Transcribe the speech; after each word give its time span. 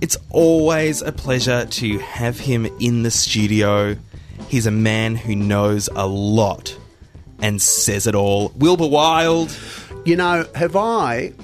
it's 0.00 0.16
always 0.30 1.00
a 1.00 1.12
pleasure 1.12 1.64
to 1.64 1.98
have 2.00 2.40
him 2.40 2.66
in 2.80 3.04
the 3.04 3.12
studio. 3.12 3.94
He's 4.48 4.66
a 4.66 4.72
man 4.72 5.14
who 5.14 5.36
knows 5.36 5.88
a 5.94 6.08
lot 6.08 6.76
and 7.40 7.62
says 7.62 8.08
it 8.08 8.16
all. 8.16 8.48
Wilbur 8.56 8.88
Wilde. 8.88 9.56
You 10.04 10.16
know, 10.16 10.44
have 10.56 10.74
I 10.74 11.34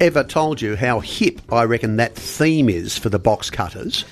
ever 0.00 0.24
told 0.24 0.62
you 0.62 0.74
how 0.74 1.00
hip 1.00 1.52
I 1.52 1.64
reckon 1.64 1.96
that 1.96 2.14
theme 2.14 2.70
is 2.70 2.96
for 2.96 3.10
the 3.10 3.18
box 3.18 3.50
cutters? 3.50 4.06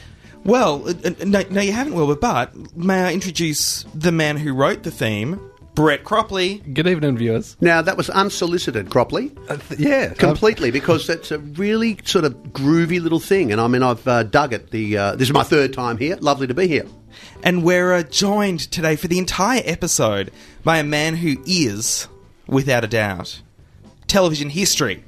Well, 0.45 0.87
uh, 0.89 0.93
uh, 1.05 1.11
no, 1.25 1.43
no, 1.51 1.61
you 1.63 1.73
haven't, 1.73 1.95
Wilbur, 1.95 2.17
but 2.17 2.77
may 2.77 3.01
I 3.03 3.13
introduce 3.13 3.85
the 3.95 4.13
man 4.13 4.37
who 4.37 4.53
wrote 4.53 4.83
the 4.83 4.91
theme, 4.91 5.41
Brett 5.75 6.05
Cropley. 6.05 6.75
Good 6.75 6.87
evening, 6.87 7.17
viewers. 7.17 7.57
Now, 7.63 7.81
that 7.81 7.97
was 7.97 8.11
unsolicited, 8.11 8.91
Cropley. 8.91 9.37
Uh, 9.51 9.57
th- 9.57 9.81
yeah, 9.81 10.09
Completely, 10.19 10.71
because 10.71 11.09
it's 11.09 11.31
a 11.31 11.39
really 11.39 11.99
sort 12.05 12.27
of 12.27 12.35
groovy 12.53 13.01
little 13.01 13.21
thing, 13.21 13.53
and 13.53 13.61
I 13.61 13.69
mean, 13.69 13.83
I've 13.83 14.07
uh, 14.07 14.23
dug 14.25 14.53
it. 14.53 14.71
The 14.71 14.99
uh, 14.99 15.17
this 15.17 15.29
is 15.29 15.33
my 15.33 15.45
third 15.45 15.73
time 15.73 15.97
here. 15.97 16.17
Lovely 16.17 16.47
to 16.47 16.55
be 16.55 16.69
here. 16.69 16.87
And 17.43 17.65
we're 17.65 17.93
uh, 17.95 18.03
joined 18.03 18.61
today 18.71 18.97
for 18.97 19.09
the 19.09 19.19
entire 19.19 19.63
episode 19.65 20.31
by 20.63 20.79
a 20.79 20.85
man 20.85 21.17
who 21.17 21.37
is, 21.47 22.07
without 22.47 22.85
a 22.85 22.89
doubt, 22.89 23.41
television 24.07 24.51
history. 24.51 25.05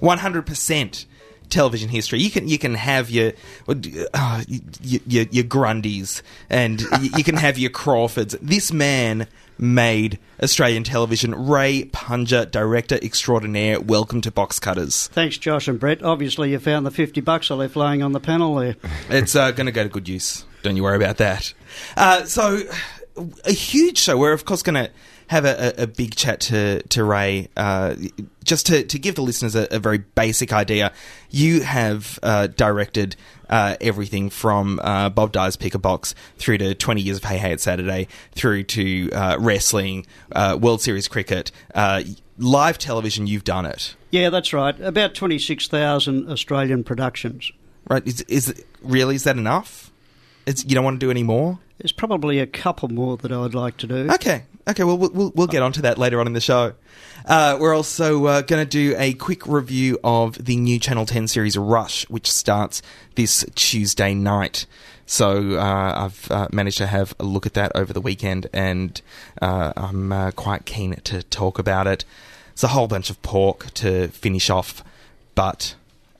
100% 0.00 1.06
television 1.52 1.88
history. 1.88 2.20
You 2.20 2.30
can 2.30 2.48
you 2.48 2.58
can 2.58 2.74
have 2.74 3.10
your 3.10 3.32
uh, 3.68 4.42
your, 4.48 5.00
your, 5.06 5.24
your 5.30 5.44
Grundys 5.44 6.22
and 6.50 6.80
you, 6.80 7.10
you 7.18 7.24
can 7.24 7.36
have 7.36 7.58
your 7.58 7.70
Crawfords. 7.70 8.36
This 8.42 8.72
man 8.72 9.28
made 9.58 10.18
Australian 10.42 10.82
television. 10.82 11.34
Ray 11.46 11.84
Punger, 11.84 12.44
director 12.46 12.96
extraordinaire. 12.96 13.80
Welcome 13.80 14.20
to 14.22 14.30
Box 14.30 14.58
Cutters. 14.58 15.08
Thanks, 15.08 15.38
Josh 15.38 15.68
and 15.68 15.78
Brett. 15.78 16.02
Obviously, 16.02 16.50
you 16.50 16.58
found 16.58 16.84
the 16.84 16.90
50 16.90 17.20
bucks 17.20 17.50
I 17.50 17.54
left 17.54 17.76
laying 17.76 18.02
on 18.02 18.12
the 18.12 18.20
panel 18.20 18.56
there. 18.56 18.76
It's 19.08 19.36
uh, 19.36 19.52
going 19.52 19.66
to 19.66 19.72
go 19.72 19.84
to 19.84 19.88
good 19.88 20.08
use. 20.08 20.44
Don't 20.62 20.76
you 20.76 20.82
worry 20.82 20.96
about 20.96 21.18
that. 21.18 21.54
Uh, 21.96 22.24
so, 22.24 22.60
a 23.44 23.52
huge 23.52 23.98
show. 23.98 24.16
We're, 24.16 24.32
of 24.32 24.44
course, 24.44 24.62
going 24.62 24.86
to 24.86 24.90
have 25.32 25.44
a, 25.44 25.80
a, 25.80 25.82
a 25.84 25.86
big 25.86 26.14
chat 26.14 26.40
to, 26.40 26.82
to 26.84 27.02
Ray. 27.02 27.48
Uh, 27.56 27.96
just 28.44 28.66
to, 28.66 28.84
to 28.84 28.98
give 28.98 29.14
the 29.16 29.22
listeners 29.22 29.54
a, 29.56 29.66
a 29.70 29.78
very 29.78 29.98
basic 29.98 30.52
idea, 30.52 30.92
you 31.30 31.62
have 31.62 32.18
uh, 32.22 32.46
directed 32.48 33.16
uh, 33.48 33.76
everything 33.80 34.30
from 34.30 34.78
uh, 34.82 35.08
Bob 35.10 35.32
Dyer's 35.32 35.56
Pick 35.56 35.74
a 35.74 35.78
Box 35.78 36.14
through 36.38 36.58
to 36.58 36.74
20 36.74 37.00
years 37.00 37.16
of 37.18 37.24
Hey 37.24 37.38
Hey 37.38 37.52
It's 37.52 37.62
Saturday, 37.64 38.08
through 38.32 38.62
to 38.64 39.10
uh, 39.12 39.36
wrestling, 39.40 40.06
uh, 40.32 40.58
World 40.60 40.80
Series 40.82 41.08
cricket, 41.08 41.50
uh, 41.74 42.02
live 42.38 42.78
television. 42.78 43.26
You've 43.26 43.44
done 43.44 43.66
it, 43.66 43.94
Yeah, 44.10 44.30
that's 44.30 44.52
right. 44.52 44.78
About 44.80 45.14
26,000 45.14 46.30
Australian 46.30 46.84
productions. 46.84 47.50
right? 47.88 48.06
Is, 48.06 48.20
is 48.22 48.64
really 48.82 49.14
is 49.16 49.24
that 49.24 49.36
enough? 49.36 49.90
It's, 50.46 50.64
you 50.64 50.74
don't 50.74 50.84
want 50.84 50.98
to 51.00 51.06
do 51.06 51.10
any 51.10 51.22
more? 51.22 51.58
There's 51.78 51.92
probably 51.92 52.38
a 52.38 52.46
couple 52.46 52.88
more 52.88 53.16
that 53.16 53.32
I'd 53.32 53.54
like 53.54 53.76
to 53.78 53.86
do. 53.86 54.08
Okay. 54.12 54.44
Okay. 54.68 54.84
Well, 54.84 54.98
we'll 54.98 55.32
we'll, 55.34 55.46
get 55.46 55.62
onto 55.62 55.82
that 55.82 55.98
later 55.98 56.20
on 56.20 56.26
in 56.26 56.32
the 56.32 56.40
show. 56.40 56.74
Uh, 57.26 57.56
we're 57.60 57.74
also 57.74 58.26
uh, 58.26 58.42
going 58.42 58.64
to 58.64 58.68
do 58.68 58.94
a 58.98 59.12
quick 59.14 59.46
review 59.46 59.98
of 60.02 60.44
the 60.44 60.56
new 60.56 60.78
Channel 60.78 61.06
Ten 61.06 61.28
series 61.28 61.56
Rush, 61.56 62.08
which 62.08 62.30
starts 62.30 62.82
this 63.14 63.44
Tuesday 63.54 64.14
night. 64.14 64.66
So 65.06 65.58
uh, 65.58 66.04
I've 66.04 66.30
uh, 66.30 66.48
managed 66.52 66.78
to 66.78 66.86
have 66.86 67.14
a 67.18 67.24
look 67.24 67.44
at 67.44 67.54
that 67.54 67.72
over 67.74 67.92
the 67.92 68.00
weekend, 68.00 68.46
and 68.52 69.00
uh, 69.40 69.72
I'm 69.76 70.12
uh, 70.12 70.30
quite 70.30 70.64
keen 70.64 70.94
to 70.94 71.22
talk 71.24 71.58
about 71.58 71.86
it. 71.86 72.04
It's 72.52 72.62
a 72.62 72.68
whole 72.68 72.88
bunch 72.88 73.10
of 73.10 73.20
pork 73.22 73.72
to 73.74 74.08
finish 74.08 74.48
off, 74.48 74.84
but 75.34 75.74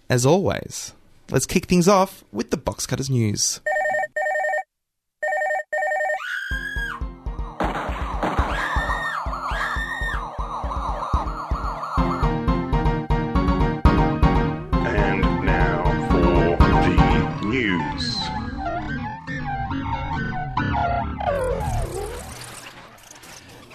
as 0.09 0.27
always, 0.27 0.93
let's 1.31 1.47
kick 1.47 1.67
things 1.67 1.89
off 1.89 2.25
with 2.33 2.51
the 2.51 2.57
Box 2.57 2.87
Cutters 2.87 3.11
news. 3.11 3.61
News. 17.91 18.19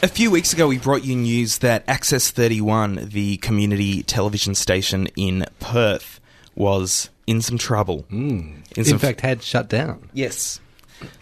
A 0.04 0.08
few 0.08 0.30
weeks 0.30 0.54
ago, 0.54 0.68
we 0.68 0.78
brought 0.78 1.04
you 1.04 1.16
news 1.16 1.58
that 1.60 1.84
Access 1.88 2.30
31, 2.30 3.10
the 3.10 3.38
community 3.38 4.04
television 4.04 4.54
station 4.54 5.08
in 5.16 5.46
Perth, 5.60 6.20
was 6.56 7.10
in 7.26 7.42
some 7.42 7.58
trouble. 7.58 8.06
In, 8.12 8.64
some- 8.84 9.00
fact, 9.00 9.22
had 9.22 9.42
shut 9.42 9.68
down. 9.70 10.10
Yes. 10.14 10.60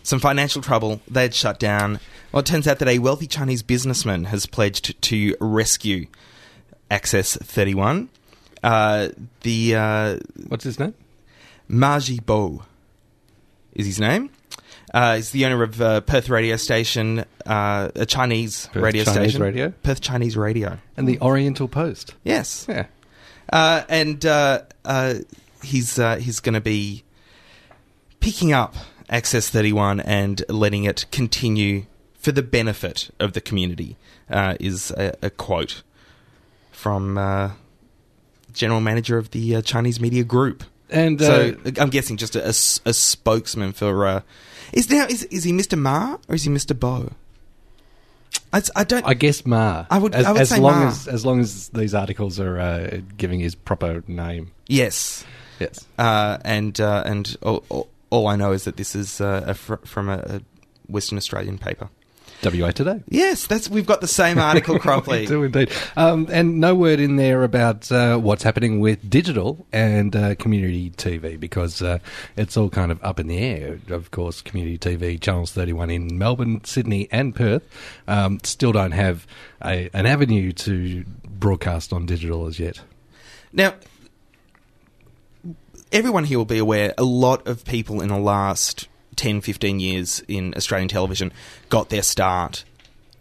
Some 0.03 0.19
financial 0.19 0.61
trouble. 0.61 1.01
They 1.09 1.23
had 1.23 1.33
shut 1.33 1.57
down. 1.59 1.99
Well, 2.31 2.41
it 2.41 2.45
turns 2.45 2.67
out 2.67 2.79
that 2.79 2.87
a 2.87 2.99
wealthy 2.99 3.27
Chinese 3.27 3.63
businessman 3.63 4.25
has 4.25 4.45
pledged 4.45 5.01
to 5.03 5.35
rescue 5.39 6.07
Access 6.91 7.37
31. 7.37 8.09
Uh, 8.61 9.09
the 9.41 9.75
uh, 9.75 10.17
What's 10.47 10.63
his 10.63 10.79
name? 10.79 10.93
Marji 11.69 12.23
Bo 12.25 12.63
is 13.75 13.85
his 13.85 13.99
name. 13.99 14.29
Uh, 14.93 15.17
he's 15.17 15.31
the 15.31 15.45
owner 15.45 15.61
of 15.63 15.81
uh, 15.81 16.01
Perth 16.01 16.29
radio 16.29 16.55
station, 16.55 17.25
uh, 17.45 17.89
a 17.95 18.05
Chinese 18.05 18.67
Perth 18.71 18.83
radio 18.83 19.03
Chinese 19.03 19.17
station. 19.31 19.41
radio? 19.41 19.69
Perth 19.83 20.01
Chinese 20.01 20.37
radio. 20.37 20.77
And 20.95 21.07
the 21.07 21.19
Oriental 21.19 21.67
Post. 21.67 22.15
Yes. 22.23 22.65
Yeah. 22.69 22.85
Uh, 23.51 23.83
and 23.89 24.25
uh, 24.25 24.61
uh, 24.85 25.15
he's 25.63 25.99
uh, 25.99 26.15
he's 26.17 26.39
going 26.39 26.53
to 26.53 26.61
be 26.61 27.03
picking 28.19 28.53
up 28.53 28.75
Access 29.09 29.49
31 29.49 29.99
and 29.99 30.43
letting 30.49 30.83
it 30.85 31.05
continue 31.11 31.85
for 32.17 32.31
the 32.31 32.41
benefit 32.41 33.11
of 33.19 33.33
the 33.33 33.41
community. 33.41 33.97
Uh, 34.29 34.55
is 34.59 34.89
a, 34.91 35.13
a 35.21 35.29
quote 35.29 35.83
from 36.71 37.15
uh, 37.17 37.51
general 38.53 38.81
manager 38.81 39.19
of 39.19 39.29
the 39.31 39.57
uh, 39.57 39.61
Chinese 39.61 39.99
media 39.99 40.23
group. 40.23 40.63
And 40.89 41.21
uh, 41.21 41.25
So 41.25 41.57
I'm 41.77 41.89
guessing 41.89 42.17
just 42.17 42.35
a 42.35 42.53
spokesman 42.53 43.73
for. 43.73 44.05
Uh, 44.05 44.21
is 44.73 44.89
now 44.89 45.05
is 45.07 45.23
is 45.23 45.43
he 45.43 45.51
Mr. 45.51 45.77
Ma 45.77 46.17
or 46.27 46.35
is 46.35 46.43
he 46.43 46.49
Mr. 46.49 46.77
Bo? 46.79 47.11
I, 48.53 48.61
I 48.75 48.83
don't. 48.83 49.05
I 49.05 49.13
guess 49.13 49.45
Ma. 49.45 49.85
I 49.89 49.97
would- 49.97 50.15
As, 50.15 50.25
I 50.25 50.31
would 50.31 50.41
as 50.41 50.49
say 50.49 50.59
long 50.59 50.79
Ma. 50.81 50.87
as 50.87 51.07
as 51.07 51.25
long 51.25 51.39
as 51.39 51.69
these 51.69 51.93
articles 51.93 52.39
are 52.39 52.59
uh, 52.59 52.99
giving 53.17 53.39
his 53.39 53.55
proper 53.55 54.03
name. 54.07 54.51
yes. 54.67 55.23
Yes. 55.59 55.85
uh, 55.97 56.37
and 56.43 56.77
uh, 56.81 57.03
and 57.05 57.37
all, 57.41 57.63
all, 57.69 57.87
all 58.09 58.27
I 58.27 58.35
know 58.35 58.51
is 58.51 58.65
that 58.65 58.75
this 58.75 58.93
is 58.93 59.21
uh, 59.21 59.43
a 59.47 59.53
fr- 59.53 59.75
from 59.85 60.09
a, 60.09 60.17
a 60.17 60.41
Western 60.87 61.17
Australian 61.17 61.57
paper. 61.57 61.87
WA 62.43 62.71
Today. 62.71 63.03
Yes, 63.09 63.47
that's 63.47 63.69
we've 63.69 63.85
got 63.85 64.01
the 64.01 64.07
same 64.07 64.37
article, 64.37 64.79
We 65.07 65.25
do 65.25 65.43
indeed. 65.43 65.71
Um, 65.95 66.27
and 66.31 66.59
no 66.59 66.75
word 66.75 66.99
in 66.99 67.15
there 67.15 67.43
about 67.43 67.91
uh, 67.91 68.17
what's 68.17 68.43
happening 68.43 68.79
with 68.79 69.09
digital 69.09 69.65
and 69.71 70.15
uh, 70.15 70.35
community 70.35 70.91
TV 70.91 71.39
because 71.39 71.81
uh, 71.81 71.99
it's 72.37 72.57
all 72.57 72.69
kind 72.69 72.91
of 72.91 73.03
up 73.03 73.19
in 73.19 73.27
the 73.27 73.37
air. 73.37 73.79
Of 73.89 74.11
course, 74.11 74.41
community 74.41 74.77
TV 74.77 75.19
channels 75.19 75.51
31 75.51 75.89
in 75.89 76.17
Melbourne, 76.17 76.63
Sydney, 76.63 77.07
and 77.11 77.35
Perth 77.35 77.63
um, 78.07 78.39
still 78.43 78.71
don't 78.71 78.91
have 78.91 79.25
a, 79.63 79.89
an 79.93 80.05
avenue 80.05 80.51
to 80.51 81.03
broadcast 81.27 81.93
on 81.93 82.05
digital 82.05 82.47
as 82.47 82.59
yet. 82.59 82.81
Now, 83.51 83.75
everyone 85.91 86.25
here 86.25 86.37
will 86.37 86.45
be 86.45 86.57
aware 86.57 86.93
a 86.97 87.03
lot 87.03 87.47
of 87.47 87.65
people 87.65 88.01
in 88.01 88.09
the 88.09 88.17
last 88.17 88.87
10, 89.15 89.41
15 89.41 89.79
years 89.79 90.23
in 90.27 90.53
Australian 90.55 90.87
television 90.87 91.31
got 91.69 91.89
their 91.89 92.03
start 92.03 92.63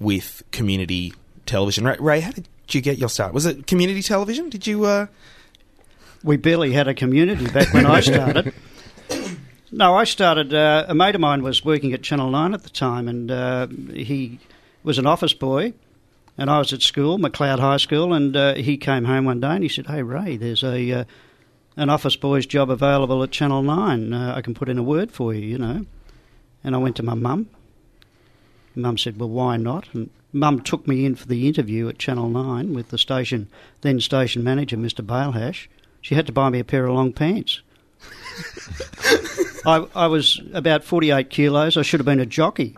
with 0.00 0.42
community 0.52 1.12
television. 1.46 1.84
Ray, 1.84 1.96
Ray 1.98 2.20
how 2.20 2.30
did 2.32 2.48
you 2.70 2.80
get 2.80 2.98
your 2.98 3.08
start? 3.08 3.32
Was 3.32 3.46
it 3.46 3.66
community 3.66 4.02
television? 4.02 4.48
Did 4.50 4.66
you? 4.66 4.84
Uh, 4.84 5.06
We 6.22 6.36
barely 6.38 6.72
had 6.72 6.88
a 6.88 6.94
community 6.94 7.48
back 7.50 7.72
when 7.74 7.86
I 7.86 8.00
started. 8.00 8.52
No, 9.76 9.96
I 9.96 10.04
started. 10.04 10.54
Uh, 10.54 10.84
a 10.86 10.94
mate 10.94 11.16
of 11.16 11.20
mine 11.20 11.42
was 11.42 11.64
working 11.64 11.92
at 11.94 12.02
Channel 12.02 12.30
9 12.30 12.54
at 12.54 12.62
the 12.62 12.70
time, 12.70 13.08
and 13.08 13.28
uh, 13.28 13.66
he 13.92 14.38
was 14.84 14.98
an 14.98 15.06
office 15.06 15.34
boy. 15.34 15.72
And 16.38 16.48
I 16.48 16.58
was 16.58 16.72
at 16.72 16.80
school, 16.80 17.18
Macleod 17.18 17.58
High 17.58 17.78
School, 17.78 18.14
and 18.14 18.36
uh, 18.36 18.54
he 18.54 18.76
came 18.76 19.04
home 19.04 19.24
one 19.24 19.40
day 19.40 19.48
and 19.48 19.64
he 19.64 19.68
said, 19.68 19.88
Hey, 19.88 20.02
Ray, 20.04 20.36
there's 20.36 20.62
a 20.62 20.92
uh, 20.92 21.04
an 21.76 21.90
office 21.90 22.16
boy's 22.16 22.46
job 22.46 22.70
available 22.70 23.22
at 23.22 23.30
Channel 23.30 23.62
9. 23.62 24.12
Uh, 24.12 24.34
I 24.36 24.42
can 24.42 24.54
put 24.54 24.68
in 24.68 24.78
a 24.78 24.82
word 24.82 25.10
for 25.10 25.34
you, 25.34 25.40
you 25.40 25.58
know. 25.58 25.86
And 26.62 26.74
I 26.74 26.78
went 26.78 26.96
to 26.96 27.02
my 27.02 27.14
mum. 27.14 27.48
Mum 28.74 28.98
said, 28.98 29.18
Well, 29.18 29.28
why 29.28 29.56
not? 29.56 29.86
And 29.92 30.10
Mum 30.32 30.60
took 30.60 30.88
me 30.88 31.04
in 31.04 31.14
for 31.14 31.28
the 31.28 31.46
interview 31.46 31.88
at 31.88 31.98
Channel 31.98 32.28
9 32.28 32.74
with 32.74 32.88
the 32.88 32.98
station, 32.98 33.48
then 33.82 34.00
station 34.00 34.42
manager, 34.42 34.76
Mr. 34.76 35.04
Balehash. 35.04 35.68
She 36.00 36.16
had 36.16 36.26
to 36.26 36.32
buy 36.32 36.50
me 36.50 36.58
a 36.58 36.64
pair 36.64 36.86
of 36.86 36.94
long 36.94 37.12
pants. 37.12 37.62
I, 39.66 39.86
I 39.94 40.06
was 40.08 40.40
about 40.52 40.84
48 40.84 41.30
kilos. 41.30 41.76
I 41.76 41.82
should 41.82 42.00
have 42.00 42.06
been 42.06 42.20
a 42.20 42.26
jockey. 42.26 42.76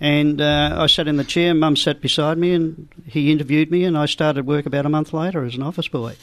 and 0.00 0.40
uh, 0.40 0.74
I 0.78 0.86
sat 0.86 1.06
in 1.06 1.16
the 1.16 1.24
chair, 1.24 1.54
Mum 1.54 1.76
sat 1.76 2.00
beside 2.00 2.38
me, 2.38 2.54
and 2.54 2.88
he 3.06 3.30
interviewed 3.30 3.70
me, 3.70 3.84
and 3.84 3.96
I 3.96 4.06
started 4.06 4.46
work 4.46 4.64
about 4.66 4.86
a 4.86 4.88
month 4.88 5.12
later 5.12 5.44
as 5.44 5.54
an 5.54 5.62
office 5.62 5.88
boy. 5.88 6.16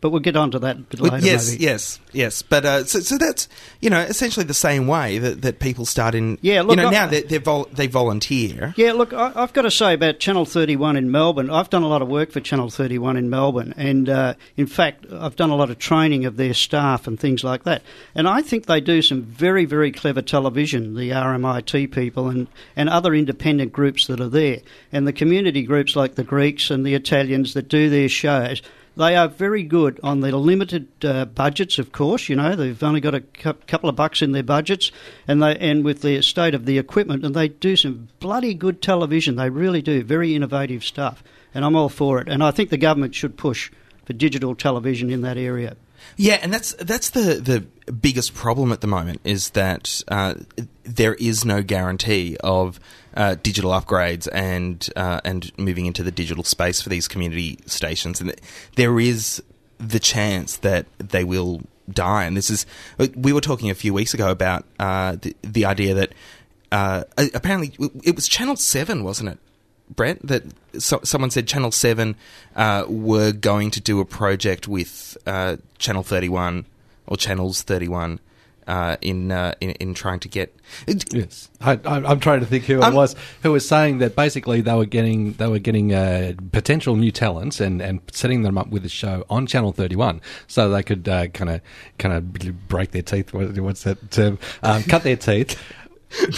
But 0.00 0.10
we'll 0.10 0.20
get 0.20 0.36
on 0.36 0.52
to 0.52 0.60
that 0.60 0.76
a 0.76 0.78
bit 0.78 1.00
Well, 1.00 1.10
later. 1.10 1.26
yes, 1.26 1.50
maybe. 1.50 1.64
yes, 1.64 1.98
yes. 2.12 2.42
But 2.42 2.64
uh, 2.64 2.84
so, 2.84 3.00
so 3.00 3.18
that's 3.18 3.48
you 3.80 3.90
know 3.90 3.98
essentially 3.98 4.46
the 4.46 4.54
same 4.54 4.86
way 4.86 5.18
that, 5.18 5.42
that 5.42 5.58
people 5.58 5.86
start 5.86 6.14
in. 6.14 6.38
Yeah, 6.40 6.60
you 6.60 6.68
look, 6.68 6.76
know 6.76 6.86
I- 6.86 6.90
now 6.92 7.06
they 7.08 7.22
they 7.22 7.38
vol- 7.38 7.66
they 7.72 7.88
volunteer. 7.88 8.74
Yeah, 8.76 8.92
look, 8.92 9.12
I, 9.12 9.32
I've 9.34 9.52
got 9.52 9.62
to 9.62 9.72
say 9.72 9.94
about 9.94 10.20
Channel 10.20 10.44
31 10.44 10.96
in 10.96 11.10
Melbourne. 11.10 11.50
I've 11.50 11.68
done 11.68 11.82
a 11.82 11.88
lot 11.88 12.00
of 12.00 12.06
work 12.06 12.30
for 12.30 12.38
Channel 12.38 12.70
31 12.70 13.16
in 13.16 13.28
Melbourne, 13.28 13.74
and 13.76 14.08
uh, 14.08 14.34
in 14.56 14.68
fact, 14.68 15.04
I've 15.12 15.34
done 15.34 15.50
a 15.50 15.56
lot 15.56 15.68
of 15.68 15.78
training 15.80 16.26
of 16.26 16.36
their 16.36 16.54
staff 16.54 17.08
and 17.08 17.18
things 17.18 17.42
like 17.42 17.64
that. 17.64 17.82
And 18.14 18.28
I 18.28 18.40
think 18.40 18.66
they 18.66 18.80
do 18.80 19.02
some 19.02 19.22
very, 19.22 19.64
very 19.64 19.90
clever 19.90 20.22
television, 20.22 20.94
the 20.94 21.10
RMIT 21.10 21.90
people 21.90 22.28
and, 22.28 22.46
and 22.76 22.88
other 22.88 23.14
independent 23.14 23.72
groups 23.72 24.06
that 24.06 24.20
are 24.20 24.28
there. 24.28 24.58
And 24.92 25.08
the 25.08 25.12
community 25.12 25.62
groups 25.64 25.96
like 25.96 26.14
the 26.14 26.22
Greeks 26.24 26.70
and 26.70 26.86
the 26.86 26.94
Italians 26.94 27.54
that 27.54 27.68
do 27.68 27.90
their 27.90 28.08
shows. 28.08 28.62
They 28.98 29.14
are 29.14 29.28
very 29.28 29.62
good 29.62 30.00
on 30.02 30.22
their 30.22 30.32
limited 30.32 30.88
uh, 31.04 31.26
budgets, 31.26 31.78
of 31.78 31.92
course. 31.92 32.28
You 32.28 32.34
know, 32.34 32.56
they've 32.56 32.82
only 32.82 33.00
got 33.00 33.14
a 33.14 33.20
cou- 33.20 33.52
couple 33.68 33.88
of 33.88 33.94
bucks 33.94 34.22
in 34.22 34.32
their 34.32 34.42
budgets, 34.42 34.90
and 35.28 35.40
they 35.40 35.56
and 35.56 35.84
with 35.84 36.02
the 36.02 36.20
state 36.20 36.52
of 36.52 36.66
the 36.66 36.78
equipment, 36.78 37.24
and 37.24 37.32
they 37.32 37.46
do 37.46 37.76
some 37.76 38.08
bloody 38.18 38.54
good 38.54 38.82
television. 38.82 39.36
They 39.36 39.50
really 39.50 39.82
do 39.82 40.02
very 40.02 40.34
innovative 40.34 40.82
stuff, 40.82 41.22
and 41.54 41.64
I'm 41.64 41.76
all 41.76 41.88
for 41.88 42.20
it. 42.20 42.26
And 42.26 42.42
I 42.42 42.50
think 42.50 42.70
the 42.70 42.76
government 42.76 43.14
should 43.14 43.36
push 43.36 43.70
for 44.04 44.14
digital 44.14 44.56
television 44.56 45.10
in 45.10 45.20
that 45.22 45.36
area. 45.36 45.76
Yeah, 46.16 46.40
and 46.42 46.52
that's 46.52 46.72
that's 46.74 47.10
the 47.10 47.34
the 47.34 47.92
biggest 47.92 48.34
problem 48.34 48.72
at 48.72 48.80
the 48.80 48.88
moment 48.88 49.20
is 49.22 49.50
that 49.50 50.02
uh, 50.08 50.34
there 50.82 51.14
is 51.14 51.44
no 51.44 51.62
guarantee 51.62 52.36
of 52.42 52.80
uh, 53.18 53.34
digital 53.42 53.72
upgrades 53.72 54.28
and 54.32 54.88
uh, 54.96 55.20
and 55.24 55.52
moving 55.58 55.86
into 55.86 56.02
the 56.04 56.12
digital 56.12 56.44
space 56.44 56.80
for 56.80 56.88
these 56.88 57.08
community 57.08 57.58
stations, 57.66 58.20
and 58.20 58.32
there 58.76 58.98
is 59.00 59.42
the 59.78 59.98
chance 59.98 60.58
that 60.58 60.86
they 60.98 61.24
will 61.24 61.60
die. 61.90 62.24
And 62.24 62.36
this 62.36 62.48
is 62.48 62.64
we 63.16 63.32
were 63.32 63.40
talking 63.40 63.70
a 63.70 63.74
few 63.74 63.92
weeks 63.92 64.14
ago 64.14 64.30
about 64.30 64.64
uh, 64.78 65.16
the 65.20 65.36
the 65.42 65.64
idea 65.64 65.94
that 65.94 66.12
uh, 66.70 67.04
apparently 67.34 67.74
it 68.04 68.14
was 68.14 68.28
Channel 68.28 68.54
Seven, 68.54 69.02
wasn't 69.02 69.30
it? 69.30 69.38
Brett, 69.90 70.20
that 70.22 70.44
so, 70.78 71.00
someone 71.02 71.30
said 71.30 71.48
Channel 71.48 71.72
7 71.72 72.14
uh, 72.56 72.84
were 72.88 73.32
going 73.32 73.70
to 73.70 73.80
do 73.80 74.00
a 74.00 74.04
project 74.04 74.68
with 74.68 75.16
uh, 75.26 75.56
Channel 75.78 76.02
31 76.02 76.66
or 77.06 77.16
Channels 77.16 77.62
31 77.62 78.20
uh, 78.68 78.96
in, 79.00 79.32
uh, 79.32 79.54
in 79.60 79.70
in 79.70 79.94
trying 79.94 80.20
to 80.20 80.28
get. 80.28 80.54
Yes, 80.86 81.48
I, 81.60 81.72
I, 81.84 81.96
I'm 82.04 82.20
trying 82.20 82.40
to 82.40 82.46
think 82.46 82.64
who 82.64 82.78
it 82.78 82.84
Um, 82.84 82.94
was 82.94 83.16
who 83.42 83.50
was 83.52 83.66
saying 83.66 83.98
that 83.98 84.14
basically 84.14 84.60
they 84.60 84.74
were 84.74 84.84
getting 84.84 85.32
they 85.32 85.48
were 85.48 85.58
getting 85.58 85.92
uh, 85.92 86.34
potential 86.52 86.94
new 86.94 87.10
talents 87.10 87.58
and, 87.60 87.80
and 87.82 88.00
setting 88.12 88.42
them 88.42 88.56
up 88.58 88.68
with 88.68 88.84
a 88.84 88.88
show 88.88 89.24
on 89.30 89.46
Channel 89.46 89.72
31 89.72 90.20
so 90.46 90.68
they 90.70 90.82
could 90.82 91.04
kind 91.04 91.48
of 91.50 91.60
kind 91.98 92.14
of 92.14 92.32
break 92.68 92.92
their 92.92 93.02
teeth. 93.02 93.32
What's 93.32 93.82
that 93.84 94.10
term? 94.10 94.38
Um, 94.62 94.82
cut 94.84 95.02
their 95.02 95.16
teeth. 95.16 95.58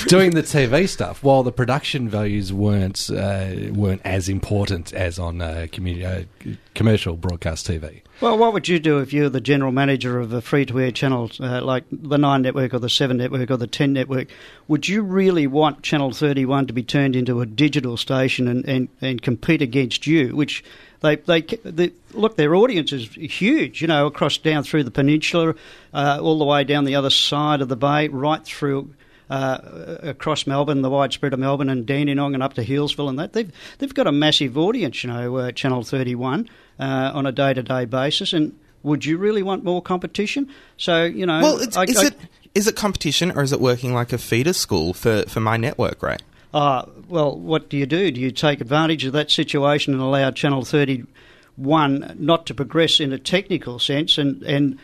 Doing 0.07 0.33
the 0.33 0.43
TV 0.43 0.89
stuff, 0.89 1.23
while 1.23 1.43
the 1.43 1.53
production 1.53 2.09
values 2.09 2.53
weren't 2.53 3.11
uh, 3.11 3.51
weren't 3.73 4.03
as 4.05 4.29
important 4.29 4.93
as 4.93 5.19
on 5.19 5.41
uh, 5.41 5.67
community, 5.71 6.05
uh, 6.05 6.55
commercial 6.75 7.17
broadcast 7.17 7.67
TV. 7.67 8.03
Well, 8.21 8.37
what 8.37 8.53
would 8.53 8.69
you 8.69 8.79
do 8.79 8.99
if 8.99 9.13
you 9.13 9.23
were 9.23 9.29
the 9.31 9.41
general 9.41 9.73
manager 9.73 10.21
of 10.21 10.33
a 10.33 10.43
free-to-air 10.43 10.91
channel 10.91 11.31
uh, 11.41 11.63
like 11.63 11.85
the 11.91 12.19
Nine 12.19 12.43
Network 12.43 12.75
or 12.75 12.79
the 12.79 12.91
Seven 12.91 13.17
Network 13.17 13.51
or 13.51 13.57
the 13.57 13.67
Ten 13.67 13.95
Network? 13.95 14.29
Would 14.69 14.89
you 14.89 15.03
really 15.03 15.47
want 15.47 15.83
Channel 15.83 16.13
31 16.13 16.67
to 16.67 16.73
be 16.75 16.83
turned 16.83 17.17
into 17.17 17.41
a 17.41 17.47
digital 17.47 17.97
station 17.97 18.47
and, 18.47 18.65
and, 18.69 18.89
and 19.01 19.23
compete 19.23 19.63
against 19.63 20.07
you, 20.07 20.37
which 20.37 20.63
they, 21.01 21.17
they, 21.17 21.41
they 21.41 21.93
look 22.13 22.37
their 22.37 22.55
audience 22.55 22.93
is 22.93 23.09
huge, 23.09 23.81
you 23.81 23.89
know, 23.89 24.07
across 24.07 24.37
down 24.37 24.65
through 24.65 24.85
the 24.85 24.91
peninsula, 24.91 25.55
uh, 25.95 26.19
all 26.21 26.39
the 26.39 26.45
way 26.45 26.63
down 26.65 26.85
the 26.85 26.97
other 26.97 27.11
side 27.11 27.63
of 27.63 27.69
the 27.69 27.77
bay, 27.77 28.09
right 28.09 28.45
through 28.45 28.91
uh, 29.31 29.97
across 30.03 30.47
Melbourne, 30.47 30.83
the 30.83 30.91
widespread 30.91 31.33
of 31.33 31.39
Melbourne 31.39 31.71
and 31.71 31.87
Dandenong 31.87 32.35
and 32.35 32.43
up 32.43 32.55
to 32.55 32.65
Healesville 32.65 33.09
and 33.09 33.19
that. 33.19 33.33
They've 33.33 33.51
they've 33.79 33.95
got 33.95 34.07
a 34.07 34.13
massive 34.13 34.59
audience, 34.59 35.03
you 35.03 35.11
know, 35.11 35.37
uh, 35.37 35.53
Channel 35.53 35.83
31 35.85 36.49
uh, 36.79 37.13
on 37.15 37.25
a 37.27 37.33
day 37.33 37.55
to 37.55 37.63
day 37.63 37.85
basis. 37.87 38.33
And 38.33 38.59
would 38.83 39.05
you 39.05 39.17
really 39.19 39.43
want 39.43 39.63
more 39.65 39.81
competition? 39.81 40.49
So 40.77 41.05
you 41.05 41.25
know, 41.27 41.41
Well, 41.41 41.61
it's, 41.61 41.77
I- 41.77 41.85
is 41.85 41.97
I- 41.97 42.07
it 42.09 42.15
is 42.55 42.67
it 42.67 42.75
competition 42.75 43.31
or 43.31 43.43
is 43.43 43.53
it 43.53 43.61
working 43.61 43.95
like 43.95 44.13
a 44.13 44.19
feeder 44.19 44.53
school 44.53 44.93
for, 44.93 45.23
for 45.29 45.39
my 45.39 45.57
network, 45.57 46.03
right? 46.03 46.21
Uh, 46.53 46.85
well, 47.09 47.39
what 47.39 47.69
do 47.71 47.77
you 47.77 47.87
do? 47.87 48.11
Do 48.11 48.21
you 48.21 48.33
take 48.33 48.61
advantage 48.61 49.05
of 49.05 49.13
that 49.13 49.31
situation 49.31 49.93
and 49.95 50.03
allow 50.03 50.33
Channel 50.33 50.65
31 50.65 52.17
not 52.19 52.47
to 52.47 52.55
progress 52.55 52.99
in 53.01 53.13
a 53.13 53.19
technical 53.19 53.79
sense 53.79 54.19
and, 54.19 54.43
and 54.43 54.79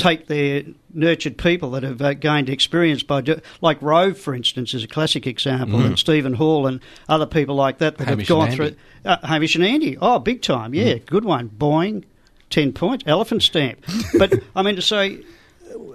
take 0.00 0.26
their 0.26 0.62
nurtured 0.92 1.36
people 1.38 1.70
that 1.72 1.82
have 1.82 2.00
uh, 2.02 2.14
gained 2.14 2.48
experience 2.48 3.02
by, 3.02 3.20
do, 3.20 3.40
like 3.60 3.80
Rove, 3.82 4.18
for 4.18 4.34
instance, 4.34 4.74
is 4.74 4.82
a 4.84 4.88
classic 4.88 5.26
example, 5.26 5.80
and 5.80 5.98
Stephen 5.98 6.34
Hall 6.34 6.66
and 6.66 6.80
other 7.08 7.26
people 7.26 7.54
like 7.54 7.78
that 7.78 7.98
that 7.98 8.08
Hamish 8.08 8.28
have 8.28 8.36
gone 8.36 8.46
and 8.48 8.56
through. 8.56 8.76
Uh, 9.04 9.26
Hamish 9.26 9.54
and 9.54 9.64
Andy. 9.64 9.96
Oh, 10.00 10.18
big 10.18 10.42
time. 10.42 10.74
Yeah, 10.74 10.94
good 10.94 11.24
one. 11.24 11.48
Boeing, 11.48 12.04
10 12.50 12.72
points, 12.72 13.04
elephant 13.06 13.42
stamp. 13.42 13.84
but 14.18 14.32
I 14.56 14.62
mean 14.62 14.76
to 14.76 14.82
say, 14.82 15.22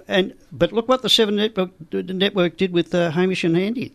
and 0.08 0.34
but 0.52 0.72
look 0.72 0.88
what 0.88 1.02
the 1.02 1.08
Seven 1.08 1.36
Network, 1.36 1.70
the 1.90 2.02
network 2.02 2.56
did 2.56 2.72
with 2.72 2.94
uh, 2.94 3.10
Hamish 3.10 3.44
and 3.44 3.56
Andy. 3.56 3.92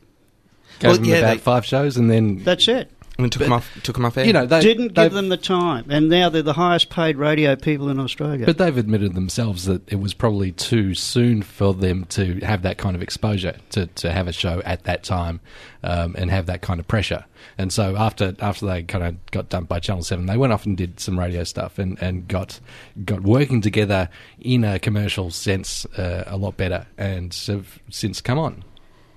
Gave 0.80 0.90
Well, 0.90 0.96
them 0.96 1.06
yeah, 1.06 1.16
about 1.18 1.34
they- 1.34 1.38
five 1.40 1.66
shows, 1.66 1.98
and 1.98 2.10
then 2.10 2.44
That's 2.44 2.68
it. 2.68 2.92
I 3.18 3.22
mean, 3.22 3.30
took 3.30 3.44
them 3.44 3.54
off 3.54 3.70
took 3.84 3.96
them 3.96 4.06
off 4.06 4.18
air. 4.18 4.26
you 4.26 4.34
know 4.34 4.46
they 4.46 4.62
didn't 4.62 4.94
give 4.94 5.14
them 5.14 5.30
the 5.30 5.38
time, 5.38 5.86
and 5.90 6.10
now 6.10 6.30
they're 6.30 6.42
the 6.42 6.54
highest 6.54 6.90
paid 6.90 7.18
radio 7.18 7.56
people 7.56 7.90
in 7.90 8.00
Australia. 8.00 8.46
But 8.46 8.58
they've 8.58 8.78
admitted 8.78 9.14
themselves 9.14 9.66
that 9.66 9.88
it 9.92 9.98
was 9.98 10.14
probably 10.14 10.52
too 10.52 10.96
soon 10.96 11.42
for 11.42 11.74
them 11.74 12.06
to 12.06 12.40
have 12.40 12.62
that 12.64 12.78
kind 12.78 12.96
of 12.96 13.02
exposure 13.02 13.58
to, 13.72 13.88
to 13.88 14.12
have 14.12 14.28
a 14.28 14.32
show 14.32 14.62
at 14.66 14.86
that 14.86 15.04
time 15.04 15.40
um, 15.84 16.16
and 16.18 16.32
have 16.32 16.46
that 16.48 16.62
kind 16.62 16.80
of 16.80 16.88
pressure. 16.88 17.26
And 17.58 17.72
so 17.72 17.96
after 17.96 18.36
after 18.40 18.66
they 18.66 18.84
kind 18.84 19.04
of 19.04 19.32
got 19.32 19.50
dumped 19.50 19.70
by 19.70 19.80
Channel 19.80 20.04
Seven, 20.04 20.26
they 20.26 20.38
went 20.38 20.54
off 20.54 20.66
and 20.66 20.78
did 20.78 21.00
some 21.00 21.20
radio 21.20 21.44
stuff 21.44 21.78
and, 21.78 22.02
and 22.02 22.28
got 22.28 22.60
got 23.04 23.22
working 23.22 23.62
together 23.62 24.10
in 24.40 24.64
a 24.64 24.80
commercial 24.80 25.32
sense 25.32 25.86
uh, 25.98 26.24
a 26.28 26.38
lot 26.38 26.58
better, 26.58 26.88
and 26.98 27.34
have 27.48 27.80
since 27.90 28.22
come 28.22 28.40
on. 28.40 28.64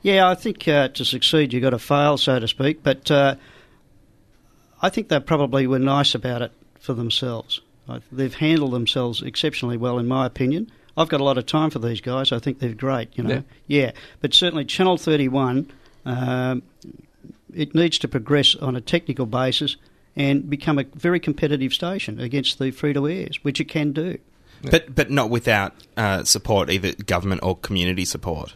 yeah, 0.02 0.28
I 0.28 0.34
think 0.34 0.66
uh, 0.68 0.88
to 0.88 1.04
succeed, 1.04 1.52
you've 1.52 1.62
got 1.62 1.70
to 1.70 1.78
fail, 1.78 2.18
so 2.18 2.38
to 2.38 2.48
speak. 2.48 2.82
But 2.82 3.10
uh, 3.10 3.36
I 4.84 4.90
think 4.90 5.08
they 5.08 5.18
probably 5.18 5.66
were 5.66 5.78
nice 5.78 6.14
about 6.14 6.42
it 6.42 6.52
for 6.78 6.92
themselves. 6.92 7.62
They've 8.12 8.34
handled 8.34 8.72
themselves 8.74 9.22
exceptionally 9.22 9.78
well, 9.78 9.98
in 9.98 10.06
my 10.06 10.26
opinion. 10.26 10.70
I've 10.94 11.08
got 11.08 11.22
a 11.22 11.24
lot 11.24 11.38
of 11.38 11.46
time 11.46 11.70
for 11.70 11.78
these 11.78 12.02
guys. 12.02 12.32
I 12.32 12.38
think 12.38 12.58
they're 12.58 12.74
great. 12.74 13.16
You 13.16 13.24
know, 13.24 13.44
yeah. 13.66 13.92
But 14.20 14.34
certainly, 14.34 14.66
Channel 14.66 14.98
Thirty 14.98 15.26
One, 15.26 15.72
um, 16.04 16.62
it 17.54 17.74
needs 17.74 17.98
to 18.00 18.08
progress 18.08 18.54
on 18.56 18.76
a 18.76 18.80
technical 18.82 19.24
basis 19.24 19.76
and 20.16 20.50
become 20.50 20.78
a 20.78 20.84
very 20.94 21.18
competitive 21.18 21.72
station 21.72 22.20
against 22.20 22.58
the 22.58 22.70
free 22.70 22.92
to 22.92 23.08
airs, 23.08 23.42
which 23.42 23.60
it 23.60 23.70
can 23.70 23.92
do. 23.92 24.18
but 24.70 24.94
but 24.94 25.10
not 25.10 25.30
without 25.30 25.72
uh, 25.96 26.24
support, 26.24 26.68
either 26.68 26.92
government 26.92 27.40
or 27.42 27.56
community 27.56 28.04
support. 28.04 28.54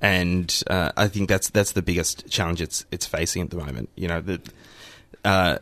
And 0.00 0.62
uh, 0.68 0.92
I 0.96 1.08
think 1.08 1.28
that's 1.28 1.50
that's 1.50 1.72
the 1.72 1.82
biggest 1.82 2.30
challenge 2.30 2.62
it's 2.62 2.84
it's 2.92 3.06
facing 3.06 3.42
at 3.42 3.50
the 3.50 3.56
moment. 3.56 3.88
You 3.96 4.06
know 4.06 4.20
the 4.20 4.40
uh, 5.26 5.58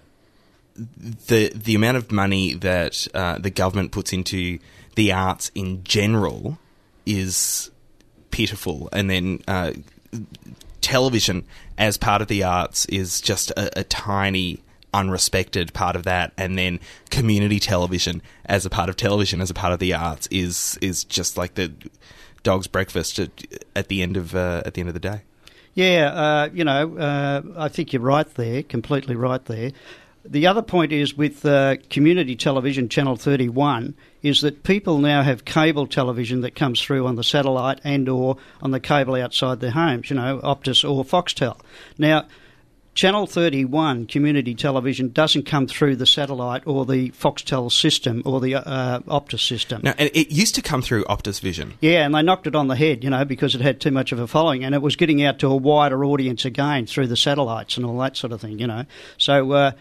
the 0.76 1.50
the 1.54 1.75
amount 1.75 1.97
of 1.97 2.12
money 2.12 2.54
that 2.54 3.09
uh, 3.14 3.38
the 3.38 3.50
government 3.50 3.92
puts 3.92 4.12
into 4.12 4.59
the 4.94 5.12
arts 5.12 5.50
in 5.54 5.83
general 5.85 6.59
is 7.06 7.71
pitiful, 8.30 8.88
and 8.92 9.09
then 9.09 9.42
uh, 9.49 9.73
television 10.80 11.44
as 11.78 11.97
part 11.97 12.23
of 12.23 12.28
the 12.28 12.42
arts 12.42 12.85
is 12.87 13.21
just 13.21 13.50
a, 13.52 13.80
a 13.80 13.85
tiny 13.85 14.61
unrespected 14.92 15.73
part 15.73 15.97
of 15.97 16.04
that. 16.04 16.33
And 16.37 16.59
then 16.59 16.78
community 17.11 17.59
television 17.59 18.23
as 18.44 18.66
a 18.66 18.71
part 18.71 18.88
of 18.88 18.97
television 18.97 19.40
as 19.40 19.50
a 19.50 19.54
part 19.54 19.73
of 19.73 19.78
the 19.78 19.94
arts 19.94 20.28
is 20.30 20.78
is 20.80 21.04
just 21.04 21.37
like 21.37 21.54
the 21.54 21.73
dog's 22.42 22.66
breakfast 22.66 23.18
at, 23.18 23.30
at 23.75 23.88
the 23.88 24.02
end 24.02 24.16
of 24.16 24.35
uh, 24.35 24.62
at 24.66 24.75
the 24.75 24.80
end 24.80 24.88
of 24.88 24.94
the 24.94 25.00
day 25.00 25.23
Yeah, 25.75 26.07
uh, 26.07 26.49
you 26.52 26.64
know, 26.64 26.97
uh, 26.97 27.43
I 27.57 27.69
think 27.69 27.93
you're 27.93 28.02
right 28.02 28.33
there, 28.35 28.62
completely 28.62 29.16
right 29.16 29.45
there. 29.45 29.73
The 30.25 30.47
other 30.47 30.62
point 30.62 30.93
is 30.93 31.16
with 31.16 31.45
uh, 31.45 31.76
community 31.90 32.35
television, 32.35 32.88
Channel 32.88 33.16
31, 33.16 33.95
is 34.23 34.40
that 34.40 34.62
people 34.62 34.99
now 34.99 35.23
have 35.23 35.45
cable 35.45 35.87
television 35.87 36.40
that 36.40 36.54
comes 36.54 36.81
through 36.81 37.07
on 37.07 37.16
the 37.16 37.25
satellite 37.25 37.81
and 37.85 38.09
or 38.09 38.38
on 38.62 38.71
the 38.71 38.81
cable 38.81 39.16
outside 39.16 39.61
their 39.61 39.73
homes, 39.73 40.09
you 40.09 40.16
know, 40.16 40.40
Optus 40.43 40.88
or 40.88 41.04
Foxtel. 41.04 41.61
Now, 41.99 42.26
Channel 42.94 43.26
31 43.26 44.06
community 44.06 44.54
television 44.54 45.08
doesn't 45.08 45.46
come 45.46 45.66
through 45.66 45.96
the 45.96 46.06
satellite 46.06 46.62
or 46.64 46.86
the 46.86 47.10
Foxtel 47.10 47.70
system 47.70 48.22
or 48.24 48.40
the 48.40 48.54
uh, 48.54 49.00
Optus 49.00 49.40
system. 49.40 49.80
Now, 49.82 49.94
and 49.98 50.10
it 50.14 50.30
used 50.30 50.54
to 50.54 50.62
come 50.62 50.80
through 50.80 51.04
Optus 51.04 51.40
Vision. 51.40 51.74
Yeah, 51.80 52.04
and 52.04 52.14
they 52.14 52.22
knocked 52.22 52.46
it 52.46 52.54
on 52.54 52.68
the 52.68 52.76
head, 52.76 53.02
you 53.02 53.10
know, 53.10 53.24
because 53.24 53.56
it 53.56 53.60
had 53.60 53.80
too 53.80 53.90
much 53.90 54.12
of 54.12 54.20
a 54.20 54.28
following, 54.28 54.64
and 54.64 54.76
it 54.76 54.82
was 54.82 54.94
getting 54.94 55.24
out 55.24 55.40
to 55.40 55.48
a 55.48 55.56
wider 55.56 56.04
audience 56.04 56.44
again 56.44 56.86
through 56.86 57.08
the 57.08 57.16
satellites 57.16 57.76
and 57.76 57.84
all 57.84 57.98
that 57.98 58.16
sort 58.16 58.32
of 58.32 58.40
thing, 58.40 58.60
you 58.60 58.68
know. 58.68 58.84
So 59.18 59.50
uh, 59.50 59.72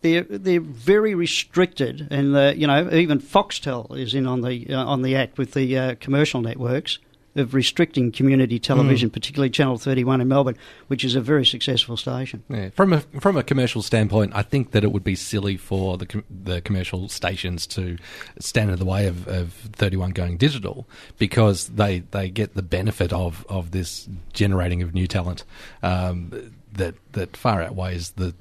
they're 0.00 0.22
they're 0.22 0.60
very 0.60 1.14
restricted, 1.14 2.08
and 2.10 2.34
the, 2.34 2.54
you 2.56 2.66
know 2.66 2.90
even 2.90 3.20
Foxtel 3.20 3.98
is 3.98 4.14
in 4.14 4.26
on 4.26 4.40
the 4.40 4.66
uh, 4.70 4.82
on 4.82 5.02
the 5.02 5.14
act 5.16 5.36
with 5.36 5.52
the 5.52 5.76
uh, 5.76 5.94
commercial 6.00 6.40
networks 6.40 6.98
of 7.34 7.54
restricting 7.54 8.12
community 8.12 8.58
television, 8.58 9.08
particularly 9.10 9.50
Channel 9.50 9.78
31 9.78 10.20
in 10.20 10.28
Melbourne, 10.28 10.56
which 10.88 11.04
is 11.04 11.14
a 11.14 11.20
very 11.20 11.46
successful 11.46 11.96
station. 11.96 12.42
Yeah. 12.48 12.70
From 12.70 12.92
a 12.92 13.00
from 13.20 13.36
a 13.36 13.42
commercial 13.42 13.82
standpoint, 13.82 14.32
I 14.34 14.42
think 14.42 14.72
that 14.72 14.84
it 14.84 14.92
would 14.92 15.04
be 15.04 15.14
silly 15.14 15.56
for 15.56 15.96
the 15.96 16.06
com- 16.06 16.24
the 16.30 16.60
commercial 16.60 17.08
stations 17.08 17.66
to 17.68 17.96
stand 18.38 18.70
in 18.70 18.78
the 18.78 18.84
way 18.84 19.06
of, 19.06 19.26
of 19.28 19.52
31 19.72 20.10
going 20.10 20.36
digital 20.36 20.86
because 21.18 21.68
they, 21.68 22.00
they 22.00 22.28
get 22.28 22.54
the 22.54 22.62
benefit 22.62 23.12
of, 23.12 23.46
of 23.48 23.70
this 23.70 24.08
generating 24.32 24.82
of 24.82 24.94
new 24.94 25.06
talent 25.06 25.44
um, 25.82 26.52
that 26.72 26.94
that 27.12 27.36
far 27.36 27.62
outweighs 27.62 28.10
the 28.12 28.34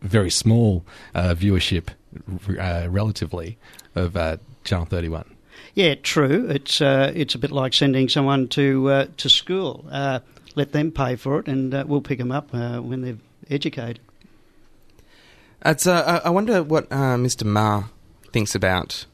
very 0.00 0.30
small 0.30 0.84
uh, 1.14 1.34
viewership 1.36 1.88
uh, 2.58 2.88
relatively 2.90 3.58
of 3.94 4.16
uh, 4.16 4.36
Channel 4.64 4.86
31. 4.86 5.33
Yeah, 5.74 5.96
true. 5.96 6.46
It's 6.48 6.80
uh, 6.80 7.12
it's 7.14 7.34
a 7.34 7.38
bit 7.38 7.50
like 7.50 7.74
sending 7.74 8.08
someone 8.08 8.48
to 8.48 8.90
uh, 8.90 9.06
to 9.16 9.28
school. 9.28 9.84
Uh, 9.90 10.20
let 10.54 10.72
them 10.72 10.92
pay 10.92 11.16
for 11.16 11.40
it, 11.40 11.48
and 11.48 11.74
uh, 11.74 11.84
we'll 11.86 12.00
pick 12.00 12.18
them 12.18 12.30
up 12.30 12.48
uh, 12.54 12.78
when 12.78 13.02
they're 13.02 13.18
educated. 13.50 13.98
It's, 15.64 15.86
uh, 15.86 16.20
I 16.24 16.30
wonder 16.30 16.62
what 16.62 16.88
Mr. 16.90 17.44
Ma 17.44 17.84
thinks 18.32 18.54
about 18.54 19.06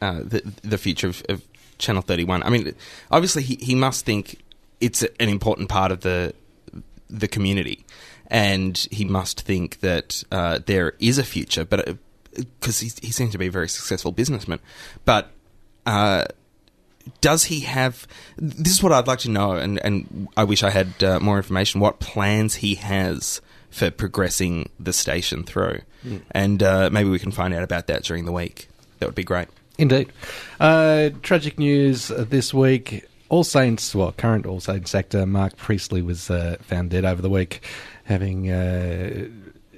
the 0.00 0.42
the 0.62 0.78
future 0.78 1.06
of, 1.06 1.22
of 1.28 1.46
Channel 1.78 2.02
Thirty 2.02 2.24
One. 2.24 2.42
I 2.42 2.50
mean, 2.50 2.74
obviously 3.12 3.44
he, 3.44 3.56
he 3.60 3.76
must 3.76 4.04
think 4.04 4.42
it's 4.80 5.02
an 5.02 5.28
important 5.28 5.68
part 5.68 5.92
of 5.92 6.00
the 6.00 6.34
the 7.08 7.28
community, 7.28 7.84
and 8.26 8.76
he 8.90 9.04
must 9.04 9.42
think 9.42 9.80
that 9.80 10.24
there 10.66 10.94
is 10.98 11.18
a 11.18 11.24
future. 11.24 11.64
But 11.64 11.96
because 12.34 12.80
he 12.80 12.90
he 13.00 13.12
seems 13.12 13.30
to 13.32 13.38
be 13.38 13.46
a 13.46 13.52
very 13.52 13.68
successful 13.68 14.10
businessman, 14.10 14.58
but 15.04 15.30
uh, 15.86 16.24
does 17.20 17.44
he 17.44 17.60
have? 17.60 18.06
This 18.36 18.72
is 18.72 18.82
what 18.82 18.92
I'd 18.92 19.06
like 19.06 19.20
to 19.20 19.30
know, 19.30 19.52
and, 19.52 19.78
and 19.84 20.28
I 20.36 20.44
wish 20.44 20.62
I 20.62 20.70
had 20.70 21.02
uh, 21.02 21.20
more 21.20 21.36
information. 21.36 21.80
What 21.80 22.00
plans 22.00 22.56
he 22.56 22.76
has 22.76 23.40
for 23.70 23.90
progressing 23.90 24.68
the 24.78 24.92
station 24.92 25.44
through, 25.44 25.80
and 26.30 26.62
uh, 26.62 26.90
maybe 26.92 27.08
we 27.08 27.18
can 27.18 27.32
find 27.32 27.54
out 27.54 27.62
about 27.62 27.86
that 27.88 28.04
during 28.04 28.24
the 28.24 28.32
week. 28.32 28.68
That 28.98 29.06
would 29.06 29.14
be 29.14 29.24
great. 29.24 29.48
Indeed. 29.78 30.12
Uh, 30.60 31.10
tragic 31.22 31.58
news 31.58 32.10
uh, 32.10 32.24
this 32.28 32.52
week. 32.54 33.04
All 33.28 33.44
Saints, 33.44 33.94
well, 33.94 34.12
current 34.12 34.44
All 34.44 34.60
Saints 34.60 34.94
actor 34.94 35.24
Mark 35.24 35.56
Priestley 35.56 36.02
was 36.02 36.30
uh, 36.30 36.56
found 36.60 36.90
dead 36.90 37.04
over 37.04 37.22
the 37.22 37.30
week, 37.30 37.62
having. 38.04 38.50
Uh, 38.50 39.28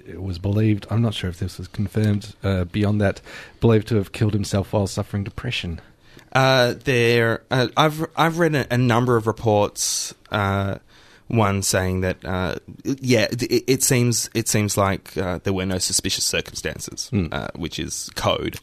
it 0.07 0.23
was 0.23 0.39
believed, 0.39 0.87
I'm 0.91 1.01
not 1.01 1.15
sure 1.15 1.31
if 1.31 1.39
this 1.39 1.57
was 1.57 1.69
confirmed 1.69 2.35
uh, 2.43 2.65
beyond 2.65 3.01
that, 3.01 3.23
believed 3.61 3.89
to 3.89 3.97
have 3.97 4.13
killed 4.13 4.35
himself 4.35 4.73
while 4.73 4.87
suffering 4.87 5.25
depression. 5.25 5.81
Uh, 6.35 6.75
there, 6.85 7.43
uh, 7.51 7.69
I've 7.77 8.05
I've 8.17 8.39
read 8.39 8.55
a, 8.55 8.75
a 8.75 8.79
number 8.79 9.17
of 9.17 9.27
reports. 9.27 10.15
Uh, 10.31 10.79
one 11.29 11.63
saying 11.63 12.03
that, 12.03 12.23
uh, 12.25 12.57
yeah, 12.85 13.27
it, 13.31 13.65
it 13.67 13.83
seems 13.83 14.29
it 14.35 14.47
seems 14.47 14.77
like 14.77 15.17
uh, 15.17 15.39
there 15.43 15.53
were 15.55 15.65
no 15.65 15.79
suspicious 15.79 16.25
circumstances, 16.25 17.09
uh, 17.33 17.49
which 17.57 17.79
is 17.79 18.11
code, 18.15 18.59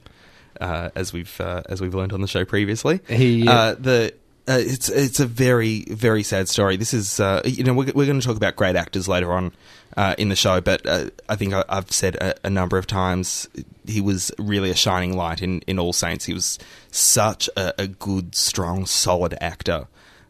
uh, 0.59 0.89
as 0.95 1.11
we've 1.11 1.39
uh, 1.41 1.63
as 1.69 1.81
we've 1.81 1.95
learned 1.95 2.13
on 2.13 2.21
the 2.21 2.27
show 2.27 2.45
previously. 2.45 2.99
He- 3.07 3.47
uh, 3.47 3.75
the 3.79 4.13
uh, 4.47 4.57
it's 4.59 4.89
it's 4.89 5.19
a 5.19 5.25
very 5.25 5.85
very 5.85 6.23
sad 6.23 6.49
story. 6.49 6.77
This 6.77 6.93
is 6.93 7.19
uh, 7.19 7.41
you 7.45 7.63
know 7.63 7.73
we're, 7.73 7.91
we're 7.95 8.05
going 8.05 8.19
to 8.19 8.25
talk 8.27 8.37
about 8.37 8.55
great 8.55 8.75
actors 8.75 9.07
later 9.07 9.31
on 9.33 9.53
uh, 9.97 10.15
in 10.17 10.29
the 10.29 10.35
show, 10.35 10.61
but 10.61 10.85
uh, 10.85 11.09
I 11.27 11.35
think 11.35 11.53
I, 11.53 11.63
I've 11.67 11.91
said 11.91 12.15
a, 12.15 12.35
a 12.45 12.49
number 12.49 12.77
of 12.77 12.87
times 12.87 13.47
he 13.85 14.01
was 14.01 14.31
really 14.37 14.69
a 14.69 14.75
shining 14.75 15.15
light 15.15 15.41
in, 15.41 15.61
in 15.61 15.79
All 15.79 15.93
Saints. 15.93 16.25
He 16.25 16.33
was 16.33 16.57
such 16.91 17.49
a, 17.57 17.81
a 17.81 17.87
good, 17.87 18.35
strong, 18.35 18.85
solid 18.85 19.37
actor. 19.41 19.87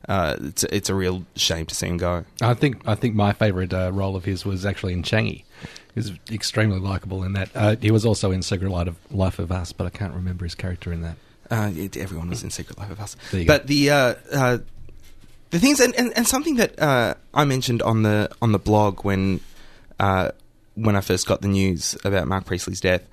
Uh, 0.09 0.35
it's 0.41 0.63
it's 0.65 0.89
a 0.89 0.95
real 0.95 1.25
shame 1.35 1.65
to 1.67 1.75
see 1.75 1.87
him 1.87 1.97
go. 1.97 2.25
I 2.41 2.55
think 2.55 2.81
I 2.87 2.95
think 2.95 3.13
my 3.13 3.33
favourite 3.33 3.71
uh, 3.71 3.91
role 3.93 4.15
of 4.15 4.25
his 4.25 4.43
was 4.43 4.65
actually 4.65 4.93
in 4.93 5.03
Changi. 5.03 5.43
He 5.93 5.99
was 5.99 6.11
extremely 6.31 6.79
likable 6.79 7.23
in 7.23 7.33
that. 7.33 7.49
Uh, 7.53 7.75
he 7.79 7.91
was 7.91 8.05
also 8.05 8.31
in 8.31 8.41
Secret 8.41 8.71
Life 8.71 8.87
of, 8.87 8.97
Life 9.11 9.39
of 9.39 9.51
Us, 9.51 9.71
but 9.71 9.85
I 9.85 9.89
can't 9.89 10.13
remember 10.13 10.45
his 10.45 10.55
character 10.55 10.91
in 10.91 11.01
that. 11.01 11.17
Uh, 11.51 11.71
it, 11.75 11.97
everyone 11.97 12.29
was 12.29 12.43
in 12.43 12.49
Secret 12.49 12.79
Life 12.79 12.89
of 12.89 12.99
Us. 12.99 13.15
You 13.31 13.45
go. 13.45 13.53
but 13.53 13.67
the 13.67 13.91
uh, 13.91 14.15
uh, 14.33 14.57
the 15.51 15.59
things 15.59 15.79
and, 15.79 15.93
and, 15.95 16.11
and 16.17 16.27
something 16.27 16.55
that 16.55 16.79
uh, 16.79 17.13
I 17.33 17.45
mentioned 17.45 17.81
on 17.81 18.03
the 18.03 18.31
on 18.41 18.53
the 18.53 18.59
blog 18.59 19.03
when 19.03 19.41
uh, 20.01 20.31
when 20.73 20.95
I 20.95 21.01
first 21.01 21.27
got 21.27 21.41
the 21.41 21.47
news 21.47 21.95
about 22.03 22.27
Mark 22.27 22.45
Priestley's 22.45 22.81
death, 22.81 23.07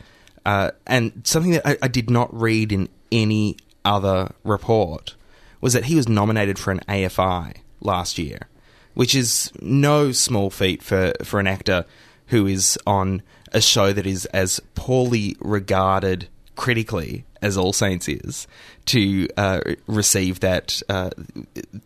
uh, 0.47 0.71
and 0.87 1.21
something 1.25 1.53
that 1.53 1.67
I, 1.67 1.77
I 1.83 1.89
did 1.89 2.09
not 2.09 2.35
read 2.35 2.73
in 2.73 2.89
any 3.13 3.59
other 3.85 4.33
report 4.43 5.15
was 5.61 5.75
that 5.75 5.85
he 5.85 5.95
was 5.95 6.09
nominated 6.09 6.59
for 6.59 6.71
an 6.71 6.81
AFI 6.89 7.59
last 7.81 8.19
year, 8.19 8.49
which 8.95 9.15
is 9.15 9.53
no 9.61 10.13
small 10.13 10.49
feat 10.49 10.83
for, 10.83 11.13
for 11.23 11.39
an 11.39 11.47
actor 11.47 11.85
who 12.29 12.47
is 12.47 12.79
on 12.87 13.23
a 13.53 13.61
show 13.61 13.93
that 13.93 14.07
is 14.07 14.25
as 14.27 14.59
poorly 14.75 15.37
regarded 15.41 16.29
critically 16.57 17.25
as 17.43 17.59
All 17.59 17.73
Saints 17.75 18.09
is 18.09 18.47
to 18.87 19.29
uh, 19.37 19.61
receive 19.87 20.41
that 20.41 20.83
uh, 20.89 21.11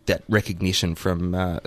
that 0.06 0.22
recognition 0.28 0.94
from 0.94 1.34
uh, 1.34 1.58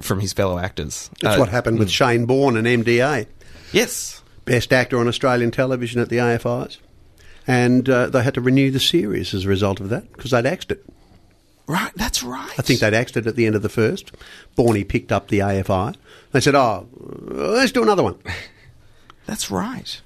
from 0.00 0.20
his 0.20 0.32
fellow 0.32 0.58
actors. 0.58 1.10
That's 1.20 1.36
Uh, 1.36 1.40
what 1.40 1.48
happened 1.48 1.78
with 1.78 1.90
Shane 1.90 2.26
Bourne 2.26 2.56
and 2.56 2.66
MDA. 2.66 3.26
Yes, 3.72 4.22
Best 4.44 4.72
actor 4.72 4.98
on 4.98 5.06
Australian 5.06 5.50
television 5.52 6.00
at 6.00 6.08
the 6.08 6.16
AFIs. 6.16 6.78
And 7.46 7.88
uh, 7.88 8.06
they 8.08 8.22
had 8.22 8.34
to 8.34 8.40
renew 8.40 8.70
the 8.70 8.80
series 8.80 9.34
as 9.34 9.44
a 9.44 9.48
result 9.48 9.78
of 9.80 9.88
that 9.90 10.10
because 10.12 10.30
they'd 10.32 10.46
axed 10.46 10.70
it. 10.72 10.84
right. 11.66 11.92
That's 11.96 12.22
right. 12.22 12.50
I 12.58 12.62
think 12.62 12.80
they'd 12.80 12.94
axed 12.94 13.16
it 13.16 13.26
at 13.26 13.36
the 13.36 13.46
end 13.46 13.54
of 13.54 13.62
the 13.62 13.68
first. 13.68 14.12
Borny 14.56 14.86
picked 14.86 15.12
up 15.12 15.28
the 15.28 15.40
AFI. 15.40 15.94
They 16.32 16.40
said, 16.40 16.54
oh, 16.54 16.88
let's 16.96 17.72
do 17.72 17.82
another 17.82 18.02
one. 18.02 18.18
That's 19.26 19.50
right. 19.50 20.00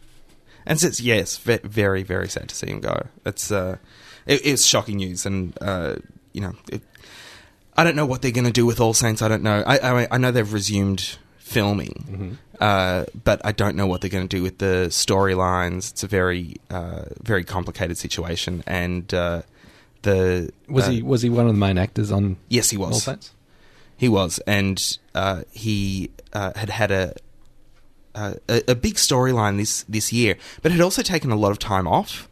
And 0.67 0.79
so 0.81 0.89
it's 0.89 1.01
yes, 1.01 1.37
ve- 1.39 1.61
very 1.63 2.03
very 2.03 2.29
sad 2.29 2.49
to 2.49 2.55
see 2.55 2.67
him 2.69 2.81
go. 2.81 3.07
It's 3.25 3.51
uh, 3.53 3.77
it, 4.27 4.41
it's 4.45 4.65
shocking 4.67 4.97
news, 4.97 5.25
and 5.25 5.57
uh, 5.61 5.97
you 6.33 6.41
know, 6.41 6.55
it, 6.73 6.83
I 7.77 7.85
don't 7.85 7.97
know 7.97 8.07
what 8.07 8.23
they're 8.23 8.31
going 8.31 8.47
to 8.47 8.53
do 8.53 8.67
with 8.67 8.81
All 8.81 8.95
Saints. 8.95 9.23
I 9.23 9.29
don't 9.29 9.43
know. 9.43 9.63
I 9.67 9.79
I, 9.79 10.09
I 10.13 10.19
know 10.19 10.31
they've 10.31 10.53
resumed 10.53 11.19
filming, 11.39 12.39
uh, 12.61 13.05
but 13.23 13.41
I 13.45 13.53
don't 13.53 13.77
know 13.77 13.87
what 13.87 14.01
they're 14.01 14.11
going 14.11 14.27
to 14.27 14.37
do 14.37 14.43
with 14.43 14.59
the 14.59 14.87
storylines. 14.89 15.91
It's 15.93 16.03
a 16.03 16.09
very 16.09 16.57
uh, 16.71 17.05
very 17.23 17.45
complicated 17.45 17.99
situation, 17.99 18.65
and 18.67 19.13
uh, 19.15 19.43
the 20.03 20.51
Was 20.69 20.89
uh, 20.89 20.91
he 20.91 21.03
was 21.03 21.23
he 21.23 21.31
one 21.31 21.47
of 21.47 21.55
the 21.55 21.59
main 21.59 21.79
actors 21.79 22.11
on 22.11 22.37
Yes, 22.49 22.71
he 22.71 22.77
was. 22.77 22.93
All 22.93 23.01
Saints? 23.01 23.33
He 23.97 24.09
was, 24.09 24.39
and 24.47 24.99
uh, 25.15 25.43
he 25.53 26.11
uh, 26.33 26.53
had 26.55 26.71
had 26.71 26.91
a 26.91 27.15
uh, 28.15 28.35
a, 28.49 28.63
a 28.73 28.75
big 28.75 28.95
storyline 28.95 29.57
this 29.57 29.85
this 29.85 30.13
year, 30.13 30.37
but 30.63 30.73
had 30.73 30.81
also 30.81 31.03
taken 31.03 31.31
a 31.31 31.37
lot 31.37 31.51
of 31.51 31.59
time 31.59 31.87
off. 31.87 32.29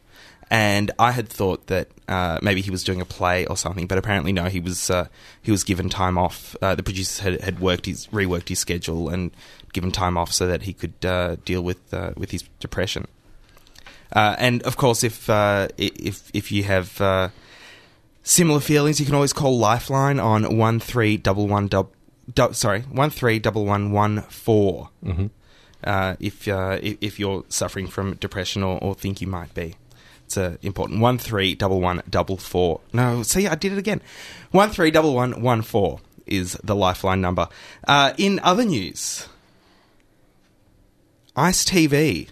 And 0.50 0.90
I 0.98 1.12
had 1.12 1.28
thought 1.28 1.66
that 1.68 1.88
uh, 2.06 2.38
maybe 2.42 2.60
he 2.60 2.70
was 2.70 2.84
doing 2.84 3.00
a 3.00 3.04
play 3.04 3.46
or 3.46 3.56
something, 3.56 3.86
but 3.86 3.98
apparently 3.98 4.32
no. 4.32 4.44
He 4.44 4.60
was 4.60 4.90
uh, 4.90 5.08
he 5.42 5.50
was 5.50 5.64
given 5.64 5.88
time 5.88 6.18
off. 6.18 6.54
Uh, 6.60 6.74
the 6.74 6.82
producers 6.82 7.20
had, 7.20 7.40
had 7.40 7.60
worked 7.60 7.86
his 7.86 8.06
reworked 8.08 8.48
his 8.48 8.58
schedule 8.58 9.08
and 9.08 9.30
given 9.72 9.90
time 9.90 10.16
off 10.16 10.32
so 10.32 10.46
that 10.46 10.62
he 10.62 10.72
could 10.72 11.04
uh, 11.04 11.36
deal 11.44 11.62
with 11.62 11.92
uh, 11.92 12.12
with 12.16 12.30
his 12.30 12.44
depression. 12.60 13.06
Uh, 14.12 14.36
and 14.38 14.62
of 14.62 14.76
course, 14.76 15.02
if 15.02 15.28
uh, 15.28 15.68
if 15.76 16.30
if 16.32 16.52
you 16.52 16.64
have 16.64 17.00
uh, 17.00 17.28
similar 18.22 18.60
feelings, 18.60 19.00
you 19.00 19.06
can 19.06 19.14
always 19.14 19.32
call 19.32 19.58
Lifeline 19.58 20.20
on 20.20 20.56
one 20.56 20.78
three 20.78 21.16
double 21.16 21.48
one 21.48 21.68
dub 21.68 21.88
sorry 22.52 22.82
one 22.82 23.10
three 23.10 23.38
double 23.38 23.64
one 23.64 23.92
one 23.92 24.22
four. 24.22 24.90
Uh, 25.82 26.16
if 26.18 26.48
uh, 26.48 26.78
if 26.82 26.96
if 27.00 27.20
you're 27.20 27.44
suffering 27.48 27.86
from 27.86 28.14
depression 28.14 28.62
or, 28.62 28.78
or 28.82 28.94
think 28.94 29.20
you 29.20 29.26
might 29.26 29.52
be, 29.52 29.74
it's 30.24 30.36
uh, 30.36 30.56
important. 30.62 31.00
One 31.00 31.18
three 31.18 31.54
double 31.54 31.80
one 31.80 32.02
double 32.08 32.36
four. 32.36 32.80
No, 32.92 33.22
see, 33.22 33.46
I 33.46 33.54
did 33.54 33.72
it 33.72 33.78
again. 33.78 34.00
One 34.50 34.70
three 34.70 34.90
double 34.90 35.14
one 35.14 35.42
one 35.42 35.62
four 35.62 36.00
is 36.26 36.58
the 36.64 36.74
Lifeline 36.74 37.20
number. 37.20 37.48
Uh, 37.86 38.14
in 38.16 38.40
other 38.40 38.64
news, 38.64 39.28
Ice 41.36 41.64
TV 41.64 42.28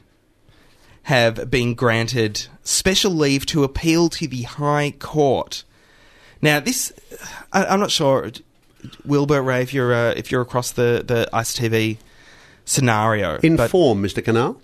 have 1.04 1.50
been 1.50 1.74
granted 1.74 2.46
special 2.62 3.12
leave 3.12 3.44
to 3.46 3.64
appeal 3.64 4.08
to 4.08 4.26
the 4.26 4.42
High 4.42 4.92
Court. 4.98 5.64
Now, 6.40 6.60
this, 6.60 6.92
I, 7.52 7.66
I'm 7.66 7.80
not 7.80 7.90
sure. 7.90 8.30
Wilbur 9.04 9.42
Ray, 9.42 9.62
if 9.62 9.72
you're 9.72 9.94
uh, 9.94 10.12
if 10.16 10.32
you're 10.32 10.42
across 10.42 10.72
the 10.72 11.04
the 11.06 11.28
Ice 11.32 11.56
TV 11.56 11.98
scenario. 12.64 13.36
Inform, 13.38 14.02
Mr. 14.02 14.22
Kinal. 14.22 14.56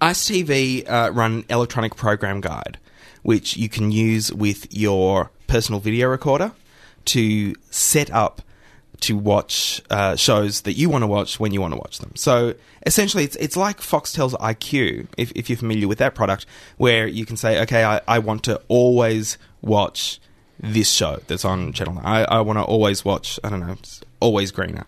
Ice 0.00 0.28
TV 0.28 0.88
uh, 0.88 1.10
run 1.12 1.44
electronic 1.48 1.96
program 1.96 2.40
guide, 2.40 2.78
which 3.22 3.56
you 3.56 3.68
can 3.68 3.90
use 3.90 4.32
with 4.32 4.72
your 4.74 5.30
personal 5.46 5.80
video 5.80 6.08
recorder 6.08 6.52
to 7.06 7.54
set 7.70 8.10
up 8.10 8.42
to 9.00 9.16
watch 9.16 9.82
uh, 9.90 10.16
shows 10.16 10.62
that 10.62 10.74
you 10.74 10.88
want 10.88 11.02
to 11.02 11.06
watch 11.06 11.38
when 11.38 11.52
you 11.52 11.60
want 11.60 11.72
to 11.74 11.78
watch 11.78 11.98
them. 11.98 12.12
So 12.14 12.54
essentially, 12.86 13.24
it's 13.24 13.36
it's 13.36 13.56
like 13.56 13.78
Foxtel's 13.80 14.34
IQ, 14.34 15.08
if, 15.18 15.32
if 15.32 15.50
you're 15.50 15.58
familiar 15.58 15.88
with 15.88 15.98
that 15.98 16.14
product, 16.14 16.46
where 16.76 17.06
you 17.06 17.26
can 17.26 17.36
say, 17.36 17.60
okay, 17.62 17.84
I, 17.84 18.00
I 18.08 18.18
want 18.18 18.44
to 18.44 18.60
always 18.68 19.36
watch 19.60 20.20
this 20.58 20.90
show 20.90 21.20
that's 21.26 21.44
on 21.44 21.72
Channel 21.72 21.94
9. 21.94 22.04
I, 22.04 22.24
I 22.24 22.40
want 22.40 22.58
to 22.58 22.62
always 22.62 23.04
watch, 23.04 23.38
I 23.42 23.50
don't 23.50 23.60
know, 23.60 23.76
Always 24.20 24.52
Greener 24.52 24.86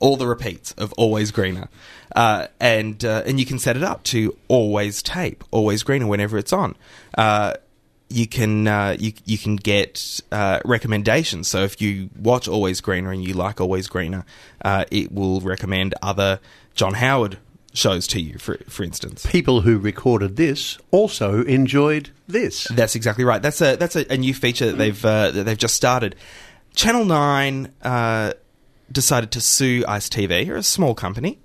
all 0.00 0.16
the 0.16 0.26
repeats 0.26 0.72
of 0.72 0.92
Always 0.94 1.30
Greener, 1.30 1.68
uh, 2.14 2.46
and 2.60 3.04
uh, 3.04 3.22
and 3.26 3.40
you 3.40 3.46
can 3.46 3.58
set 3.58 3.76
it 3.76 3.82
up 3.82 4.02
to 4.04 4.36
always 4.48 5.02
tape, 5.02 5.42
Always 5.50 5.82
Greener 5.82 6.06
whenever 6.06 6.38
it's 6.38 6.52
on. 6.52 6.76
Uh, 7.16 7.54
you 8.08 8.26
can 8.26 8.68
uh, 8.68 8.96
you 8.98 9.12
you 9.24 9.38
can 9.38 9.56
get 9.56 10.20
uh, 10.30 10.60
recommendations. 10.64 11.48
So 11.48 11.62
if 11.62 11.80
you 11.80 12.10
watch 12.18 12.46
Always 12.48 12.80
Greener 12.80 13.10
and 13.10 13.24
you 13.26 13.34
like 13.34 13.60
Always 13.60 13.88
Greener, 13.88 14.24
uh, 14.64 14.84
it 14.90 15.12
will 15.12 15.40
recommend 15.40 15.94
other 16.02 16.40
John 16.74 16.94
Howard 16.94 17.38
shows 17.72 18.06
to 18.08 18.20
you. 18.20 18.38
For 18.38 18.58
for 18.68 18.84
instance, 18.84 19.26
People 19.26 19.62
who 19.62 19.78
recorded 19.78 20.36
this 20.36 20.78
also 20.90 21.42
enjoyed 21.42 22.10
this. 22.28 22.64
That's 22.68 22.94
exactly 22.94 23.24
right. 23.24 23.42
That's 23.42 23.60
a 23.60 23.76
that's 23.76 23.96
a, 23.96 24.12
a 24.12 24.16
new 24.16 24.34
feature 24.34 24.66
that 24.66 24.78
they've 24.78 25.04
uh, 25.04 25.32
that 25.32 25.44
they've 25.44 25.58
just 25.58 25.74
started. 25.74 26.14
Channel 26.74 27.06
Nine 27.06 27.72
uh, 27.82 28.34
decided 28.92 29.32
to 29.32 29.40
sue 29.40 29.84
Ice 29.88 30.08
TV, 30.08 30.48
or 30.48 30.56
a 30.56 30.62
small 30.62 30.94
company. 30.94 31.38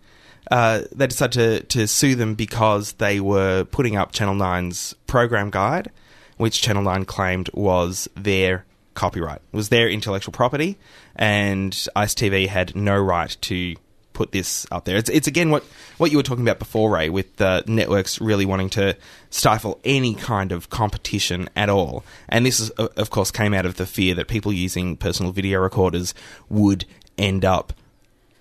Uh, 0.51 0.81
they 0.91 1.07
decided 1.07 1.69
to 1.69 1.79
to 1.79 1.87
sue 1.87 2.13
them 2.13 2.35
because 2.35 2.93
they 2.93 3.19
were 3.21 3.63
putting 3.63 3.95
up 3.95 4.11
Channel 4.11 4.35
9's 4.35 4.93
program 5.07 5.49
guide, 5.49 5.89
which 6.37 6.61
Channel 6.61 6.83
Nine 6.83 7.05
claimed 7.05 7.49
was 7.53 8.09
their 8.15 8.65
copyright, 8.93 9.41
was 9.53 9.69
their 9.69 9.89
intellectual 9.89 10.33
property, 10.33 10.77
and 11.15 11.87
Ice 11.95 12.13
TV 12.13 12.47
had 12.47 12.75
no 12.75 12.99
right 12.99 13.35
to 13.41 13.75
put 14.11 14.33
this 14.33 14.67
up 14.71 14.83
there. 14.85 14.97
It's, 14.97 15.09
it's 15.09 15.27
again 15.27 15.51
what, 15.51 15.63
what 15.97 16.11
you 16.11 16.17
were 16.17 16.23
talking 16.23 16.43
about 16.43 16.59
before, 16.59 16.91
Ray, 16.91 17.09
with 17.09 17.37
the 17.37 17.63
networks 17.65 18.19
really 18.19 18.45
wanting 18.45 18.69
to 18.71 18.97
stifle 19.29 19.79
any 19.85 20.15
kind 20.15 20.51
of 20.51 20.69
competition 20.69 21.49
at 21.55 21.69
all. 21.69 22.03
And 22.27 22.45
this, 22.45 22.59
is, 22.59 22.69
of 22.71 23.09
course, 23.09 23.31
came 23.31 23.53
out 23.53 23.65
of 23.65 23.77
the 23.77 23.85
fear 23.85 24.13
that 24.15 24.27
people 24.27 24.51
using 24.51 24.97
personal 24.97 25.31
video 25.31 25.61
recorders 25.61 26.13
would 26.49 26.83
end 27.17 27.45
up 27.45 27.71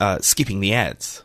uh, 0.00 0.18
skipping 0.18 0.60
the 0.60 0.74
ads. 0.74 1.22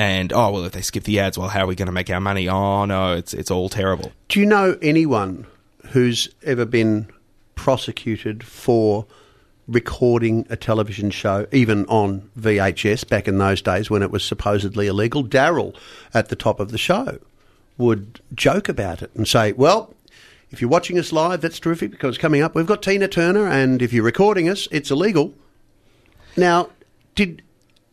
And 0.00 0.32
oh 0.32 0.50
well, 0.50 0.64
if 0.64 0.72
they 0.72 0.80
skip 0.80 1.04
the 1.04 1.20
ads, 1.20 1.36
well, 1.36 1.48
how 1.48 1.64
are 1.64 1.66
we 1.66 1.74
going 1.74 1.84
to 1.84 1.92
make 1.92 2.08
our 2.08 2.20
money? 2.20 2.48
Oh 2.48 2.86
no, 2.86 3.12
it's 3.12 3.34
it's 3.34 3.50
all 3.50 3.68
terrible. 3.68 4.12
Do 4.28 4.40
you 4.40 4.46
know 4.46 4.78
anyone 4.80 5.46
who's 5.88 6.26
ever 6.42 6.64
been 6.64 7.06
prosecuted 7.54 8.42
for 8.42 9.04
recording 9.68 10.46
a 10.48 10.56
television 10.56 11.10
show, 11.10 11.46
even 11.52 11.84
on 11.84 12.30
VHS 12.40 13.06
back 13.10 13.28
in 13.28 13.36
those 13.36 13.60
days 13.60 13.90
when 13.90 14.02
it 14.02 14.10
was 14.10 14.24
supposedly 14.24 14.86
illegal? 14.86 15.22
Daryl, 15.22 15.76
at 16.14 16.30
the 16.30 16.36
top 16.36 16.60
of 16.60 16.70
the 16.70 16.78
show, 16.78 17.18
would 17.76 18.22
joke 18.34 18.70
about 18.70 19.02
it 19.02 19.10
and 19.14 19.28
say, 19.28 19.52
Well, 19.52 19.92
if 20.50 20.62
you're 20.62 20.70
watching 20.70 20.98
us 20.98 21.12
live, 21.12 21.42
that's 21.42 21.60
terrific 21.60 21.90
because 21.90 22.16
coming 22.16 22.40
up, 22.40 22.54
we've 22.54 22.64
got 22.64 22.82
Tina 22.82 23.06
Turner, 23.06 23.46
and 23.46 23.82
if 23.82 23.92
you're 23.92 24.02
recording 24.02 24.48
us, 24.48 24.66
it's 24.70 24.90
illegal. 24.90 25.34
Now, 26.38 26.70
did 27.14 27.42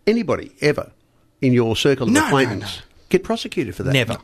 anybody 0.08 0.53
ever 0.62 0.93
in 1.41 1.54
your 1.54 1.76
circle 1.76 2.08
of 2.08 2.13
No, 2.13 2.21
no, 2.21 2.26
acquaintance 2.28 2.78
no. 2.78 2.84
get 3.10 3.23
prosecuted 3.23 3.76
for 3.76 3.84
that? 3.84 3.93
Never, 3.93 4.17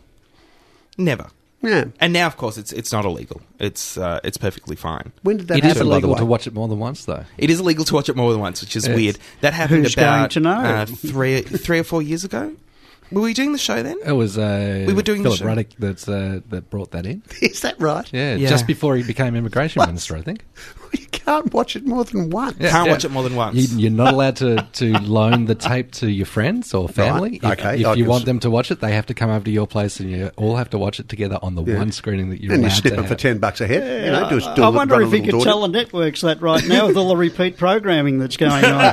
never. 0.97 1.27
Yeah. 1.61 1.85
And 2.01 2.11
now, 2.11 2.27
of 2.27 2.35
course, 2.35 2.57
it's 2.57 2.73
it's 2.73 2.91
not 2.91 3.05
illegal. 3.05 3.41
It's 3.57 3.97
uh, 3.97 4.19
it's 4.23 4.35
perfectly 4.35 4.75
fine. 4.75 5.13
When 5.21 5.37
did 5.37 5.47
that 5.47 5.59
It 5.59 5.63
is 5.65 5.73
happen? 5.73 5.83
by 5.87 5.91
the 5.91 6.07
illegal 6.07 6.09
way? 6.11 6.17
to 6.19 6.25
watch 6.25 6.45
it 6.45 6.53
more 6.53 6.67
than 6.67 6.77
once, 6.79 7.05
though. 7.05 7.23
It 7.37 7.49
is 7.49 7.61
illegal 7.61 7.85
to 7.85 7.93
watch 7.93 8.09
it 8.09 8.17
more 8.17 8.31
than 8.33 8.41
once, 8.41 8.59
which 8.61 8.75
is 8.75 8.85
Yes. 8.85 8.95
weird. 8.95 9.17
That 9.39 9.53
happened 9.53 9.83
Who's 9.83 9.95
going 9.95 10.07
about 10.07 10.31
to 10.31 10.39
know? 10.41 10.51
Uh, 10.59 10.85
three 10.85 11.41
three 11.41 11.79
or 11.79 11.83
four 11.85 12.01
years 12.01 12.25
ago. 12.25 12.53
Were 13.11 13.21
we 13.21 13.33
doing 13.33 13.51
the 13.51 13.57
show 13.57 13.83
then? 13.83 13.97
It 14.05 14.13
was 14.13 14.37
uh, 14.37 14.85
We 14.87 14.93
were 14.93 15.01
doing 15.03 15.21
the 15.23 15.29
Philip 15.29 15.39
show. 15.39 15.45
Ruddock 15.45 15.67
that's, 15.77 16.07
uh, 16.07 16.39
that 16.49 16.69
brought 16.69 16.91
that 16.91 17.05
in. 17.05 17.21
Is 17.41 17.61
that 17.61 17.79
right? 17.79 18.09
Yeah, 18.11 18.35
Yeah. 18.35 18.49
just 18.49 18.65
before 18.65 18.95
he 18.95 19.03
became 19.03 19.35
immigration 19.35 19.79
What? 19.79 19.87
minister, 19.89 20.15
I 20.15 20.21
think. 20.21 20.45
You 20.93 21.07
can't 21.07 21.51
watch 21.51 21.75
it 21.75 21.87
more 21.87 22.03
than 22.03 22.29
once. 22.29 22.57
Yeah. 22.59 22.69
Can't 22.69 22.87
watch 22.87 23.03
it 23.03 23.09
more 23.09 23.23
than 23.23 23.33
once. 23.35 23.55
You, 23.55 23.79
you're 23.79 23.89
not 23.91 24.13
allowed 24.13 24.35
to, 24.35 24.67
to 24.73 24.91
loan 24.99 25.45
the 25.45 25.55
tape 25.55 25.91
to 25.93 26.07
your 26.07 26.27
friends 26.27 26.71
or 26.71 26.87
family. 26.87 27.39
Right, 27.41 27.53
If- 27.53 27.59
okay. 27.65 27.81
If, 27.81 27.87
I 27.87 27.93
you 27.95 28.03
can 28.03 28.09
want 28.11 28.21
s- 28.21 28.25
them 28.27 28.39
to 28.41 28.51
watch 28.51 28.69
it, 28.69 28.79
they 28.79 28.93
have 28.93 29.07
to 29.07 29.15
come 29.15 29.31
over 29.31 29.43
to 29.43 29.49
your 29.49 29.65
place 29.65 29.99
and 29.99 30.11
you 30.11 30.29
all 30.35 30.55
have 30.57 30.69
to 30.69 30.77
watch 30.77 30.99
it 30.99 31.09
together 31.09 31.39
on 31.41 31.55
the 31.55 31.63
Yeah. 31.63 31.79
one 31.79 31.91
screening 31.91 32.29
that 32.29 32.41
you're 32.43 32.53
and 32.53 32.61
you 32.61 32.67
allowed 32.67 32.75
snip 32.75 32.93
to 32.93 32.99
it 32.99 33.03
for 33.03 33.09
have. 33.09 33.17
10 33.17 33.39
bucks 33.39 33.59
a 33.61 33.65
head. 33.65 34.05
you 34.05 34.11
know, 34.11 34.29
do, 34.29 34.37
a- 34.37 34.55
do 34.55 34.61
I 34.63 34.67
a- 34.67 34.71
wonder 34.71 34.93
run 34.93 35.03
a 35.03 35.07
if 35.07 35.13
you 35.13 35.23
little 35.23 35.39
could 35.39 35.45
tell 35.45 35.61
the 35.61 35.67
networks 35.69 36.21
that 36.21 36.39
right 36.41 36.63
now 36.67 36.85
with 36.85 36.97
all 36.97 37.07
the 37.07 37.17
repeat 37.17 37.57
programming 37.57 38.19
that's 38.19 38.37
going 38.37 38.63
on. 38.63 38.83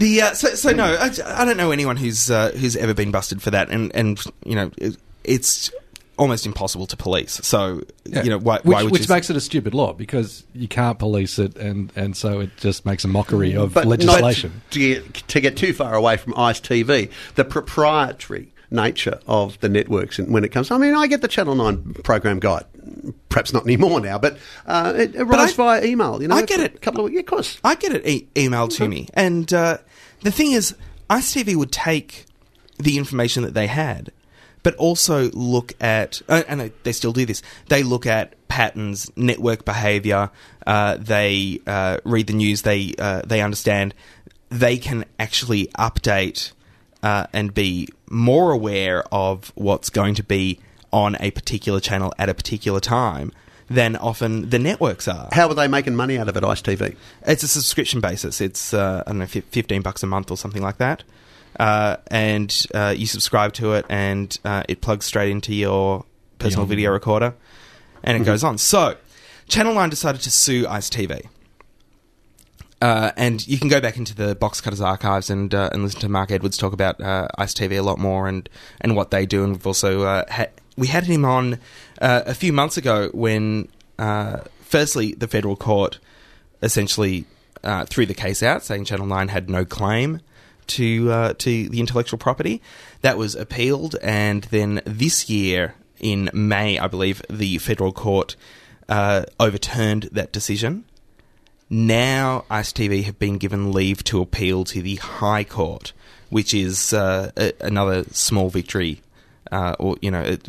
The 0.00 0.22
uh, 0.22 0.32
so 0.34 0.48
so 0.54 0.70
no, 0.72 0.84
I, 0.84 1.10
I 1.26 1.44
don't 1.44 1.58
know 1.58 1.70
anyone 1.72 1.96
who's 1.98 2.30
uh, 2.30 2.52
who's 2.52 2.74
ever 2.74 2.94
been 2.94 3.10
busted 3.10 3.42
for 3.42 3.50
that, 3.50 3.68
and 3.70 3.94
and 3.94 4.18
you 4.46 4.54
know 4.54 4.70
it, 4.78 4.96
it's 5.24 5.70
almost 6.16 6.46
impossible 6.46 6.86
to 6.86 6.96
police. 6.96 7.40
So 7.42 7.82
Yeah. 8.04 8.22
you 8.22 8.30
know 8.30 8.38
why, 8.38 8.56
which, 8.56 8.64
why 8.74 8.82
would 8.82 8.92
which 8.92 9.08
you? 9.08 9.14
makes 9.14 9.30
it 9.30 9.36
a 9.36 9.40
stupid 9.40 9.72
law 9.74 9.92
because 9.92 10.44
you 10.54 10.68
can't 10.68 10.98
police 10.98 11.38
it, 11.38 11.56
and, 11.56 11.90
and 11.96 12.14
so 12.16 12.40
it 12.40 12.50
just 12.58 12.84
makes 12.84 13.04
a 13.04 13.08
mockery 13.08 13.54
of 13.56 13.72
But 13.74 13.86
legislation. 13.86 14.52
Not 14.54 14.70
to, 14.72 14.78
get, 14.78 15.14
to 15.28 15.40
get 15.40 15.56
too 15.56 15.72
far 15.72 15.94
away 15.94 16.18
from 16.18 16.34
ICE 16.36 16.60
TV, 16.60 17.10
the 17.36 17.44
proprietary 17.44 18.52
nature 18.70 19.18
of 19.26 19.58
the 19.60 19.68
networks 19.68 20.18
and 20.18 20.32
when 20.32 20.44
it 20.44 20.50
comes. 20.50 20.70
I 20.70 20.78
mean, 20.78 20.94
I 20.94 21.06
get 21.06 21.22
the 21.22 21.28
Channel 21.28 21.54
9 21.54 21.94
program 22.04 22.38
guide. 22.38 22.64
Perhaps 23.28 23.52
not 23.52 23.64
anymore 23.64 24.00
now, 24.00 24.18
but 24.18 24.38
uh, 24.66 24.92
it 24.96 25.16
arrives 25.16 25.54
via 25.54 25.84
email. 25.84 26.20
You 26.20 26.28
know, 26.28 26.36
I 26.36 26.42
get 26.42 26.60
it. 26.60 26.74
a 26.74 26.78
couple 26.78 27.06
of 27.06 27.12
yeah, 27.12 27.20
of 27.20 27.26
course. 27.26 27.58
I 27.62 27.74
get 27.74 27.92
it 27.92 28.06
e- 28.06 28.28
emailed 28.34 28.74
to 28.76 28.88
me, 28.88 29.08
and 29.14 29.52
uh, 29.52 29.78
the 30.22 30.32
thing 30.32 30.52
is, 30.52 30.74
Ice 31.08 31.34
TV 31.34 31.54
would 31.54 31.70
take 31.70 32.26
the 32.78 32.98
information 32.98 33.42
that 33.44 33.54
they 33.54 33.68
had, 33.68 34.10
but 34.62 34.74
also 34.76 35.30
look 35.30 35.72
at, 35.80 36.20
uh, 36.28 36.42
and 36.48 36.60
they, 36.60 36.72
they 36.82 36.92
still 36.92 37.12
do 37.12 37.24
this. 37.26 37.42
They 37.68 37.82
look 37.82 38.06
at 38.06 38.34
patterns, 38.48 39.10
network 39.16 39.64
behavior. 39.64 40.30
Uh, 40.66 40.96
they 40.96 41.60
uh, 41.66 41.98
read 42.04 42.26
the 42.26 42.32
news. 42.32 42.62
They 42.62 42.94
uh, 42.98 43.22
they 43.24 43.40
understand. 43.40 43.94
They 44.48 44.78
can 44.78 45.04
actually 45.18 45.66
update 45.78 46.52
uh, 47.02 47.26
and 47.32 47.54
be 47.54 47.88
more 48.08 48.52
aware 48.52 49.04
of 49.12 49.52
what's 49.54 49.90
going 49.90 50.14
to 50.16 50.22
be 50.22 50.58
on 50.92 51.16
a 51.20 51.30
particular 51.30 51.80
channel 51.80 52.12
at 52.18 52.28
a 52.28 52.34
particular 52.34 52.80
time 52.80 53.32
than 53.68 53.94
often 53.94 54.50
the 54.50 54.58
networks 54.58 55.06
are. 55.06 55.28
How 55.32 55.48
are 55.48 55.54
they 55.54 55.68
making 55.68 55.94
money 55.94 56.18
out 56.18 56.28
of 56.28 56.36
it, 56.36 56.42
ICE 56.42 56.60
TV? 56.62 56.96
It's 57.24 57.44
a 57.44 57.48
subscription 57.48 58.00
basis. 58.00 58.40
It's 58.40 58.74
uh, 58.74 59.04
I 59.06 59.10
don't 59.10 59.20
know, 59.20 59.26
fif- 59.26 59.44
fifteen 59.44 59.82
bucks 59.82 60.02
a 60.02 60.06
month 60.06 60.30
or 60.30 60.36
something 60.36 60.62
like 60.62 60.78
that, 60.78 61.04
uh, 61.58 61.98
and 62.08 62.66
uh, 62.74 62.92
you 62.96 63.06
subscribe 63.06 63.52
to 63.54 63.74
it, 63.74 63.86
and 63.88 64.36
uh, 64.44 64.64
it 64.68 64.80
plugs 64.80 65.06
straight 65.06 65.30
into 65.30 65.54
your 65.54 66.04
personal 66.40 66.64
Beyond. 66.66 66.68
video 66.70 66.90
recorder, 66.90 67.34
and 68.02 68.20
it 68.20 68.24
goes 68.24 68.42
on. 68.42 68.58
So, 68.58 68.96
Channel 69.46 69.74
Nine 69.74 69.90
decided 69.90 70.20
to 70.22 70.30
sue 70.32 70.66
Ice 70.68 70.90
TV. 70.90 71.26
Uh, 72.80 73.12
and 73.16 73.46
you 73.46 73.58
can 73.58 73.68
go 73.68 73.80
back 73.80 73.98
into 73.98 74.14
the 74.14 74.34
Box 74.34 74.60
Cutters 74.60 74.80
archives 74.80 75.28
and 75.28 75.54
uh, 75.54 75.68
and 75.72 75.82
listen 75.82 76.00
to 76.00 76.08
Mark 76.08 76.30
Edwards 76.30 76.56
talk 76.56 76.72
about 76.72 77.00
uh, 77.00 77.28
Ice 77.36 77.52
TV 77.52 77.78
a 77.78 77.82
lot 77.82 77.98
more 77.98 78.26
and, 78.26 78.48
and 78.80 78.96
what 78.96 79.10
they 79.10 79.26
do. 79.26 79.44
And 79.44 79.52
we've 79.52 79.66
also 79.66 80.02
uh, 80.02 80.46
we 80.78 80.86
had 80.86 81.04
him 81.04 81.24
on 81.24 81.58
uh, 82.00 82.22
a 82.24 82.34
few 82.34 82.54
months 82.54 82.78
ago 82.78 83.10
when, 83.12 83.68
uh, 83.98 84.38
firstly, 84.62 85.12
the 85.12 85.28
federal 85.28 85.56
court 85.56 85.98
essentially 86.62 87.26
threw 87.88 88.06
the 88.06 88.14
case 88.14 88.42
out, 88.42 88.62
saying 88.62 88.86
Channel 88.86 89.06
Nine 89.06 89.28
had 89.28 89.50
no 89.50 89.66
claim 89.66 90.20
to 90.68 91.34
to 91.34 91.68
the 91.68 91.80
intellectual 91.80 92.18
property. 92.18 92.62
That 93.02 93.18
was 93.18 93.34
appealed, 93.34 93.96
and 94.02 94.44
then 94.44 94.80
this 94.86 95.28
year 95.28 95.74
in 95.98 96.30
May, 96.32 96.78
I 96.78 96.86
believe, 96.86 97.20
the 97.28 97.58
federal 97.58 97.92
court 97.92 98.36
overturned 98.88 100.04
that 100.12 100.32
decision. 100.32 100.86
Now, 101.72 102.44
Ice 102.50 102.72
TV 102.72 103.04
have 103.04 103.20
been 103.20 103.38
given 103.38 103.72
leave 103.72 104.02
to 104.04 104.20
appeal 104.20 104.64
to 104.64 104.82
the 104.82 104.96
High 104.96 105.44
Court, 105.44 105.92
which 106.28 106.52
is 106.52 106.92
uh, 106.92 107.30
a, 107.36 107.52
another 107.60 108.04
small 108.10 108.50
victory, 108.50 109.02
uh, 109.52 109.76
or 109.78 109.96
you 110.02 110.10
know, 110.10 110.22
it, 110.22 110.48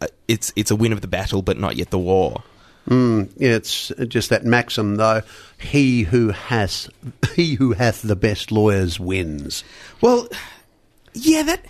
uh, 0.00 0.06
it's 0.28 0.52
it's 0.54 0.70
a 0.70 0.76
win 0.76 0.92
of 0.92 1.00
the 1.00 1.08
battle, 1.08 1.42
but 1.42 1.58
not 1.58 1.74
yet 1.74 1.90
the 1.90 1.98
war. 1.98 2.44
Mm, 2.88 3.30
yeah, 3.36 3.56
it's 3.56 3.92
just 4.06 4.30
that 4.30 4.44
maxim, 4.44 4.94
though. 4.94 5.22
He 5.58 6.04
who 6.04 6.30
has 6.30 6.88
he 7.34 7.54
who 7.54 7.72
hath 7.72 8.02
the 8.02 8.16
best 8.16 8.52
lawyers 8.52 9.00
wins. 9.00 9.64
Well, 10.00 10.28
yeah, 11.14 11.42
that. 11.42 11.64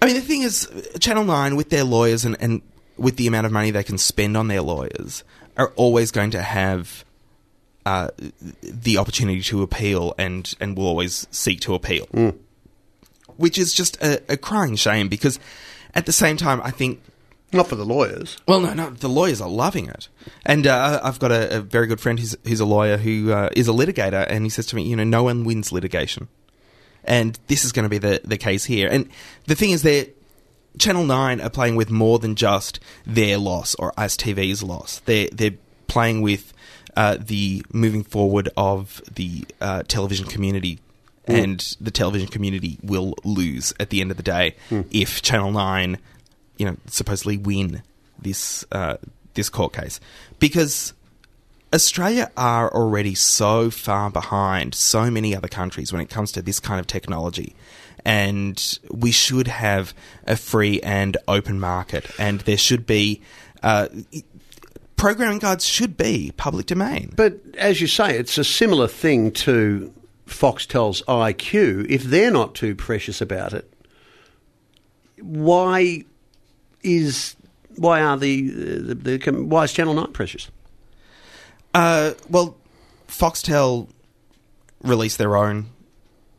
I 0.00 0.06
mean, 0.06 0.14
the 0.16 0.22
thing 0.22 0.42
is, 0.42 0.70
Channel 1.00 1.24
Nine 1.24 1.54
with 1.54 1.68
their 1.68 1.84
lawyers 1.84 2.24
and, 2.24 2.36
and 2.40 2.62
with 2.96 3.16
the 3.16 3.26
amount 3.26 3.44
of 3.44 3.52
money 3.52 3.70
they 3.70 3.84
can 3.84 3.98
spend 3.98 4.38
on 4.38 4.48
their 4.48 4.62
lawyers 4.62 5.22
are 5.56 5.72
always 5.76 6.10
going 6.10 6.30
to 6.30 6.42
have 6.42 7.04
uh, 7.86 8.08
the 8.62 8.98
opportunity 8.98 9.40
to 9.40 9.62
appeal 9.62 10.12
and 10.18 10.54
and 10.60 10.76
will 10.76 10.86
always 10.86 11.26
seek 11.30 11.60
to 11.60 11.74
appeal, 11.74 12.06
which 13.36 13.56
is 13.56 13.72
just 13.72 13.96
a, 14.02 14.20
a 14.28 14.36
crying 14.36 14.76
shame 14.76 15.08
because 15.08 15.38
at 15.94 16.04
the 16.04 16.12
same 16.12 16.36
time 16.36 16.60
I 16.62 16.70
think 16.70 17.00
Not 17.52 17.68
for 17.68 17.76
the 17.76 17.84
lawyers. 17.84 18.36
well, 18.48 18.60
no, 18.60 18.74
no, 18.74 18.90
the 18.90 19.08
lawyers 19.08 19.40
are 19.40 19.48
loving 19.48 19.88
it, 19.88 20.08
and 20.44 20.66
uh, 20.66 21.00
I've 21.02 21.18
got 21.18 21.30
a, 21.32 21.58
a 21.58 21.60
very 21.60 21.86
good 21.86 22.00
friend 22.00 22.18
who's, 22.18 22.36
who's 22.44 22.60
a 22.60 22.66
lawyer 22.66 22.96
who 22.98 23.32
uh, 23.32 23.50
is 23.56 23.68
a 23.68 23.72
litigator, 23.72 24.26
and 24.28 24.44
he 24.44 24.50
says 24.50 24.66
to 24.66 24.76
me, 24.76 24.82
you 24.82 24.96
know, 24.96 25.04
no 25.04 25.22
one 25.22 25.44
wins 25.44 25.70
litigation, 25.72 26.28
and 27.04 27.38
this 27.46 27.64
is 27.64 27.72
going 27.72 27.84
to 27.84 27.88
be 27.88 27.98
the 27.98 28.20
the 28.24 28.36
case 28.38 28.64
here. 28.64 28.88
And 28.90 29.08
the 29.46 29.54
thing 29.54 29.70
is, 29.70 29.82
that 29.82 30.10
Channel 30.76 31.04
Nine 31.04 31.40
are 31.40 31.50
playing 31.50 31.76
with 31.76 31.88
more 31.90 32.18
than 32.18 32.34
just 32.34 32.80
their 33.06 33.38
loss 33.38 33.74
or 33.76 33.92
Ice 33.96 34.16
TV's 34.16 34.62
loss. 34.62 35.00
They're 35.06 35.28
they're 35.32 35.56
playing 35.86 36.20
with 36.20 36.52
uh, 36.96 37.16
the 37.20 37.64
moving 37.72 38.02
forward 38.02 38.48
of 38.56 39.02
the 39.12 39.44
uh, 39.60 39.82
television 39.86 40.26
community. 40.26 40.80
And 41.28 41.58
the 41.80 41.90
television 41.90 42.28
community 42.28 42.78
will 42.84 43.16
lose 43.24 43.74
at 43.80 43.90
the 43.90 44.00
end 44.00 44.12
of 44.12 44.16
the 44.16 44.22
day 44.22 44.54
if 44.92 45.22
Channel 45.22 45.50
Nine 45.50 45.98
you 46.56 46.66
know, 46.66 46.76
supposedly 46.86 47.36
win 47.36 47.82
this 48.18 48.64
uh, 48.72 48.96
this 49.34 49.48
court 49.48 49.72
case 49.72 50.00
because 50.38 50.94
Australia 51.74 52.30
are 52.36 52.72
already 52.72 53.14
so 53.14 53.70
far 53.70 54.10
behind 54.10 54.74
so 54.74 55.10
many 55.10 55.36
other 55.36 55.48
countries 55.48 55.92
when 55.92 56.00
it 56.00 56.08
comes 56.08 56.32
to 56.32 56.42
this 56.42 56.60
kind 56.60 56.80
of 56.80 56.86
technology. 56.86 57.54
And 58.04 58.78
we 58.88 59.10
should 59.10 59.48
have 59.48 59.92
a 60.28 60.36
free 60.36 60.80
and 60.80 61.16
open 61.26 61.58
market, 61.58 62.08
and 62.20 62.40
there 62.42 62.56
should 62.56 62.86
be 62.86 63.20
uh, 63.64 63.88
programming 64.96 65.38
guides 65.38 65.66
should 65.66 65.96
be 65.96 66.32
public 66.36 66.66
domain. 66.66 67.12
But 67.14 67.38
as 67.56 67.80
you 67.80 67.86
say, 67.86 68.18
it's 68.18 68.38
a 68.38 68.44
similar 68.44 68.88
thing 68.88 69.30
to 69.32 69.92
Foxtel's 70.26 71.02
IQ. 71.02 71.86
If 71.88 72.04
they're 72.04 72.30
not 72.30 72.54
too 72.54 72.74
precious 72.74 73.20
about 73.20 73.52
it, 73.52 73.72
why 75.20 76.04
is 76.82 77.36
why 77.76 78.00
are 78.00 78.16
the, 78.16 78.48
the, 78.48 78.94
the 79.18 79.32
why 79.32 79.64
is 79.64 79.72
Channel 79.72 79.94
Nine 79.94 80.12
precious? 80.12 80.50
Uh, 81.74 82.12
well, 82.30 82.56
Foxtel 83.08 83.88
released 84.82 85.18
their 85.18 85.36
own 85.36 85.66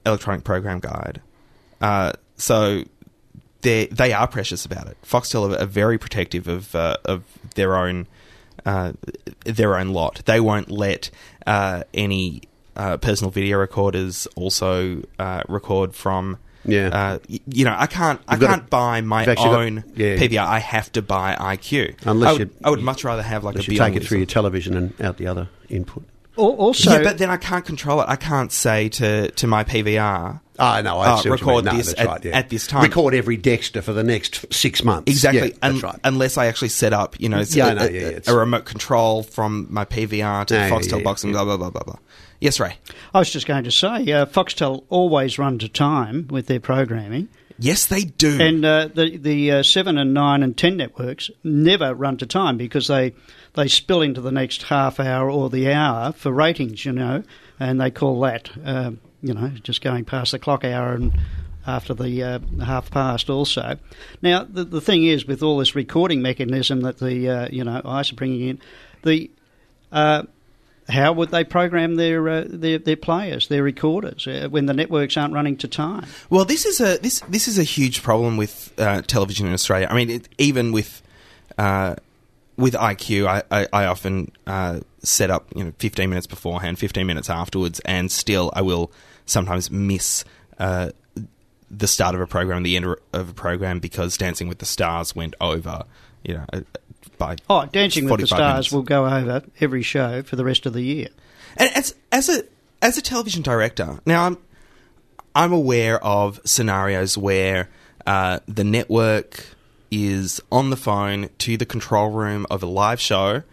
electronic 0.06 0.44
program 0.44 0.80
guide, 0.80 1.22
uh, 1.82 2.14
so 2.38 2.84
they 3.62 3.88
they 3.88 4.14
are 4.14 4.28
precious 4.28 4.66
about 4.66 4.88
it. 4.88 4.98
Foxtel 5.04 5.54
are, 5.56 5.62
are 5.62 5.66
very 5.66 5.98
protective 5.98 6.48
of 6.48 6.74
uh, 6.76 6.98
of 7.06 7.24
their 7.56 7.76
own 7.76 8.08
uh, 8.66 8.94
their 9.46 9.78
own 9.78 9.90
lot. 9.90 10.22
They 10.26 10.40
won't 10.40 10.70
let 10.72 11.10
uh, 11.46 11.84
any 11.94 12.42
uh, 12.76 12.98
personal 12.98 13.32
video 13.32 13.58
recorders 13.58 14.28
also 14.36 15.04
uh, 15.20 15.42
record 15.48 15.96
from. 15.96 16.38
Yeah. 16.66 16.88
Uh, 16.88 17.20
y- 17.30 17.40
you 17.48 17.64
know, 17.66 17.76
I 17.78 17.88
can't. 17.88 18.20
I 18.28 18.34
You've 18.34 18.42
got 18.42 18.48
can't 18.50 18.64
to- 18.64 18.70
buy 18.70 19.02
my 19.02 19.26
you've 19.26 19.36
got- 19.38 19.48
own 19.62 19.84
yeah. 19.96 20.18
PVR. 20.18 20.40
I 20.46 20.60
have 20.60 20.92
to 20.94 21.02
buy 21.02 21.36
IQ. 21.40 21.96
Unless 22.06 22.30
I 22.30 22.32
would, 22.34 22.40
you- 22.42 22.52
I 22.64 22.70
would 22.70 22.82
much 22.82 23.04
rather 23.06 23.22
have 23.24 23.44
like 23.46 23.56
a 23.56 23.60
Unless 23.60 23.68
you 23.70 23.78
take 23.78 23.96
it 23.96 24.00
through 24.06 24.18
Wizard. 24.18 24.20
your 24.20 24.26
television 24.26 24.76
and 24.76 25.02
out 25.02 25.18
the 25.18 25.28
other 25.28 25.48
input. 25.70 26.04
Also, 26.36 26.92
yeah, 26.92 27.04
but 27.04 27.18
then 27.18 27.32
I 27.32 27.38
can't 27.38 27.66
control 27.66 28.00
it. 28.02 28.06
I 28.08 28.16
can't 28.16 28.52
say 28.52 28.90
to, 28.90 29.32
to 29.32 29.48
my 29.48 29.64
PVR. 29.64 30.40
Ah, 30.60 30.82
no, 30.82 30.98
I 31.00 31.10
Uh, 31.10 31.18
see 31.18 31.30
what 31.30 31.40
you 31.42 31.46
record. 31.48 31.66
No, 31.66 31.76
this 31.78 31.94
at- 31.98 32.06
right, 32.08 32.26
yeah. 32.26 32.38
at 32.38 32.50
this 32.50 32.66
time. 32.68 32.84
Record 32.84 33.14
every 33.14 33.38
Dexter 33.38 33.82
for 33.82 33.94
the 33.94 34.04
next 34.04 34.46
six 34.54 34.84
months. 34.84 35.12
Exactly. 35.12 35.50
Yeah, 35.50 35.56
that's 35.62 35.76
un- 35.76 35.80
right. 35.82 36.00
Unless 36.04 36.38
I 36.38 36.48
actually 36.48 36.70
set 36.70 36.94
up, 36.94 37.16
you 37.20 37.30
know, 37.30 37.40
s- 37.40 37.56
Yeah, 37.56 37.68
I 37.68 37.72
a, 37.72 37.76
know, 37.76 37.82
a- 37.86 37.92
yeah, 37.92 38.00
yeah, 38.02 38.08
it's- 38.08 38.28
a 38.28 38.36
remote 38.36 38.66
control 38.66 39.24
from 39.24 39.68
my 39.70 39.86
PVR 39.86 40.46
to 40.46 40.54
Yeah, 40.56 40.70
the 40.70 40.76
Foxtel 40.76 40.98
yeah, 41.00 41.04
box 41.04 41.24
and 41.24 41.34
yeah. 41.34 41.44
blah, 41.44 41.58
blah, 41.58 41.58
blah, 41.58 41.70
blah, 41.70 41.84
blah. 41.84 42.00
Yes, 42.40 42.60
Ray. 42.60 42.76
I 43.14 43.20
was 43.20 43.30
just 43.32 43.48
going 43.48 43.64
to 43.64 43.72
say, 43.72 44.12
uh, 44.12 44.26
Foxtel 44.26 44.84
always 44.90 45.40
run 45.40 45.58
to 45.60 45.68
time 45.68 46.28
with 46.30 46.48
their 46.48 46.60
programming, 46.60 47.30
Yes, 47.60 47.88
they 47.88 48.02
do. 48.04 48.40
and 48.40 48.64
uh, 48.64 48.90
the 48.94 49.18
the 49.18 49.52
uh, 49.52 49.64
seven 49.64 49.98
and 49.98 50.14
nine 50.14 50.44
and 50.44 50.56
ten 50.56 50.78
networks 50.78 51.32
never 51.44 51.96
run 51.96 52.18
to 52.18 52.28
time 52.28 52.56
because 52.58 52.88
they 52.88 53.14
they 53.56 53.68
spill 53.68 54.04
into 54.04 54.22
the 54.22 54.32
next 54.32 54.62
half 54.64 55.00
hour 55.00 55.32
or 55.32 55.50
the 55.50 55.72
hour 55.72 56.12
for 56.12 56.32
ratings, 56.32 56.86
you 56.86 56.92
know, 56.92 57.24
and 57.60 57.82
they 57.82 57.90
call 57.90 58.20
that, 58.22 58.52
uh, 58.64 58.92
you 59.22 59.34
know, 59.34 59.50
just 59.64 59.82
going 59.82 60.06
past 60.06 60.32
the 60.32 60.40
clock 60.40 60.64
hour 60.64 60.94
and 60.94 61.14
after 61.66 61.94
the 61.94 62.24
uh, 62.24 62.40
half 62.64 62.90
past 62.90 63.30
also. 63.30 63.78
Now, 64.22 64.46
the, 64.50 64.64
the 64.64 64.82
thing 64.82 65.06
is, 65.06 65.28
with 65.28 65.44
all 65.44 65.58
this 65.58 65.76
recording 65.76 66.22
mechanism 66.22 66.82
that 66.82 67.00
the, 67.00 67.30
uh, 67.30 67.50
you 67.52 67.64
know, 67.64 67.82
ICE 67.84 68.12
are 68.12 68.16
bringing 68.16 68.48
in, 68.48 68.60
the 69.04 69.30
uh, 69.92 70.24
how 70.90 71.12
would 71.12 71.30
they 71.30 71.44
program 71.44 71.96
their, 71.96 72.28
uh, 72.30 72.46
their 72.48 72.78
their 72.78 72.96
players, 72.96 73.50
their 73.50 73.64
recorders, 73.64 74.26
uh, 74.26 74.48
when 74.50 74.66
the 74.68 74.74
networks 74.74 75.18
aren't 75.18 75.34
running 75.34 75.58
to 75.58 75.68
time? 75.68 76.06
Well, 76.30 76.46
this 76.46 76.66
is 76.66 76.80
a 76.80 76.98
this 76.98 77.20
this 77.28 77.48
is 77.48 77.60
a 77.60 77.64
huge 77.64 78.02
problem 78.02 78.38
with 78.38 78.74
uh, 78.78 79.02
television 79.02 79.48
in 79.48 79.54
Australia. 79.54 79.88
I 79.90 79.96
mean, 79.96 80.10
it, 80.10 80.30
even 80.38 80.72
with 80.72 81.02
uh, 81.58 81.96
with 82.58 82.74
IQ, 82.74 83.28
I, 83.28 83.44
I, 83.52 83.68
I 83.72 83.86
often 83.86 84.32
uh, 84.46 84.80
set 85.04 85.30
up 85.30 85.48
you 85.56 85.64
know 85.64 85.74
15 85.80 86.10
minutes 86.10 86.28
beforehand, 86.28 86.80
15 86.80 87.06
minutes 87.08 87.30
afterwards, 87.30 87.80
and 87.86 88.12
still 88.12 88.52
I 88.54 88.62
will 88.62 88.92
sometimes 89.26 89.72
miss. 89.72 90.26
Uh, 90.60 90.92
the 91.70 91.88
start 91.88 92.16
of 92.16 92.22
a 92.22 92.28
program, 92.28 92.64
the 92.64 92.78
end 92.78 92.86
of 93.12 93.30
a 93.30 93.34
program, 93.34 93.80
because 93.80 94.16
Dancing 94.18 94.48
with 94.48 94.60
the 94.60 94.66
Stars 94.66 95.14
went 95.14 95.36
over, 95.42 95.84
you 96.24 96.34
know, 96.36 96.46
uh, 96.54 96.62
by 97.18 97.36
Oh, 97.50 97.66
Dancing 97.66 98.06
with 98.10 98.22
the 98.22 98.28
Stars 98.28 98.42
minutes. 98.42 98.72
will 98.72 98.84
go 98.84 99.06
over 99.06 99.44
every 99.60 99.82
show 99.82 100.22
for 100.24 100.38
the 100.38 100.46
rest 100.46 100.66
of 100.66 100.72
the 100.74 100.82
year. 100.82 101.10
And 101.58 101.70
as 101.76 101.94
as 102.12 102.30
a 102.30 102.44
as 102.82 102.98
a 102.98 103.02
television 103.02 103.42
director, 103.42 104.00
now 104.06 104.26
I'm 104.28 104.38
I'm 105.36 105.52
aware 105.52 106.02
of 106.04 106.40
scenarios 106.46 107.18
where 107.18 107.70
uh, 108.06 108.40
the 108.48 108.64
network 108.64 109.46
is 109.92 110.42
on 110.52 110.70
the 110.70 110.78
phone 110.78 111.30
to 111.40 111.58
the 111.58 111.66
control 111.66 112.10
room 112.10 112.46
of 112.50 112.64
a 112.64 112.66
live 112.66 113.00
show, 113.00 113.44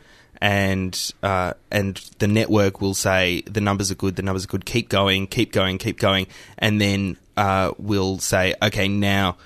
and 0.40 1.12
uh, 1.23 1.55
and 1.70 1.97
the 2.18 2.27
network 2.27 2.81
will 2.81 2.94
say 2.94 3.42
the 3.42 3.61
numbers 3.61 3.90
are 3.90 3.94
good, 3.94 4.16
the 4.16 4.23
numbers 4.23 4.44
are 4.44 4.49
good, 4.49 4.64
keep 4.64 4.88
going, 4.88 5.27
keep 5.27 5.53
going, 5.53 5.79
keep 5.79 5.99
going, 5.99 6.27
and 6.59 6.81
then 6.81 7.16
uh, 7.37 7.73
will 7.79 8.18
say, 8.18 8.55
okay, 8.62 8.88
now 8.88 9.37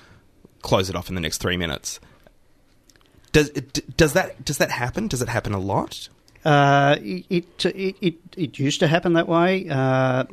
close 0.61 0.89
it 0.89 0.95
off 0.95 1.09
in 1.09 1.15
the 1.15 1.21
next 1.21 1.37
three 1.37 1.57
minutes. 1.57 1.99
Does 3.31 3.49
does 3.49 4.13
that 4.13 4.43
does 4.43 4.57
that 4.57 4.71
happen? 4.71 5.07
Does 5.07 5.21
it 5.21 5.29
happen 5.29 5.53
a 5.53 5.59
lot? 5.59 6.09
Uh, 6.45 6.95
it, 7.01 7.25
it 7.29 7.65
it 7.65 8.15
it 8.37 8.59
used 8.59 8.79
to 8.79 8.87
happen 8.87 9.13
that 9.13 9.27
way. 9.27 9.67
Uh, 9.69 10.23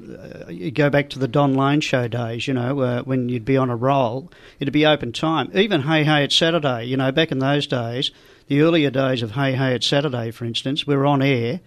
you 0.48 0.70
go 0.70 0.88
back 0.88 1.10
to 1.10 1.18
the 1.18 1.26
Don 1.26 1.54
Lane 1.54 1.80
show 1.80 2.06
days, 2.06 2.46
you 2.46 2.54
know, 2.54 2.78
uh, 2.80 3.02
when 3.02 3.28
you'd 3.28 3.44
be 3.44 3.56
on 3.56 3.70
a 3.70 3.76
roll, 3.76 4.30
it'd 4.60 4.72
be 4.72 4.86
open 4.86 5.12
time. 5.12 5.50
Even 5.54 5.82
Hey 5.82 6.04
Hey 6.04 6.22
It's 6.24 6.36
Saturday, 6.36 6.84
you 6.84 6.96
know, 6.96 7.10
back 7.10 7.32
in 7.32 7.40
those 7.40 7.66
days, 7.66 8.12
the 8.46 8.60
earlier 8.60 8.90
days 8.90 9.22
of 9.22 9.32
Hey 9.32 9.52
Hey 9.54 9.74
It's 9.74 9.86
Saturday, 9.86 10.30
for 10.30 10.44
instance, 10.44 10.86
we 10.86 10.94
were 10.94 11.06
on 11.06 11.22
air, 11.22 11.58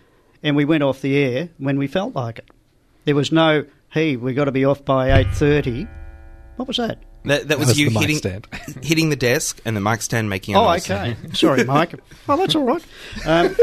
and 0.42 0.56
we 0.56 0.64
went 0.64 0.84
off 0.84 1.02
the 1.02 1.18
air 1.18 1.50
when 1.58 1.78
we 1.78 1.88
felt 1.88 2.16
like 2.16 2.40
it. 2.40 2.48
There 3.04 3.16
was 3.16 3.34
no, 3.34 3.66
hey, 3.90 4.16
we've 4.16 4.36
got 4.38 4.46
to 4.46 4.52
be 4.54 4.64
off 4.64 4.86
by 4.86 5.20
eight 5.20 5.34
thirty. 5.34 5.86
What 6.56 6.68
was 6.70 6.78
that? 6.78 7.00
That, 7.26 7.50
that 7.50 7.60
was, 7.60 7.68
was 7.70 7.80
you 7.80 7.90
the 7.90 8.00
hitting 8.00 8.16
stand. 8.18 8.48
hitting 8.82 9.10
the 9.10 9.16
desk 9.18 9.60
and 9.66 9.76
the 9.76 9.82
mic 9.82 10.02
stand 10.02 10.30
making. 10.30 10.56
A 10.56 10.62
Oh, 10.62 10.66
noise. 10.66 10.90
okay. 10.90 11.18
Sorry, 11.34 11.66
Mike. 11.66 11.94
Oh, 12.30 12.38
that's 12.38 12.56
all 12.56 12.64
right. 12.64 12.86
Um, 13.26 13.56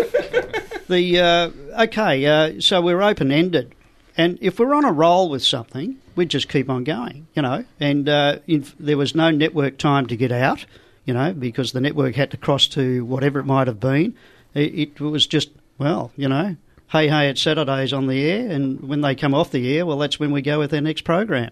the 0.89 1.21
uh, 1.21 1.51
okay, 1.85 2.27
uh, 2.27 2.61
so 2.61 2.81
we're 2.81 3.03
open 3.03 3.31
ended, 3.31 3.75
and 4.17 4.39
if 4.41 4.59
we're 4.59 4.75
on 4.75 4.85
a 4.85 4.93
roll 4.93 5.29
with 5.29 5.43
something, 5.43 5.97
we 6.15 6.27
just 6.27 6.49
keep 6.49 6.69
on 6.71 6.85
going, 6.85 7.27
you 7.35 7.43
know. 7.43 7.65
And 7.79 8.09
uh, 8.09 8.39
in, 8.47 8.65
there 8.79 8.97
was 8.97 9.15
no 9.15 9.31
network 9.31 9.79
time 9.79 10.07
to 10.07 10.17
get 10.17 10.33
out, 10.33 10.65
you 11.05 11.15
know, 11.15 11.33
because 11.33 11.73
the 11.73 11.81
network 11.81 12.15
had 12.15 12.31
to 12.33 12.37
cross 12.37 12.67
to 12.69 13.05
whatever 13.05 13.39
it 13.39 13.45
might 13.45 13.67
have 13.67 13.81
been. 13.81 14.15
It, 14.55 14.75
it 14.75 15.01
was 15.01 15.27
just 15.27 15.51
well, 15.79 16.13
you 16.17 16.29
know. 16.29 16.57
Hey, 16.89 17.09
hey, 17.09 17.29
it's 17.29 17.43
Saturdays 17.43 17.93
on 17.93 18.07
the 18.07 18.25
air, 18.31 18.51
and 18.51 18.81
when 18.81 19.01
they 19.01 19.15
come 19.17 19.35
off 19.35 19.51
the 19.51 19.77
air, 19.77 19.85
well, 19.85 19.99
that's 19.99 20.21
when 20.21 20.31
we 20.31 20.41
go 20.41 20.61
with 20.61 20.71
their 20.71 20.81
next 20.81 21.03
program. 21.03 21.51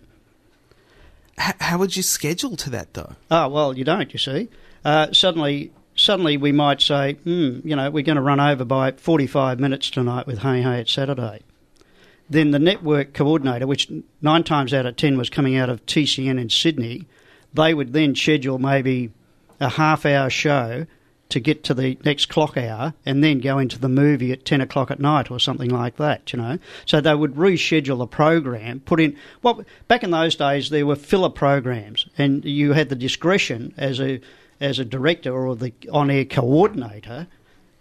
H- 1.38 1.56
how 1.60 1.78
would 1.78 1.96
you 1.96 2.04
schedule 2.04 2.56
to 2.56 2.70
that 2.70 2.94
though? 2.94 3.16
Oh 3.30 3.48
well, 3.48 3.76
you 3.76 3.84
don't. 3.84 4.12
You 4.12 4.18
see, 4.18 4.48
uh, 4.84 5.12
suddenly, 5.12 5.72
suddenly 5.94 6.36
we 6.36 6.52
might 6.52 6.80
say, 6.80 7.14
hmm, 7.14 7.60
you 7.64 7.76
know, 7.76 7.90
we're 7.90 8.04
going 8.04 8.16
to 8.16 8.22
run 8.22 8.40
over 8.40 8.64
by 8.64 8.92
forty-five 8.92 9.60
minutes 9.60 9.90
tonight 9.90 10.26
with 10.26 10.38
Hey 10.40 10.62
Hey 10.62 10.80
It's 10.80 10.92
Saturday. 10.92 11.42
Then 12.28 12.52
the 12.52 12.58
network 12.58 13.12
coordinator, 13.12 13.66
which 13.66 13.90
nine 14.22 14.44
times 14.44 14.72
out 14.72 14.86
of 14.86 14.96
ten 14.96 15.18
was 15.18 15.30
coming 15.30 15.56
out 15.56 15.68
of 15.68 15.84
TCN 15.86 16.40
in 16.40 16.50
Sydney, 16.50 17.06
they 17.52 17.74
would 17.74 17.92
then 17.92 18.14
schedule 18.14 18.58
maybe 18.58 19.10
a 19.60 19.68
half-hour 19.68 20.30
show 20.30 20.86
to 21.30 21.40
get 21.40 21.64
to 21.64 21.74
the 21.74 21.98
next 22.04 22.26
clock 22.26 22.56
hour 22.56 22.94
and 23.04 23.24
then 23.24 23.40
go 23.40 23.58
into 23.58 23.78
the 23.78 23.88
movie 23.88 24.30
at 24.30 24.44
10 24.44 24.60
o'clock 24.60 24.90
at 24.90 25.00
night 25.00 25.30
or 25.30 25.40
something 25.40 25.70
like 25.70 25.96
that, 25.96 26.32
you 26.32 26.38
know. 26.38 26.58
So 26.86 27.00
they 27.00 27.14
would 27.14 27.34
reschedule 27.34 27.98
the 27.98 28.06
program, 28.06 28.80
put 28.80 29.00
in, 29.00 29.16
well, 29.42 29.64
back 29.88 30.02
in 30.02 30.10
those 30.10 30.36
days 30.36 30.70
there 30.70 30.86
were 30.86 30.96
filler 30.96 31.30
programs 31.30 32.06
and 32.18 32.44
you 32.44 32.72
had 32.72 32.88
the 32.88 32.94
discretion 32.94 33.74
as 33.76 34.00
a, 34.00 34.20
as 34.64 34.78
a 34.78 34.84
director 34.84 35.32
or 35.32 35.54
the 35.54 35.72
on-air 35.92 36.24
coordinator 36.24 37.26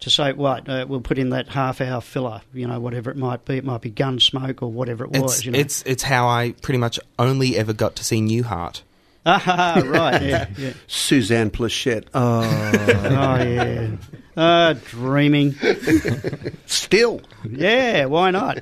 to 0.02 0.10
say, 0.10 0.34
what, 0.34 0.68
uh, 0.68 0.86
we'll 0.88 1.02
put 1.02 1.18
in 1.18 1.30
that 1.30 1.48
half 1.48 1.80
hour 1.80 2.02
filler, 2.02 2.42
you 2.54 2.68
know, 2.68 2.80
whatever 2.80 3.10
it 3.10 3.16
might 3.18 3.46
be. 3.46 3.58
It 3.58 3.64
might 3.64 3.82
be 3.82 3.90
Gunsmoke 3.90 4.62
or 4.62 4.70
whatever 4.70 5.06
it 5.06 5.12
was. 5.12 5.38
It's, 5.38 5.46
you 5.46 5.52
know. 5.52 5.60
it's 5.60 5.82
it's 5.84 6.04
how 6.04 6.28
I 6.28 6.52
pretty 6.62 6.78
much 6.78 7.00
only 7.18 7.58
ever 7.58 7.72
got 7.74 7.96
to 7.96 8.04
see 8.04 8.22
Newhart. 8.22 8.82
Ah, 9.26 9.82
right, 9.86 10.22
yeah, 10.22 10.50
yeah. 10.58 10.74
Suzanne 10.88 11.50
Pleshette. 11.50 12.08
Oh, 12.14 12.42
Oh, 12.84 13.42
yeah. 13.42 13.92
Uh, 14.36 14.74
dreaming. 14.90 15.54
still. 16.66 17.22
Yeah, 17.50 18.04
why 18.04 18.32
not? 18.32 18.60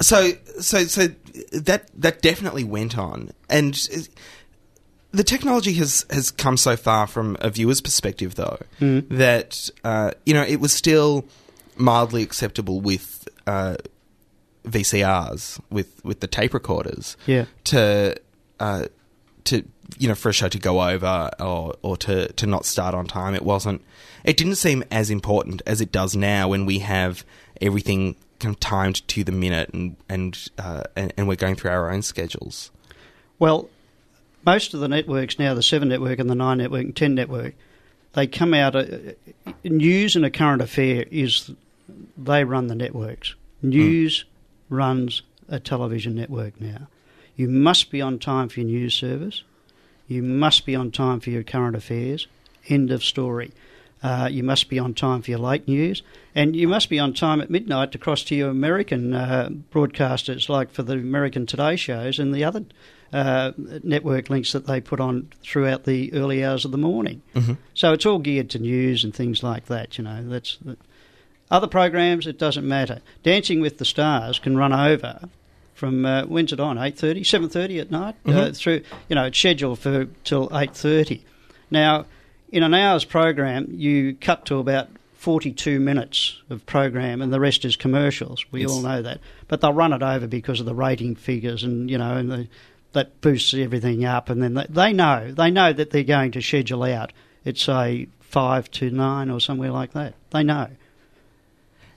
So 0.00 0.30
so 0.60 0.84
so 0.84 1.08
that 1.50 1.90
that 2.00 2.22
definitely 2.22 2.62
went 2.62 2.96
on, 2.96 3.32
and 3.48 3.74
the 5.12 5.24
technology 5.24 5.72
has 5.74 6.06
has 6.10 6.30
come 6.30 6.56
so 6.56 6.76
far 6.76 7.06
from 7.06 7.36
a 7.40 7.50
viewer's 7.50 7.80
perspective, 7.80 8.36
though, 8.36 8.58
that 8.80 9.70
uh, 9.84 10.12
you 10.24 10.34
know 10.34 10.42
it 10.42 10.60
was 10.60 10.72
still 10.72 11.24
mildly 11.76 12.22
acceptable 12.22 12.80
with 12.80 13.28
uh, 13.46 13.76
VCRs 14.64 15.60
with 15.70 16.04
with 16.04 16.20
the 16.20 16.26
tape 16.26 16.54
recorders. 16.54 17.16
Yeah. 17.26 17.46
To 17.64 18.16
uh, 18.60 18.86
to 19.44 19.64
you 19.98 20.08
know 20.08 20.14
for 20.14 20.28
a 20.28 20.32
show 20.32 20.48
to 20.48 20.58
go 20.58 20.82
over 20.82 21.30
or 21.40 21.74
or 21.82 21.96
to 21.98 22.32
to 22.32 22.46
not 22.46 22.64
start 22.64 22.94
on 22.94 23.06
time, 23.06 23.34
it 23.34 23.42
wasn't. 23.42 23.82
It 24.22 24.36
didn't 24.36 24.56
seem 24.56 24.84
as 24.90 25.10
important 25.10 25.62
as 25.66 25.80
it 25.80 25.90
does 25.90 26.14
now 26.14 26.48
when 26.48 26.66
we 26.66 26.80
have 26.80 27.24
everything 27.60 28.16
kind 28.38 28.54
of 28.54 28.60
timed 28.60 29.06
to 29.08 29.24
the 29.24 29.32
minute 29.32 29.70
and 29.70 29.96
and 30.08 30.48
uh, 30.58 30.84
and, 30.94 31.12
and 31.16 31.26
we're 31.26 31.36
going 31.36 31.56
through 31.56 31.70
our 31.70 31.90
own 31.90 32.02
schedules. 32.02 32.70
Well, 33.38 33.70
most 34.44 34.74
of 34.74 34.80
the 34.80 34.88
networks 34.88 35.38
now, 35.38 35.54
the 35.54 35.62
Seven 35.62 35.88
Network 35.88 36.18
and 36.18 36.30
the 36.30 36.34
Nine 36.34 36.58
Network 36.58 36.82
and 36.82 36.96
Ten 36.96 37.14
Network, 37.14 37.54
they 38.12 38.26
come 38.26 38.54
out. 38.54 38.74
Uh, 38.74 38.86
news 39.64 40.16
and 40.16 40.24
a 40.24 40.30
current 40.30 40.62
affair 40.62 41.04
is 41.10 41.50
they 42.16 42.44
run 42.44 42.66
the 42.66 42.74
networks. 42.74 43.34
News 43.62 44.24
runs 44.68 45.22
a 45.48 45.60
television 45.60 46.14
network 46.14 46.60
now. 46.60 46.88
You 47.36 47.48
must 47.48 47.90
be 47.90 48.00
on 48.00 48.18
time 48.18 48.48
for 48.48 48.60
your 48.60 48.68
news 48.68 48.94
service. 48.94 49.42
You 50.08 50.22
must 50.22 50.66
be 50.66 50.74
on 50.74 50.90
time 50.90 51.20
for 51.20 51.30
your 51.30 51.42
current 51.42 51.76
affairs. 51.76 52.26
End 52.68 52.90
of 52.90 53.04
story. 53.04 53.52
Uh, 54.02 54.28
you 54.30 54.42
must 54.42 54.68
be 54.68 54.78
on 54.78 54.94
time 54.94 55.20
for 55.20 55.30
your 55.30 55.40
late 55.40 55.68
news, 55.68 56.02
and 56.34 56.56
you 56.56 56.66
must 56.66 56.88
be 56.88 56.98
on 56.98 57.12
time 57.12 57.40
at 57.40 57.50
midnight 57.50 57.92
to 57.92 57.98
cross 57.98 58.24
to 58.24 58.34
your 58.34 58.48
American 58.48 59.12
uh, 59.12 59.50
broadcasters, 59.70 60.48
like 60.48 60.70
for 60.70 60.82
the 60.82 60.94
American 60.94 61.44
Today 61.44 61.76
shows 61.76 62.18
and 62.18 62.34
the 62.34 62.42
other 62.42 62.64
uh, 63.12 63.52
network 63.82 64.30
links 64.30 64.52
that 64.52 64.66
they 64.66 64.80
put 64.80 65.00
on 65.00 65.28
throughout 65.42 65.84
the 65.84 66.12
early 66.12 66.44
hours 66.44 66.64
of 66.64 66.70
the 66.70 66.78
morning. 66.78 67.22
So 67.74 67.92
it's 67.92 68.06
all 68.06 68.18
geared 68.18 68.50
to 68.50 68.58
news 68.58 69.02
and 69.04 69.14
things 69.14 69.42
like 69.42 69.66
that. 69.66 69.98
You 69.98 70.04
know, 70.04 70.28
that's 70.28 70.58
other 71.50 71.66
programs. 71.66 72.26
It 72.26 72.38
doesn't 72.38 72.66
matter. 72.66 73.00
Dancing 73.22 73.60
with 73.60 73.78
the 73.78 73.84
Stars 73.84 74.38
can 74.38 74.56
run 74.56 74.72
over 74.72 75.20
from 75.74 76.04
uh, 76.04 76.24
when's 76.26 76.52
it 76.52 76.60
on? 76.60 76.76
8.30, 76.76 77.20
7.30 77.22 77.80
at 77.80 77.90
night 77.90 78.14
uh, 78.26 78.52
through. 78.52 78.82
You 79.08 79.16
know, 79.16 79.24
it's 79.24 79.38
scheduled 79.38 79.78
for 79.78 80.04
till 80.24 80.48
eight 80.56 80.74
thirty. 80.74 81.24
Now, 81.70 82.04
in 82.52 82.62
an 82.62 82.74
hour's 82.74 83.04
program, 83.04 83.66
you 83.70 84.14
cut 84.14 84.44
to 84.46 84.58
about 84.58 84.88
42 85.14 85.80
minutes 85.80 86.40
of 86.50 86.64
program, 86.66 87.22
and 87.22 87.32
the 87.32 87.40
rest 87.40 87.64
is 87.64 87.76
commercials. 87.76 88.44
We 88.52 88.62
Yes. 88.62 88.70
all 88.70 88.80
know 88.82 89.02
that, 89.02 89.20
but 89.48 89.60
they'll 89.60 89.72
run 89.72 89.92
it 89.92 90.02
over 90.02 90.26
because 90.26 90.60
of 90.60 90.66
the 90.66 90.74
rating 90.74 91.14
figures, 91.16 91.62
and 91.62 91.90
you 91.90 91.96
know, 91.98 92.16
and 92.16 92.30
the, 92.30 92.48
that 92.92 93.20
boosts 93.20 93.54
everything 93.54 94.04
up. 94.04 94.28
And 94.30 94.42
then 94.42 94.66
they, 94.68 94.92
know 94.92 95.32
they 95.32 95.50
know 95.50 95.72
that 95.72 95.90
they're 95.90 96.02
going 96.02 96.32
to 96.32 96.42
schedule 96.42 96.84
out. 96.84 97.12
It's 97.44 97.62
say 97.62 98.08
five 98.20 98.70
to 98.72 98.90
nine 98.90 99.30
or 99.30 99.40
somewhere 99.40 99.70
like 99.70 99.92
that. 99.92 100.14
They 100.30 100.42
know. 100.42 100.68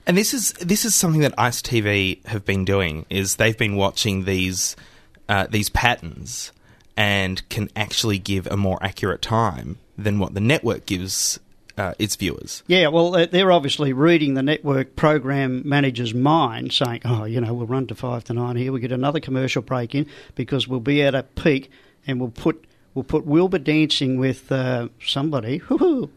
And 0.06 0.16
this 0.16 0.34
is 0.34 0.52
this 0.54 0.84
is 0.84 0.94
something 0.94 1.22
that 1.22 1.34
Ice 1.38 1.62
TV 1.62 2.24
have 2.26 2.44
been 2.44 2.64
doing 2.64 3.06
is 3.08 3.36
they've 3.36 3.56
been 3.56 3.76
watching 3.76 4.24
these 4.24 4.76
uh, 5.28 5.46
these 5.48 5.70
patterns 5.70 6.52
and 6.96 7.46
can 7.48 7.70
actually 7.74 8.18
give 8.18 8.46
a 8.46 8.56
more 8.56 8.78
accurate 8.82 9.22
time 9.22 9.78
than 9.96 10.18
what 10.18 10.34
the 10.34 10.40
network 10.40 10.86
gives 10.86 11.40
uh, 11.76 11.92
its 11.98 12.16
viewers. 12.16 12.62
Yeah, 12.66 12.88
well, 12.88 13.10
they- 13.10 13.26
they're 13.26 13.50
obviously 13.52 13.92
reading 13.92 14.34
the 14.34 14.42
network 14.42 14.96
program 14.96 15.62
manager's 15.64 16.14
mind, 16.14 16.72
saying, 16.72 17.00
"Oh, 17.04 17.24
you 17.24 17.40
know, 17.40 17.52
we'll 17.54 17.66
run 17.66 17.86
to 17.88 17.94
five 17.94 18.24
to 18.24 18.32
nine 18.32 18.56
here. 18.56 18.72
We 18.72 18.80
get 18.80 18.92
another 18.92 19.20
commercial 19.20 19.62
break 19.62 19.94
in 19.94 20.06
because 20.34 20.68
we'll 20.68 20.80
be 20.80 21.02
at 21.02 21.14
a 21.14 21.22
peak, 21.24 21.70
and 22.06 22.20
we'll 22.20 22.30
put 22.30 22.64
we'll 22.94 23.02
put 23.04 23.26
Wilbur 23.26 23.58
dancing 23.58 24.18
with 24.18 24.50
uh, 24.52 24.88
somebody." 25.04 25.60
Woo-hoo. 25.68 26.10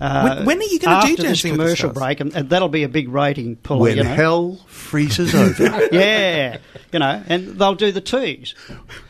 Uh, 0.00 0.36
When- 0.36 0.46
when 0.46 0.58
are 0.60 0.62
you 0.62 0.78
gonna 0.78 1.00
do 1.06 1.12
after 1.12 1.22
this 1.22 1.24
Dancing 1.42 1.52
the 1.52 1.58
commercial 1.58 1.90
break? 1.90 2.20
And, 2.20 2.32
and 2.34 2.48
that'll 2.50 2.68
be 2.68 2.84
a 2.84 2.88
big 2.88 3.08
rating 3.08 3.56
puller. 3.56 3.80
When 3.80 3.96
you 3.96 4.04
know? 4.04 4.14
hell 4.14 4.60
freezes 4.68 5.34
over. 5.34 5.88
yeah, 5.92 6.58
you 6.92 7.00
know, 7.00 7.20
and 7.26 7.48
they'll 7.58 7.74
do 7.74 7.90
the 7.90 8.00
teas, 8.00 8.54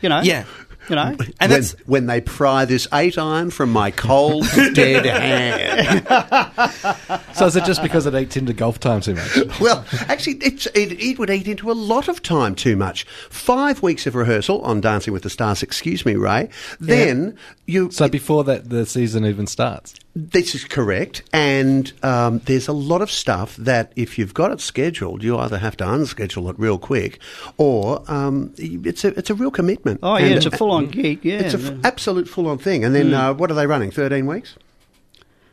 you 0.01 0.09
know, 0.09 0.21
Yeah. 0.21 0.45
You 0.89 0.95
know. 0.95 1.15
And 1.17 1.17
when, 1.39 1.49
that's 1.49 1.71
when 1.85 2.05
they 2.07 2.21
pry 2.21 2.65
this 2.65 2.87
eight 2.93 3.17
iron 3.17 3.51
from 3.51 3.71
my 3.71 3.91
cold, 3.91 4.45
dead 4.73 5.05
hand. 5.05 6.05
So 7.35 7.45
is 7.45 7.55
it 7.55 7.63
just 7.63 7.81
because 7.81 8.05
it 8.05 8.13
eats 8.15 8.35
into 8.35 8.51
golf 8.53 8.79
time 8.81 8.99
too 9.01 9.15
much? 9.15 9.37
Well, 9.61 9.85
actually, 10.07 10.35
it's, 10.37 10.65
it, 10.67 10.91
it 11.01 11.17
would 11.19 11.29
eat 11.29 11.47
into 11.47 11.71
a 11.71 11.73
lot 11.73 12.07
of 12.09 12.21
time 12.21 12.53
too 12.55 12.75
much. 12.75 13.03
Five 13.29 13.81
weeks 13.81 14.05
of 14.07 14.15
rehearsal 14.15 14.61
on 14.61 14.81
Dancing 14.81 15.13
with 15.13 15.23
the 15.23 15.29
Stars, 15.29 15.63
excuse 15.63 16.05
me, 16.05 16.15
Ray. 16.15 16.49
Then 16.79 17.37
you. 17.65 17.91
So 17.91 18.09
before 18.09 18.43
that, 18.45 18.69
the 18.69 18.85
season 18.85 19.25
even 19.25 19.47
starts. 19.47 19.95
This 20.15 20.55
is 20.55 20.65
correct, 20.65 21.21
and 21.31 21.93
um, 22.03 22.39
there's 22.39 22.67
a 22.67 22.73
lot 22.73 23.01
of 23.01 23.09
stuff 23.11 23.55
that 23.57 23.93
if 23.95 24.17
you've 24.17 24.33
got 24.33 24.51
it 24.51 24.59
scheduled, 24.59 25.23
you 25.23 25.37
either 25.37 25.57
have 25.59 25.77
to 25.77 25.85
unschedule 25.85 26.49
it 26.49 26.59
real 26.59 26.77
quick, 26.77 27.19
or 27.57 28.03
um, 28.11 28.53
it's 28.57 29.05
a 29.05 29.09
it's 29.17 29.29
a 29.29 29.35
real 29.35 29.51
commitment. 29.51 29.99
Oh 30.03 30.17
yeah, 30.17 30.25
And- 30.25 30.35
it's 30.35 30.45
a 30.45 30.51
full-on 30.87 31.03
gig. 31.03 31.19
Yeah, 31.23 31.39
It's 31.39 31.53
an 31.53 31.81
absolute 31.83 32.27
full-on 32.27 32.57
thing. 32.57 32.83
And 32.83 32.93
then 32.95 33.13
uh, 33.13 33.33
what 33.33 33.51
are 33.51 33.55
they 33.55 33.67
running? 33.67 33.91
Thirteen 33.91 34.25
weeks? 34.25 34.55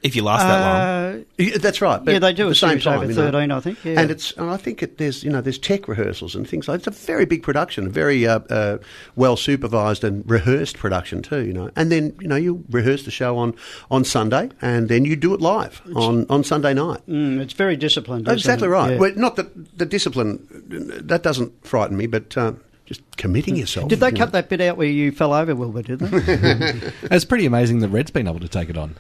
if 0.03 0.15
you 0.15 0.23
last 0.23 0.43
that 0.43 0.61
long. 0.61 1.21
Uh, 1.21 1.25
Yeah, 1.37 1.59
that's 1.59 1.81
right. 1.81 2.05
but 2.05 2.13
Yeah, 2.13 2.19
they 2.21 2.33
do 2.33 2.45
at 2.47 2.49
the 2.51 2.55
same 2.55 2.79
time, 2.79 2.99
over 3.01 3.07
you 3.11 3.15
know. 3.17 3.31
13, 3.33 3.51
I 3.51 3.61
think, 3.61 3.85
yeah. 3.85 3.99
And 4.01 4.11
it's 4.11 4.31
and 4.33 4.49
I 4.51 4.57
think 4.57 4.81
it, 4.83 4.99
there's 4.99 5.25
you 5.25 5.31
know 5.31 5.41
there's 5.41 5.59
tech 5.59 5.89
rehearsals 5.89 6.37
and 6.37 6.49
things 6.49 6.69
like 6.69 6.79
it's 6.79 6.87
a 6.87 6.91
very 6.93 7.25
big 7.25 7.43
production, 7.43 7.87
a 7.87 7.91
very 7.91 8.25
uh, 8.27 8.39
uh, 8.51 8.79
well 9.17 9.37
supervised 9.37 10.05
and 10.05 10.23
rehearsed 10.31 10.77
production 10.79 11.23
too. 11.23 11.45
You 11.45 11.53
know, 11.53 11.71
and 11.75 11.91
then 11.91 12.15
you 12.21 12.29
know 12.29 12.37
you 12.37 12.63
rehearse 12.71 13.05
the 13.05 13.11
show 13.11 13.37
on 13.39 13.55
on 13.91 14.05
Sunday 14.05 14.51
and 14.61 14.89
then 14.89 15.05
you 15.05 15.17
do 15.17 15.35
it 15.35 15.41
live 15.41 15.83
on 15.97 16.27
on 16.29 16.45
Sunday 16.45 16.75
night. 16.75 17.01
Mm, 17.09 17.41
it's 17.41 17.55
very 17.55 17.75
disciplined. 17.77 18.29
isn't 18.29 18.39
Exactly 18.39 18.69
it? 18.69 18.71
right. 18.71 18.93
Yeah. 18.93 18.99
Well, 18.99 19.13
not 19.17 19.35
that 19.37 19.79
the 19.79 19.87
discipline 19.87 20.47
that 21.09 21.23
doesn't 21.25 21.67
frighten 21.67 21.97
me, 21.97 22.07
but 22.07 22.37
uh, 22.37 22.53
just 22.87 23.03
committing 23.17 23.57
yourself. 23.57 23.89
Did 23.89 24.01
they 24.01 24.07
you 24.09 24.17
cut 24.17 24.29
know. 24.29 24.33
that 24.41 24.49
bit 24.49 24.61
out 24.61 24.77
where 24.77 24.87
you 24.89 25.11
fell 25.13 25.35
over, 25.35 25.55
Wilbur? 25.55 25.83
Did 25.83 25.99
they? 25.99 26.93
It's 27.11 27.25
pretty 27.25 27.45
amazing 27.47 27.81
the 27.81 27.89
Red's 27.89 28.11
been 28.11 28.29
able 28.29 28.41
to 28.41 28.49
take 28.49 28.71
it 28.71 28.79
on. 28.79 28.97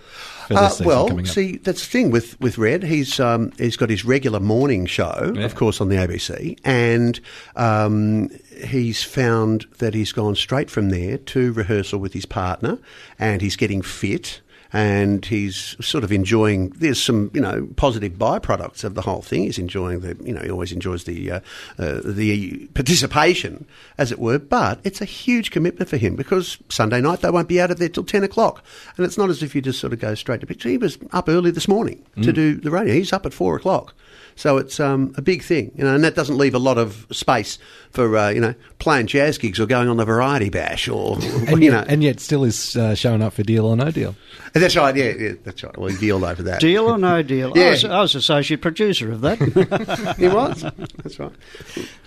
Uh, 0.50 0.72
well, 0.84 1.24
see, 1.24 1.56
that's 1.56 1.80
the 1.80 1.90
thing 1.90 2.10
with, 2.10 2.40
with 2.40 2.56
Red. 2.58 2.84
He's 2.84 3.18
um, 3.18 3.50
he's 3.58 3.76
got 3.76 3.90
his 3.90 4.04
regular 4.04 4.38
morning 4.38 4.86
show, 4.86 5.32
Yeah. 5.34 5.44
of 5.44 5.54
course, 5.56 5.80
on 5.80 5.88
the 5.88 5.96
ABC, 5.96 6.58
and 6.64 7.18
um, 7.56 8.28
he's 8.64 9.02
found 9.02 9.66
that 9.78 9.92
he's 9.94 10.12
gone 10.12 10.36
straight 10.36 10.70
from 10.70 10.90
there 10.90 11.18
to 11.18 11.52
rehearsal 11.52 11.98
with 11.98 12.12
his 12.12 12.26
partner, 12.26 12.78
and 13.18 13.42
he's 13.42 13.56
getting 13.56 13.82
fit. 13.82 14.40
And 14.72 15.24
he's 15.24 15.76
sort 15.80 16.04
of 16.04 16.12
enjoying. 16.12 16.70
There's 16.70 17.02
some, 17.02 17.30
you 17.32 17.40
know, 17.40 17.68
positive 17.76 18.14
byproducts 18.14 18.84
of 18.84 18.94
the 18.94 19.02
whole 19.02 19.22
thing. 19.22 19.44
He's 19.44 19.58
enjoying 19.58 20.00
the, 20.00 20.16
you 20.24 20.32
know, 20.32 20.40
he 20.40 20.50
always 20.50 20.72
enjoys 20.72 21.04
the 21.04 21.30
uh, 21.30 21.40
uh, 21.78 22.00
the 22.04 22.66
participation, 22.74 23.66
as 23.96 24.10
it 24.12 24.18
were. 24.18 24.38
But 24.38 24.80
it's 24.84 25.00
a 25.00 25.04
huge 25.04 25.50
commitment 25.50 25.88
for 25.88 25.96
him 25.96 26.16
because 26.16 26.58
Sunday 26.68 27.00
night 27.00 27.20
they 27.20 27.30
won't 27.30 27.48
be 27.48 27.60
out 27.60 27.70
of 27.70 27.78
there 27.78 27.88
till 27.88 28.04
ten 28.04 28.24
o'clock, 28.24 28.64
and 28.96 29.06
it's 29.06 29.18
not 29.18 29.30
as 29.30 29.42
if 29.42 29.54
you 29.54 29.62
just 29.62 29.80
sort 29.80 29.92
of 29.92 30.00
go 30.00 30.14
straight 30.14 30.40
to 30.40 30.46
picture. 30.46 30.68
He 30.68 30.78
was 30.78 30.98
up 31.12 31.28
early 31.28 31.50
this 31.50 31.68
morning 31.68 32.04
to 32.22 32.32
do 32.32 32.54
the 32.54 32.70
radio. 32.70 32.94
He's 32.94 33.12
up 33.12 33.26
at 33.26 33.32
four 33.32 33.56
o'clock, 33.56 33.94
so 34.36 34.58
it's 34.58 34.78
um, 34.78 35.12
a 35.16 35.22
big 35.22 35.42
thing, 35.42 35.72
you 35.74 35.82
know, 35.82 35.94
and 35.94 36.04
that 36.04 36.14
doesn't 36.14 36.36
leave 36.38 36.54
a 36.54 36.58
lot 36.58 36.78
of 36.78 37.06
space 37.10 37.58
for 37.90 38.16
uh, 38.16 38.28
you 38.28 38.40
know 38.40 38.54
playing 38.78 39.06
jazz 39.06 39.38
gigs 39.38 39.58
or 39.58 39.66
going 39.66 39.88
on 39.88 39.96
the 39.96 40.04
variety 40.04 40.50
bash 40.50 40.86
or 40.88 41.16
and, 41.48 41.62
you 41.62 41.70
yet, 41.70 41.72
know. 41.72 41.84
and 41.88 42.02
yet 42.02 42.20
still 42.20 42.44
is 42.44 42.76
uh, 42.76 42.94
showing 42.94 43.22
up 43.22 43.32
for 43.32 43.42
Deal 43.42 43.64
or 43.66 43.74
No 43.76 43.90
Deal. 43.90 44.14
that's 44.52 44.76
right, 44.76 44.94
yeah, 44.94 45.12
yeah, 45.18 45.32
that's 45.42 45.62
right. 45.64 45.76
Well, 45.76 45.88
he 45.88 45.96
dealed 45.96 46.22
over 46.24 46.42
that. 46.44 46.60
deal 46.60 46.86
or 46.86 46.98
no 46.98 47.22
deal? 47.22 47.52
Yeah. 47.56 47.64
I, 47.66 47.70
was, 47.70 47.84
I 47.84 48.00
was 48.00 48.14
associate 48.14 48.60
producer 48.62 49.10
of 49.12 49.22
that. 49.22 49.38
he 50.18 50.28
was. 50.28 50.62
That's 51.02 51.18
right. 51.18 51.32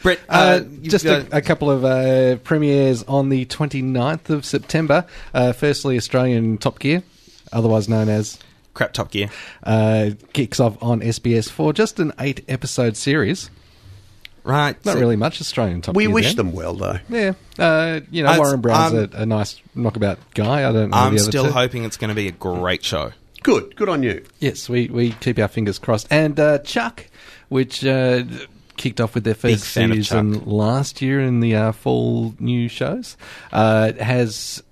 Brett, 0.04 0.20
uh, 0.30 0.34
Uh, 0.34 0.60
just 0.84 1.06
got- 1.06 1.28
a, 1.34 1.38
a 1.38 1.42
couple 1.42 1.70
of 1.72 1.84
uh, 1.84 2.38
premieres 2.44 3.04
on 3.04 3.30
the 3.30 3.46
29th 3.46 4.30
of 4.30 4.46
September. 4.46 5.06
Uh, 5.34 5.52
firstly, 5.54 5.98
Australian 5.98 6.58
Top 6.60 6.80
Gear, 6.80 7.02
otherwise 7.52 7.90
known 7.90 8.10
as, 8.10 8.38
crap 8.80 8.94
Top 8.94 9.12
Gear. 9.12 9.30
uh, 9.64 10.12
kicks 10.32 10.60
off 10.60 10.82
on 10.82 11.02
SBS 11.02 11.50
for 11.50 11.74
just 11.74 12.00
an 12.00 12.14
eight 12.20 12.46
episode 12.48 12.96
series. 12.96 13.50
Right. 14.46 14.84
Not 14.86 14.94
so- 14.94 15.00
really 15.00 15.18
much 15.18 15.42
Australian 15.42 15.82
Top 15.82 15.96
We 15.96 16.06
Gear. 16.06 16.14
wish 16.14 16.26
there. 16.28 16.36
them 16.36 16.54
well, 16.54 16.74
though. 16.74 17.00
Yeah. 17.10 17.34
Uh, 17.60 18.00
you 18.10 18.24
know, 18.24 18.30
Uh, 18.32 18.38
Warren 18.38 18.62
Brown's 18.62 18.94
um, 18.94 19.10
a, 19.14 19.24
a 19.24 19.26
nice 19.26 19.62
knockabout 19.76 20.18
guy. 20.34 20.68
I 20.68 20.72
don't 20.72 20.92
know 20.92 20.98
I'm 20.98 21.14
the 21.14 21.20
other 21.22 21.30
still 21.30 21.46
two. 21.46 21.52
hoping 21.52 21.84
it's 21.84 21.98
going 21.98 22.08
to 22.10 22.16
be 22.16 22.28
a 22.30 22.32
great 22.32 22.84
show. 22.86 23.12
Good. 23.44 23.76
Good 23.76 23.90
on 23.90 24.02
you. 24.02 24.24
Yes, 24.40 24.70
we, 24.70 24.88
we 24.88 25.12
keep 25.12 25.38
our 25.40 25.50
fingers 25.50 25.78
crossed. 25.78 26.08
And 26.10 26.40
uh, 26.40 26.60
Chuck, 26.60 27.06
which 27.50 27.86
uh, 27.86 28.24
kicked 28.78 29.02
off 29.02 29.14
with 29.14 29.26
their 29.26 29.36
first 29.36 29.66
season 29.66 30.46
last 30.46 31.02
year 31.02 31.20
in 31.20 31.42
the 31.42 31.56
uh, 31.56 31.72
fall 31.74 32.34
new 32.40 32.70
shows, 32.70 33.18
uh, 33.52 33.92
has 33.94 34.64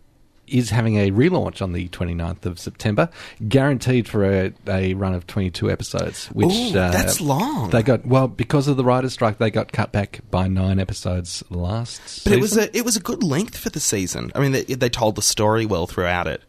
is 0.48 0.70
having 0.70 0.98
a 0.98 1.12
relaunch 1.12 1.62
on 1.62 1.74
the 1.74 1.88
29th 1.90 2.46
of 2.46 2.60
September, 2.60 3.10
guaranteed 3.48 4.08
for 4.08 4.24
a, 4.24 4.54
a 4.68 4.94
run 4.94 5.14
of 5.14 5.28
22 5.28 5.70
episodes. 5.70 6.28
Which 6.28 6.54
Ooh, 6.54 6.78
uh, 6.78 6.92
that's 6.92 7.20
long. 7.20 7.70
They 7.70 7.84
got 7.84 8.06
well 8.06 8.28
because 8.28 8.68
of 8.68 8.78
the 8.78 8.84
writer's 8.84 9.14
strike. 9.14 9.38
They 9.38 9.52
got 9.52 9.72
cut 9.72 9.92
back 9.92 10.22
by 10.32 10.48
nine 10.48 10.80
episodes 10.80 11.44
last. 11.50 12.24
But 12.24 12.34
it 12.34 12.42
was 12.42 12.58
a 12.58 12.76
it 12.76 12.86
was 12.86 12.96
a 12.96 13.02
good 13.02 13.24
length 13.24 13.58
for 13.58 13.70
the 13.70 13.80
season. 13.80 14.32
I 14.36 14.40
mean, 14.40 14.52
they, 14.52 14.64
they 14.64 14.90
told 14.90 15.16
the 15.16 15.22
story 15.22 15.66
well 15.66 15.88
throughout 15.88 16.28
it. 16.28 16.42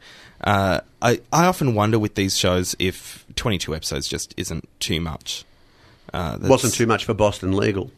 Uh, 0.42 0.80
I 1.02 1.20
I 1.32 1.46
often 1.46 1.74
wonder 1.74 1.98
with 1.98 2.14
these 2.14 2.36
shows 2.36 2.76
if 2.78 3.26
twenty 3.34 3.58
two 3.58 3.74
episodes 3.74 4.08
just 4.08 4.34
isn't 4.36 4.68
too 4.80 5.00
much. 5.00 5.44
Uh, 6.12 6.38
Wasn't 6.40 6.72
too 6.72 6.86
much 6.86 7.04
for 7.04 7.14
Boston 7.14 7.56
Legal. 7.56 7.90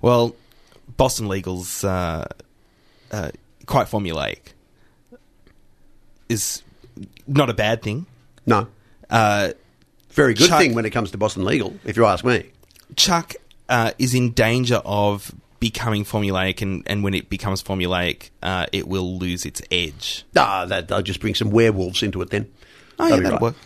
well. 0.00 0.36
Boston 0.96 1.26
Legal's 1.28 1.84
uh, 1.84 2.26
uh, 3.10 3.30
quite 3.66 3.86
formulaic. 3.86 4.38
Is 6.32 6.62
not 7.26 7.50
a 7.50 7.54
bad 7.54 7.82
thing. 7.82 8.06
No. 8.46 8.66
Uh, 9.10 9.52
Very 10.10 10.34
good 10.34 10.48
Chuck- 10.48 10.60
thing 10.60 10.74
when 10.74 10.84
it 10.84 10.90
comes 10.90 11.10
to 11.12 11.18
Boston 11.18 11.44
Legal, 11.44 11.74
if 11.84 11.96
you 11.96 12.06
ask 12.06 12.24
me. 12.24 12.50
Chuck 12.96 13.34
uh, 13.68 13.92
is 13.98 14.14
in 14.14 14.32
danger 14.32 14.80
of 14.84 15.34
becoming 15.60 16.04
formulaic, 16.04 16.60
and, 16.62 16.82
and 16.86 17.04
when 17.04 17.14
it 17.14 17.28
becomes 17.30 17.62
formulaic, 17.62 18.30
uh, 18.42 18.66
it 18.72 18.88
will 18.88 19.18
lose 19.18 19.44
its 19.46 19.62
edge. 19.70 20.24
Ah, 20.36 20.64
that, 20.66 20.88
they'll 20.88 21.02
just 21.02 21.20
bring 21.20 21.34
some 21.34 21.50
werewolves 21.50 22.02
into 22.02 22.20
it 22.22 22.30
then. 22.30 22.50
Oh, 22.98 23.06
yeah, 23.06 23.10
That'll 23.10 23.18
be 23.18 23.22
that'll 23.24 23.32
right. 23.36 23.42
work. 23.42 23.56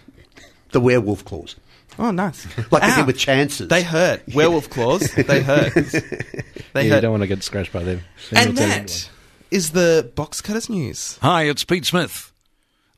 The 0.72 0.80
werewolf 0.80 1.24
clause. 1.24 1.56
Oh, 1.98 2.10
nice. 2.10 2.46
Like 2.70 2.82
they 2.82 2.88
Ow. 2.90 2.96
did 2.96 3.06
with 3.06 3.18
chances. 3.18 3.68
They 3.68 3.82
hurt. 3.82 4.22
Werewolf 4.34 4.68
claws. 4.68 5.10
They 5.14 5.42
hurt. 5.42 5.72
They 6.72 6.82
Yeah, 6.82 6.82
you 6.82 6.90
hurt. 6.92 7.00
don't 7.00 7.12
want 7.12 7.22
to 7.22 7.26
get 7.26 7.42
scratched 7.42 7.72
by 7.72 7.82
them. 7.84 8.02
and 8.32 8.56
that 8.58 9.08
is 9.50 9.70
the 9.70 10.10
box 10.14 10.42
cutters 10.42 10.68
news. 10.68 11.18
Hi, 11.22 11.44
it's 11.44 11.64
Pete 11.64 11.86
Smith. 11.86 12.32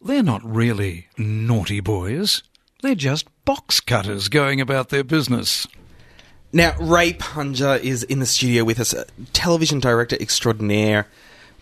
They're 0.00 0.22
not 0.22 0.44
really 0.44 1.08
naughty 1.16 1.80
boys. 1.80 2.42
They're 2.82 2.94
just 2.94 3.26
box 3.44 3.80
cutters 3.80 4.28
going 4.28 4.60
about 4.60 4.90
their 4.90 5.02
business. 5.02 5.66
Now, 6.52 6.74
Ray 6.80 7.12
Punger 7.12 7.74
is 7.82 8.04
in 8.04 8.20
the 8.20 8.26
studio 8.26 8.64
with 8.64 8.80
us, 8.80 8.94
television 9.32 9.80
director 9.80 10.16
extraordinaire. 10.20 11.06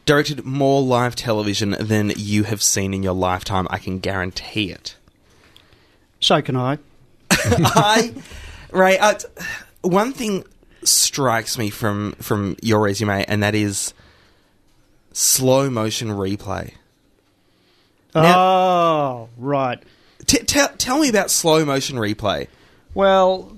Directed 0.05 0.45
more 0.45 0.83
live 0.83 1.17
television 1.17 1.75
than 1.81 2.13
you 2.17 2.45
have 2.45 2.63
seen 2.63 2.95
in 2.95 3.03
your 3.03 3.15
lifetime. 3.15 3.67
I 3.71 3.79
can 3.79 3.99
guarantee 3.99 4.71
it. 4.71 4.95
So 6.21 6.41
can 6.43 6.57
I. 6.57 6.79
I, 7.31 8.15
Ray, 8.71 8.99
uh, 8.99 9.19
one 9.83 10.13
thing 10.13 10.45
strikes 10.85 11.59
me 11.59 11.71
from 11.71 12.13
from 12.21 12.57
your 12.63 12.81
resume, 12.81 13.25
and 13.27 13.43
that 13.43 13.57
is 13.57 13.95
slow 15.13 15.69
motion 15.71 16.09
replay. 16.11 16.75
Now- 18.23 18.39
oh, 18.39 19.29
right. 19.37 19.83
T- 20.27 20.39
tell 20.39 20.69
tell 20.77 20.99
me 20.99 21.09
about 21.09 21.31
slow 21.31 21.65
motion 21.65 21.97
replay. 21.97 22.49
Well, 22.95 23.57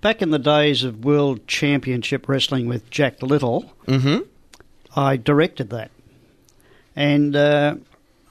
back 0.00 0.22
in 0.22 0.30
the 0.30 0.38
days 0.38 0.82
of 0.82 1.04
World 1.04 1.46
Championship 1.46 2.28
Wrestling 2.28 2.66
with 2.68 2.88
Jack 2.90 3.22
Little, 3.22 3.70
Mm-hmm. 3.86 4.22
I 4.98 5.16
directed 5.16 5.70
that. 5.70 5.90
And 6.96 7.36
uh, 7.36 7.76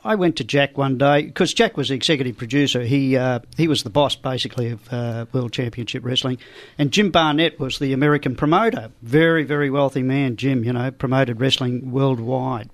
I 0.04 0.16
went 0.16 0.36
to 0.38 0.44
Jack 0.44 0.78
one 0.78 0.98
day 0.98 1.22
because 1.24 1.54
Jack 1.54 1.78
was 1.78 1.90
the 1.90 1.96
executive 1.96 2.38
producer. 2.38 2.82
He 2.82 3.16
uh, 3.16 3.40
he 3.56 3.68
was 3.68 3.84
the 3.84 3.90
boss 3.90 4.16
basically 4.16 4.72
of 4.72 4.92
uh, 4.92 5.26
World 5.32 5.54
Championship 5.54 6.04
Wrestling, 6.04 6.40
and 6.78 6.92
Jim 6.92 7.12
Barnett 7.12 7.60
was 7.60 7.78
the 7.80 7.94
American 7.94 8.36
promoter. 8.36 8.90
Very 9.04 9.44
very 9.44 9.70
wealthy 9.70 10.02
man, 10.02 10.36
Jim. 10.38 10.64
You 10.64 10.74
know, 10.74 10.92
promoted 10.92 11.40
wrestling 11.40 11.92
worldwide. 11.92 12.70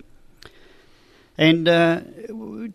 And 1.42 1.68
uh, 1.68 2.02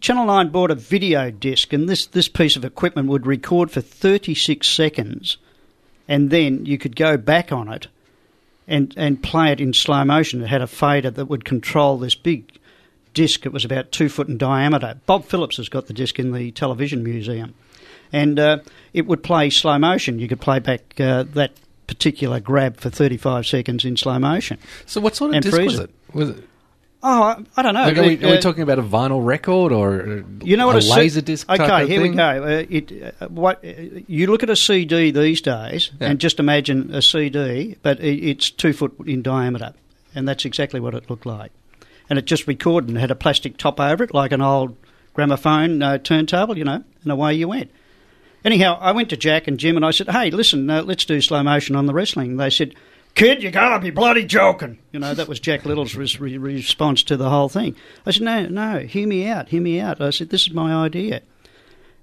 Channel 0.01 0.27
9 0.27 0.49
bought 0.49 0.73
a 0.73 0.75
video 0.75 1.31
disc, 1.31 1.73
and 1.73 1.89
this, 1.89 2.07
this 2.07 2.27
piece 2.27 2.57
of 2.57 2.65
equipment 2.65 3.07
would 3.07 3.25
record 3.25 3.71
for 3.71 3.81
36 3.81 4.69
seconds, 4.69 5.37
and 6.09 6.31
then 6.31 6.67
you 6.67 6.77
could 6.77 6.97
go 6.97 7.17
back 7.17 7.53
on 7.53 7.73
it 7.73 7.87
and, 8.67 8.93
and 8.97 9.23
play 9.23 9.53
it 9.53 9.61
in 9.61 9.73
slow 9.73 10.05
motion. 10.05 10.43
It 10.43 10.49
had 10.49 10.63
a 10.63 10.67
fader 10.67 11.13
that 11.13 11.27
would 11.27 11.45
control 11.45 11.97
this 11.97 12.17
big 12.17 12.59
disc. 13.15 13.47
It 13.47 13.53
was 13.53 13.65
about 13.65 13.93
two 13.93 14.09
foot 14.09 14.27
in 14.27 14.37
diameter. 14.37 14.99
Bob 15.07 15.27
Phillips 15.27 15.59
has 15.59 15.69
got 15.69 15.87
the 15.87 15.95
disc 15.95 16.19
in 16.19 16.33
the 16.33 16.51
television 16.51 17.05
museum. 17.05 17.55
And 18.13 18.37
uh, 18.37 18.59
it 18.93 19.07
would 19.07 19.23
play 19.23 19.49
slow 19.49 19.79
motion. 19.79 20.19
You 20.19 20.27
could 20.27 20.41
play 20.41 20.59
back 20.59 20.81
uh, 20.99 21.23
that 21.35 21.53
particular 21.87 22.41
grab 22.41 22.79
for 22.79 22.91
35 22.91 23.47
seconds 23.47 23.85
in 23.85 23.97
slow 23.97 24.19
motion. 24.19 24.59
So, 24.87 25.01
what 25.01 25.15
sort 25.15 25.37
of 25.37 25.43
disc 25.45 25.57
was 25.57 25.79
it. 25.79 25.83
it? 25.85 26.15
Was 26.15 26.31
it? 26.31 26.45
Oh, 27.03 27.23
I, 27.23 27.43
I 27.57 27.63
don't 27.63 27.75
know. 27.75 27.83
Like, 27.83 27.99
are, 27.99 28.03
we, 28.03 28.15
are 28.25 28.31
we 28.31 28.37
Uh, 28.39 28.41
talking 28.41 28.63
about 28.63 28.79
a 28.79 28.83
vinyl 28.83 29.25
record 29.25 29.71
or 29.73 30.25
You 30.43 30.57
know 30.57 30.67
what 30.67 30.83
a 30.83 30.89
laser 30.95 31.21
disc? 31.21 31.49
Okay, 31.49 31.87
here 31.87 32.01
we 32.03 32.09
go. 32.09 32.23
Uh, 32.45 32.65
it, 32.69 33.15
uh, 33.21 33.29
what 33.29 33.65
uh, 33.65 33.69
you 34.09 34.27
look 34.27 34.43
at 34.43 34.51
a 34.51 34.57
CD 34.57 35.11
these 35.11 35.41
days, 35.41 35.91
Yeah. 36.01 36.11
and 36.11 36.19
just 36.19 36.41
imagine 36.41 36.93
a 36.93 37.03
CD, 37.03 37.77
but 37.83 38.01
i 38.01 38.05
it's 38.05 38.51
two 38.51 38.73
foot 38.73 38.95
in 39.07 39.23
diameter, 39.23 39.75
and 40.15 40.27
that's 40.27 40.45
exactly 40.45 40.81
what 40.81 40.95
it 40.95 41.09
looked 41.11 41.27
like. 41.27 41.53
And 42.09 42.19
it 42.19 42.25
just 42.25 42.47
recorded 42.47 42.89
and 42.89 42.99
had 42.99 43.11
a 43.11 43.17
plastic 43.17 43.57
top 43.57 43.79
over 43.79 44.05
it, 44.05 44.15
like 44.15 44.33
an 44.33 44.41
old 44.41 44.77
gramophone 45.13 45.83
uh, 45.83 45.99
turntable, 45.99 46.57
you 46.57 46.65
know, 46.65 46.83
and 47.03 47.13
away 47.13 47.35
you 47.35 47.49
went. 47.49 47.71
Anyhow, 48.45 48.79
I 48.81 48.93
went 48.93 49.11
to 49.11 49.17
Jack 49.17 49.49
and 49.49 49.59
Jim 49.59 49.77
and 49.77 49.85
I 49.85 49.91
said, 49.91 50.09
"Hey, 50.09 50.31
listen, 50.31 50.71
uh, 50.71 50.83
let's 50.83 51.05
do 51.05 51.21
slow 51.21 51.43
motion 51.43 51.77
on 51.77 51.87
the 51.87 51.95
wrestling." 51.95 52.37
They 52.37 52.51
said, 52.51 52.75
"Kid, 53.17 53.43
you 53.43 53.51
gotta 53.51 53.83
be 53.83 53.91
bloody 53.91 54.25
joking." 54.25 54.79
You 54.93 55.01
know, 55.01 55.13
that 55.15 55.27
was 55.27 55.41
Jack 55.41 55.65
Little's 55.65 55.97
re- 55.97 56.39
response 56.39 57.03
to 57.05 57.17
the 57.17 57.29
whole 57.29 57.49
thing. 57.49 57.75
I 58.07 58.13
said, 58.13 58.23
"No, 58.23 58.47
no, 58.47 58.79
hear 58.79 59.09
me 59.09 59.27
out, 59.27 59.49
hear 59.49 59.61
me 59.61 59.81
out." 59.81 60.01
I 60.01 60.11
said, 60.11 60.31
"This 60.31 60.47
is 60.47 60.53
my 60.53 60.73
idea." 60.73 61.23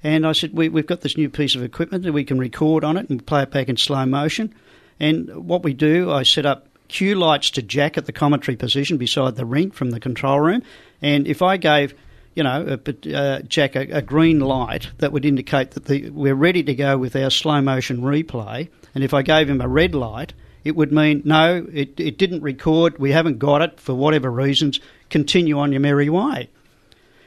And 0.03 0.27
I 0.27 0.33
said, 0.33 0.53
we, 0.53 0.69
We've 0.69 0.85
got 0.85 1.01
this 1.01 1.17
new 1.17 1.29
piece 1.29 1.55
of 1.55 1.63
equipment 1.63 2.03
that 2.03 2.11
we 2.11 2.25
can 2.25 2.37
record 2.37 2.83
on 2.83 2.97
it 2.97 3.09
and 3.09 3.25
play 3.25 3.43
it 3.43 3.51
back 3.51 3.69
in 3.69 3.77
slow 3.77 4.05
motion. 4.05 4.53
And 4.99 5.47
what 5.47 5.63
we 5.63 5.73
do, 5.73 6.11
I 6.11 6.23
set 6.23 6.45
up 6.45 6.67
cue 6.89 7.15
lights 7.15 7.49
to 7.51 7.61
Jack 7.61 7.97
at 7.97 8.05
the 8.05 8.11
commentary 8.11 8.57
position 8.57 8.97
beside 8.97 9.35
the 9.35 9.45
rink 9.45 9.73
from 9.73 9.91
the 9.91 9.99
control 9.99 10.39
room. 10.39 10.61
And 11.01 11.25
if 11.25 11.41
I 11.41 11.57
gave, 11.57 11.95
you 12.35 12.43
know, 12.43 12.77
a, 12.85 13.15
uh, 13.15 13.39
Jack 13.41 13.75
a, 13.75 13.81
a 13.89 14.01
green 14.01 14.39
light, 14.39 14.91
that 14.97 15.11
would 15.13 15.25
indicate 15.25 15.71
that 15.71 15.85
the, 15.85 16.09
we're 16.09 16.35
ready 16.35 16.63
to 16.63 16.75
go 16.75 16.97
with 16.97 17.15
our 17.15 17.29
slow 17.29 17.61
motion 17.61 18.01
replay. 18.01 18.69
And 18.93 19.03
if 19.03 19.13
I 19.13 19.21
gave 19.21 19.49
him 19.49 19.61
a 19.61 19.67
red 19.67 19.95
light, 19.95 20.33
it 20.63 20.75
would 20.75 20.91
mean 20.91 21.21
no, 21.25 21.67
it, 21.73 21.99
it 21.99 22.17
didn't 22.17 22.41
record, 22.41 22.97
we 22.99 23.11
haven't 23.11 23.39
got 23.39 23.61
it 23.61 23.79
for 23.79 23.93
whatever 23.93 24.31
reasons, 24.31 24.79
continue 25.09 25.59
on 25.59 25.71
your 25.71 25.81
merry 25.81 26.09
way. 26.09 26.49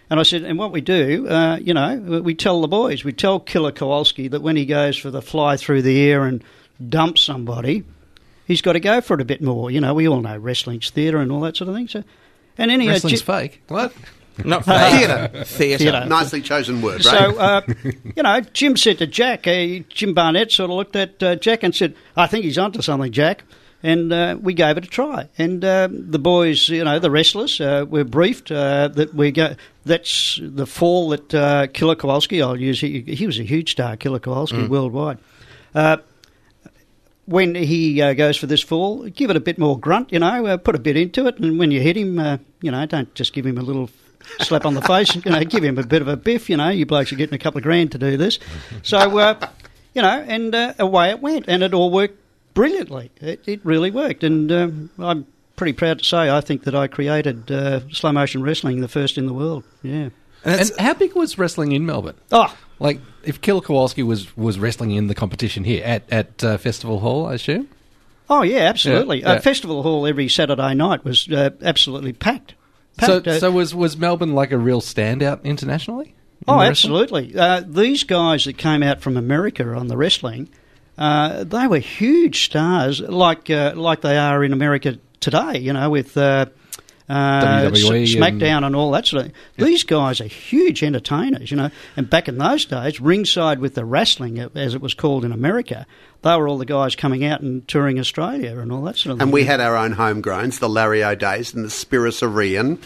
And 0.08 0.20
I 0.20 0.22
said, 0.22 0.42
and 0.42 0.58
what 0.58 0.70
we 0.70 0.80
do, 0.80 1.26
uh, 1.28 1.56
you 1.56 1.74
know, 1.74 2.20
we 2.22 2.34
tell 2.34 2.60
the 2.60 2.68
boys, 2.68 3.04
we 3.04 3.12
tell 3.12 3.40
Killer 3.40 3.72
Kowalski 3.72 4.28
that 4.28 4.40
when 4.40 4.54
he 4.56 4.64
goes 4.64 4.96
for 4.96 5.10
the 5.10 5.20
fly 5.20 5.56
through 5.56 5.82
the 5.82 6.00
air 6.00 6.24
and 6.24 6.44
dumps 6.88 7.22
somebody, 7.22 7.82
he's 8.46 8.62
got 8.62 8.74
to 8.74 8.80
go 8.80 9.00
for 9.00 9.14
it 9.14 9.20
a 9.20 9.24
bit 9.24 9.42
more. 9.42 9.70
You 9.70 9.80
know, 9.80 9.94
we 9.94 10.06
all 10.06 10.20
know 10.20 10.36
wrestling's 10.36 10.90
theatre 10.90 11.18
and 11.18 11.32
all 11.32 11.40
that 11.40 11.56
sort 11.56 11.68
of 11.68 11.74
thing. 11.74 11.88
So, 11.88 12.04
and 12.56 12.70
anyhow, 12.70 12.92
Wrestling's 12.92 13.20
Ji- 13.20 13.26
fake. 13.26 13.62
What? 13.66 13.92
Not 14.44 14.64
Theatre. 14.66 15.44
Theatre. 15.44 15.84
Theatre. 15.84 16.04
Nicely 16.06 16.42
chosen 16.42 16.82
word, 16.82 17.04
right? 17.04 17.18
so, 17.18 17.38
uh, 17.38 17.62
you 18.16 18.22
know, 18.22 18.40
Jim 18.40 18.76
said 18.76 18.98
to 18.98 19.06
Jack, 19.06 19.46
uh, 19.46 19.80
Jim 19.88 20.14
Barnett 20.14 20.52
sort 20.52 20.70
of 20.70 20.76
looked 20.76 20.96
at 20.96 21.22
uh, 21.22 21.36
Jack 21.36 21.62
and 21.62 21.74
said, 21.74 21.94
I 22.16 22.26
think 22.26 22.44
he's 22.44 22.58
onto 22.58 22.82
something, 22.82 23.12
Jack. 23.12 23.44
And 23.82 24.12
uh, 24.12 24.36
we 24.40 24.54
gave 24.54 24.78
it 24.78 24.84
a 24.84 24.88
try. 24.88 25.28
And 25.38 25.64
uh, 25.64 25.88
the 25.90 26.18
boys, 26.18 26.68
you 26.68 26.82
know, 26.82 26.98
the 26.98 27.10
wrestlers, 27.10 27.60
uh, 27.60 27.84
were 27.88 28.04
briefed 28.04 28.50
uh, 28.50 28.88
that 28.88 29.14
we 29.14 29.30
go. 29.30 29.54
That's 29.84 30.40
the 30.42 30.66
fall 30.66 31.10
that 31.10 31.34
uh, 31.34 31.66
Killer 31.68 31.94
Kowalski, 31.94 32.42
I'll 32.42 32.58
use, 32.58 32.80
he, 32.80 33.02
he 33.02 33.26
was 33.26 33.38
a 33.38 33.44
huge 33.44 33.72
star, 33.72 33.96
Killer 33.96 34.18
Kowalski, 34.18 34.66
worldwide. 34.66 35.18
Uh, 35.74 35.98
when 37.26 37.54
he 37.54 38.00
uh, 38.00 38.14
goes 38.14 38.36
for 38.36 38.46
this 38.46 38.62
fall, 38.62 39.04
give 39.08 39.30
it 39.30 39.36
a 39.36 39.40
bit 39.40 39.58
more 39.58 39.78
grunt, 39.78 40.12
you 40.12 40.18
know, 40.18 40.46
uh, 40.46 40.56
put 40.56 40.74
a 40.74 40.78
bit 40.78 40.96
into 40.96 41.26
it, 41.26 41.38
and 41.38 41.58
when 41.58 41.70
you 41.70 41.80
hit 41.80 41.96
him, 41.96 42.18
uh, 42.18 42.38
you 42.62 42.70
know, 42.70 42.86
don't 42.86 43.12
just 43.14 43.32
give 43.32 43.44
him 43.44 43.58
a 43.58 43.62
little 43.62 43.90
slap 44.40 44.66
on 44.66 44.74
the 44.74 44.82
face, 44.82 45.14
you 45.14 45.22
know, 45.30 45.42
give 45.44 45.64
him 45.64 45.78
a 45.78 45.84
bit 45.84 46.02
of 46.02 46.08
a 46.08 46.16
biff, 46.16 46.48
you 46.50 46.56
know, 46.56 46.68
you 46.68 46.86
blokes 46.86 47.12
are 47.12 47.16
getting 47.16 47.34
a 47.34 47.38
couple 47.38 47.58
of 47.58 47.64
grand 47.64 47.92
to 47.92 47.98
do 47.98 48.16
this. 48.16 48.38
So, 48.82 49.18
uh, 49.18 49.48
you 49.94 50.02
know, 50.02 50.24
and 50.26 50.54
uh, 50.54 50.74
away 50.78 51.10
it 51.10 51.20
went, 51.20 51.46
and 51.48 51.62
it 51.62 51.72
all 51.74 51.90
worked 51.90 52.18
brilliantly. 52.54 53.10
It, 53.20 53.42
it 53.46 53.60
really 53.64 53.90
worked, 53.90 54.24
and 54.24 54.50
um, 54.52 54.90
I'm 54.98 55.26
pretty 55.56 55.72
proud 55.72 55.98
to 56.00 56.04
say 56.04 56.30
I 56.30 56.40
think 56.40 56.64
that 56.64 56.74
I 56.74 56.86
created 56.86 57.50
uh, 57.50 57.80
slow 57.90 58.12
motion 58.12 58.42
wrestling, 58.42 58.80
the 58.80 58.88
first 58.88 59.16
in 59.18 59.26
the 59.26 59.32
world. 59.32 59.64
Yeah. 59.82 60.10
And 60.44 60.60
And 60.60 60.70
how 60.78 60.94
big 60.94 61.14
was 61.14 61.38
wrestling 61.38 61.72
in 61.72 61.86
Melbourne? 61.86 62.16
Oh, 62.30 62.54
Like, 62.78 63.00
if 63.24 63.40
Killer 63.40 63.62
Kowalski 63.62 64.02
was, 64.02 64.36
was 64.36 64.58
wrestling 64.58 64.90
in 64.92 65.06
the 65.08 65.14
competition 65.14 65.64
here 65.64 65.82
at, 65.84 66.04
at 66.12 66.44
uh, 66.44 66.58
Festival 66.58 67.00
Hall, 67.00 67.26
I 67.26 67.34
assume? 67.34 67.68
oh 68.28 68.42
yeah, 68.42 68.58
absolutely. 68.58 69.20
Yeah, 69.20 69.32
yeah. 69.32 69.38
Uh, 69.38 69.40
Festival 69.40 69.82
Hall 69.82 70.06
every 70.06 70.28
Saturday 70.28 70.74
night 70.74 71.04
was 71.04 71.28
uh, 71.30 71.50
absolutely 71.62 72.12
packed. 72.12 72.54
So, 73.00 73.22
so 73.22 73.50
was, 73.50 73.74
was 73.74 73.96
Melbourne 73.96 74.34
like 74.34 74.52
a 74.52 74.58
real 74.58 74.80
standout 74.80 75.44
internationally? 75.44 76.14
Oh, 76.48 76.54
wrestling? 76.58 76.70
absolutely. 76.70 77.36
Uh, 77.36 77.62
these 77.66 78.04
guys 78.04 78.44
that 78.44 78.56
came 78.56 78.82
out 78.82 79.00
from 79.00 79.16
America 79.16 79.64
on 79.74 79.88
the 79.88 79.96
wrestling, 79.96 80.48
uh, 80.96 81.44
they 81.44 81.66
were 81.66 81.78
huge 81.78 82.44
stars, 82.46 83.00
like 83.00 83.50
uh, 83.50 83.72
like 83.76 84.00
they 84.00 84.16
are 84.16 84.42
in 84.44 84.52
America 84.52 84.98
today. 85.20 85.58
You 85.58 85.72
know, 85.72 85.90
with 85.90 86.16
uh, 86.16 86.46
uh, 87.08 87.70
WWE 87.70 88.02
S- 88.02 88.14
and- 88.14 88.22
SmackDown 88.40 88.64
and, 88.64 88.74
all 88.74 88.90
that 88.92 89.06
sort 89.06 89.26
of. 89.26 89.32
These 89.56 89.84
guys 89.84 90.20
are 90.20 90.26
huge 90.26 90.82
entertainers. 90.82 91.50
You 91.50 91.56
know, 91.56 91.70
and 91.96 92.08
back 92.08 92.28
in 92.28 92.38
those 92.38 92.64
days, 92.64 93.00
ringside 93.00 93.58
with 93.58 93.74
the 93.74 93.84
wrestling, 93.84 94.38
as 94.38 94.74
it 94.74 94.80
was 94.80 94.94
called 94.94 95.24
in 95.24 95.32
America, 95.32 95.86
they 96.26 96.36
were 96.36 96.48
all 96.48 96.58
the 96.58 96.64
guys 96.66 96.96
coming 96.96 97.24
out 97.24 97.40
and 97.40 97.66
touring 97.68 97.98
Australia 97.98 98.58
and 98.58 98.72
all 98.72 98.82
that 98.82 98.96
sort 98.96 99.12
of 99.12 99.18
thing. 99.18 99.22
And 99.22 99.32
we 99.32 99.44
had 99.44 99.60
our 99.60 99.76
own 99.76 99.94
homegrowns, 99.94 100.58
the 100.58 100.68
Larry 100.68 101.02
O'Deas 101.04 101.54
and 101.54 101.64
the 101.64 101.68
Spiros 101.68 102.22
Arion. 102.22 102.78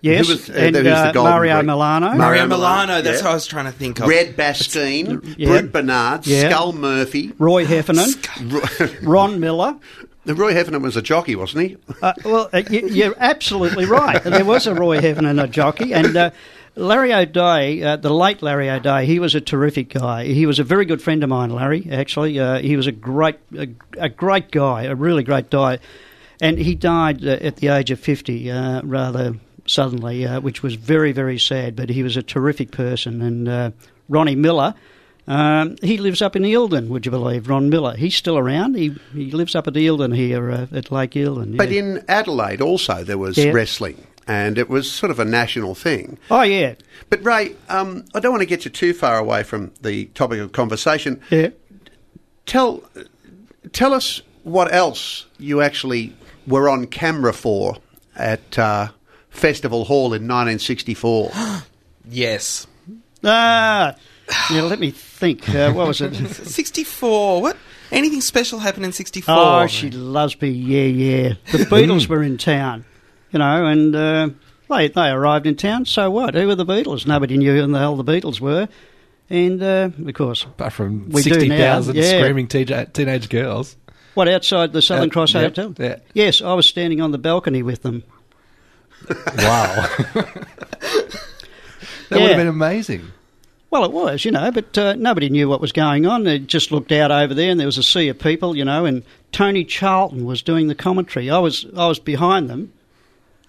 yes, 0.00 0.28
was, 0.28 0.50
uh, 0.50 0.54
and 0.54 0.76
who 0.76 0.82
was 0.84 1.12
the 1.12 1.20
uh, 1.20 1.24
Mario 1.24 1.54
Greek? 1.56 1.66
Milano. 1.66 2.06
Mario 2.06 2.18
Mario 2.18 2.46
Milano, 2.46 2.86
Milano, 2.86 3.02
that's 3.02 3.20
yeah. 3.20 3.24
what 3.24 3.30
I 3.30 3.34
was 3.34 3.46
trying 3.46 3.64
to 3.66 3.72
think 3.72 4.00
of. 4.00 4.08
Red 4.08 4.36
Bastien, 4.36 5.34
Yeah. 5.38 5.48
Brute 5.48 5.72
Bernard, 5.72 6.26
Yeah. 6.26 6.50
Skull 6.50 6.72
Murphy. 6.72 7.32
Roy 7.38 7.64
Heffernan, 7.64 8.10
Ron 9.02 9.40
Miller. 9.40 9.76
Roy 10.26 10.52
Heffernan 10.52 10.82
was 10.82 10.96
a 10.96 11.02
jockey, 11.02 11.36
wasn't 11.36 11.68
he? 11.68 11.76
Uh, 12.02 12.12
well, 12.24 12.50
uh, 12.52 12.62
you, 12.70 12.86
you're 12.88 13.14
absolutely 13.18 13.86
right. 13.86 14.22
There 14.22 14.44
was 14.44 14.66
a 14.66 14.74
Roy 14.74 15.00
Heffernan, 15.00 15.38
a 15.38 15.48
jockey, 15.48 15.94
and 15.94 16.14
uh, 16.16 16.30
Larry 16.78 17.12
O'Dea, 17.12 17.82
uh, 17.82 17.96
the 17.96 18.12
late 18.12 18.40
Larry 18.42 18.70
O'Dea, 18.70 19.04
he 19.04 19.18
was 19.18 19.34
a 19.34 19.40
terrific 19.40 19.88
guy. 19.92 20.24
He 20.24 20.46
was 20.46 20.58
a 20.58 20.64
very 20.64 20.84
good 20.84 21.02
friend 21.02 21.22
of 21.22 21.28
mine, 21.28 21.50
Larry. 21.50 21.88
Actually, 21.90 22.38
uh, 22.38 22.58
he 22.60 22.76
was 22.76 22.86
a 22.86 22.92
great, 22.92 23.36
a, 23.56 23.68
a 23.98 24.08
great 24.08 24.50
guy, 24.50 24.84
a 24.84 24.94
really 24.94 25.22
great 25.24 25.50
guy, 25.50 25.78
and 26.40 26.58
he 26.58 26.74
died 26.74 27.24
uh, 27.24 27.30
at 27.40 27.56
the 27.56 27.68
age 27.68 27.90
of 27.90 27.98
fifty, 28.00 28.50
uh, 28.50 28.80
rather 28.84 29.34
suddenly, 29.66 30.24
uh, 30.26 30.40
which 30.40 30.62
was 30.62 30.76
very, 30.76 31.12
very 31.12 31.38
sad. 31.38 31.74
But 31.76 31.90
he 31.90 32.02
was 32.02 32.16
a 32.16 32.22
terrific 32.22 32.70
person, 32.70 33.22
and 33.22 33.48
uh, 33.48 33.70
Ronnie 34.08 34.36
Miller. 34.36 34.74
Um, 35.26 35.76
he 35.82 35.98
lives 35.98 36.22
up 36.22 36.36
in 36.36 36.42
Eildon, 36.42 36.88
would 36.88 37.04
you 37.04 37.10
believe? 37.10 37.50
Ron 37.50 37.68
Miller. 37.68 37.94
He's 37.94 38.14
still 38.16 38.38
around. 38.38 38.76
He 38.76 38.94
he 39.12 39.30
lives 39.30 39.54
up 39.54 39.66
at 39.66 39.74
Eildon 39.74 40.16
here 40.16 40.50
uh, 40.50 40.66
at 40.72 40.90
Lake 40.90 41.10
Eildon. 41.10 41.56
But 41.58 41.70
in 41.70 42.02
Adelaide 42.08 42.62
also 42.62 43.04
there 43.04 43.18
was 43.18 43.36
Yeah. 43.36 43.50
wrestling, 43.52 43.98
and 44.28 44.58
it 44.58 44.68
was 44.68 44.88
sort 44.90 45.10
of 45.10 45.18
a 45.18 45.24
national 45.24 45.74
thing. 45.74 46.18
oh 46.30 46.42
yeah, 46.42 46.74
But 47.10 47.24
Ray, 47.24 47.56
um, 47.68 48.04
I 48.14 48.20
don't 48.20 48.30
want 48.30 48.42
to 48.42 48.46
get 48.46 48.64
you 48.64 48.70
too 48.70 48.92
far 48.94 49.18
away 49.18 49.42
from 49.42 49.72
the 49.82 50.04
topic 50.14 50.38
of 50.38 50.52
conversation. 50.52 51.20
yeah. 51.30 51.48
Tell, 52.46 52.82
tell 53.72 53.92
us 53.92 54.22
what 54.44 54.72
else 54.72 55.26
you 55.38 55.60
actually 55.60 56.14
were 56.46 56.68
on 56.68 56.86
camera 56.86 57.32
for 57.34 57.76
at 58.16 58.58
uh, 58.58 58.88
Festival 59.30 59.84
Hall 59.86 60.06
in 60.14 60.22
1964. 60.28 61.30
Yes. 62.10 62.66
Ah, 63.22 63.94
yeah. 64.50 64.62
Let 64.62 64.78
me 64.80 64.90
think. 64.90 65.46
Uh, 65.48 65.72
what 65.72 65.86
was 65.88 66.00
it? 66.00 66.14
64. 66.26 67.42
What? 67.42 67.56
Anything 67.92 68.22
special 68.22 68.58
happened 68.60 68.86
in 68.86 68.92
64? 68.92 69.34
Oh, 69.36 69.66
she 69.66 69.90
loves 69.90 70.40
me. 70.40 70.48
Yeah, 70.48 70.84
yeah. 70.84 71.28
The 71.52 71.58
Beatles 71.64 72.06
were 72.08 72.22
in 72.22 72.38
town, 72.38 72.86
you 73.30 73.38
know, 73.38 73.66
and 73.66 73.94
uh, 73.94 74.28
they 74.68 74.88
they 74.88 75.08
arrived 75.10 75.46
in 75.46 75.56
town. 75.56 75.84
So 75.84 76.10
what? 76.10 76.34
Who 76.34 76.46
were 76.46 76.54
the 76.54 76.66
Beatles? 76.66 77.06
Nobody 77.06 77.36
knew 77.36 77.54
who 77.54 77.66
the 77.70 77.78
hell 77.78 77.96
the 77.96 78.04
Beatles 78.04 78.40
were, 78.40 78.68
and 79.30 79.62
uh, 79.62 79.90
of 80.06 80.14
course, 80.14 80.44
Apart 80.44 80.72
from 80.72 81.08
now, 81.08 81.18
60,000 81.18 81.96
yeah. 81.96 82.02
screaming 82.20 82.46
teej- 82.48 82.92
teenage 82.92 83.28
girls. 83.28 83.76
what 84.14 84.28
outside 84.28 84.72
the 84.72 84.82
Southern 84.82 85.10
Uh, 85.10 85.12
Cross 85.12 85.34
yep, 85.34 85.56
Hotel? 85.56 85.74
yeah. 85.78 85.96
Yes, 86.14 86.40
I 86.42 86.54
was 86.54 86.66
standing 86.66 87.00
on 87.00 87.12
the 87.12 87.18
balcony 87.18 87.62
with 87.62 87.82
them. 87.82 88.02
Wow. 89.08 89.86
that 92.10 92.10
would 92.10 92.20
have 92.22 92.36
been 92.36 92.46
amazing. 92.46 93.12
Well, 93.70 93.84
it 93.84 93.92
was, 93.92 94.24
you 94.24 94.30
know, 94.30 94.50
but 94.50 94.76
uh, 94.78 94.94
nobody 94.94 95.28
knew 95.28 95.46
what 95.48 95.60
was 95.60 95.72
going 95.72 96.06
on. 96.06 96.24
They 96.24 96.38
just 96.38 96.72
looked 96.72 96.90
out 96.90 97.10
over 97.10 97.34
there, 97.34 97.50
and 97.50 97.60
there 97.60 97.66
was 97.66 97.76
a 97.76 97.82
sea 97.82 98.08
of 98.08 98.18
people, 98.18 98.56
you 98.56 98.64
know. 98.64 98.86
And 98.86 99.02
Tony 99.30 99.62
Charlton 99.62 100.24
was 100.24 100.40
doing 100.40 100.68
the 100.68 100.74
commentary. 100.74 101.28
I 101.28 101.38
was, 101.38 101.66
I 101.76 101.86
was 101.86 101.98
behind 101.98 102.48
them, 102.48 102.72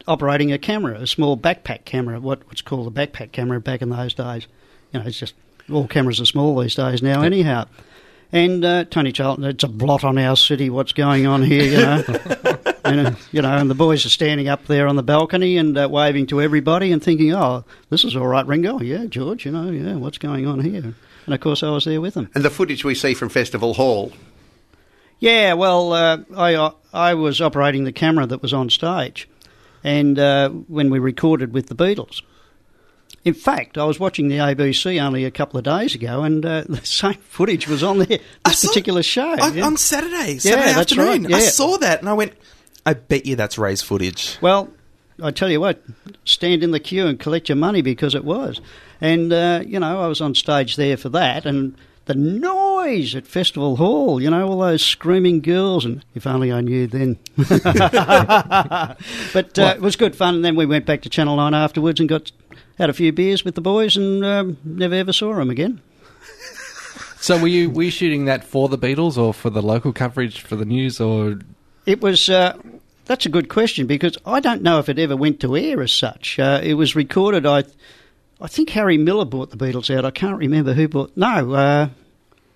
operating 0.10 0.52
a 0.52 0.58
camera, 0.58 1.00
a 1.00 1.08
small 1.08 1.38
backpack 1.38 1.86
camera, 1.86 2.20
what, 2.20 2.46
what's 2.48 2.62
called 2.62 2.88
a 2.88 2.92
backpack 2.92 3.32
camera 3.32 3.62
back 3.62 3.82
in 3.82 3.90
those 3.90 4.14
days. 4.14 4.48
You 4.92 5.00
know, 5.00 5.06
it's 5.06 5.20
just 5.20 5.36
all 5.72 5.88
cameras 5.88 6.20
are 6.20 6.26
small 6.26 6.60
these 6.60 6.76
days 6.76 7.02
now, 7.02 7.22
anyhow. 7.22 7.66
And 8.32 8.64
uh, 8.66 8.84
Tony 8.86 9.12
Charlton, 9.12 9.46
it's 9.46 9.64
a 9.64 9.68
blot 9.68 10.04
on 10.04 10.18
our 10.18 10.36
city. 10.36 10.70
What's 10.70 10.94
going 10.94 11.26
on 11.26 11.42
here? 11.44 11.64
You 11.64 11.78
know, 11.78 12.04
and, 12.84 13.08
uh, 13.08 13.12
you 13.32 13.42
know, 13.42 13.50
and 13.58 13.70
the 13.70 13.76
boys 13.76 14.06
are 14.06 14.10
standing 14.10 14.48
up 14.48 14.66
there 14.66 14.88
on 14.88 14.96
the 14.96 15.04
balcony 15.04 15.58
and 15.58 15.76
uh, 15.78 15.88
waving 15.90 16.28
to 16.28 16.42
everybody 16.42 16.92
and 16.92 17.02
thinking, 17.04 17.34
"Oh, 17.34 17.64
this 17.90 18.04
is 18.04 18.16
all 18.16 18.28
right, 18.28 18.46
Ringo. 18.46 18.80
Yeah, 18.82 19.06
George. 19.06 19.46
You 19.46 19.52
know, 19.52 19.72
yeah, 19.72 19.96
what's 19.96 20.20
going 20.20 20.46
on 20.46 20.60
here?" 20.60 20.94
And 21.26 21.34
of 21.36 21.40
course, 21.40 21.64
I 21.64 21.70
was 21.72 21.86
there 21.86 22.02
with 22.02 22.14
them. 22.16 22.30
and 22.36 22.44
the 22.46 22.50
footage 22.52 22.84
we 22.84 22.94
see 22.94 23.14
from 23.16 23.30
Festival 23.30 23.74
Hall, 23.76 24.12
Yeah, 25.20 25.54
well, 25.54 25.94
uh, 25.94 26.18
I 26.36 26.54
uh, 26.54 26.72
I 26.94 27.16
was 27.16 27.42
operating 27.42 27.84
the 27.84 27.92
camera 27.92 28.28
that 28.28 28.44
was 28.44 28.54
on 28.54 28.70
stage, 28.70 29.28
and 29.84 30.18
uh, 30.20 30.50
when 30.50 30.90
we 30.90 31.00
recorded 31.00 31.54
with 31.54 31.68
the 31.68 31.76
Beatles. 31.76 32.22
In 33.26 33.34
fact, 33.34 33.78
I 33.78 33.84
was 33.84 34.00
watching 34.00 34.30
the 34.30 34.38
ABC 34.38 35.02
only 35.02 35.26
a 35.26 35.32
couple 35.32 35.58
of 35.58 35.66
days 35.66 35.94
ago, 35.94 36.24
and 36.24 36.46
uh, 36.46 36.64
the 36.70 36.86
same 36.86 37.16
footage 37.16 37.68
was 37.68 37.84
on 37.84 38.00
there. 38.00 38.20
This 38.46 38.60
saw- 38.60 38.68
particular 38.70 39.04
show 39.04 39.36
On, 39.42 39.58
yeah. 39.58 39.66
on 39.66 39.78
Saturday, 39.78 40.38
Saturday 40.40 40.74
that's 40.74 40.92
afternoon. 40.92 41.24
right, 41.24 41.34
I 41.34 41.40
saw 41.42 41.78
that 41.78 42.00
and 42.00 42.10
I 42.10 42.14
went, 42.14 42.34
I 42.86 42.94
bet 42.94 43.26
you 43.26 43.36
that's 43.36 43.58
Ray's 43.58 43.82
footage. 43.82 44.38
Well, 44.42 44.70
I 45.22 45.32
tell 45.32 45.50
you 45.50 45.60
what, 45.60 45.84
stand 46.24 46.64
in 46.64 46.72
the 46.72 46.80
queue 46.80 47.06
and 47.08 47.20
collect 47.20 47.50
your 47.50 47.58
money 47.58 47.82
because 47.82 48.16
it 48.16 48.24
was. 48.24 48.62
And, 49.02 49.34
uh, 49.34 49.64
you 49.66 49.80
know, 49.80 50.02
I 50.02 50.08
was 50.08 50.22
on 50.22 50.34
stage 50.34 50.78
there 50.78 50.96
for 50.98 51.10
that 51.10 51.46
and 51.46 51.76
the 52.10 52.16
noise 52.16 53.14
at 53.14 53.28
Festival 53.28 53.76
Hall, 53.76 54.20
you 54.20 54.32
know, 54.32 54.50
all 54.50 54.58
those 54.58 54.84
screaming 54.84 55.42
girls 55.42 55.86
and 55.86 56.04
if 56.16 56.26
only 56.26 56.52
I 56.52 56.60
knew 56.62 56.88
then. 56.88 57.20
but 57.38 57.60
uh, 59.60 59.74
it 59.76 59.80
was 59.80 59.96
good 59.96 60.16
fun 60.16 60.34
and 60.34 60.44
then 60.44 60.56
we 60.56 60.66
went 60.66 60.88
back 60.88 61.04
to 61.04 61.10
Channel 61.10 61.36
9 61.36 61.54
afterwards 61.54 62.00
and 62.00 62.10
got 62.10 62.32
had 62.80 62.90
a 62.90 62.94
few 62.94 63.12
beers 63.12 63.46
with 63.46 63.54
the 63.54 63.62
boys 63.62 63.96
and 63.96 64.26
um, 64.26 64.58
never 64.64 64.96
ever 64.96 65.14
saw 65.14 65.36
them 65.36 65.52
again. 65.52 65.82
So 67.22 67.38
were 67.38 67.50
you 67.50 67.70
were 67.70 67.84
you 67.84 67.92
shooting 67.92 68.24
that 68.26 68.46
for 68.46 68.70
the 68.70 68.78
Beatles 68.78 69.18
or 69.18 69.34
for 69.34 69.50
the 69.50 69.62
local 69.62 69.92
coverage 69.92 70.40
for 70.40 70.56
the 70.56 70.64
news 70.64 71.02
or 71.02 71.40
It 71.86 72.02
was. 72.02 72.30
Uh, 72.30 72.58
that's 73.06 73.26
a 73.26 73.30
good 73.30 73.50
question 73.50 73.88
because 73.88 74.18
I 74.26 74.40
don't 74.40 74.62
know 74.62 74.80
if 74.80 74.88
it 74.88 74.98
ever 74.98 75.18
went 75.18 75.42
to 75.42 75.58
air 75.58 75.82
as 75.82 75.92
such. 75.92 76.40
Uh, 76.40 76.62
it 76.64 76.76
was 76.76 76.96
recorded. 76.96 77.46
I, 77.46 77.66
I 78.42 78.48
think 78.48 78.70
Harry 78.70 78.98
Miller 78.98 79.26
bought 79.26 79.50
the 79.52 79.58
Beatles 79.58 79.94
out. 79.96 80.06
I 80.06 80.12
can't 80.12 80.38
remember 80.38 80.74
who 80.74 80.88
bought. 80.88 81.12
No, 81.18 81.54
uh, 81.54 81.90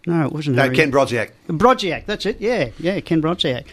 no, 0.08 0.26
it 0.26 0.32
wasn't. 0.32 0.56
no, 0.56 0.64
Harry. 0.64 0.76
Ken 0.76 0.92
Brodziak. 0.92 1.32
Brodziak. 1.48 2.06
That's 2.06 2.26
it. 2.26 2.40
Yeah, 2.40 2.70
yeah, 2.80 3.00
Ken 3.02 3.22
Brodziak. 3.22 3.66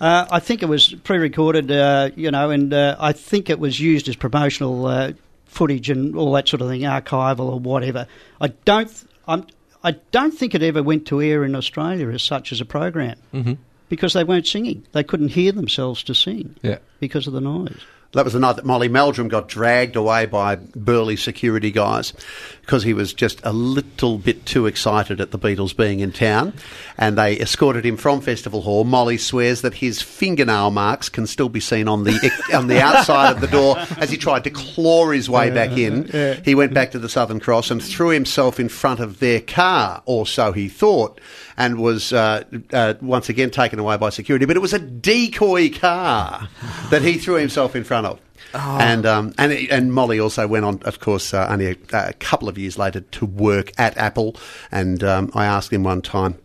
Uh, 0.00 0.26
I 0.30 0.40
think 0.40 0.62
it 0.62 0.66
was 0.66 0.92
pre-recorded, 1.04 1.70
uh, 1.70 2.10
you 2.16 2.30
know, 2.30 2.50
and 2.50 2.72
uh, 2.74 2.96
I 2.98 3.12
think 3.12 3.48
it 3.48 3.58
was 3.58 3.78
used 3.80 4.08
as 4.08 4.16
promotional 4.16 4.86
uh, 4.86 5.12
footage 5.46 5.88
and 5.88 6.16
all 6.16 6.32
that 6.32 6.48
sort 6.48 6.60
of 6.62 6.68
thing, 6.68 6.82
archival 6.82 7.40
or 7.52 7.58
whatever. 7.60 8.06
I 8.40 8.48
don't. 8.48 8.88
th- 8.88 9.04
I'm. 9.28 9.46
I 9.82 9.92
don't 10.10 10.32
think 10.32 10.54
it 10.54 10.62
ever 10.62 10.82
went 10.82 11.06
to 11.08 11.20
air 11.22 11.44
in 11.44 11.54
Australia 11.54 12.08
as 12.10 12.22
such 12.22 12.52
as 12.52 12.60
a 12.60 12.64
program 12.64 13.16
Mm-hmm. 13.34 13.52
because 13.90 14.14
they 14.14 14.24
weren't 14.24 14.46
singing. 14.46 14.82
They 14.92 15.04
couldn't 15.04 15.28
hear 15.28 15.52
themselves 15.52 16.02
to 16.04 16.14
sing 16.14 16.56
Yeah. 16.62 16.78
because 17.00 17.26
of 17.26 17.34
the 17.34 17.40
noise. 17.42 17.78
That 18.14 18.24
was 18.24 18.32
the 18.32 18.40
night 18.40 18.56
that 18.56 18.64
Molly 18.64 18.88
Meldrum 18.88 19.28
got 19.28 19.48
dragged 19.48 19.96
away 19.96 20.26
by 20.26 20.56
burly 20.56 21.16
security 21.16 21.70
guys 21.70 22.12
because 22.60 22.82
he 22.82 22.94
was 22.94 23.12
just 23.12 23.40
a 23.44 23.52
little 23.52 24.16
bit 24.16 24.46
too 24.46 24.66
excited 24.66 25.20
at 25.20 25.30
the 25.32 25.38
Beatles 25.38 25.76
being 25.76 26.00
in 26.00 26.12
town. 26.12 26.54
And 26.96 27.18
they 27.18 27.38
escorted 27.38 27.84
him 27.84 27.96
from 27.96 28.20
Festival 28.20 28.62
Hall. 28.62 28.84
Molly 28.84 29.18
swears 29.18 29.60
that 29.62 29.74
his 29.74 30.00
fingernail 30.00 30.70
marks 30.70 31.08
can 31.08 31.26
still 31.26 31.48
be 31.48 31.60
seen 31.60 31.88
on 31.88 32.04
the 32.04 32.14
on 32.54 32.68
the 32.68 32.80
outside 32.80 33.32
of 33.32 33.40
the 33.40 33.48
door 33.48 33.76
as 33.98 34.10
he 34.10 34.16
tried 34.16 34.44
to 34.44 34.50
claw 34.50 35.10
his 35.10 35.28
way 35.28 35.50
back 35.50 35.76
in. 35.76 36.08
He 36.44 36.54
went 36.54 36.72
back 36.72 36.92
to 36.92 36.98
the 36.98 37.08
Southern 37.08 37.40
Cross 37.40 37.70
and 37.70 37.82
threw 37.82 38.08
himself 38.08 38.58
in 38.58 38.68
front 38.68 39.00
of 39.00 39.18
their 39.18 39.40
car, 39.40 40.02
or 40.06 40.26
so 40.26 40.52
he 40.52 40.68
thought, 40.68 41.20
and 41.56 41.80
was 41.80 42.12
uh, 42.12 42.44
uh, 42.72 42.94
once 43.00 43.28
again 43.28 43.50
taken 43.50 43.78
away 43.78 43.96
by 43.96 44.10
security. 44.10 44.46
But 44.46 44.56
it 44.56 44.60
was 44.60 44.72
a 44.72 44.78
decoy 44.78 45.70
car 45.70 46.48
that 46.90 47.02
he 47.02 47.18
threw 47.18 47.34
himself 47.34 47.76
in 47.76 47.84
front 47.84 48.06
of. 48.06 48.20
And 48.54 49.04
um, 49.04 49.34
and 49.36 49.52
and 49.52 49.92
Molly 49.92 50.20
also 50.20 50.46
went 50.46 50.64
on, 50.64 50.80
of 50.84 51.00
course, 51.00 51.34
uh, 51.34 51.46
only 51.50 51.72
a, 51.72 51.76
a 51.92 52.12
couple 52.14 52.48
of 52.48 52.56
years 52.56 52.78
later 52.78 53.00
to 53.00 53.26
work 53.26 53.72
at 53.78 53.96
Apple. 53.96 54.36
And 54.70 55.02
um, 55.02 55.32
I 55.34 55.44
asked 55.44 55.72
him 55.72 55.82
one 55.82 56.02
time, 56.02 56.38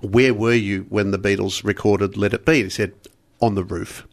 "Where 0.00 0.32
were 0.32 0.54
you 0.54 0.86
when 0.88 1.10
the 1.10 1.18
Beatles 1.18 1.64
recorded 1.64 2.16
Let 2.16 2.34
It 2.34 2.44
Be?" 2.44 2.64
He 2.64 2.70
said, 2.70 2.92
"On 3.40 3.56
the 3.56 3.64
roof." 3.64 4.06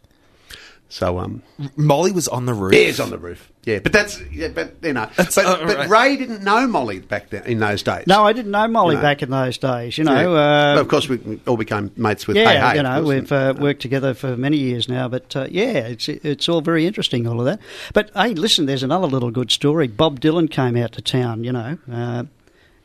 So 0.94 1.18
um, 1.18 1.42
Molly 1.74 2.12
was 2.12 2.28
on 2.28 2.46
the 2.46 2.54
roof. 2.54 2.70
bears 2.70 3.00
on 3.00 3.10
the 3.10 3.18
roof. 3.18 3.50
Yeah, 3.64 3.80
but 3.80 3.92
that's 3.92 4.20
yeah, 4.30 4.46
but 4.46 4.74
you 4.80 4.92
know, 4.92 5.08
but, 5.16 5.36
uh, 5.38 5.66
but 5.66 5.76
right. 5.76 5.88
Ray 5.88 6.16
didn't 6.16 6.44
know 6.44 6.68
Molly 6.68 7.00
back 7.00 7.30
then 7.30 7.42
in 7.46 7.58
those 7.58 7.82
days. 7.82 8.06
No, 8.06 8.24
I 8.24 8.32
didn't 8.32 8.52
know 8.52 8.68
Molly 8.68 8.94
No. 8.94 9.02
back 9.02 9.20
in 9.20 9.30
those 9.30 9.58
days. 9.58 9.98
You 9.98 10.04
Yeah. 10.04 10.22
know, 10.22 10.32
Well, 10.34 10.76
uh, 10.76 10.80
of 10.80 10.86
course, 10.86 11.08
we 11.08 11.16
we 11.16 11.40
all 11.48 11.56
became 11.56 11.90
mates 11.96 12.28
with 12.28 12.36
yeah, 12.36 12.48
Hey 12.48 12.58
Hey. 12.60 12.76
you 12.76 12.82
know, 12.84 13.02
we've 13.02 13.32
uh, 13.32 13.54
worked 13.58 13.82
together 13.82 14.14
for 14.14 14.36
many 14.36 14.56
years 14.56 14.88
now. 14.88 15.08
But 15.08 15.34
uh, 15.34 15.48
yeah, 15.50 15.78
it's 15.88 16.08
it's 16.08 16.48
all 16.48 16.60
very 16.60 16.86
interesting, 16.86 17.26
all 17.26 17.40
of 17.40 17.46
that. 17.46 17.58
But 17.92 18.12
hey, 18.14 18.34
listen, 18.34 18.66
there's 18.66 18.84
another 18.84 19.08
little 19.08 19.32
good 19.32 19.50
story. 19.50 19.88
Bob 19.88 20.20
Dylan 20.20 20.48
came 20.48 20.76
out 20.76 20.92
to 20.92 21.02
town. 21.02 21.42
You 21.42 21.50
know. 21.50 22.28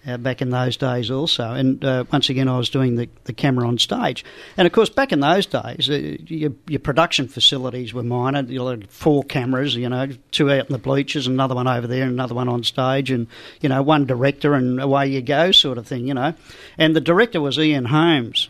Uh, 0.09 0.13
uh, 0.13 0.17
back 0.17 0.41
in 0.41 0.49
those 0.49 0.77
days, 0.77 1.11
also, 1.11 1.51
and 1.51 1.83
uh, 1.85 2.03
once 2.11 2.29
again, 2.29 2.47
I 2.47 2.57
was 2.57 2.69
doing 2.69 2.95
the, 2.95 3.07
the 3.25 3.33
camera 3.33 3.67
on 3.67 3.77
stage, 3.77 4.25
and 4.57 4.65
of 4.65 4.73
course, 4.73 4.89
back 4.89 5.11
in 5.11 5.19
those 5.19 5.45
days, 5.45 5.89
uh, 5.89 6.17
your, 6.25 6.51
your 6.67 6.79
production 6.79 7.27
facilities 7.27 7.93
were 7.93 8.03
minor. 8.03 8.41
You 8.41 8.65
had 8.67 8.89
four 8.89 9.23
cameras, 9.23 9.75
you 9.75 9.87
know, 9.87 10.07
two 10.31 10.49
out 10.49 10.67
in 10.67 10.73
the 10.73 10.79
bleachers, 10.79 11.27
another 11.27 11.55
one 11.55 11.67
over 11.67 11.85
there, 11.85 12.07
another 12.07 12.33
one 12.33 12.49
on 12.49 12.63
stage, 12.63 13.11
and 13.11 13.27
you 13.61 13.69
know, 13.69 13.81
one 13.83 14.05
director, 14.05 14.55
and 14.55 14.79
away 14.79 15.07
you 15.07 15.21
go, 15.21 15.51
sort 15.51 15.77
of 15.77 15.85
thing, 15.85 16.07
you 16.07 16.13
know. 16.13 16.33
And 16.77 16.95
the 16.95 17.01
director 17.01 17.41
was 17.41 17.59
Ian 17.59 17.85
Holmes. 17.85 18.47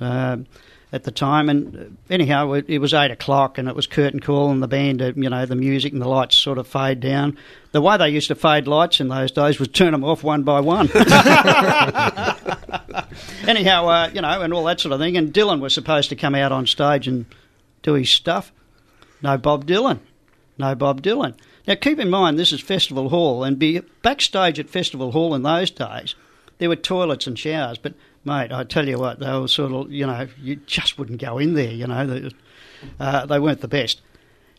At 0.91 1.03
the 1.03 1.11
time. 1.11 1.49
And 1.49 1.97
anyhow, 2.09 2.53
it, 2.53 2.65
it 2.67 2.79
was 2.79 2.95
eight 2.95 3.11
o'clock, 3.11 3.59
and 3.59 3.67
it 3.67 3.75
was 3.75 3.85
curtain 3.85 4.19
call, 4.19 4.49
and 4.49 4.63
the 4.63 4.67
band, 4.67 5.03
uh, 5.03 5.13
you 5.15 5.29
know, 5.29 5.45
the 5.45 5.55
music 5.55 5.93
and 5.93 6.01
the 6.01 6.07
lights 6.07 6.35
sort 6.35 6.57
of 6.57 6.67
fade 6.67 6.99
down. 6.99 7.37
The 7.73 7.81
way 7.81 7.95
they 7.97 8.09
used 8.09 8.29
to 8.29 8.35
fade 8.35 8.67
lights 8.67 8.99
in 8.99 9.07
those 9.07 9.31
days 9.31 9.59
was 9.59 9.67
turn 9.67 9.91
them 9.91 10.03
off 10.03 10.23
one 10.23 10.41
by 10.41 10.61
one. 10.61 10.87
anyhow, 13.47 13.87
uh, 13.87 14.09
you 14.13 14.21
know, 14.21 14.41
and 14.41 14.51
all 14.51 14.63
that 14.63 14.79
sort 14.79 14.93
of 14.93 14.99
thing. 14.99 15.15
And 15.15 15.31
Dylan 15.31 15.59
was 15.59 15.75
supposed 15.75 16.09
to 16.09 16.15
come 16.15 16.33
out 16.33 16.51
on 16.51 16.65
stage 16.65 17.07
and 17.07 17.27
do 17.83 17.93
his 17.93 18.09
stuff. 18.09 18.51
No 19.21 19.37
Bob 19.37 19.65
Dylan. 19.65 19.99
No 20.57 20.75
Bob 20.75 21.01
Dylan. 21.01 21.35
Now, 21.67 21.75
keep 21.75 21.99
in 21.99 22.09
mind, 22.09 22.39
this 22.39 22.51
is 22.51 22.61
Festival 22.61 23.09
Hall, 23.09 23.43
and 23.43 23.59
be 23.59 23.81
backstage 24.01 24.59
at 24.59 24.69
Festival 24.69 25.11
Hall 25.11 25.35
in 25.35 25.43
those 25.43 25.69
days, 25.69 26.15
there 26.57 26.69
were 26.69 26.75
toilets 26.75 27.27
and 27.27 27.37
showers. 27.37 27.77
But, 27.77 27.93
mate, 28.25 28.51
I 28.51 28.63
tell 28.63 28.87
you 28.87 28.99
what, 28.99 29.19
they 29.19 29.31
were 29.31 29.47
sort 29.47 29.71
of, 29.71 29.91
you 29.91 30.05
know, 30.05 30.27
you 30.41 30.57
just 30.57 30.97
wouldn't 30.97 31.21
go 31.21 31.37
in 31.37 31.53
there, 31.53 31.71
you 31.71 31.87
know. 31.87 32.05
They, 32.05 32.31
uh, 32.99 33.25
they 33.25 33.39
weren't 33.39 33.61
the 33.61 33.67
best. 33.67 34.01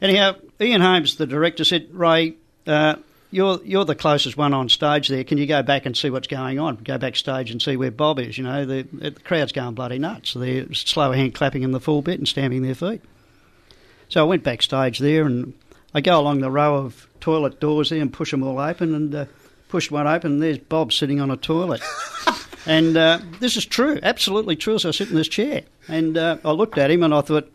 Anyhow, 0.02 0.36
Ian 0.61 0.80
Holmes, 0.80 1.16
the 1.16 1.26
director, 1.26 1.64
said, 1.64 1.88
Ray, 1.92 2.34
uh, 2.66 2.96
you're, 3.30 3.61
you're 3.64 3.84
the 3.84 3.94
closest 3.94 4.36
one 4.36 4.54
on 4.54 4.68
stage 4.68 5.08
there. 5.08 5.24
Can 5.24 5.38
you 5.38 5.46
go 5.46 5.62
back 5.62 5.86
and 5.86 5.96
see 5.96 6.11
what's 6.11 6.26
going 6.26 6.58
on? 6.58 6.76
Go 6.76 6.98
backstage 6.98 7.50
and 7.50 7.61
see 7.61 7.76
where 7.76 7.90
Bob 7.90 8.18
is. 8.18 8.36
You 8.36 8.44
know, 8.44 8.64
the, 8.64 8.82
the 8.82 9.11
crowd's 9.12 9.52
going 9.52 9.74
bloody 9.74 9.98
nuts. 9.98 10.34
They're 10.34 10.72
slow 10.72 11.12
hand 11.12 11.34
clapping 11.34 11.62
in 11.62 11.72
the 11.72 11.80
full 11.80 12.02
bit 12.02 12.18
and 12.18 12.26
stamping 12.26 12.62
their 12.62 12.74
feet. 12.74 13.02
So 14.08 14.20
I 14.20 14.24
went 14.24 14.42
backstage 14.42 14.98
there 14.98 15.24
and 15.24 15.54
I 15.94 16.00
go 16.00 16.18
along 16.18 16.40
the 16.40 16.50
row 16.50 16.76
of 16.76 17.06
toilet 17.20 17.61
doors 17.61 17.90
there 17.90 18.00
and 18.00 18.12
push 18.12 18.30
them 18.32 18.42
all 18.42 18.58
open 18.58 18.94
and 18.94 19.14
uh, 19.14 19.24
pushed 19.70 19.90
one 19.90 20.06
open 20.06 20.32
and 20.32 20.42
there's 20.42 20.58
Bob 20.58 20.92
sitting 20.92 21.20
on 21.20 21.30
a 21.30 21.36
toilet. 21.36 21.80
and 22.66 22.96
uh, 22.96 23.20
this 23.40 23.56
is 23.56 23.64
true, 23.64 23.98
absolutely 24.02 24.56
true. 24.56 24.74
As 24.74 24.84
I 24.84 24.90
sit 24.90 25.08
in 25.10 25.16
this 25.16 25.28
chair 25.28 25.62
and 25.88 26.16
uh, 26.18 26.36
I 26.44 26.50
looked 26.52 26.76
at 26.78 26.90
him 26.90 27.02
and 27.02 27.14
I 27.14 27.20
thought, 27.22 27.50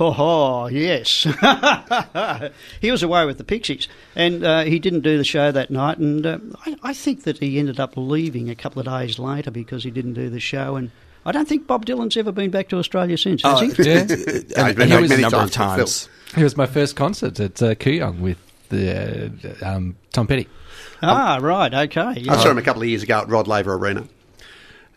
oh, 0.00 0.14
oh 0.18 0.66
yes. 0.66 1.22
he 2.80 2.90
was 2.90 3.02
away 3.02 3.24
with 3.26 3.38
the 3.38 3.44
Pixies 3.44 3.88
and 4.14 4.44
uh, 4.44 4.62
he 4.62 4.78
didn't 4.78 5.00
do 5.00 5.16
the 5.18 5.24
show 5.24 5.52
that 5.52 5.70
night. 5.70 5.98
And 5.98 6.26
uh, 6.26 6.38
I, 6.66 6.76
I 6.82 6.92
think 6.94 7.24
that 7.24 7.38
he 7.38 7.58
ended 7.58 7.80
up 7.80 7.92
leaving 7.96 8.50
a 8.50 8.54
couple 8.54 8.80
of 8.80 8.86
days 8.86 9.18
later 9.18 9.50
because 9.50 9.84
he 9.84 9.90
didn't 9.90 10.14
do 10.14 10.28
the 10.30 10.40
show. 10.40 10.76
And 10.76 10.90
I 11.24 11.32
don't 11.32 11.48
think 11.48 11.66
Bob 11.66 11.86
Dylan's 11.86 12.16
ever 12.16 12.32
been 12.32 12.50
back 12.50 12.68
to 12.70 12.78
Australia 12.78 13.16
since, 13.16 13.42
has 13.42 13.60
Oh, 13.62 13.64
he? 13.64 13.82
Yeah. 13.82 13.94
Yeah, 13.94 14.16
he's 14.16 14.44
been 14.54 14.66
and 14.66 14.76
back 14.76 14.88
he 14.88 14.96
was 14.96 15.10
a 15.10 15.14
many 15.14 15.22
number 15.22 15.36
of 15.38 15.50
times 15.50 15.78
with 15.78 15.88
Phil. 15.90 16.08
times. 16.08 16.08
It 16.36 16.42
was 16.42 16.56
my 16.56 16.66
first 16.66 16.96
concert 16.96 17.38
at 17.40 17.62
uh, 17.62 17.74
Kooyong 17.74 18.20
with 18.20 18.38
the, 18.70 19.60
uh, 19.62 19.68
um, 19.68 19.96
Tom 20.12 20.26
Petty. 20.26 20.48
Ah, 21.02 21.38
right, 21.40 21.72
okay. 21.74 22.24
I 22.28 22.36
saw 22.36 22.50
him 22.50 22.58
a 22.58 22.62
couple 22.62 22.82
of 22.82 22.88
years 22.88 23.02
ago 23.02 23.20
at 23.20 23.28
Rod 23.28 23.48
Laver 23.48 23.74
Arena, 23.74 24.06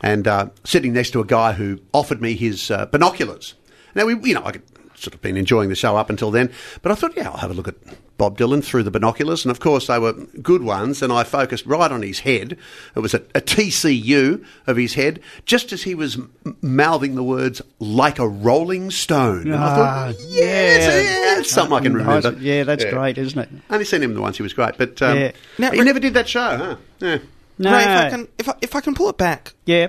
and 0.01 0.27
uh, 0.27 0.49
sitting 0.63 0.93
next 0.93 1.11
to 1.11 1.19
a 1.19 1.25
guy 1.25 1.53
who 1.53 1.79
offered 1.93 2.21
me 2.21 2.35
his 2.35 2.69
uh, 2.69 2.85
binoculars. 2.85 3.55
Now 3.95 4.05
we, 4.05 4.15
you 4.27 4.35
know, 4.35 4.43
I 4.43 4.51
could 4.51 4.63
sort 4.95 5.13
of 5.15 5.21
been 5.21 5.37
enjoying 5.37 5.69
the 5.69 5.75
show 5.75 5.97
up 5.97 6.09
until 6.09 6.31
then, 6.31 6.51
but 6.81 6.91
I 6.91 6.95
thought, 6.95 7.15
yeah, 7.17 7.29
I'll 7.29 7.37
have 7.37 7.51
a 7.51 7.53
look 7.53 7.67
at 7.67 7.75
Bob 8.17 8.37
Dylan 8.37 8.63
through 8.63 8.83
the 8.83 8.91
binoculars, 8.91 9.43
and 9.43 9.51
of 9.51 9.59
course 9.59 9.87
they 9.87 9.99
were 9.99 10.13
good 10.41 10.63
ones, 10.63 11.01
and 11.01 11.11
I 11.11 11.23
focused 11.23 11.65
right 11.65 11.91
on 11.91 12.01
his 12.01 12.19
head. 12.19 12.57
It 12.95 12.99
was 12.99 13.13
a, 13.13 13.17
a 13.35 13.41
TCU 13.41 14.43
of 14.67 14.77
his 14.77 14.93
head, 14.93 15.19
just 15.45 15.73
as 15.73 15.83
he 15.83 15.95
was 15.95 16.15
m- 16.15 16.57
mouthing 16.61 17.15
the 17.15 17.23
words 17.23 17.61
"like 17.79 18.17
a 18.19 18.27
rolling 18.27 18.89
stone." 18.91 19.43
And 19.51 19.55
I 19.55 19.67
Ah, 19.67 19.75
thought, 20.13 20.15
yes, 20.29 21.05
yeah, 21.05 21.39
it's 21.39 21.51
something 21.51 21.75
I 21.77 21.81
can 21.81 21.93
Nice. 21.97 22.23
remember. 22.23 22.41
Yeah, 22.43 22.63
that's 22.63 22.83
Yeah. 22.85 22.91
great, 22.91 23.17
isn't 23.17 23.37
it? 23.39 23.49
Only 23.69 23.85
seen 23.85 24.01
him 24.01 24.13
the 24.13 24.21
once; 24.21 24.37
he 24.37 24.43
was 24.43 24.53
great, 24.53 24.77
but 24.77 25.01
um, 25.01 25.17
Yeah. 25.17 25.31
Now, 25.57 25.71
he 25.71 25.77
Rick- 25.79 25.85
never 25.85 25.99
did 25.99 26.13
that 26.13 26.27
show, 26.29 26.57
huh? 26.57 26.75
Yeah. 26.99 27.17
No, 27.57 27.71
Ray, 27.71 27.83
if 27.83 27.87
I 27.89 28.09
can, 28.09 28.27
if 28.37 28.49
I, 28.49 28.53
if 28.61 28.75
I 28.75 28.81
can 28.81 28.93
pull 28.95 29.09
it 29.09 29.17
back 29.17 29.53
yeah, 29.65 29.87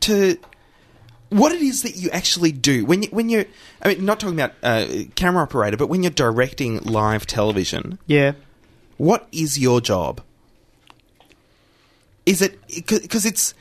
to 0.00 0.36
what 1.30 1.52
it 1.52 1.62
is 1.62 1.82
that 1.82 1.96
you 1.96 2.10
actually 2.10 2.52
do 2.52 2.84
when 2.84 3.02
you 3.02 3.08
when 3.10 3.28
you're 3.28 3.44
I 3.82 3.88
mean 3.88 4.04
not 4.04 4.20
talking 4.20 4.38
about 4.38 4.54
uh, 4.62 4.86
camera 5.16 5.42
operator 5.42 5.76
but 5.76 5.88
when 5.88 6.02
you're 6.02 6.10
directing 6.10 6.78
live 6.80 7.26
television. 7.26 7.98
Yeah. 8.06 8.32
what 8.98 9.26
is 9.32 9.58
your 9.58 9.80
job? 9.80 10.20
Is 12.26 12.40
it 12.40 12.58
because 12.68 13.26
it's 13.26 13.54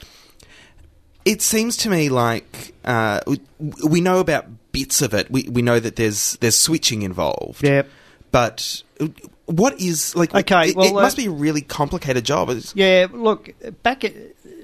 it 1.26 1.42
seems 1.42 1.78
to 1.78 1.90
me 1.90 2.10
like 2.10 2.74
uh, 2.86 3.20
we- 3.86 4.02
know 4.02 4.20
about 4.20 4.46
bits 4.72 5.02
of 5.02 5.14
it. 5.14 5.30
We 5.32 5.44
we 5.50 5.62
know 5.62 5.80
that 5.80 5.96
there's 5.96 6.38
there's 6.38 6.56
switching 6.58 7.02
involved. 7.02 7.64
Yeah. 7.64 7.84
but 8.32 8.84
what 9.46 9.80
is 9.82 10.16
like 10.16 10.34
Okay, 10.34 10.70
it, 10.70 10.76
well, 10.76 10.88
it 10.88 10.94
must 10.94 11.18
uh, 11.18 11.24
be 11.24 11.26
a 11.28 11.32
really 11.32 11.62
complicated 11.62 12.24
job. 12.24 12.50
Yeah, 12.74 13.08
look, 13.12 13.50
back 13.84 14.04
at 14.06 14.14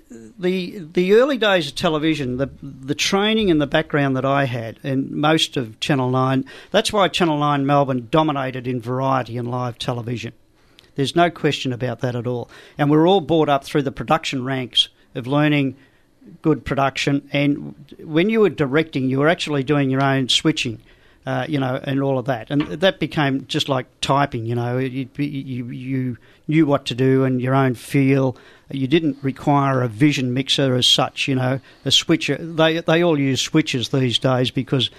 the 0.09 0.79
the 0.93 1.13
early 1.13 1.37
days 1.37 1.67
of 1.67 1.75
television, 1.75 2.37
the 2.37 2.49
the 2.61 2.95
training 2.95 3.51
and 3.51 3.61
the 3.61 3.67
background 3.67 4.15
that 4.15 4.25
I 4.25 4.45
had, 4.45 4.79
and 4.83 5.11
most 5.11 5.57
of 5.57 5.79
Channel 5.79 6.09
Nine, 6.09 6.45
that's 6.71 6.91
why 6.91 7.07
Channel 7.07 7.37
Nine 7.37 7.65
Melbourne 7.65 8.07
dominated 8.09 8.67
in 8.67 8.81
variety 8.81 9.37
and 9.37 9.49
live 9.49 9.77
television. 9.77 10.33
There's 10.95 11.15
no 11.15 11.29
question 11.29 11.71
about 11.71 11.99
that 11.99 12.15
at 12.15 12.27
all. 12.27 12.49
And 12.77 12.91
we're 12.91 13.07
all 13.07 13.21
brought 13.21 13.47
up 13.47 13.63
through 13.63 13.83
the 13.83 13.91
production 13.91 14.43
ranks 14.43 14.89
of 15.15 15.27
learning 15.27 15.77
good 16.41 16.65
production. 16.65 17.29
And 17.31 17.75
when 18.03 18.29
you 18.29 18.41
were 18.41 18.49
directing, 18.49 19.09
you 19.09 19.19
were 19.19 19.29
actually 19.29 19.63
doing 19.63 19.89
your 19.89 20.03
own 20.03 20.27
switching, 20.27 20.81
uh, 21.25 21.45
you 21.47 21.59
know, 21.59 21.79
and 21.83 22.01
all 22.01 22.19
of 22.19 22.25
that. 22.25 22.49
And 22.49 22.63
that 22.63 22.99
became 22.99 23.45
just 23.47 23.69
like 23.69 23.85
typing, 24.01 24.45
you 24.45 24.55
know, 24.55 24.77
you, 24.77 25.07
you, 25.15 25.69
you 25.69 26.17
knew 26.47 26.65
what 26.65 26.85
to 26.87 26.95
do 26.95 27.23
and 27.23 27.41
your 27.41 27.55
own 27.55 27.75
feel. 27.75 28.35
You 28.71 28.87
didn't 28.87 29.17
require 29.21 29.81
a 29.81 29.87
vision 29.87 30.33
mixer 30.33 30.75
as 30.75 30.85
such, 30.85 31.27
you 31.27 31.35
know, 31.35 31.59
a 31.85 31.91
switcher. 31.91 32.37
They, 32.37 32.79
they 32.81 33.03
all 33.03 33.19
use 33.19 33.41
switches 33.41 33.89
these 33.89 34.19
days 34.19 34.51
because 34.51 34.91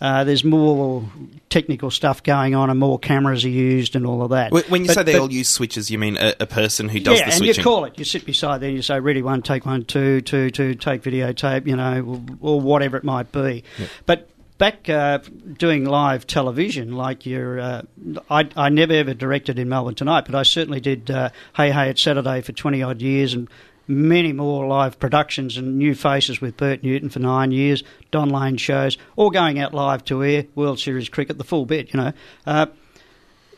uh, 0.00 0.24
there's 0.24 0.42
more 0.42 1.04
technical 1.48 1.88
stuff 1.88 2.24
going 2.24 2.56
on 2.56 2.68
and 2.70 2.80
more 2.80 2.98
cameras 2.98 3.44
are 3.44 3.48
used 3.48 3.94
and 3.94 4.04
all 4.04 4.22
of 4.22 4.30
that. 4.30 4.50
When- 4.50 4.82
you 4.82 4.88
But- 4.88 4.94
say 4.94 5.02
they 5.04 5.12
but- 5.12 5.20
all 5.20 5.32
use 5.32 5.48
switches, 5.48 5.90
you 5.90 5.98
mean 5.98 6.16
a, 6.16 6.34
a 6.40 6.46
person 6.46 6.88
who 6.88 6.98
does 6.98 7.20
yeah, 7.20 7.30
the 7.30 7.36
and 7.36 7.44
you 7.46 7.62
call 7.62 7.84
it. 7.84 7.96
You 7.96 8.04
sit 8.04 8.26
beside 8.26 8.58
there 8.60 8.68
and 8.70 8.76
you 8.76 8.82
say, 8.82 8.98
ready 8.98 9.22
one, 9.22 9.42
take 9.42 9.64
one, 9.64 9.84
two, 9.84 10.20
two, 10.20 10.50
two, 10.50 10.74
take 10.74 11.02
videotape, 11.02 11.68
you 11.68 11.76
know, 11.76 12.20
or, 12.40 12.54
or 12.56 12.60
whatever 12.60 12.96
it 12.96 13.04
might 13.04 13.30
be. 13.30 13.62
But 14.04 14.28
back 14.62 14.88
uh, 14.88 15.18
doing 15.58 15.84
live 15.84 16.24
television, 16.24 16.92
like 16.92 17.26
you're, 17.26 17.58
uh, 17.58 17.82
I, 18.30 18.48
I 18.54 18.68
never 18.68 18.92
ever 18.92 19.12
directed 19.12 19.58
in 19.58 19.68
Melbourne 19.68 19.96
Tonight, 19.96 20.24
but 20.24 20.36
I 20.36 20.44
certainly 20.44 20.78
did 20.78 21.10
uh, 21.10 21.30
Hey 21.56 21.72
Hey 21.72 21.90
It's 21.90 22.00
Saturday 22.00 22.42
for 22.42 22.52
20 22.52 22.80
odd 22.80 23.02
years 23.02 23.34
and 23.34 23.48
many 23.88 24.32
more 24.32 24.68
live 24.68 25.00
productions 25.00 25.56
and 25.56 25.78
new 25.78 25.96
faces 25.96 26.40
with 26.40 26.56
Bert 26.56 26.84
Newton 26.84 27.10
for 27.10 27.18
nine 27.18 27.50
years, 27.50 27.82
Don 28.12 28.28
Lane 28.28 28.56
shows, 28.56 28.98
all 29.16 29.30
going 29.30 29.58
out 29.58 29.74
live 29.74 30.04
to 30.04 30.22
air, 30.22 30.46
World 30.54 30.78
Series 30.78 31.08
cricket, 31.08 31.38
the 31.38 31.44
full 31.44 31.66
bit, 31.66 31.92
you 31.92 31.98
know. 31.98 32.12
Uh, 32.46 32.66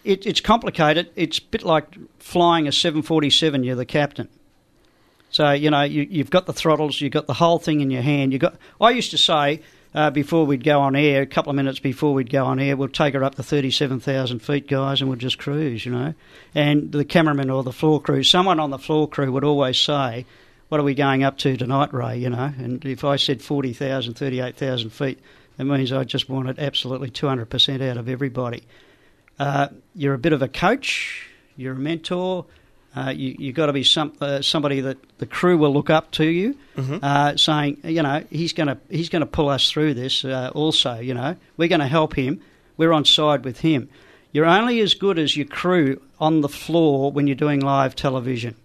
it, 0.05 0.25
it's 0.25 0.41
complicated. 0.41 1.11
It's 1.17 1.37
a 1.37 1.43
bit 1.43 1.65
like 1.65 1.99
flying 2.19 2.67
a 2.67 2.73
747. 2.73 3.63
You're 3.63 3.77
the 3.77 3.85
captain. 3.85 4.31
So 5.29 5.51
you 5.51 5.69
know 5.69 5.83
you, 5.83 6.07
you've 6.09 6.31
got 6.31 6.47
the 6.47 6.53
throttles, 6.55 7.01
you've 7.01 7.13
got 7.13 7.27
the 7.27 7.35
whole 7.35 7.59
thing 7.59 7.83
in 7.83 7.91
your 7.91 8.03
hand. 8.03 8.33
You 8.33 8.39
got. 8.39 8.57
I 8.81 8.91
used 8.91 9.11
to 9.11 9.19
say 9.19 9.61
uh, 9.95 10.11
before 10.11 10.45
we'd 10.45 10.65
go 10.65 10.81
on 10.81 10.97
air, 10.97 11.23
a 11.23 11.27
couple 11.27 11.51
of 11.51 11.57
minutes 11.57 11.79
before 11.79 12.15
we'd 12.15 12.31
go 12.31 12.45
on 12.45 12.59
air, 12.59 12.77
we'll 12.77 12.89
take 12.89 13.15
her 13.15 13.23
up 13.23 13.37
to 13.37 13.43
thirty-seven 13.43 14.01
thousand 14.01 14.41
feet, 14.41 14.69
guys, 14.69 15.01
and 15.01 15.09
we'll 15.09 15.19
just 15.19 15.39
cruise. 15.39 15.87
You 15.87 15.93
know, 15.93 16.15
and 16.55 16.91
the 16.91 17.05
cameraman 17.05 17.51
or 17.51 17.63
the 17.63 17.73
floor 17.73 18.01
crew, 18.01 18.23
someone 18.23 18.59
on 18.59 18.71
the 18.71 18.79
floor 18.79 19.09
crew 19.09 19.31
would 19.31 19.45
always 19.45 19.79
say, 19.79 20.27
"What 20.69 20.81
are 20.81 20.85
we 20.85 20.95
going 20.95 21.23
up 21.23 21.39
to 21.39 21.57
tonight, 21.57 21.95
Ray?" 21.95 22.19
You 22.19 22.31
know, 22.31 22.53
and 22.59 22.85
if 22.85 23.05
I 23.05 23.17
said 23.17 23.41
40,000, 23.41 24.15
38,000 24.15 24.91
feet, 24.91 25.21
that 25.57 25.65
means 25.65 25.93
I 25.93 26.03
just 26.03 26.29
wanted 26.29 26.59
absolutely 26.59 27.11
two 27.11 27.29
hundred 27.29 27.51
percent 27.51 27.81
out 27.81 27.97
of 27.97 28.09
everybody. 28.09 28.65
Uh, 29.39 29.69
you're 29.95 30.15
a 30.15 30.19
bit 30.19 30.33
of 30.33 30.43
a 30.43 30.49
coach. 30.49 31.29
You're 31.57 31.75
a 31.75 31.79
mentor. 31.79 32.47
Uh, 32.97 33.13
you 33.15 33.35
you 33.39 33.53
got 33.53 33.67
to 33.67 33.73
be 33.73 33.83
some 33.83 34.13
uh, 34.21 34.41
somebody 34.41 34.81
that 34.81 34.97
the 35.19 35.27
crew 35.27 35.59
will 35.59 35.73
look 35.73 35.91
up 35.91 36.11
to 36.13 36.25
you, 36.25 36.57
uh, 37.03 37.37
saying, 37.37 37.79
you 37.85 38.03
know, 38.03 38.25
he's 38.31 38.53
going 38.53 38.69
to 38.69 38.79
he's 38.89 39.09
going 39.09 39.21
to 39.21 39.27
pull 39.27 39.49
us 39.49 39.71
through 39.71 39.95
this. 39.95 40.25
Uh, 40.25 40.51
also, 40.55 40.99
you 41.01 41.15
know, 41.15 41.37
we're 41.57 41.69
going 41.69 41.81
to 41.81 41.89
help 41.89 42.15
him. 42.15 42.41
We're 42.77 42.93
on 42.93 43.05
side 43.05 43.45
with 43.45 43.61
him. 43.61 43.89
You're 44.33 44.47
only 44.47 44.81
as 44.81 44.95
good 44.95 45.19
as 45.19 45.37
your 45.37 45.47
crew 45.47 46.01
on 46.19 46.41
the 46.41 46.49
floor 46.49 47.13
when 47.13 47.27
you're 47.27 47.37
doing 47.37 47.61
live 47.61 47.95
television. 47.95 48.57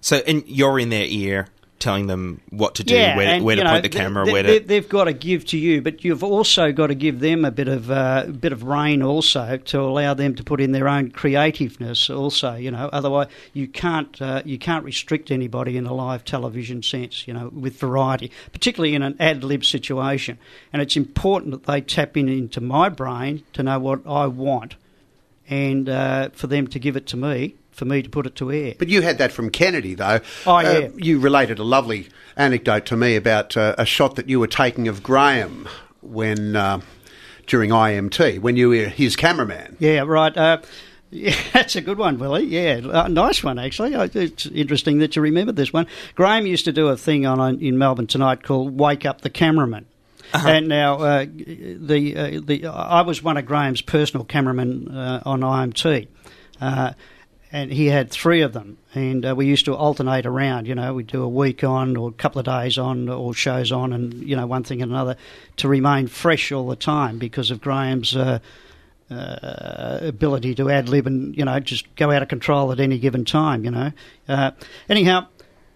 So, 0.00 0.16
and 0.26 0.42
you're 0.46 0.78
in 0.78 0.88
their 0.88 1.06
ear 1.06 1.48
telling 1.80 2.06
them 2.06 2.40
what 2.50 2.76
to 2.76 2.84
do, 2.84 2.94
where, 2.94 3.20
and, 3.20 3.44
where 3.44 3.56
to 3.56 3.64
know, 3.64 3.70
point 3.70 3.82
the 3.82 3.88
camera, 3.88 4.24
they, 4.24 4.32
where 4.32 4.42
they- 4.42 4.58
to. 4.60 4.66
They've 4.66 4.88
got 4.88 5.04
to 5.04 5.12
give 5.12 5.44
to 5.46 5.58
you, 5.58 5.82
but 5.82 6.04
you've 6.04 6.22
also 6.22 6.70
got 6.70 6.88
to 6.88 6.94
give 6.94 7.20
them 7.20 7.44
a 7.44 7.50
bit 7.50 7.66
of 7.66 7.90
uh, 7.90 8.26
bit 8.26 8.52
of 8.52 8.62
rein 8.62 9.02
also 9.02 9.56
to 9.56 9.80
allow 9.80 10.14
them 10.14 10.34
to 10.36 10.44
put 10.44 10.60
in 10.60 10.72
their 10.72 10.86
own 10.86 11.10
creativeness. 11.10 12.08
Also, 12.08 12.54
you 12.54 12.70
know, 12.70 12.88
otherwise 12.92 13.26
you 13.52 13.66
can't 13.66 14.20
uh, 14.22 14.42
you 14.44 14.58
can't 14.58 14.84
restrict 14.84 15.30
anybody 15.30 15.76
in 15.76 15.86
a 15.86 15.92
live 15.94 16.24
television 16.24 16.82
sense. 16.82 17.26
You 17.26 17.34
know, 17.34 17.48
with 17.48 17.78
variety, 17.78 18.30
particularly 18.52 18.94
in 18.94 19.02
an 19.02 19.16
ad 19.18 19.42
lib 19.42 19.64
situation, 19.64 20.38
and 20.72 20.80
it's 20.82 20.96
important 20.96 21.52
that 21.52 21.64
they 21.64 21.80
tap 21.80 22.16
in 22.16 22.28
into 22.28 22.60
my 22.60 22.88
brain 22.88 23.42
to 23.54 23.62
know 23.62 23.78
what 23.80 24.06
I 24.06 24.26
want, 24.26 24.76
and 25.48 25.88
uh, 25.88 26.28
for 26.30 26.46
them 26.46 26.66
to 26.68 26.78
give 26.78 26.96
it 26.96 27.06
to 27.08 27.16
me, 27.16 27.54
for 27.80 27.84
me 27.86 28.00
to 28.02 28.08
put 28.08 28.26
it 28.26 28.36
to 28.36 28.52
air. 28.52 28.74
But 28.78 28.88
you 28.88 29.02
had 29.02 29.18
that 29.18 29.32
from 29.32 29.50
Kennedy, 29.50 29.94
though. 29.94 30.20
Oh, 30.46 30.56
Uh, 30.56 30.60
yeah. 30.62 30.88
you 30.96 31.18
related 31.18 31.58
a 31.58 31.64
lovely 31.64 32.06
anecdote 32.36 32.86
to 32.86 32.96
me 32.96 33.16
about 33.16 33.56
uh, 33.56 33.74
a 33.76 33.84
shot 33.84 34.14
that 34.14 34.28
you 34.28 34.38
were 34.38 34.46
taking 34.46 34.86
of 34.86 35.02
Graham 35.02 35.66
when 36.02 36.54
uh, 36.54 36.80
during 37.46 37.70
IMT 37.70 38.38
when 38.40 38.56
you 38.56 38.68
were 38.68 38.84
his 38.88 39.16
cameraman. 39.16 39.76
Yeah, 39.80 40.04
right. 40.06 40.36
Uh, 40.36 40.58
yeah, 41.10 41.34
that's 41.52 41.74
a 41.74 41.80
good 41.80 41.98
one, 41.98 42.18
Willie. 42.18 42.44
Yeah, 42.46 42.80
uh, 42.84 43.08
nice 43.08 43.42
one 43.42 43.58
actually. 43.58 43.94
Uh, 43.94 44.08
It's 44.14 44.46
interesting 44.46 44.98
that 44.98 45.16
you 45.16 45.22
remembered 45.22 45.56
this 45.56 45.72
one. 45.72 45.86
Graham 46.14 46.46
used 46.46 46.64
to 46.66 46.72
do 46.72 46.88
a 46.88 46.96
thing 46.96 47.26
on 47.26 47.58
in 47.60 47.76
Melbourne 47.78 48.06
tonight 48.06 48.42
called 48.44 48.78
"Wake 48.78 49.04
Up 49.04 49.22
the 49.22 49.30
Cameraman." 49.30 49.86
And 50.32 50.68
now 50.68 50.94
uh, 51.00 51.26
the 51.26 52.16
uh, 52.16 52.40
the 52.44 52.66
I 52.68 53.02
was 53.02 53.20
one 53.24 53.36
of 53.36 53.46
Graham's 53.46 53.82
personal 53.82 54.24
cameramen 54.24 54.86
uh, 54.88 55.22
on 55.26 55.40
IMT. 55.40 56.06
And 57.52 57.72
he 57.72 57.86
had 57.86 58.12
three 58.12 58.42
of 58.42 58.52
them, 58.52 58.78
and 58.94 59.26
uh, 59.26 59.34
we 59.34 59.44
used 59.44 59.64
to 59.64 59.74
alternate 59.74 60.24
around. 60.24 60.68
You 60.68 60.76
know, 60.76 60.94
we'd 60.94 61.08
do 61.08 61.24
a 61.24 61.28
week 61.28 61.64
on, 61.64 61.96
or 61.96 62.08
a 62.08 62.12
couple 62.12 62.38
of 62.38 62.44
days 62.44 62.78
on, 62.78 63.08
or 63.08 63.34
shows 63.34 63.72
on, 63.72 63.92
and 63.92 64.14
you 64.14 64.36
know, 64.36 64.46
one 64.46 64.62
thing 64.62 64.82
and 64.82 64.92
another, 64.92 65.16
to 65.56 65.66
remain 65.66 66.06
fresh 66.06 66.52
all 66.52 66.68
the 66.68 66.76
time 66.76 67.18
because 67.18 67.50
of 67.50 67.60
Graham's 67.60 68.14
uh, 68.14 68.38
uh, 69.10 69.98
ability 70.02 70.54
to 70.54 70.70
ad 70.70 70.88
lib 70.88 71.06
and 71.06 71.36
you 71.36 71.44
know 71.44 71.58
just 71.58 71.92
go 71.96 72.12
out 72.12 72.22
of 72.22 72.28
control 72.28 72.70
at 72.70 72.78
any 72.78 72.98
given 72.98 73.24
time. 73.24 73.64
You 73.64 73.72
know. 73.72 73.92
Uh, 74.28 74.52
anyhow, 74.88 75.26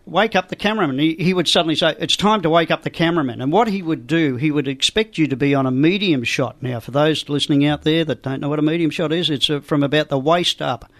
wake 0.06 0.36
up 0.36 0.48
the 0.48 0.56
cameraman. 0.56 0.98
He, 0.98 1.14
he 1.14 1.34
would 1.34 1.48
suddenly 1.48 1.74
say, 1.74 1.96
"It's 1.98 2.16
time 2.16 2.42
to 2.42 2.50
wake 2.50 2.70
up 2.70 2.82
the 2.82 2.90
cameraman." 2.90 3.40
And 3.40 3.50
what 3.50 3.68
he 3.68 3.82
would 3.82 4.06
do, 4.06 4.36
he 4.36 4.50
would 4.50 4.68
expect 4.68 5.18
you 5.18 5.26
to 5.26 5.36
be 5.36 5.54
on 5.54 5.66
a 5.66 5.70
medium 5.70 6.24
shot. 6.24 6.62
Now, 6.62 6.80
for 6.80 6.92
those 6.92 7.28
listening 7.28 7.66
out 7.66 7.82
there 7.82 8.04
that 8.04 8.22
don't 8.22 8.40
know 8.40 8.48
what 8.48 8.58
a 8.58 8.62
medium 8.62 8.90
shot 8.90 9.12
is, 9.12 9.30
it's 9.30 9.50
uh, 9.50 9.60
from 9.60 9.82
about 9.82 10.08
the 10.08 10.18
waist 10.18 10.62
up. 10.62 10.90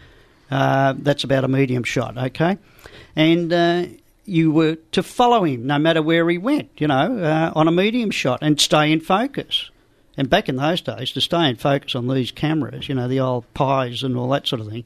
Uh, 0.55 0.95
that's 0.99 1.25
about 1.25 1.43
a 1.43 1.49
medium 1.49 1.83
shot, 1.83 2.17
okay? 2.17 2.57
And 3.17 3.53
uh, 3.53 3.87
you 4.25 4.53
were 4.53 4.77
to 4.93 5.03
follow 5.03 5.45
him 5.45 5.67
no 5.67 5.81
matter 5.81 6.01
where 6.01 6.31
he 6.31 6.39
went, 6.39 6.71
you 6.77 6.87
know, 6.87 7.19
uh, 7.19 7.53
on 7.57 7.67
a 7.67 7.73
medium 7.73 8.13
shot 8.13 8.39
and 8.41 8.61
stay 8.61 8.93
in 8.93 9.01
focus. 9.01 9.73
And 10.17 10.31
back 10.31 10.49
in 10.49 10.55
those 10.55 10.81
days, 10.81 11.11
to 11.11 11.21
stay 11.21 11.49
in 11.49 11.57
focus 11.57 11.97
on 11.97 12.07
these 12.07 12.31
cameras, 12.31 12.89
you 12.89 12.95
know, 12.95 13.09
the 13.09 13.19
old 13.19 13.53
pies 13.53 14.05
and 14.05 14.17
all 14.17 14.29
that 14.29 14.47
sort 14.47 14.61
of 14.61 14.69
thing, 14.69 14.85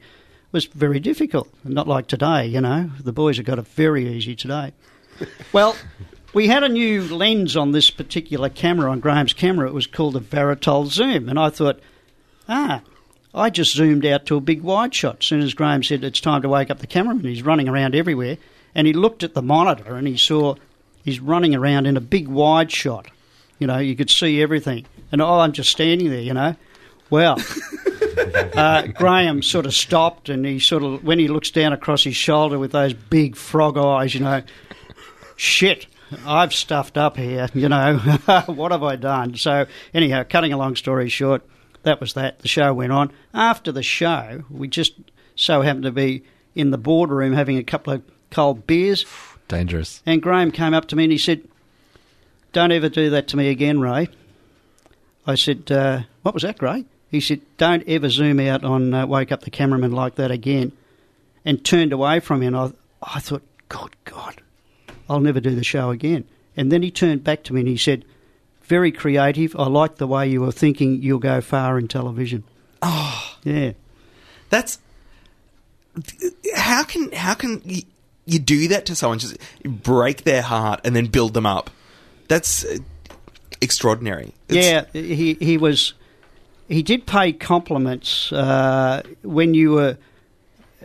was 0.53 0.65
very 0.65 1.01
difficult. 1.01 1.51
Not 1.65 1.87
like 1.87 2.07
today, 2.07 2.47
you 2.47 2.63
know. 2.63 2.91
The 3.05 3.13
boys 3.13 3.37
have 3.37 3.45
got 3.45 3.59
it 3.59 3.69
very 3.69 4.09
easy 4.09 4.35
today. 4.35 4.73
well, 5.53 5.77
we 6.33 6.47
had 6.47 6.63
a 6.63 6.69
new 6.71 7.03
lens 7.15 7.59
on 7.59 7.73
this 7.73 7.91
particular 7.91 8.49
camera, 8.49 8.91
on 8.91 9.01
Graham's 9.01 9.35
camera. 9.35 9.69
It 9.69 9.75
was 9.75 9.87
called 9.87 10.17
a 10.17 10.21
Varotal 10.21 10.87
Zoom. 10.87 11.29
And 11.29 11.39
I 11.39 11.51
thought, 11.51 11.79
ah, 12.49 12.81
I 13.35 13.51
just 13.51 13.75
zoomed 13.75 14.07
out 14.07 14.27
to 14.27 14.37
a 14.37 14.41
big 14.41 14.63
wide 14.63 14.95
shot. 14.95 15.19
As 15.21 15.27
soon 15.27 15.41
as 15.41 15.55
Graham 15.55 15.83
said 15.83 16.03
it's 16.03 16.21
time 16.21 16.43
to 16.43 16.49
wake 16.49 16.71
up 16.71 16.79
the 16.79 16.87
cameraman, 16.87 17.25
he's 17.25 17.43
running 17.43 17.69
around 17.69 17.95
everywhere. 17.95 18.39
And 18.75 18.87
he 18.87 18.93
looked 18.93 19.23
at 19.23 19.35
the 19.35 19.43
monitor 19.43 19.97
and 19.97 20.07
he 20.07 20.17
saw 20.17 20.55
he's 21.05 21.21
running 21.21 21.55
around 21.55 21.87
in 21.87 21.97
a 21.97 22.01
big 22.01 22.29
wide 22.29 22.71
shot. 22.71 23.07
You 23.59 23.67
know, 23.67 23.79
you 23.79 23.97
could 23.97 24.11
see 24.11 24.41
everything. 24.43 24.87
And 25.11 25.21
oh, 25.21 25.41
I'm 25.41 25.53
just 25.53 25.71
standing 25.71 26.11
there, 26.11 26.21
you 26.21 26.35
know. 26.35 26.55
Well, 27.11 27.39
uh, 28.55 28.87
Graham 28.89 29.43
sort 29.43 29.67
of 29.67 29.75
stopped 29.75 30.29
and 30.29 30.45
he 30.45 30.59
sort 30.59 30.83
of, 30.83 31.05
when 31.05 31.19
he 31.19 31.29
looks 31.29 31.51
down 31.51 31.73
across 31.73 32.05
his 32.05 32.17
shoulder 32.17 32.59
with 32.59 32.73
those 32.73 32.93
big 32.93 33.37
frog 33.37 33.79
eyes, 33.79 34.15
you 34.15 34.21
know, 34.21 34.43
shit, 35.37 35.87
I've 36.27 36.55
stuffed 36.55 36.97
up 36.97 37.17
here, 37.17 37.49
you 37.55 37.69
know, 37.69 37.99
what 38.47 38.73
have 38.73 38.83
I 38.83 38.97
done? 38.97 39.37
So, 39.37 39.67
anyhow, 39.93 40.25
cutting 40.29 40.53
a 40.53 40.57
long 40.57 40.77
story 40.77 41.09
short, 41.09 41.43
that 41.83 42.01
was 42.01 42.15
that. 42.15 42.41
The 42.41 42.49
show 42.49 42.73
went 42.75 42.93
on. 42.93 43.11
After 43.33 43.73
the 43.73 43.83
show, 43.83 44.45
we 44.51 44.69
just 44.69 44.95
so 45.37 45.63
happened 45.63 45.85
to 45.85 45.93
be 45.93 46.25
in 46.55 46.71
the 46.71 46.79
boardroom 46.79 47.33
having 47.33 47.57
a 47.59 47.65
couple 47.65 47.93
of 47.93 48.03
cold 48.31 48.67
beers, 48.67 49.07
Dangerous. 49.47 50.03
and 50.05 50.21
Graham 50.21 50.51
came 50.51 50.75
up 50.75 50.89
to 50.89 50.97
me 50.97 51.05
and 51.05 51.13
he 51.13 51.19
said, 51.19 51.43
Don't 52.53 52.73
ever 52.73 52.89
do 52.89 53.11
that 53.11 53.29
to 53.29 53.37
me 53.37 53.49
again, 53.49 53.81
Ray. 53.81 54.09
I 55.27 55.35
said, 55.35 55.71
uh, 55.71 56.03
What 56.23 56.35
was 56.35 56.43
that, 56.43 56.61
Ray? 56.61 56.85
He 57.11 57.21
said, 57.21 57.41
Don't 57.57 57.87
ever 57.89 58.11
zoom 58.11 58.41
out 58.41 58.65
on 58.65 58.93
uh, 58.93 59.07
Wake 59.07 59.33
Up 59.33 59.43
the 59.43 59.51
Cameraman 59.51 59.93
like 59.93 60.17
that 60.17 60.31
again. 60.31 60.73
And 61.45 61.65
turned 61.65 61.93
away 61.93 62.21
from 62.21 62.41
me, 62.41 62.47
and 62.47 62.57
I, 62.57 62.73
I 63.03 63.21
thought, 63.21 63.43
God, 63.69 63.95
God, 64.05 64.43
I'll 65.09 65.21
never 65.21 65.41
do 65.41 65.55
the 65.55 65.65
show 65.65 65.91
again. 65.91 66.25
And 66.57 66.71
then 66.73 66.83
he 66.83 66.91
turned 66.91 67.25
back 67.25 67.45
to 67.45 67.55
me 67.55 67.61
and 67.61 67.69
he 67.69 67.77
said, 67.77 68.05
Very 68.69 68.93
creative. 68.93 69.57
I 69.59 69.67
like 69.67 69.97
the 69.97 70.07
way 70.07 70.29
you 70.29 70.43
were 70.43 70.53
thinking 70.53 71.03
you'll 71.03 71.19
go 71.19 71.41
far 71.41 71.79
in 71.79 71.89
television. 71.89 72.45
Oh. 72.83 73.37
Yeah. 73.43 73.73
That's 74.51 74.79
how 76.55 76.85
can 76.85 77.11
how 77.13 77.35
can 77.35 77.63
you, 77.65 77.83
you 78.27 78.39
do 78.39 78.69
that 78.69 78.87
to 78.87 78.95
someone? 78.95 79.19
Just 79.19 79.37
break 79.65 80.25
their 80.25 80.43
heart 80.43 80.81
and 80.85 80.95
then 80.95 81.07
build 81.07 81.35
them 81.35 81.47
up. 81.47 81.71
That's 82.29 82.65
uh, 82.65 82.79
extraordinary. 83.61 84.35
It's- 84.49 84.65
yeah, 84.65 85.01
he 85.01 85.35
he 85.35 85.57
was. 85.59 85.95
He 86.69 86.83
did 86.83 87.07
pay 87.07 87.33
compliments 87.33 88.31
uh, 88.31 89.03
when 89.23 89.55
you 89.55 89.71
were 89.71 89.97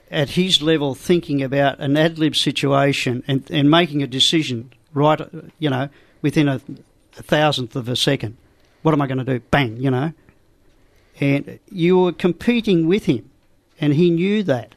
at 0.10 0.30
his 0.30 0.62
level 0.62 0.96
thinking 0.96 1.44
about 1.44 1.80
an 1.80 1.98
ad 1.98 2.18
lib 2.18 2.38
situation 2.38 3.22
and, 3.28 3.46
and 3.52 3.70
making 3.70 4.02
a 4.02 4.08
decision 4.08 4.72
right, 4.94 5.20
you 5.60 5.70
know, 5.70 5.90
within 6.22 6.48
a, 6.48 6.62
a 7.18 7.24
thousandth 7.24 7.76
of 7.76 7.88
a 7.89 7.95
second. 7.95 8.38
What 8.82 8.93
am 8.93 9.01
I 9.01 9.07
going 9.07 9.20
to 9.20 9.24
do? 9.24 9.39
Bang, 9.51 9.78
you 9.78 9.89
know. 9.91 10.14
And 11.20 11.59
you 11.72 11.97
were 11.99 12.11
competing 12.11 12.88
with 12.88 13.05
him, 13.05 13.30
and 13.80 13.93
he 13.93 14.09
knew 14.09 14.43
that. 14.43 14.76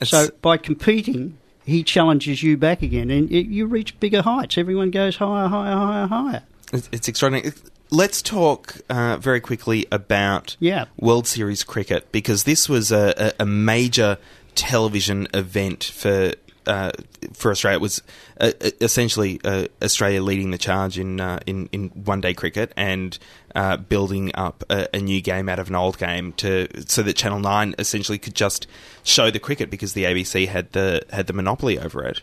it's- 0.00 0.10
So 0.10 0.30
by 0.42 0.56
competing, 0.56 1.36
he 1.64 1.82
challenges 1.82 2.42
you 2.42 2.56
back 2.56 2.82
again, 2.82 3.10
and 3.10 3.30
it, 3.30 3.46
you 3.46 3.66
reach 3.66 3.98
bigger 4.00 4.22
heights. 4.22 4.56
Everyone 4.56 4.90
goes 4.90 5.16
higher, 5.16 5.48
higher, 5.48 5.74
higher, 5.76 6.06
higher. 6.06 6.42
It's, 6.72 6.88
it's 6.92 7.08
extraordinary. 7.08 7.52
Let's 7.90 8.20
talk 8.20 8.76
uh, 8.90 9.16
very 9.18 9.40
quickly 9.40 9.86
about 9.92 10.56
Yeah. 10.60 10.86
World 10.98 11.26
Series 11.26 11.64
cricket 11.64 12.10
because 12.12 12.44
this 12.44 12.68
was 12.68 12.90
a, 12.92 13.32
a, 13.38 13.42
a 13.42 13.46
major 13.46 14.18
television 14.54 15.26
event 15.32 15.84
for 15.84 16.32
uh, 16.68 16.92
for 17.32 17.50
Australia. 17.50 17.78
It 17.78 17.80
was 17.80 18.02
uh, 18.40 18.52
essentially 18.80 19.40
uh, 19.42 19.66
Australia 19.82 20.22
leading 20.22 20.50
the 20.50 20.58
charge 20.58 20.98
in 20.98 21.20
uh, 21.20 21.40
in, 21.46 21.68
in 21.72 21.88
one 21.88 22.20
day 22.20 22.34
cricket 22.34 22.72
and 22.76 23.18
uh, 23.54 23.78
building 23.78 24.30
up 24.34 24.62
a, 24.70 24.86
a 24.94 25.00
new 25.00 25.20
game 25.20 25.48
out 25.48 25.58
of 25.58 25.68
an 25.68 25.74
old 25.74 25.98
game 25.98 26.32
to 26.34 26.68
so 26.86 27.02
that 27.02 27.16
Channel 27.16 27.40
Nine 27.40 27.74
essentially 27.78 28.18
could 28.18 28.34
just 28.34 28.66
show 29.02 29.30
the 29.30 29.40
cricket 29.40 29.70
because 29.70 29.94
the 29.94 30.04
ABC 30.04 30.46
had 30.46 30.72
the 30.72 31.02
had 31.10 31.26
the 31.26 31.32
monopoly 31.32 31.78
over 31.78 32.04
it. 32.04 32.20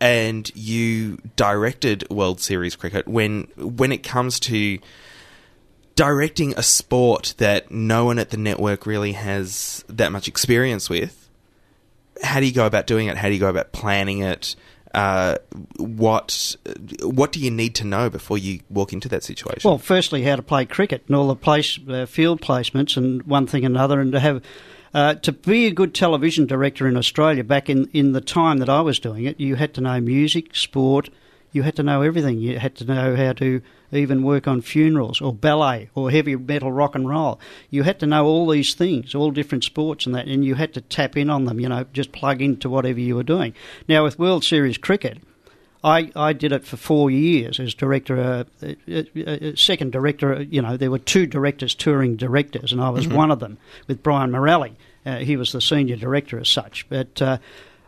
And 0.00 0.50
you 0.54 1.18
directed 1.36 2.08
World 2.08 2.40
Series 2.40 2.76
cricket 2.76 3.08
when 3.08 3.48
when 3.56 3.92
it 3.92 4.02
comes 4.02 4.38
to 4.40 4.78
directing 5.96 6.54
a 6.56 6.62
sport 6.62 7.34
that 7.38 7.70
no 7.70 8.04
one 8.04 8.18
at 8.18 8.30
the 8.30 8.36
network 8.36 8.86
really 8.86 9.12
has 9.12 9.84
that 9.88 10.12
much 10.12 10.28
experience 10.28 10.90
with. 10.90 11.23
How 12.22 12.40
do 12.40 12.46
you 12.46 12.52
go 12.52 12.66
about 12.66 12.86
doing 12.86 13.08
it? 13.08 13.16
How 13.16 13.28
do 13.28 13.34
you 13.34 13.40
go 13.40 13.48
about 13.48 13.72
planning 13.72 14.20
it? 14.20 14.56
Uh, 14.94 15.36
what 15.76 16.54
what 17.02 17.32
do 17.32 17.40
you 17.40 17.50
need 17.50 17.74
to 17.74 17.84
know 17.84 18.08
before 18.08 18.38
you 18.38 18.60
walk 18.70 18.92
into 18.92 19.08
that 19.08 19.24
situation? 19.24 19.68
Well, 19.68 19.78
firstly, 19.78 20.22
how 20.22 20.36
to 20.36 20.42
play 20.42 20.66
cricket 20.66 21.02
and 21.08 21.16
all 21.16 21.26
the 21.26 21.34
place 21.34 21.80
uh, 21.88 22.06
field 22.06 22.40
placements 22.40 22.96
and 22.96 23.22
one 23.24 23.48
thing 23.48 23.64
and 23.64 23.74
another, 23.74 24.00
and 24.00 24.12
to 24.12 24.20
have 24.20 24.40
uh, 24.94 25.14
to 25.14 25.32
be 25.32 25.66
a 25.66 25.72
good 25.72 25.94
television 25.94 26.46
director 26.46 26.86
in 26.86 26.96
Australia 26.96 27.42
back 27.42 27.68
in 27.68 27.90
in 27.92 28.12
the 28.12 28.20
time 28.20 28.58
that 28.58 28.68
I 28.68 28.82
was 28.82 29.00
doing 29.00 29.24
it, 29.24 29.40
you 29.40 29.56
had 29.56 29.74
to 29.74 29.80
know 29.80 30.00
music, 30.00 30.54
sport. 30.54 31.10
You 31.54 31.62
had 31.62 31.76
to 31.76 31.84
know 31.84 32.02
everything. 32.02 32.40
You 32.40 32.58
had 32.58 32.74
to 32.76 32.84
know 32.84 33.14
how 33.14 33.32
to 33.34 33.62
even 33.92 34.24
work 34.24 34.48
on 34.48 34.60
funerals 34.60 35.20
or 35.20 35.32
ballet 35.32 35.88
or 35.94 36.10
heavy 36.10 36.34
metal 36.34 36.72
rock 36.72 36.96
and 36.96 37.08
roll. 37.08 37.38
You 37.70 37.84
had 37.84 38.00
to 38.00 38.06
know 38.06 38.26
all 38.26 38.48
these 38.48 38.74
things, 38.74 39.14
all 39.14 39.30
different 39.30 39.62
sports 39.62 40.04
and 40.04 40.16
that, 40.16 40.26
and 40.26 40.44
you 40.44 40.56
had 40.56 40.74
to 40.74 40.80
tap 40.80 41.16
in 41.16 41.30
on 41.30 41.44
them. 41.44 41.60
You 41.60 41.68
know, 41.68 41.86
just 41.92 42.10
plug 42.10 42.42
into 42.42 42.68
whatever 42.68 42.98
you 42.98 43.14
were 43.14 43.22
doing. 43.22 43.54
Now 43.88 44.02
with 44.02 44.18
World 44.18 44.42
Series 44.42 44.78
cricket, 44.78 45.18
I, 45.84 46.10
I 46.16 46.32
did 46.32 46.50
it 46.50 46.64
for 46.64 46.76
four 46.76 47.08
years 47.08 47.60
as 47.60 47.72
director, 47.72 48.18
uh, 48.18 48.44
uh, 48.90 49.02
uh, 49.24 49.54
second 49.54 49.92
director. 49.92 50.42
You 50.42 50.60
know, 50.60 50.76
there 50.76 50.90
were 50.90 50.98
two 50.98 51.26
directors, 51.26 51.76
touring 51.76 52.16
directors, 52.16 52.72
and 52.72 52.80
I 52.80 52.90
was 52.90 53.06
one 53.06 53.30
of 53.30 53.38
them 53.38 53.58
with 53.86 54.02
Brian 54.02 54.32
Morelli. 54.32 54.74
Uh, 55.06 55.18
he 55.18 55.36
was 55.36 55.52
the 55.52 55.60
senior 55.60 55.96
director 55.96 56.40
as 56.40 56.48
such. 56.48 56.88
But 56.88 57.22
uh, 57.22 57.38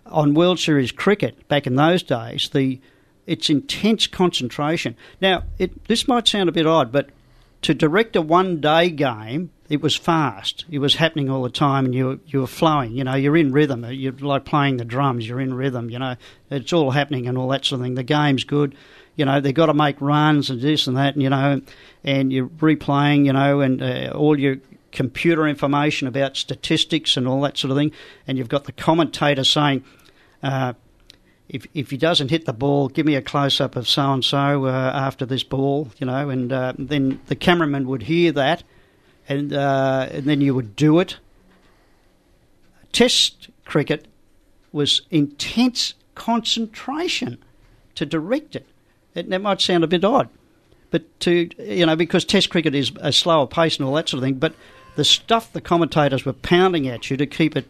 on 0.04 0.34
World 0.34 0.60
Series 0.60 0.92
cricket 0.92 1.48
back 1.48 1.66
in 1.66 1.74
those 1.74 2.04
days, 2.04 2.48
the 2.50 2.78
it's 3.26 3.50
intense 3.50 4.06
concentration. 4.06 4.96
Now, 5.20 5.44
it, 5.58 5.86
this 5.88 6.06
might 6.06 6.28
sound 6.28 6.48
a 6.48 6.52
bit 6.52 6.66
odd, 6.66 6.92
but 6.92 7.10
to 7.62 7.74
direct 7.74 8.14
a 8.16 8.22
one 8.22 8.60
day 8.60 8.90
game, 8.90 9.50
it 9.68 9.82
was 9.82 9.96
fast. 9.96 10.64
It 10.70 10.78
was 10.78 10.94
happening 10.94 11.28
all 11.28 11.42
the 11.42 11.50
time, 11.50 11.86
and 11.86 11.94
you 11.94 12.06
were, 12.06 12.18
you 12.26 12.40
were 12.40 12.46
flowing. 12.46 12.92
You 12.92 13.02
know, 13.02 13.14
you're 13.14 13.36
in 13.36 13.52
rhythm. 13.52 13.84
You're 13.90 14.12
like 14.12 14.44
playing 14.44 14.76
the 14.76 14.84
drums. 14.84 15.26
You're 15.26 15.40
in 15.40 15.54
rhythm. 15.54 15.90
You 15.90 15.98
know, 15.98 16.14
it's 16.50 16.72
all 16.72 16.92
happening 16.92 17.26
and 17.26 17.36
all 17.36 17.48
that 17.48 17.64
sort 17.64 17.80
of 17.80 17.84
thing. 17.84 17.94
The 17.94 18.04
game's 18.04 18.44
good. 18.44 18.76
You 19.16 19.24
know, 19.24 19.40
they've 19.40 19.54
got 19.54 19.66
to 19.66 19.74
make 19.74 20.00
runs 20.00 20.50
and 20.50 20.60
this 20.60 20.86
and 20.86 20.96
that. 20.96 21.14
And, 21.14 21.22
you 21.22 21.30
know, 21.30 21.60
and 22.04 22.32
you're 22.32 22.46
replaying. 22.46 23.26
You 23.26 23.32
know, 23.32 23.60
and 23.60 23.82
uh, 23.82 24.12
all 24.14 24.38
your 24.38 24.58
computer 24.92 25.48
information 25.48 26.06
about 26.06 26.36
statistics 26.36 27.16
and 27.16 27.26
all 27.26 27.40
that 27.40 27.58
sort 27.58 27.72
of 27.72 27.76
thing. 27.76 27.90
And 28.28 28.38
you've 28.38 28.48
got 28.48 28.64
the 28.64 28.72
commentator 28.72 29.42
saying. 29.42 29.82
Uh, 30.42 30.74
if 31.48 31.66
if 31.74 31.90
he 31.90 31.96
doesn't 31.96 32.30
hit 32.30 32.44
the 32.44 32.52
ball, 32.52 32.88
give 32.88 33.06
me 33.06 33.14
a 33.14 33.22
close 33.22 33.60
up 33.60 33.76
of 33.76 33.88
so 33.88 34.12
and 34.12 34.24
so 34.24 34.66
after 34.66 35.24
this 35.24 35.42
ball, 35.42 35.88
you 35.98 36.06
know, 36.06 36.28
and 36.28 36.52
uh, 36.52 36.72
then 36.78 37.20
the 37.26 37.36
cameraman 37.36 37.86
would 37.88 38.04
hear 38.04 38.32
that, 38.32 38.62
and 39.28 39.52
uh, 39.52 40.08
and 40.10 40.24
then 40.24 40.40
you 40.40 40.54
would 40.54 40.74
do 40.76 40.98
it. 40.98 41.18
Test 42.92 43.48
cricket 43.64 44.06
was 44.72 45.02
intense 45.10 45.94
concentration 46.14 47.38
to 47.94 48.06
direct 48.06 48.56
it. 48.56 48.66
it. 49.14 49.28
That 49.30 49.42
might 49.42 49.60
sound 49.60 49.84
a 49.84 49.86
bit 49.86 50.04
odd, 50.04 50.28
but 50.90 51.20
to 51.20 51.48
you 51.58 51.86
know 51.86 51.96
because 51.96 52.24
Test 52.24 52.50
cricket 52.50 52.74
is 52.74 52.90
a 53.00 53.12
slower 53.12 53.46
pace 53.46 53.76
and 53.76 53.86
all 53.86 53.94
that 53.94 54.08
sort 54.08 54.18
of 54.18 54.24
thing, 54.24 54.34
but 54.34 54.54
the 54.96 55.04
stuff 55.04 55.52
the 55.52 55.60
commentators 55.60 56.24
were 56.24 56.32
pounding 56.32 56.88
at 56.88 57.10
you 57.10 57.16
to 57.16 57.26
keep 57.26 57.56
it 57.56 57.66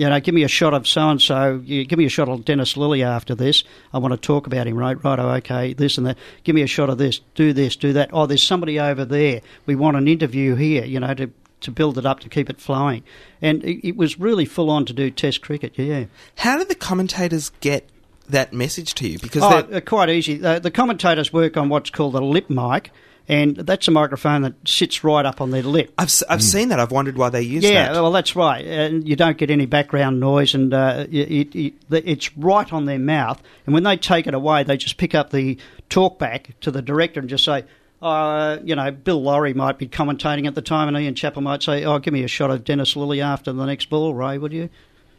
you 0.00 0.08
know, 0.08 0.18
give 0.18 0.34
me 0.34 0.44
a 0.44 0.48
shot 0.48 0.72
of 0.72 0.88
so 0.88 1.10
and 1.10 1.20
so. 1.20 1.58
Give 1.58 1.98
me 1.98 2.06
a 2.06 2.08
shot 2.08 2.30
of 2.30 2.46
Dennis 2.46 2.72
Lillee 2.72 3.04
after 3.04 3.34
this. 3.34 3.64
I 3.92 3.98
want 3.98 4.12
to 4.12 4.16
talk 4.16 4.46
about 4.46 4.66
him, 4.66 4.74
right? 4.76 4.96
Right, 5.04 5.18
oh, 5.18 5.28
okay, 5.32 5.74
this 5.74 5.98
and 5.98 6.06
that. 6.06 6.16
Give 6.42 6.54
me 6.54 6.62
a 6.62 6.66
shot 6.66 6.88
of 6.88 6.96
this. 6.96 7.20
Do 7.34 7.52
this, 7.52 7.76
do 7.76 7.92
that. 7.92 8.08
Oh, 8.10 8.24
there's 8.24 8.42
somebody 8.42 8.80
over 8.80 9.04
there. 9.04 9.42
We 9.66 9.74
want 9.76 9.98
an 9.98 10.08
interview 10.08 10.54
here, 10.54 10.86
you 10.86 11.00
know, 11.00 11.12
to, 11.12 11.30
to 11.60 11.70
build 11.70 11.98
it 11.98 12.06
up, 12.06 12.20
to 12.20 12.30
keep 12.30 12.48
it 12.48 12.62
flowing. 12.62 13.02
And 13.42 13.62
it, 13.62 13.88
it 13.88 13.96
was 13.96 14.18
really 14.18 14.46
full 14.46 14.70
on 14.70 14.86
to 14.86 14.94
do 14.94 15.10
Test 15.10 15.42
cricket, 15.42 15.74
yeah. 15.76 16.06
How 16.38 16.56
did 16.56 16.68
the 16.70 16.74
commentators 16.74 17.50
get 17.60 17.86
that 18.30 18.54
message 18.54 18.94
to 18.94 19.06
you? 19.06 19.18
Because 19.18 19.42
Oh, 19.42 19.60
they're- 19.62 19.76
uh, 19.76 19.80
quite 19.82 20.08
easy. 20.08 20.36
The, 20.38 20.60
the 20.60 20.70
commentators 20.70 21.30
work 21.30 21.58
on 21.58 21.68
what's 21.68 21.90
called 21.90 22.14
a 22.14 22.24
lip 22.24 22.48
mic, 22.48 22.90
and 23.30 23.56
that's 23.56 23.86
a 23.86 23.90
microphone 23.92 24.42
that 24.42 24.54
sits 24.66 25.04
right 25.04 25.24
up 25.24 25.40
on 25.40 25.50
their 25.52 25.62
lip. 25.62 25.92
I've, 25.96 26.08
s- 26.08 26.24
I've 26.28 26.42
seen 26.42 26.68
that. 26.70 26.80
I've 26.80 26.90
wondered 26.90 27.16
why 27.16 27.28
they 27.30 27.42
use 27.42 27.62
Yeah, 27.64 27.92
that. 27.92 28.02
well, 28.02 28.10
that's 28.10 28.34
right. 28.34 28.64
And 28.66 29.06
you 29.08 29.14
don't 29.14 29.38
get 29.38 29.50
any 29.50 29.66
background 29.66 30.18
noise, 30.18 30.54
and 30.54 30.74
uh, 30.74 31.06
it, 31.10 31.54
it, 31.54 31.74
it's 31.90 32.36
right 32.36 32.70
on 32.72 32.86
their 32.86 32.98
mouth. 32.98 33.40
And 33.66 33.72
when 33.74 33.84
they 33.84 33.96
take 33.96 34.26
it 34.26 34.34
away, 34.34 34.64
they 34.64 34.76
just 34.76 34.96
pick 34.96 35.14
up 35.14 35.30
the 35.30 35.56
talkback 35.88 36.46
to 36.62 36.70
the 36.70 36.82
director 36.82 37.20
and 37.20 37.28
just 37.28 37.44
say, 37.44 37.64
uh, 38.02 38.58
you 38.64 38.74
know, 38.74 38.90
Bill 38.90 39.22
Lawry 39.22 39.54
might 39.54 39.78
be 39.78 39.86
commentating 39.86 40.46
at 40.46 40.54
the 40.54 40.62
time, 40.62 40.88
and 40.88 40.96
Ian 40.96 41.14
Chappell 41.14 41.42
might 41.42 41.62
say, 41.62 41.84
"Oh, 41.84 41.98
give 41.98 42.14
me 42.14 42.24
a 42.24 42.28
shot 42.28 42.50
of 42.50 42.64
Dennis 42.64 42.94
Lillee 42.94 43.22
after 43.22 43.52
the 43.52 43.66
next 43.66 43.90
ball, 43.90 44.14
Ray, 44.14 44.38
would 44.38 44.52
you?" 44.54 44.70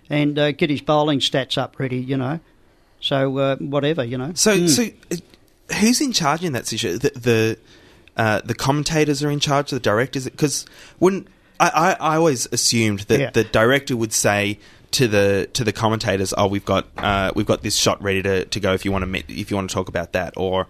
And 0.10 0.38
uh, 0.40 0.52
get 0.52 0.70
his 0.72 0.82
bowling 0.82 1.20
stats 1.20 1.58
up 1.60 1.78
ready, 1.80 1.98
you 2.00 2.18
know. 2.18 2.40
So 3.00 3.38
uh, 3.38 3.56
whatever, 3.58 4.04
you 4.04 4.18
know. 4.18 4.32
So, 4.34 4.56
Mm. 4.58 4.68
so 4.70 4.84
uh, 5.12 5.76
who's 5.76 6.02
in 6.02 6.12
charge 6.12 6.44
in 6.44 6.54
that 6.54 6.66
situation? 6.68 7.00
The 7.00 7.12
the, 7.20 7.60
uh, 8.18 8.42
the 8.44 8.56
commentators 8.56 9.24
are 9.24 9.32
in 9.32 9.40
charge. 9.40 9.72
The 9.72 9.80
directors, 9.80 10.26
because 10.26 10.66
when 11.00 11.28
I, 11.60 11.70
I, 12.00 12.14
I 12.14 12.16
always 12.18 12.48
assumed 12.52 13.02
that 13.02 13.20
Yeah. 13.20 13.30
the 13.32 13.44
director 13.44 13.96
would 13.96 14.14
say 14.14 14.60
to 14.92 15.08
the 15.08 15.50
to 15.54 15.64
the 15.64 15.72
commentators, 15.72 16.34
"Oh, 16.38 16.48
we've 16.48 16.66
got 16.66 16.88
uh, 16.98 17.32
we've 17.36 17.46
got 17.46 17.62
this 17.62 17.76
shot 17.76 18.02
ready 18.04 18.22
to, 18.24 18.46
to 18.46 18.60
go 18.60 18.74
if 18.74 18.84
you 18.86 18.92
want 18.92 19.04
to 19.04 19.08
meet, 19.08 19.26
if 19.30 19.50
you 19.52 19.56
want 19.58 19.70
to 19.70 19.74
talk 19.74 19.88
about 19.88 20.12
that." 20.14 20.34
Or, 20.38 20.68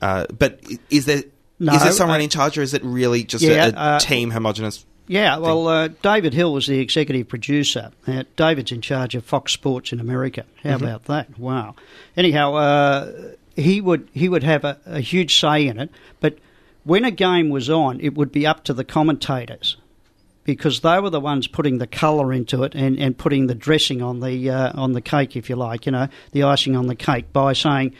uh, 0.00 0.26
but 0.36 0.60
is 0.90 1.04
there 1.04 1.18
is 1.18 1.24
No, 1.58 1.76
there 1.78 1.92
someone 1.92 2.20
in 2.20 2.30
charge, 2.30 2.56
or 2.56 2.62
is 2.62 2.72
it 2.72 2.82
really 2.84 3.24
just 3.24 3.44
Yeah, 3.44 3.66
a, 3.66 3.70
a 3.70 3.76
uh, 3.76 3.98
team 3.98 4.30
homogenous? 4.30 4.84
Yeah, 5.10 5.38
well, 5.38 5.66
uh, 5.68 5.88
David 6.02 6.34
Hill 6.34 6.52
was 6.52 6.66
the 6.66 6.80
executive 6.80 7.28
producer. 7.28 7.92
Uh, 8.06 8.24
David's 8.36 8.72
in 8.72 8.82
charge 8.82 9.14
of 9.14 9.24
Fox 9.24 9.52
Sports 9.52 9.90
in 9.90 10.00
America. 10.00 10.44
How 10.62 10.76
about 10.76 11.04
that? 11.06 11.38
Wow. 11.38 11.76
Anyhow, 12.14 12.54
uh, 12.54 13.12
he 13.56 13.80
would 13.80 14.08
he 14.12 14.28
would 14.28 14.44
have 14.44 14.64
a, 14.64 14.78
a 14.86 15.00
huge 15.00 15.40
say 15.40 15.66
in 15.66 15.78
it, 15.78 15.90
but 16.20 16.38
when 16.88 17.04
a 17.04 17.10
game 17.10 17.50
was 17.50 17.68
on, 17.68 18.00
it 18.00 18.14
would 18.14 18.32
be 18.32 18.46
up 18.46 18.64
to 18.64 18.72
the 18.72 18.84
commentators 18.84 19.76
because 20.44 20.80
they 20.80 20.98
were 20.98 21.10
the 21.10 21.20
ones 21.20 21.46
putting 21.46 21.76
the 21.76 21.86
colour 21.86 22.32
into 22.32 22.62
it 22.64 22.74
and, 22.74 22.98
and 22.98 23.16
putting 23.18 23.46
the 23.46 23.54
dressing 23.54 24.00
on 24.00 24.20
the 24.20 24.48
uh, 24.50 24.72
on 24.74 24.92
the 24.94 25.02
cake, 25.02 25.36
if 25.36 25.50
you 25.50 25.56
like, 25.56 25.84
you 25.84 25.92
know, 25.92 26.08
the 26.32 26.42
icing 26.44 26.74
on 26.74 26.86
the 26.86 26.94
cake 26.96 27.32
by 27.32 27.52
saying. 27.52 27.94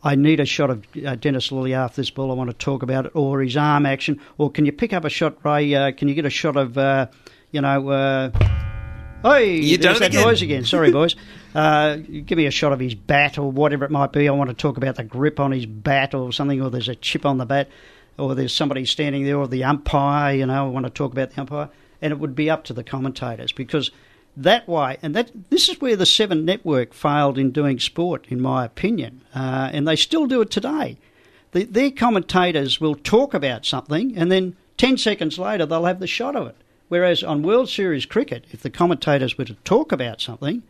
I 0.00 0.14
need 0.14 0.38
a 0.38 0.44
shot 0.44 0.70
of 0.70 0.84
uh, 1.04 1.16
Dennis 1.16 1.48
Lillee 1.50 1.72
after 1.74 2.00
this 2.00 2.08
ball. 2.10 2.30
I 2.30 2.34
want 2.34 2.50
to 2.50 2.56
talk 2.56 2.84
about 2.84 3.06
it, 3.06 3.12
or 3.16 3.42
his 3.42 3.56
arm 3.56 3.84
action, 3.84 4.20
or 4.38 4.48
can 4.48 4.64
you 4.64 4.70
pick 4.70 4.92
up 4.92 5.04
a 5.04 5.10
shot, 5.10 5.44
Ray? 5.44 5.74
Uh, 5.74 5.90
can 5.90 6.06
you 6.06 6.14
get 6.14 6.24
a 6.24 6.30
shot 6.30 6.56
of, 6.56 6.78
uh, 6.78 7.08
you 7.50 7.60
know, 7.60 7.88
uh, 7.88 8.30
hey, 9.24 9.56
You 9.56 9.76
there's 9.76 9.98
done 9.98 10.02
that 10.02 10.10
again. 10.14 10.22
noise 10.24 10.40
again. 10.42 10.64
Sorry, 10.64 10.92
boys. 11.00 11.16
Uh, 11.52 11.96
give 11.96 12.38
me 12.38 12.46
a 12.46 12.52
shot 12.52 12.72
of 12.72 12.78
his 12.78 12.94
bat 12.94 13.38
or 13.38 13.50
whatever 13.50 13.84
it 13.86 13.90
might 13.90 14.12
be. 14.12 14.28
I 14.28 14.30
want 14.30 14.50
to 14.50 14.54
talk 14.54 14.76
about 14.76 14.94
the 14.94 15.02
grip 15.02 15.40
on 15.40 15.50
his 15.50 15.66
bat 15.66 16.14
or 16.14 16.32
something, 16.32 16.62
or 16.62 16.70
there's 16.70 16.88
a 16.88 16.94
chip 16.94 17.26
on 17.26 17.38
the 17.38 17.46
bat, 17.46 17.68
or 18.18 18.34
there's 18.34 18.54
somebody 18.54 18.84
standing 18.84 19.24
there, 19.24 19.38
or 19.38 19.48
the 19.48 19.64
umpire. 19.64 20.34
You 20.34 20.46
know, 20.46 20.66
I 20.66 20.68
want 20.68 20.86
to 20.86 20.90
talk 20.90 21.12
about 21.12 21.30
the 21.30 21.40
umpire, 21.40 21.68
and 22.02 22.12
it 22.12 22.18
would 22.18 22.34
be 22.34 22.50
up 22.50 22.64
to 22.64 22.72
the 22.72 22.84
commentators 22.84 23.52
because 23.52 23.90
that 24.36 24.68
way, 24.68 24.98
and 25.02 25.16
that 25.16 25.30
this 25.50 25.68
is 25.68 25.80
where 25.80 25.96
the 25.96 26.06
Seven 26.06 26.44
Network 26.44 26.94
failed 26.94 27.38
in 27.38 27.50
doing 27.50 27.78
sport, 27.78 28.26
in 28.28 28.40
my 28.40 28.64
opinion, 28.64 29.22
uh, 29.34 29.70
and 29.72 29.86
they 29.86 29.96
still 29.96 30.26
do 30.26 30.40
it 30.40 30.50
today. 30.50 30.96
The, 31.52 31.64
their 31.64 31.90
commentators 31.90 32.80
will 32.80 32.94
talk 32.94 33.34
about 33.34 33.64
something, 33.64 34.16
and 34.16 34.30
then 34.30 34.56
ten 34.76 34.96
seconds 34.96 35.38
later 35.38 35.66
they'll 35.66 35.86
have 35.86 36.00
the 36.00 36.06
shot 36.06 36.36
of 36.36 36.46
it. 36.46 36.56
Whereas 36.88 37.22
on 37.22 37.42
World 37.42 37.68
Series 37.68 38.06
cricket, 38.06 38.44
if 38.50 38.62
the 38.62 38.70
commentators 38.70 39.36
were 39.36 39.44
to 39.44 39.54
talk 39.64 39.92
about 39.92 40.20
something, 40.20 40.62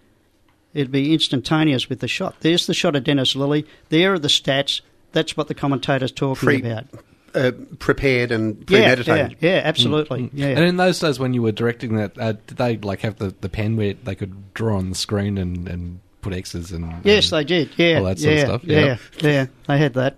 it'd 0.75 0.91
be 0.91 1.13
instantaneous 1.13 1.89
with 1.89 2.01
the 2.01 2.09
shot. 2.09 2.37
There's 2.41 2.67
the 2.67 2.75
shot 2.75 2.97
of 2.97 3.05
Dennis 3.05 3.35
Lillee. 3.35 3.67
There 3.89 4.15
are 4.15 4.19
the 4.19 4.29
stats. 4.29 4.81
That's 5.13 5.37
what 5.37 5.49
the 5.49 5.55
commentator's 5.55 6.13
talking 6.13 6.47
Pre- 6.47 6.61
about. 6.61 6.87
Uh, 7.35 7.53
prepared 7.79 8.31
and 8.33 8.59
Yeah, 8.71 8.95
premeditated. 8.95 9.37
yeah, 9.41 9.51
yeah, 9.57 9.61
absolutely. 9.65 10.31
Yeah. 10.33 10.49
And 10.49 10.61
in 10.65 10.77
those 10.79 10.99
days 10.99 11.19
when 11.19 11.35
you 11.35 11.43
were 11.43 11.53
directing 11.53 11.97
that, 11.97 12.19
uh, 12.19 12.33
did 12.47 12.57
they 12.57 12.77
like 12.79 13.01
have 13.01 13.17
the, 13.17 13.35
the 13.41 13.49
pen 13.49 13.77
where 13.77 13.95
they 13.95 14.15
could 14.15 14.55
draw 14.55 14.77
on 14.79 14.89
the 14.89 14.95
screen 14.97 15.37
and, 15.39 15.69
and 15.69 16.01
put 16.23 16.33
X's 16.33 16.73
and 16.73 16.93
Yes, 17.05 17.31
and 17.31 17.39
they 17.41 17.45
did. 17.45 17.71
Yeah, 17.77 17.99
all 17.99 18.05
that 18.05 18.19
yeah, 18.19 18.31
sort 18.47 18.55
of 18.55 18.61
stuff. 18.63 18.65
Yeah, 18.65 18.97
yeah, 19.21 19.47
they 19.67 19.79
had 19.79 19.95
that. 19.95 20.17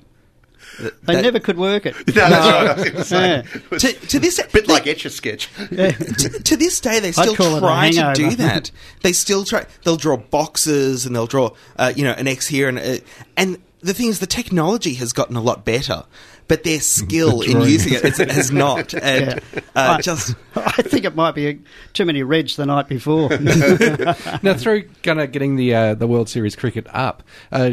They 0.78 0.90
That- 1.14 1.22
never 1.22 1.40
could 1.40 1.58
work 1.58 1.84
it. 1.86 1.96
No, 2.14 2.28
that's 2.28 2.30
right. 2.46 2.68
I 2.68 2.74
was 2.74 2.84
going 2.84 3.04
to. 3.04 3.16
Yeah. 3.16 3.42
It 3.54 3.70
was 3.70 3.82
To, 3.82 3.92
to 3.92 4.18
this, 4.20 4.38
a 4.38 4.46
bit 4.46 4.68
like 4.68 4.86
Etch 4.86 5.04
a 5.04 5.10
Sketch. 5.10 5.48
Yeah. 5.70 5.90
to, 5.90 6.28
to 6.42 6.56
this 6.56 6.80
day, 6.80 7.00
they 7.00 7.12
still 7.12 7.34
call 7.34 7.54
it 7.54 7.58
a 7.58 7.60
try 7.60 7.90
to 7.90 8.12
do 8.14 8.30
that. 8.36 8.70
They 9.02 9.12
still 9.12 9.44
try. 9.44 9.66
They'll 9.84 9.96
draw 9.96 10.16
boxes 10.16 11.06
and 11.06 11.16
they'll 11.16 11.26
draw, 11.26 11.50
uh, 11.76 11.92
you 11.96 12.04
know, 12.04 12.12
an 12.12 12.28
X 12.28 12.46
here 12.46 12.68
and 12.68 12.78
uh, 12.78 12.96
and 13.36 13.58
the 13.82 13.94
thing 13.94 14.08
is, 14.08 14.18
the 14.20 14.26
technology 14.26 14.92
has 14.94 15.12
gotten 15.14 15.36
a 15.36 15.40
lot 15.40 15.64
better, 15.64 16.04
but 16.50 16.64
their 16.64 16.80
skill 16.80 17.42
in 17.42 17.52
drawing. 17.52 17.70
using 17.70 17.92
it 17.94 18.02
has 18.30 18.50
not. 18.50 18.92
And 19.02 19.40
Yeah. 19.54 19.60
uh, 19.76 19.96
I- 19.98 20.00
just 20.02 20.34
I 20.56 20.82
think 20.82 21.04
it 21.04 21.14
might 21.14 21.36
be 21.36 21.46
a, 21.46 21.58
too 21.92 22.04
many 22.04 22.24
reds 22.24 22.56
the 22.56 22.66
night 22.66 22.88
before. 22.88 23.28
now 24.42 24.54
through 24.54 24.88
kind 25.04 25.20
of 25.20 25.30
getting 25.30 25.54
the 25.54 25.72
uh, 25.74 25.94
the 25.94 26.08
World 26.08 26.28
Series 26.28 26.56
cricket 26.56 26.88
up, 26.92 27.22
uh, 27.52 27.70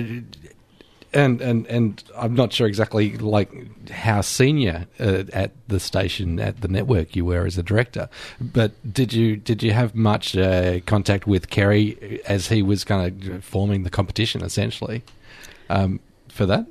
and 1.13 1.41
and 1.41 1.65
and 1.67 2.03
I'm 2.15 2.35
not 2.35 2.53
sure 2.53 2.67
exactly 2.67 3.17
like 3.17 3.89
how 3.89 4.21
senior 4.21 4.85
uh, 4.99 5.23
at 5.33 5.53
the 5.67 5.79
station 5.79 6.39
at 6.39 6.61
the 6.61 6.67
network 6.67 7.15
you 7.15 7.25
were 7.25 7.47
as 7.47 7.57
a 7.57 7.63
director, 7.63 8.09
but 8.39 8.71
did 8.93 9.11
you 9.11 9.37
did 9.37 9.63
you 9.63 9.71
have 9.71 9.95
much 9.95 10.37
uh, 10.37 10.81
contact 10.81 11.25
with 11.25 11.49
Kerry 11.49 12.21
as 12.27 12.49
he 12.49 12.61
was 12.61 12.83
kind 12.83 13.27
of 13.31 13.43
forming 13.43 13.81
the 13.83 13.89
competition 13.89 14.43
essentially 14.43 15.01
um, 15.69 15.99
for 16.29 16.45
that? 16.45 16.67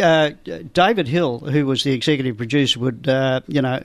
Uh, 0.00 0.30
David 0.72 1.08
Hill, 1.08 1.38
who 1.38 1.66
was 1.66 1.84
the 1.84 1.92
executive 1.92 2.36
producer, 2.36 2.80
would, 2.80 3.08
uh, 3.08 3.40
you 3.46 3.62
know, 3.62 3.82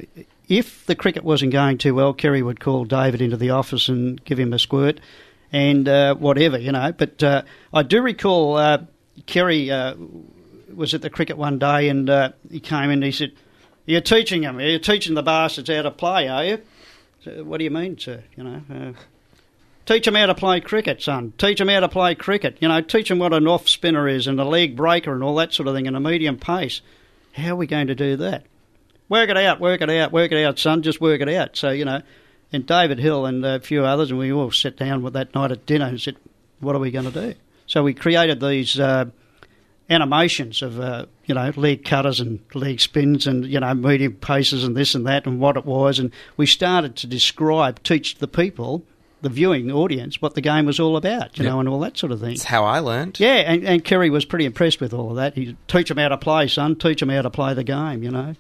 if 0.49 0.85
the 0.85 0.95
cricket 0.95 1.23
wasn't 1.23 1.51
going 1.51 1.77
too 1.77 1.95
well, 1.95 2.13
Kerry 2.13 2.41
would 2.41 2.59
call 2.59 2.85
David 2.85 3.21
into 3.21 3.37
the 3.37 3.51
office 3.51 3.89
and 3.89 4.23
give 4.25 4.39
him 4.39 4.53
a 4.53 4.59
squirt 4.59 4.99
and 5.51 5.87
uh, 5.87 6.15
whatever, 6.15 6.57
you 6.57 6.71
know. 6.71 6.91
But 6.91 7.23
uh, 7.23 7.43
I 7.73 7.83
do 7.83 8.01
recall 8.01 8.57
uh, 8.57 8.79
Kerry 9.25 9.69
was 10.73 10.93
at 10.93 11.01
the 11.01 11.09
cricket 11.09 11.37
one 11.37 11.59
day 11.59 11.89
and 11.89 12.09
he 12.49 12.59
came 12.59 12.85
in 12.85 12.91
and 12.91 13.03
he 13.03 13.11
said, 13.11 13.33
You're 13.85 14.01
teaching 14.01 14.41
them, 14.41 14.59
you're 14.59 14.79
teaching 14.79 15.13
the 15.13 15.23
bastards 15.23 15.69
how 15.69 15.83
to 15.83 15.91
play, 15.91 16.27
are 16.27 16.43
you? 16.45 16.61
What 17.43 17.59
do 17.59 17.63
you 17.63 17.71
mean, 17.71 17.97
sir? 17.97 18.23
You 18.35 18.43
know, 18.43 18.93
Teach 19.86 20.05
them 20.05 20.15
how 20.15 20.27
to 20.27 20.36
play 20.36 20.61
cricket, 20.61 21.01
son. 21.01 21.34
Teach 21.38 21.59
them 21.59 21.67
how 21.67 21.81
to 21.81 21.89
play 21.89 22.15
cricket. 22.15 22.57
You 22.61 22.69
know, 22.69 22.81
teach 22.81 23.09
them 23.09 23.19
what 23.19 23.34
an 23.34 23.47
off 23.47 23.67
spinner 23.67 24.07
is 24.07 24.27
and 24.27 24.39
a 24.39 24.45
leg 24.45 24.75
breaker 24.77 25.13
and 25.13 25.23
all 25.23 25.36
that 25.36 25.53
sort 25.53 25.67
of 25.67 25.75
thing 25.75 25.88
and 25.88 25.97
a 25.97 25.99
medium 25.99 26.38
pace. 26.38 26.81
How 27.34 27.51
are 27.51 27.55
we 27.57 27.67
going 27.67 27.88
to 27.88 27.95
do 27.95 28.15
that? 28.17 28.45
Work 29.09 29.29
it 29.29 29.38
out, 29.38 29.59
work 29.59 29.81
it 29.81 29.89
out, 29.89 30.11
work 30.13 30.31
it 30.31 30.43
out, 30.43 30.57
son. 30.57 30.81
Just 30.81 31.01
work 31.01 31.19
it 31.19 31.29
out. 31.29 31.57
So, 31.57 31.71
you 31.71 31.84
know, 31.84 32.01
and 32.53 32.65
David 32.65 32.99
Hill 32.99 33.25
and 33.25 33.43
a 33.43 33.59
few 33.59 33.84
others, 33.84 34.09
and 34.09 34.19
we 34.19 34.31
all 34.31 34.51
sat 34.51 34.77
down 34.77 35.01
with 35.03 35.13
that 35.13 35.36
night 35.36 35.51
at 35.51 35.65
dinner 35.65 35.86
and 35.86 35.99
said, 35.99 36.15
what 36.59 36.75
are 36.75 36.79
we 36.79 36.91
going 36.91 37.11
to 37.11 37.11
do? 37.11 37.34
So 37.65 37.84
we 37.84 37.93
created 37.93 38.39
these 38.39 38.79
uh, 38.79 39.05
animations 39.89 40.61
of, 40.61 40.79
uh, 40.79 41.07
you 41.25 41.36
know, 41.36 41.51
leg 41.55 41.84
cutters 41.84 42.19
and 42.19 42.39
leg 42.53 42.79
spins 42.79 43.27
and, 43.27 43.45
you 43.45 43.59
know, 43.59 43.73
medium 43.73 44.13
paces 44.13 44.63
and 44.63 44.77
this 44.77 44.95
and 44.95 45.05
that 45.07 45.25
and 45.25 45.39
what 45.39 45.57
it 45.57 45.65
was. 45.65 45.99
And 45.99 46.11
we 46.38 46.45
started 46.45 46.95
to 46.97 47.07
describe, 47.07 47.84
teach 47.84 48.15
the 48.15 48.27
people, 48.27 48.84
the 49.24 49.30
viewing 49.30 49.71
audience, 49.71 50.21
what 50.21 50.36
the 50.36 50.41
game 50.41 50.65
was 50.67 50.80
all 50.80 50.95
about, 50.95 51.38
you 51.39 51.43
know, 51.45 51.59
and 51.59 51.67
all 51.67 51.80
that 51.80 51.97
sort 51.97 52.11
of 52.11 52.19
thing. 52.19 52.30
That's 52.32 52.43
how 52.43 52.63
I 52.65 52.80
learned. 52.80 53.19
Yeah, 53.19 53.36
and, 53.38 53.63
and 53.63 53.84
Kerry 53.84 54.09
was 54.11 54.24
pretty 54.26 54.45
impressed 54.45 54.80
with 54.80 54.93
all 54.93 55.09
of 55.09 55.15
that. 55.15 55.34
He 55.34 55.57
teach 55.67 55.88
them 55.89 55.97
how 55.97 56.09
to 56.09 56.17
play, 56.17 56.47
son. 56.47 56.76
Teach 56.76 56.99
them 56.99 57.09
how 57.09 57.24
to 57.24 57.30
play 57.32 57.53
the 57.55 57.63
game. 57.63 58.03
You 58.03 58.11
know. 58.11 58.36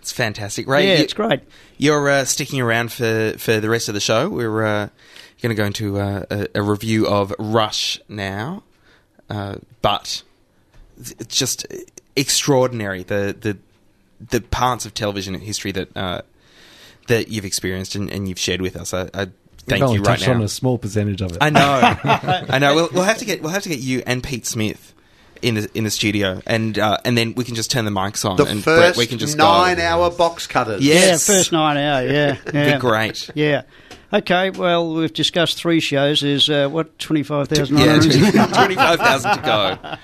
It's 0.00 0.12
fantastic. 0.12 0.68
Ray, 0.68 0.86
yeah, 0.86 0.94
you- 0.98 1.02
it's 1.04 1.12
great. 1.14 1.40
You're 1.78 2.08
uh, 2.08 2.24
sticking 2.24 2.60
around 2.60 2.92
for, 2.92 3.34
for 3.38 3.58
the 3.58 3.68
rest 3.68 3.88
of 3.88 3.94
the 3.94 4.00
show. 4.00 4.28
We're 4.30 4.64
uh, 4.64 4.88
going 5.42 5.50
to 5.50 5.54
go 5.56 5.64
into 5.64 5.98
uh, 5.98 6.24
a, 6.30 6.46
a 6.54 6.62
review 6.62 7.08
of 7.08 7.34
Rush 7.40 7.98
now, 8.08 8.62
uh, 9.28 9.56
but 9.82 10.22
it's 10.98 11.36
just 11.36 11.66
extraordinary 12.14 13.02
the 13.02 13.36
the 13.38 13.58
the 14.30 14.40
parts 14.40 14.86
of 14.86 14.94
television 14.94 15.34
history 15.34 15.72
that 15.72 15.96
uh, 15.96 16.22
that 17.08 17.28
you've 17.28 17.44
experienced 17.44 17.94
and, 17.94 18.10
and 18.10 18.28
you've 18.28 18.38
shared 18.38 18.60
with 18.60 18.76
us. 18.76 18.94
I, 18.94 19.08
I 19.12 19.28
thank 19.66 19.82
only 19.82 19.96
you 19.96 20.00
right 20.00 20.18
touched 20.18 20.28
now. 20.28 20.34
on 20.34 20.42
a 20.42 20.48
small 20.48 20.78
percentage 20.78 21.20
of 21.22 21.32
it. 21.32 21.38
I 21.40 21.50
know, 21.50 21.60
I 22.48 22.58
know. 22.58 22.74
We'll, 22.74 22.88
we'll 22.92 23.04
have 23.04 23.18
to 23.18 23.24
get 23.24 23.42
we'll 23.42 23.52
have 23.52 23.62
to 23.64 23.68
get 23.68 23.80
you 23.80 24.02
and 24.06 24.22
Pete 24.22 24.46
Smith 24.46 24.94
in 25.42 25.54
the 25.54 25.70
in 25.74 25.84
the 25.84 25.90
studio, 25.90 26.40
and 26.46 26.78
uh, 26.78 26.98
and 27.04 27.16
then 27.16 27.34
we 27.34 27.44
can 27.44 27.54
just 27.54 27.70
turn 27.70 27.84
the 27.84 27.90
mics 27.90 28.28
on. 28.28 28.36
The 28.36 28.44
and 28.44 28.62
Brett, 28.62 28.78
first 28.78 28.98
we 28.98 29.06
can 29.06 29.18
just 29.18 29.36
nine 29.36 29.76
go. 29.76 29.82
hour 29.82 30.10
box 30.10 30.46
cutters. 30.46 30.82
Yes. 30.82 31.28
Yeah, 31.28 31.34
first 31.34 31.52
nine 31.52 31.76
hour. 31.76 32.06
Yeah, 32.06 32.36
yeah. 32.52 32.74
Be 32.74 32.80
great. 32.80 33.30
Yeah. 33.34 33.62
Okay. 34.12 34.50
Well, 34.50 34.94
we've 34.94 35.12
discussed 35.12 35.58
three 35.58 35.80
shows. 35.80 36.20
There's 36.20 36.48
uh, 36.48 36.68
what 36.68 36.98
twenty 36.98 37.22
five 37.22 37.48
thousand. 37.48 37.78
Yeah, 37.78 37.98
twenty 38.00 38.74
five 38.74 38.98
thousand 38.98 39.36
to 39.36 39.42
go. 39.42 39.96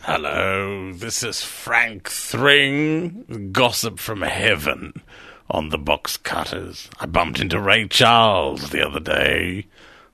Hello, 0.00 0.92
this 0.92 1.24
is 1.24 1.42
Frank 1.42 2.08
Thring, 2.08 3.50
gossip 3.50 3.98
from 3.98 4.22
heaven 4.22 5.02
on 5.50 5.68
the 5.70 5.78
box 5.78 6.16
cutters. 6.16 6.88
I 6.98 7.06
bumped 7.06 7.40
into 7.40 7.60
Ray 7.60 7.86
Charles 7.88 8.70
the 8.70 8.86
other 8.86 9.00
day. 9.00 9.66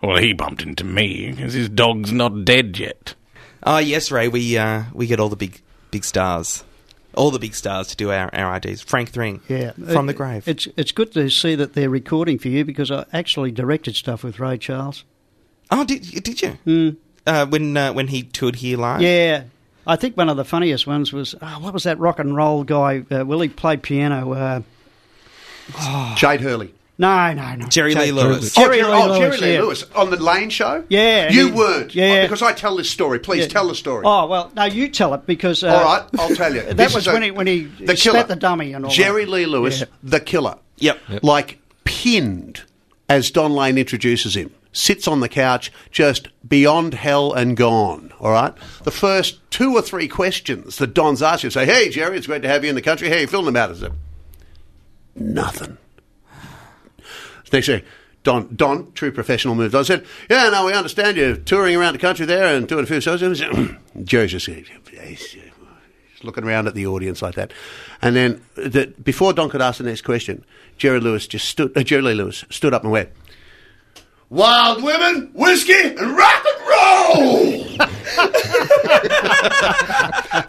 Well, 0.03 0.19
he 0.19 0.33
bumped 0.33 0.63
into 0.63 0.85
me, 0.85 1.31
because 1.31 1.55
his 1.55 1.69
dog's 1.69 2.13
not 2.13 2.45
dead 2.45 2.79
yet. 2.79 3.15
Oh 3.63 3.79
yes, 3.79 4.11
Ray. 4.11 4.29
We 4.29 4.59
uh, 4.59 4.85
we 4.93 5.07
get 5.07 5.21
all 5.21 5.29
the 5.29 5.37
big 5.37 5.61
big 5.93 6.05
stars, 6.05 6.65
all 7.15 7.31
the 7.31 7.39
big 7.39 7.55
stars 7.55 7.87
to 7.89 7.97
do 7.97 8.11
our, 8.11 8.29
our 8.35 8.57
IDs. 8.57 8.83
Frank 8.83 9.11
Thring, 9.11 9.41
Yeah, 9.49 9.71
from 9.73 10.07
the 10.07 10.15
grave. 10.15 10.49
It's 10.49 10.67
it's 10.77 10.91
good 10.91 11.13
to 11.13 11.31
see 11.31 11.55
that 11.55 11.75
they're 11.75 11.89
recording 11.89 12.39
for 12.41 12.49
you 12.49 12.65
because 12.65 12.91
I 12.91 13.05
actually 13.13 13.53
directed 13.53 13.95
stuff 13.95 14.25
with 14.25 14.41
Ray 14.41 14.59
Charles. 14.59 15.05
oh, 15.71 15.85
did 15.85 16.03
did 16.25 16.43
you? 16.43 16.97
Uh, 17.25 17.47
when 17.47 17.77
uh, 17.77 17.93
when 17.93 18.09
he 18.09 18.25
toured 18.25 18.57
here 18.57 18.77
live? 18.77 19.01
Yeah, 19.01 19.45
I 19.87 19.95
think 19.95 20.17
one 20.17 20.29
of 20.29 20.37
the 20.37 20.45
funniest 20.45 20.89
ones 20.89 21.13
was 21.13 21.37
oh, 21.41 21.61
what 21.61 21.73
was 21.73 21.85
that 21.85 22.01
rock 22.01 22.19
and 22.19 22.35
roll 22.35 22.65
guy? 22.65 23.05
Uh, 23.09 23.25
Willie 23.25 23.49
played 23.49 23.85
piano. 23.85 24.65
Uh, 25.77 26.15
Jade 26.17 26.41
Hurley. 26.41 26.75
no, 26.99 27.33
no, 27.33 27.55
no. 27.57 27.67
Jerry 27.69 27.95
Lee 27.95 28.07
Jay- 28.07 28.13
Lewis. 28.13 28.55
Jerry 28.55 28.83
oh, 28.83 28.87
Lee 28.89 28.93
oh, 28.95 29.07
Lewis, 29.07 29.19
Jerry 29.19 29.37
Lee 29.39 29.55
yeah. 29.55 29.61
Lewis 29.63 29.85
on 29.95 30.11
the 30.11 30.17
Lane 30.17 30.51
show. 30.51 30.85
Yeah, 30.89 31.31
you 31.31 31.47
he- 31.49 31.53
weren't. 31.53 31.95
yeah. 31.95 32.21
Oh, 32.21 32.23
because 32.23 32.43
I 32.43 32.53
tell 32.53 32.77
this 32.77 32.91
story. 32.91 33.19
Please 33.19 33.43
Yeah. 33.43 33.49
tell 33.49 33.69
the 33.69 33.75
story. 33.75 34.05
Oh 34.07 34.27
well, 34.27 34.51
no, 34.55 34.65
you 34.65 34.89
tell 34.89 35.15
it 35.15 35.27
because. 35.27 35.63
Uh, 35.65 35.69
All 35.75 35.85
right, 35.85 36.05
I'll 36.19 36.35
tell 36.37 36.55
you. 36.55 36.61
That 36.67 36.77
This 36.77 36.95
was 36.95 37.05
is 37.05 37.09
a- 37.09 37.13
when 37.13 37.23
he 37.23 37.31
when 37.31 37.47
he 37.47 37.65
the 37.65 37.97
spat 37.97 37.99
killer, 37.99 38.23
the 38.25 38.37
dummy 38.37 38.73
and 38.73 38.85
all. 38.85 38.91
Jerry 38.91 39.25
that. 39.25 39.31
Lee 39.31 39.47
Lewis, 39.47 39.81
Yeah. 39.81 39.87
the 40.03 40.21
killer. 40.21 40.57
Yep. 40.79 40.99
Like 41.23 41.59
pinned 41.85 42.63
as 43.09 43.31
Don 43.31 43.53
Lane 43.53 43.79
introduces 43.79 44.37
him. 44.37 44.51
Sits 44.75 45.07
on 45.07 45.21
the 45.21 45.29
couch, 45.29 45.71
just 45.91 46.29
beyond 46.49 46.95
hell 46.95 47.33
and 47.35 47.57
gone. 47.59 48.11
All 48.21 48.31
right. 48.33 48.55
The 48.85 48.91
first 48.91 49.39
two 49.51 49.75
or 49.75 49.83
three 49.83 50.09
questions 50.09 50.77
that 50.79 50.95
Don's 50.95 51.23
asked 51.23 51.45
you 51.45 51.51
say, 51.51 51.67
"Hey 51.67 51.91
Jerry, 51.91 52.17
it's 52.17 52.27
great 52.27 52.41
to 52.43 52.49
have 52.49 52.65
you 52.65 52.71
in 52.71 52.75
the 52.77 52.81
country. 52.83 53.11
How 53.11 53.17
you 53.17 53.27
feeling 53.27 53.49
about 53.49 53.71
it?" 53.73 53.93
Nothing. 55.15 55.79
Next 57.53 57.67
thing, 57.67 57.83
Don, 58.23 58.55
Don, 58.55 58.93
true 58.93 59.13
professional 59.13 59.55
moves. 59.55 59.75
I 59.75 59.83
said, 59.83 60.07
"Yeah, 60.31 60.49
no, 60.49 60.65
we 60.67 60.73
understand 60.73 61.19
you're 61.19 61.37
touring 61.37 61.77
around 61.77 61.93
the 61.93 61.99
country 61.99 62.25
there 62.25 62.55
and 62.57 62.67
doing 62.67 62.85
a 62.85 62.87
few 62.87 63.01
shows." 63.01 63.21
Jerry's 64.05 64.31
just, 64.31 64.47
he's 64.47 64.71
looking 66.23 66.45
around 66.45 66.67
at 66.67 66.75
the 66.75 66.87
audience 66.87 67.21
like 67.21 67.35
that, 67.35 67.53
and 68.01 68.17
then 68.17 68.41
the, 68.55 68.95
before 69.03 69.35
Don 69.35 69.51
could 69.51 69.61
ask 69.61 69.79
the 69.79 69.85
next 69.85 70.01
question, 70.03 70.45
Jerry 70.79 71.01
Lewis 71.01 71.27
just 71.27 71.47
stood. 71.47 71.77
Uh, 71.77 71.83
Jerry 71.83 72.01
Lee 72.03 72.15
Lewis 72.15 72.45
stood 72.49 72.73
up 72.73 72.85
and 72.85 72.93
went, 72.93 73.11
"Wild 74.31 74.83
women, 74.83 75.31
whiskey, 75.35 75.75
and 75.75 76.17
rock 76.17 76.45
and 76.47 76.69
roll." 76.69 77.69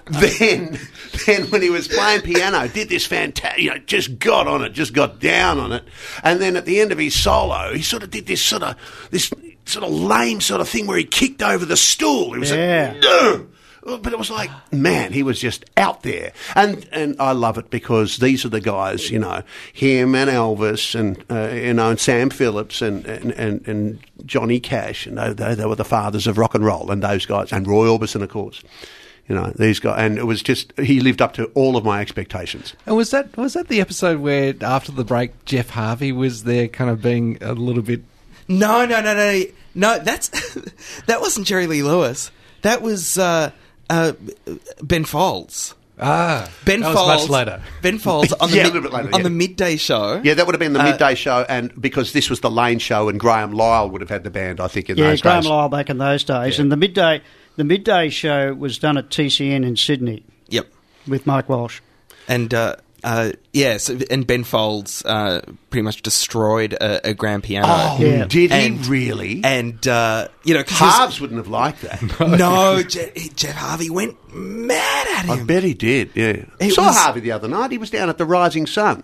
then, 0.22 0.80
then 1.26 1.44
when 1.52 1.62
he 1.62 1.70
was 1.70 1.88
playing 1.88 2.22
piano, 2.22 2.68
did 2.68 2.90
this 2.90 3.06
fantastic, 3.06 3.62
you 3.64 3.70
know, 3.70 3.78
just 3.80 4.20
got 4.20 4.48
on 4.48 4.64
it, 4.64 4.74
just 4.74 4.94
got 4.94 5.20
down 5.20 5.60
on 5.60 5.72
it, 5.72 5.84
and 6.24 6.42
then 6.42 6.56
at 6.56 6.66
the 6.66 6.80
end 6.80 6.92
of 6.92 6.98
his 6.98 7.16
solo, 7.22 7.74
he 7.74 7.82
sort 7.82 8.04
of 8.04 8.12
did 8.12 8.26
this 8.26 8.42
sort 8.42 8.64
of 8.64 8.76
this 9.12 9.32
sort 9.66 9.86
of 9.86 9.92
lame 9.92 10.42
sort 10.42 10.60
of 10.62 10.68
thing 10.68 10.88
where 10.88 10.98
he 10.98 11.04
kicked 11.06 11.42
over 11.42 11.66
the 11.66 11.78
stool. 11.78 12.34
It 12.34 12.40
was 12.40 12.52
Yeah. 12.52 12.92
like, 12.94 13.04
no. 13.04 13.48
But 13.86 14.14
it 14.14 14.18
was 14.18 14.32
like, 14.32 14.50
man, 14.72 15.12
he 15.12 15.24
was 15.24 15.42
just 15.42 15.66
out 15.76 16.04
there, 16.04 16.32
and 16.56 16.88
and 16.94 17.18
I 17.20 17.34
love 17.34 17.58
it 17.58 17.70
because 17.70 18.16
these 18.16 18.46
are 18.46 18.50
the 18.50 18.62
guys, 18.62 19.12
you 19.12 19.20
know, 19.20 19.44
him 19.74 20.16
and 20.16 20.30
Elvis, 20.30 20.98
and 20.98 21.22
uh, 21.30 21.54
you 21.54 21.74
know, 21.74 21.90
and 21.90 22.00
Sam 22.00 22.30
Phillips, 22.30 22.82
and 22.82 23.06
and, 23.06 23.32
and, 23.34 23.68
and 23.68 24.00
Johnny 24.26 24.62
Cash, 24.62 25.06
and 25.06 25.18
they, 25.18 25.54
they 25.56 25.66
were 25.66 25.76
the 25.76 25.84
fathers 25.84 26.28
of 26.28 26.38
rock 26.38 26.56
and 26.56 26.64
roll, 26.64 26.92
and 26.92 27.04
those 27.04 27.26
guys, 27.26 27.52
and 27.52 27.68
Roy 27.68 27.88
Orbison, 27.88 28.22
of 28.22 28.30
course, 28.30 28.64
you 29.28 29.36
know, 29.36 29.52
these 29.56 29.80
guys, 29.80 29.96
and 30.00 30.18
it 30.18 30.26
was 30.26 30.42
just 30.44 30.74
he 30.80 31.00
lived 31.00 31.22
up 31.22 31.34
to 31.34 31.46
all 31.56 31.78
of 31.78 31.86
my 31.86 32.02
expectations. 32.02 32.74
And 32.86 32.96
was 32.96 33.12
that 33.12 33.36
was 33.38 33.54
that 33.54 33.68
the 33.70 33.80
episode 33.82 34.20
where 34.20 34.54
after 34.62 34.92
the 34.92 35.04
break 35.06 35.46
Geoff 35.46 35.70
Harvey 35.70 36.12
was 36.12 36.44
there, 36.44 36.68
kind 36.68 36.90
of 36.90 37.02
being 37.02 37.38
a 37.42 37.54
little 37.54 37.84
bit? 37.84 38.02
No, 38.48 38.86
no, 38.86 39.00
no, 39.02 39.14
no, 39.16 39.44
no. 39.76 40.00
That's 40.00 40.30
that 41.08 41.22
wasn't 41.22 41.48
Jerry 41.48 41.68
Lee 41.68 41.84
Lewis. 41.84 42.32
That 42.64 42.82
was 42.82 43.18
uh, 43.18 43.52
uh, 43.90 44.14
Ben 44.82 45.06
Folds. 45.06 45.76
Ah, 46.00 46.50
Ben 46.66 46.80
that 46.82 46.94
Folds. 46.94 47.08
was 47.22 47.30
much 47.30 47.30
later. 47.30 47.62
Ben 47.82 48.00
Folds 48.00 48.34
on 48.42 48.50
the 48.50 48.58
Yeah, 48.58 48.64
mid- 48.64 48.74
little 48.74 48.90
bit 48.90 48.94
later, 48.98 49.10
on 49.14 49.20
yeah. 49.20 49.24
the 49.24 49.30
midday 49.30 49.76
show. 49.78 50.20
Yeah, 50.24 50.34
that 50.34 50.46
would 50.46 50.56
have 50.56 50.60
been 50.60 50.74
the 50.74 50.82
Uh, 50.82 50.86
midday 50.92 51.16
show, 51.16 51.46
and 51.48 51.72
because 51.80 52.12
this 52.14 52.30
was 52.30 52.40
the 52.42 52.50
Lane 52.52 52.80
show, 52.80 53.10
and 53.10 53.20
Graham 53.20 53.54
Lyle 53.54 53.90
would 53.90 54.02
have 54.02 54.10
had 54.10 54.24
the 54.24 54.32
band, 54.32 54.60
I 54.60 54.68
think, 54.68 54.90
in 54.90 54.98
Yeah, 54.98 55.10
those 55.12 55.22
Graham 55.22 55.42
days. 55.44 55.50
Lyle 55.50 55.70
back 55.70 55.90
in 55.90 56.00
those 56.00 56.24
days, 56.24 56.58
and 56.60 56.72
the 56.72 56.78
midday 56.78 57.22
the 57.56 57.64
midday 57.64 58.10
show 58.10 58.54
was 58.54 58.78
done 58.80 58.98
at 58.98 59.10
TCN 59.10 59.66
in 59.66 59.76
Sydney 59.76 60.24
Yep. 60.50 60.68
with 61.08 61.26
Mike 61.28 61.50
Walsh. 61.50 61.82
And 62.28 62.54
uh, 62.54 62.78
uh, 63.04 63.34
yeah, 63.52 63.78
so, 63.78 63.98
and 64.10 64.26
Ben 64.26 64.44
Folds 64.46 65.04
uh, 65.06 65.42
pretty 65.70 65.82
much 65.84 66.02
destroyed 66.02 66.74
a, 66.74 67.10
a 67.10 67.14
grand 67.14 67.44
piano. 67.44 67.68
Oh, 67.70 67.98
Yeah. 68.00 68.26
did 68.26 68.52
he 68.52 68.70
really? 68.90 69.42
And 69.44 69.86
uh, 69.88 70.30
you 70.44 70.54
know, 70.54 70.62
he 70.66 70.74
Harves 70.74 71.20
wouldn't 71.20 71.38
have 71.38 71.50
liked 71.50 71.82
that. 71.82 72.02
no, 72.20 72.82
Je- 72.82 73.12
Geoff 73.36 73.56
Harvey 73.56 73.90
went 73.90 74.16
mad 74.34 75.08
at 75.18 75.26
him. 75.26 75.42
I 75.42 75.44
bet 75.44 75.64
he 75.64 75.74
did. 75.74 76.12
Yeah, 76.16 76.46
It 76.60 76.72
saw 76.74 76.88
was- 76.88 76.98
Harvey 76.98 77.20
the 77.20 77.32
other 77.34 77.48
night. 77.50 77.72
He 77.72 77.78
was 77.78 77.90
down 77.90 78.10
at 78.10 78.18
the 78.18 78.26
Rising 78.26 78.66
Sun 78.68 79.04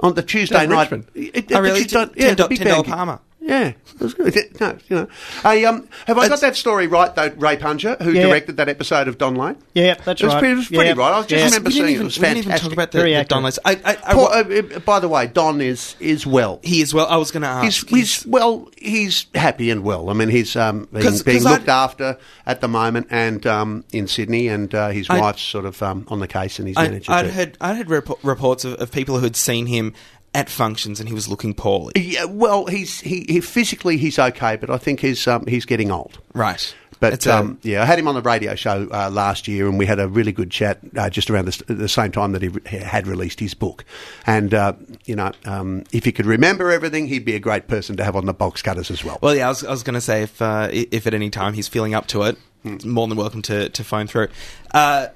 on 0.00 0.14
the 0.14 0.22
Tuesday 0.22 0.56
At 0.56 0.68
night. 0.68 0.82
Richmond? 0.90 1.06
It- 1.14 1.50
Oh, 1.52 1.60
really? 1.60 1.80
Tuesday- 1.82 2.04
Ten- 2.06 2.14
yeah, 2.16 2.26
ten 2.28 2.36
the 2.36 2.48
big 2.48 2.58
ten 2.58 2.66
dollar. 2.68 2.84
Palmer. 2.84 3.18
Yeah, 3.46 3.68
it 3.68 4.00
was 4.00 4.14
good. 4.14 4.34
No, 4.60 4.78
you 4.88 4.96
know. 4.96 5.08
Hey, 5.42 5.64
um, 5.66 5.86
have 6.06 6.16
I 6.16 6.28
got 6.28 6.40
that 6.40 6.56
story 6.56 6.86
right 6.86 7.14
though? 7.14 7.28
Ray 7.36 7.58
Puncher, 7.58 7.96
who 8.00 8.12
Yeah. 8.12 8.22
directed 8.28 8.56
that 8.56 8.68
episode 8.70 9.06
of 9.06 9.18
Don 9.18 9.34
Lane. 9.34 9.56
Yeah, 9.74 9.94
that's 10.02 10.20
it 10.22 10.24
was 10.24 10.32
right. 10.34 10.38
Pretty, 10.40 10.52
it 10.52 10.56
was 10.56 10.68
pretty 10.68 10.84
Yeah. 10.86 10.94
right. 10.96 11.12
I 11.12 11.20
just 11.20 11.30
Yeah. 11.30 11.44
remember 11.44 11.68
we 11.68 11.74
didn't 11.74 11.86
seeing 11.86 11.88
even, 11.88 11.94
it. 11.94 12.00
It 12.00 12.04
was 12.04 12.18
we 12.18 12.22
didn't 12.24 12.34
fantastic. 12.44 12.46
even 12.64 12.70
talk 12.70 12.72
about 12.72 12.92
the, 12.92 12.98
Very 12.98 13.10
the 13.10 13.16
accurate. 13.16 13.28
Don 13.28 13.42
Lewis. 13.42 13.58
I, 13.66 13.72
I, 13.72 13.78
I, 13.90 14.14
Paul, 14.14 14.28
uh, 14.28 14.76
uh, 14.76 14.78
by 14.80 15.00
the 15.00 15.08
way, 15.08 15.26
Don 15.26 15.60
is 15.60 15.94
is 16.00 16.26
well. 16.26 16.60
he 16.62 16.80
is 16.80 16.94
well. 16.94 17.06
I 17.06 17.16
was 17.18 17.30
going 17.30 17.42
to 17.42 17.60
He's, 17.62 17.78
ask. 17.84 17.88
he's 17.90 18.26
well. 18.26 18.68
He's 18.78 19.26
happy 19.34 19.70
and 19.70 19.82
well. 19.84 20.08
I 20.08 20.14
mean, 20.14 20.30
he's 20.30 20.56
um, 20.56 20.88
being, 20.92 21.04
'Cause- 21.04 21.22
being 21.22 21.38
'cause 21.38 21.44
looked 21.44 21.62
I'd- 21.68 21.70
after 21.70 22.18
at 22.46 22.62
the 22.62 22.68
moment, 22.68 23.08
and 23.10 23.46
um, 23.46 23.84
in 23.92 24.06
Sydney, 24.08 24.48
and 24.48 24.74
uh, 24.74 24.88
his 24.88 25.10
I'd- 25.10 25.20
wife's 25.20 25.42
sort 25.42 25.66
of 25.66 25.82
um, 25.82 26.06
on 26.08 26.20
the 26.20 26.28
case, 26.28 26.58
and 26.58 26.66
he's 26.68 26.76
I, 26.78 26.84
manager 26.84 27.12
I'd 27.12 27.22
too. 27.26 27.30
heard 27.32 27.58
I'd 27.60 27.76
heard 27.76 27.90
rep- 27.90 28.24
reports 28.24 28.64
of, 28.64 28.74
of 28.80 28.90
people 28.90 29.16
who 29.18 29.24
had 29.24 29.36
seen 29.36 29.66
him 29.66 29.92
at 30.34 30.50
functions 30.50 30.98
and 31.00 31.08
he 31.08 31.14
was 31.14 31.28
looking 31.28 31.54
poorly. 31.54 31.92
Yeah, 31.96 32.24
well, 32.24 32.66
he's 32.66 33.00
he, 33.00 33.24
he 33.28 33.40
physically 33.40 33.96
he's 33.96 34.18
okay, 34.18 34.56
but 34.56 34.68
I 34.70 34.78
think 34.78 35.00
he's 35.00 35.26
um, 35.26 35.46
he's 35.46 35.64
getting 35.64 35.90
old. 35.90 36.18
Right. 36.34 36.74
But 37.00 37.26
a- 37.26 37.36
um, 37.36 37.58
yeah, 37.62 37.82
I 37.82 37.84
had 37.84 37.98
him 37.98 38.08
on 38.08 38.14
the 38.14 38.22
radio 38.22 38.54
show 38.54 38.88
uh, 38.90 39.10
last 39.10 39.46
year, 39.46 39.68
and 39.68 39.78
we 39.78 39.84
had 39.84 39.98
a 40.00 40.08
really 40.08 40.32
good 40.32 40.50
chat 40.50 40.78
uh, 40.96 41.10
just 41.10 41.28
around 41.28 41.46
the, 41.46 41.74
the 41.74 41.88
same 41.88 42.12
time 42.12 42.32
that 42.32 42.42
he 42.42 42.48
re- 42.48 42.62
had 42.78 43.06
released 43.06 43.40
his 43.40 43.52
book. 43.52 43.84
And 44.26 44.54
uh, 44.54 44.72
you 45.04 45.14
know, 45.16 45.32
um, 45.44 45.84
if 45.92 46.04
he 46.04 46.12
could 46.12 46.26
remember 46.26 46.70
everything, 46.70 47.06
he'd 47.08 47.24
be 47.24 47.34
a 47.34 47.40
great 47.40 47.68
person 47.68 47.96
to 47.98 48.04
have 48.04 48.16
on 48.16 48.26
the 48.26 48.34
box 48.34 48.62
cutters 48.62 48.90
as 48.90 49.04
well. 49.04 49.18
Well, 49.20 49.34
yeah, 49.34 49.46
I 49.46 49.48
was, 49.50 49.64
I 49.64 49.70
was 49.70 49.82
going 49.82 49.94
to 49.94 50.00
say 50.00 50.22
if 50.22 50.40
uh, 50.40 50.68
if 50.72 51.06
at 51.06 51.14
any 51.14 51.30
time 51.30 51.52
he's 51.54 51.68
feeling 51.68 51.94
up 51.94 52.06
to 52.08 52.22
it, 52.22 52.36
more 52.84 53.06
than 53.06 53.18
welcome 53.18 53.42
to, 53.42 53.68
to 53.68 53.84
phone 53.84 54.06
through. 54.06 54.28
Uh, 54.72 55.08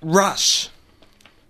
Rush 0.00 0.70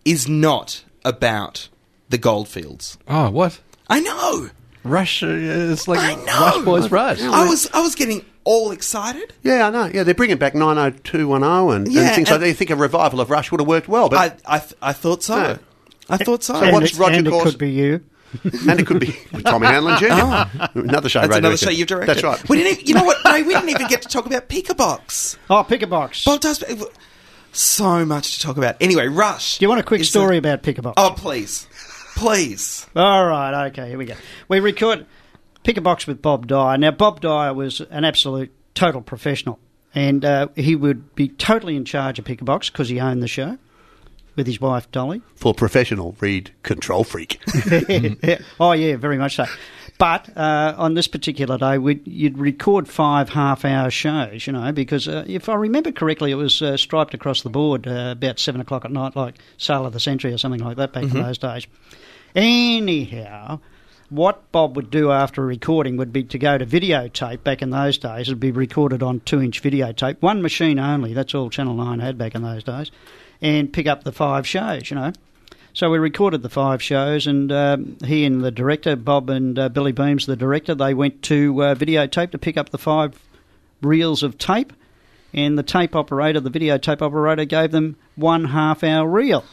is 0.05 0.29
not 0.29 0.83
about 1.05 1.69
the 2.11 2.19
goldfields. 2.19 2.99
Oh, 3.09 3.31
what? 3.31 3.59
I 3.89 4.01
know. 4.01 4.51
Rush 4.85 5.23
uh, 5.23 5.27
is 5.29 5.89
like 5.89 5.99
I 6.01 6.15
know. 6.25 6.41
Rush 6.57 6.65
Boys 6.65 6.91
Rush. 6.91 7.21
I 7.23 7.47
was 7.49 7.69
I 7.73 7.81
was 7.81 7.95
getting 7.95 8.25
all 8.45 8.71
excited. 8.73 9.33
yeah, 9.43 9.67
I 9.67 9.71
know. 9.71 9.87
Yeah, 9.93 10.03
they're 10.05 10.15
bringing 10.15 10.39
back 10.39 10.55
90210 10.55 11.77
and, 11.77 11.93
Yeah, 11.93 12.03
and 12.03 12.15
things 12.15 12.29
like 12.29 12.35
and- 12.37 12.43
that. 12.43 12.49
You 12.49 12.55
think 12.55 12.71
a 12.71 12.77
revival 12.77 13.21
of 13.21 13.31
Rush 13.31 13.51
would 13.51 13.61
have 13.61 13.69
worked 13.69 13.89
well, 13.89 14.09
but 14.09 14.41
I 14.47 14.57
I, 14.57 14.59
th- 14.59 14.75
I 14.83 14.93
thought 14.93 15.23
so. 15.23 15.37
No. 15.43 15.59
I 16.09 16.17
thought 16.17 16.43
so. 16.43 16.55
So 16.55 16.63
and 16.63 16.73
what's 16.73 16.93
it, 16.93 16.99
Roger 16.99 17.15
and 17.19 17.27
it 17.27 17.31
Corson- 17.31 17.51
could 17.53 17.59
be 17.59 17.71
you. 17.73 18.01
and 18.69 18.79
it 18.81 18.87
could 18.87 19.01
be 19.01 19.13
Tommy 19.45 19.67
Hanlon 19.67 19.99
Jr. 19.99 20.79
Another 20.79 21.09
show. 21.09 21.21
That's 21.21 21.29
radio 21.31 21.39
another 21.39 21.57
show 21.57 21.71
you've 21.71 21.89
directed. 21.89 22.15
That's 22.15 22.23
right. 22.23 22.49
We 22.49 22.57
didn't. 22.59 22.73
Even, 22.79 22.87
you 22.87 22.95
know 22.95 23.05
what? 23.05 23.19
No, 23.25 23.33
we 23.35 23.53
didn't 23.55 23.69
even 23.71 23.87
get 23.89 24.03
to 24.03 24.09
talk 24.09 24.25
about 24.27 24.49
Pick 24.49 24.71
a 24.71 24.75
Box. 24.75 25.37
Oh, 25.51 25.65
pick 25.65 25.83
a 25.83 25.87
box. 25.89 26.25
Bob 26.25 26.41
does 26.41 26.63
so 27.53 28.05
much 28.07 28.37
to 28.37 28.41
talk 28.47 28.57
about. 28.57 28.77
Anyway, 28.81 29.09
Rush. 29.09 29.59
Do 29.59 29.65
you 29.65 29.69
want 29.69 29.81
a 29.81 29.85
quick 29.85 30.01
is 30.03 30.09
story 30.09 30.37
about 30.37 30.63
pick 30.63 30.79
a 30.79 30.83
box? 30.83 30.95
Oh, 30.97 31.13
please, 31.17 31.67
please. 32.21 32.87
All 32.95 33.25
right, 33.27 33.69
okay, 33.69 33.89
here 33.89 33.97
we 33.97 34.05
go. 34.05 34.15
We 34.47 34.61
record 34.61 35.07
Pick 35.65 35.79
a 35.79 35.81
Box 35.81 36.07
with 36.07 36.21
Bob 36.21 36.47
Dyer. 36.47 36.77
Now, 36.77 36.91
Bob 36.91 37.23
Dyer 37.23 37.55
was 37.55 37.81
an 37.81 38.05
absolute 38.05 38.53
total 38.75 39.01
professional, 39.01 39.59
and 39.95 40.23
uh, 40.23 40.49
he 40.55 40.77
would 40.77 41.15
be 41.15 41.29
totally 41.29 41.77
in 41.77 41.87
charge 41.87 42.19
of 42.19 42.27
Pick 42.27 42.43
a 42.43 42.45
Box 42.45 42.69
because 42.69 42.91
he 42.91 43.01
owned 43.01 43.23
the 43.23 43.29
show 43.29 43.57
with 44.37 44.47
his 44.47 44.61
wife 44.61 44.91
Dolly. 44.93 45.23
For 45.35 45.55
professional, 45.55 46.15
read 46.21 46.51
Control 46.63 47.05
Freak. 47.05 47.41
Yeah. 48.23 48.39
Oh, 48.61 48.73
yeah, 48.73 48.97
very 48.97 49.17
much 49.17 49.37
so. 49.37 49.47
But 49.97 50.35
uh, 50.37 50.75
on 50.77 50.95
this 50.95 51.09
particular 51.09 51.57
day, 51.59 51.79
we'd, 51.79 52.07
you'd 52.07 52.39
record 52.39 52.87
five 52.89 53.31
half-hour 53.31 53.91
shows, 53.91 54.47
you 54.47 54.53
know, 54.53 54.73
because 54.73 55.09
uh, 55.09 55.25
if 55.27 55.49
I 55.49 55.55
remember 55.55 55.93
correctly, 55.93 56.31
it 56.31 56.37
was 56.37 56.61
uh, 56.63 56.77
striped 56.77 57.13
across 57.15 57.43
the 57.43 57.51
board 57.51 57.87
uh, 57.87 58.15
about 58.17 58.39
seven 58.39 58.61
o'clock 58.61 58.85
at 58.85 58.93
night, 58.93 59.17
like 59.17 59.37
Sale 59.57 59.87
of 59.87 59.93
the 59.93 60.01
Century 60.01 60.33
or 60.33 60.39
something 60.39 60.61
like 60.61 60.77
that 60.77 60.93
back 60.93 61.05
in 61.05 61.11
those 61.11 61.39
days. 61.39 61.67
Anyhow, 62.35 63.61
what 64.09 64.51
Bob 64.53 64.77
would 64.77 64.91
do 64.91 65.11
after 65.11 65.43
a 65.43 65.47
recording 65.47 65.97
would 65.97 66.13
be 66.13 66.25
to 66.25 66.39
go 66.39 66.59
to 66.59 66.67
videotape 66.67 67.43
back 67.43 67.63
in 67.63 67.71
those 67.71 67.99
days. 67.99 68.29
It 68.29 68.33
would 68.33 68.41
be 68.41 68.51
recorded 68.51 69.03
on 69.03 69.21
two-inch 69.21 69.63
videotape, 69.63 70.21
one 70.21 70.43
machine 70.43 70.79
only. 70.79 71.13
That's 71.13 71.35
all 71.35 71.51
Channel 71.51 71.75
Nine 71.75 72.01
had 72.01 72.19
back 72.19 72.35
in 72.35 72.43
those 72.43 72.65
days, 72.65 72.91
and 73.41 73.73
pick 73.73 73.87
up 73.87 74.05
the 74.05 74.13
five 74.13 74.47
shows, 74.47 74.91
you 74.91 74.97
know. 74.97 75.13
So 75.73 75.91
we 75.91 75.99
recorded 75.99 76.43
the 76.43 76.49
five 76.49 76.83
shows, 76.83 77.29
and 77.29 77.53
um, 77.53 77.97
he 78.05 78.25
and 78.25 78.43
the 78.43 78.51
director, 78.51 78.97
Bob 78.97 79.31
and 79.31 79.57
uh, 79.57 79.69
Billy 79.69 79.93
Beams, 79.93 80.27
the 80.27 80.35
director, 80.35 80.75
they 80.75 80.95
went 80.95 81.23
to 81.23 81.63
uh, 81.63 81.75
videotape 81.77 82.33
to 82.33 82.39
pick 82.39 82.57
up 82.57 82.71
the 82.71 82.79
five 82.79 83.21
reels 83.81 84.25
of 84.25 84.37
tape, 84.37 84.73
and 85.33 85.57
the 85.57 85.63
tape 85.63 85.95
operator, 85.95 86.41
the 86.41 86.51
videotape 86.51 87.01
operator, 87.01 87.45
gave 87.45 87.71
them 87.71 87.97
one 88.17 88.47
half-hour 88.47 89.09
reel. 89.09 89.45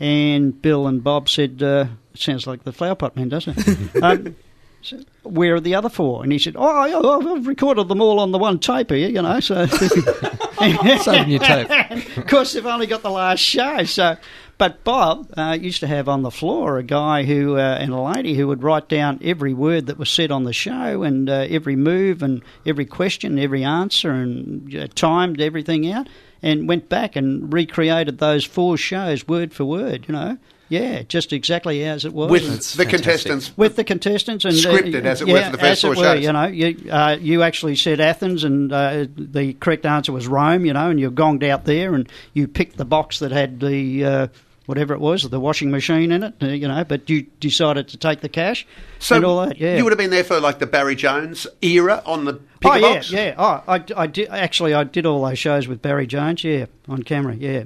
And 0.00 0.60
Bill 0.62 0.86
and 0.86 1.04
Bob 1.04 1.28
said, 1.28 1.62
uh, 1.62 1.86
sounds 2.14 2.46
like 2.46 2.64
the 2.64 2.72
Flower 2.72 2.94
Pot 2.94 3.14
Man, 3.16 3.28
doesn't 3.28 3.56
it?" 3.58 3.96
um, 4.02 4.34
so, 4.82 4.98
where 5.24 5.56
are 5.56 5.60
the 5.60 5.74
other 5.74 5.90
four? 5.90 6.22
And 6.22 6.32
he 6.32 6.38
said, 6.38 6.56
"Oh, 6.56 6.64
I- 6.64 7.34
I've 7.36 7.46
recorded 7.46 7.88
them 7.88 8.00
all 8.00 8.18
on 8.18 8.32
the 8.32 8.38
one 8.38 8.58
tape 8.58 8.90
here, 8.90 9.10
you 9.10 9.20
know." 9.20 9.38
So 9.40 9.66
Saving 10.60 11.30
your 11.30 11.40
tape. 11.40 11.70
of 12.16 12.26
course, 12.26 12.52
they've 12.52 12.64
only 12.66 12.86
got 12.86 13.02
the 13.02 13.10
last 13.10 13.40
show. 13.40 13.84
So, 13.84 14.16
but 14.58 14.84
Bob 14.84 15.30
uh, 15.36 15.56
used 15.60 15.80
to 15.80 15.86
have 15.86 16.08
on 16.08 16.22
the 16.22 16.30
floor 16.30 16.78
a 16.78 16.82
guy 16.82 17.24
who 17.24 17.56
uh, 17.56 17.78
and 17.80 17.92
a 17.92 18.00
lady 18.00 18.34
who 18.34 18.46
would 18.48 18.62
write 18.62 18.88
down 18.88 19.18
every 19.22 19.54
word 19.54 19.86
that 19.86 19.98
was 19.98 20.10
said 20.10 20.30
on 20.30 20.44
the 20.44 20.52
show 20.52 21.02
and 21.02 21.28
uh, 21.30 21.46
every 21.48 21.76
move 21.76 22.22
and 22.22 22.42
every 22.66 22.84
question, 22.86 23.38
every 23.38 23.64
answer, 23.64 24.10
and 24.10 24.74
uh, 24.74 24.86
timed 24.94 25.40
everything 25.40 25.90
out, 25.90 26.08
and 26.42 26.68
went 26.68 26.88
back 26.88 27.16
and 27.16 27.52
recreated 27.52 28.18
those 28.18 28.44
four 28.44 28.76
shows 28.76 29.26
word 29.28 29.52
for 29.52 29.64
word. 29.64 30.06
You 30.08 30.14
know, 30.14 30.38
yeah, 30.68 31.02
just 31.02 31.32
exactly 31.32 31.84
as 31.84 32.04
it 32.04 32.12
was. 32.12 32.30
With 32.30 32.44
And- 32.48 32.60
the 32.60 32.86
contestants. 32.86 33.56
with 33.56 33.76
the 33.76 33.84
contestants 33.84 34.44
and 34.44 34.54
uh, 34.54 34.56
Scripted, 34.56 35.04
as 35.04 35.20
it 35.20 35.28
were, 35.28 35.42
for 35.42 35.50
the 35.52 35.58
first 35.58 35.84
as 35.84 35.84
it 35.84 35.86
four 35.94 35.96
were, 35.96 36.14
shows. 36.14 36.24
You 36.24 36.32
know, 36.32 36.46
you 36.46 36.90
uh, 36.90 37.16
you 37.20 37.42
actually 37.42 37.76
said 37.76 38.00
Athens, 38.00 38.44
and 38.44 38.72
uh, 38.72 39.06
the 39.16 39.54
correct 39.54 39.84
answer 39.84 40.12
was 40.12 40.26
Rome. 40.28 40.64
You 40.64 40.72
know, 40.72 40.90
and 40.90 41.00
you 41.00 41.10
gonged 41.10 41.42
out 41.48 41.64
there, 41.64 41.94
and 41.94 42.08
you 42.34 42.46
picked 42.46 42.76
the 42.76 42.84
box 42.84 43.18
that 43.18 43.32
had 43.32 43.60
the 43.60 44.04
uh, 44.04 44.26
whatever 44.70 44.94
it 44.94 45.00
was, 45.00 45.28
the 45.28 45.38
washing 45.38 45.70
machine 45.70 46.10
in 46.12 46.22
it. 46.22 46.34
Uh, 46.40 46.46
you 46.46 46.66
know, 46.66 46.82
but 46.84 47.10
you 47.10 47.22
decided 47.40 47.88
to 47.88 47.98
take 47.98 48.20
the 48.22 48.28
cash 48.30 48.66
So 48.98 49.16
and 49.16 49.24
all 49.26 49.44
that. 49.46 49.58
Yeah, 49.58 49.76
you 49.76 49.84
would 49.84 49.90
have 49.92 49.98
been 49.98 50.08
there 50.10 50.24
for 50.24 50.40
like 50.40 50.58
the 50.58 50.66
Barry 50.66 50.96
Jones 50.96 51.46
era 51.60 52.02
on 52.06 52.24
the 52.24 52.40
Oh 52.64 52.74
yeah, 52.74 52.80
box. 52.94 53.10
yeah. 53.10 53.34
Oh, 53.36 53.62
I, 53.68 53.84
I 53.96 54.06
did 54.06 54.28
actually. 54.30 54.72
I 54.72 54.84
did 54.84 55.04
all 55.04 55.22
those 55.26 55.38
shows 55.38 55.68
with 55.68 55.82
Barry 55.82 56.06
Jones. 56.06 56.42
Yeah, 56.42 56.66
on 56.88 57.02
camera. 57.02 57.34
Yeah, 57.34 57.64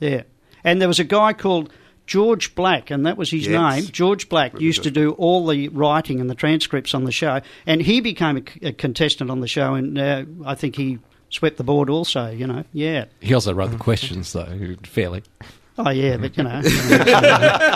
yeah. 0.00 0.22
And 0.64 0.80
there 0.80 0.88
was 0.88 0.98
a 0.98 1.04
guy 1.04 1.32
called 1.34 1.70
George 2.06 2.54
Black, 2.54 2.90
and 2.90 3.04
that 3.06 3.16
was 3.16 3.30
his 3.30 3.46
Yes. 3.46 3.74
name. 3.82 3.84
George 3.92 4.28
Black 4.28 4.60
used 4.60 4.84
to 4.84 4.90
do 4.90 5.10
all 5.12 5.46
the 5.46 5.68
writing 5.68 6.20
and 6.20 6.30
the 6.30 6.34
transcripts 6.34 6.94
on 6.94 7.04
the 7.04 7.12
show, 7.12 7.40
and 7.66 7.82
he 7.82 8.00
became 8.00 8.44
a 8.62 8.72
contestant 8.72 9.30
on 9.30 9.40
the 9.40 9.48
show, 9.48 9.74
and 9.74 9.98
uh, 9.98 10.24
I 10.44 10.54
think 10.54 10.76
he 10.76 10.98
swept 11.30 11.56
the 11.56 11.64
board 11.64 11.90
also. 11.90 12.30
You 12.30 12.46
know, 12.46 12.62
yeah. 12.72 13.06
He 13.20 13.34
also 13.34 13.52
wrote 13.52 13.72
the 13.72 13.76
questions, 13.78 14.32
though, 14.32 14.76
fairly. 14.84 15.22
Oh 15.78 15.90
yeah, 15.90 16.16
but 16.16 16.34
you 16.38 16.42
know, 16.42 16.62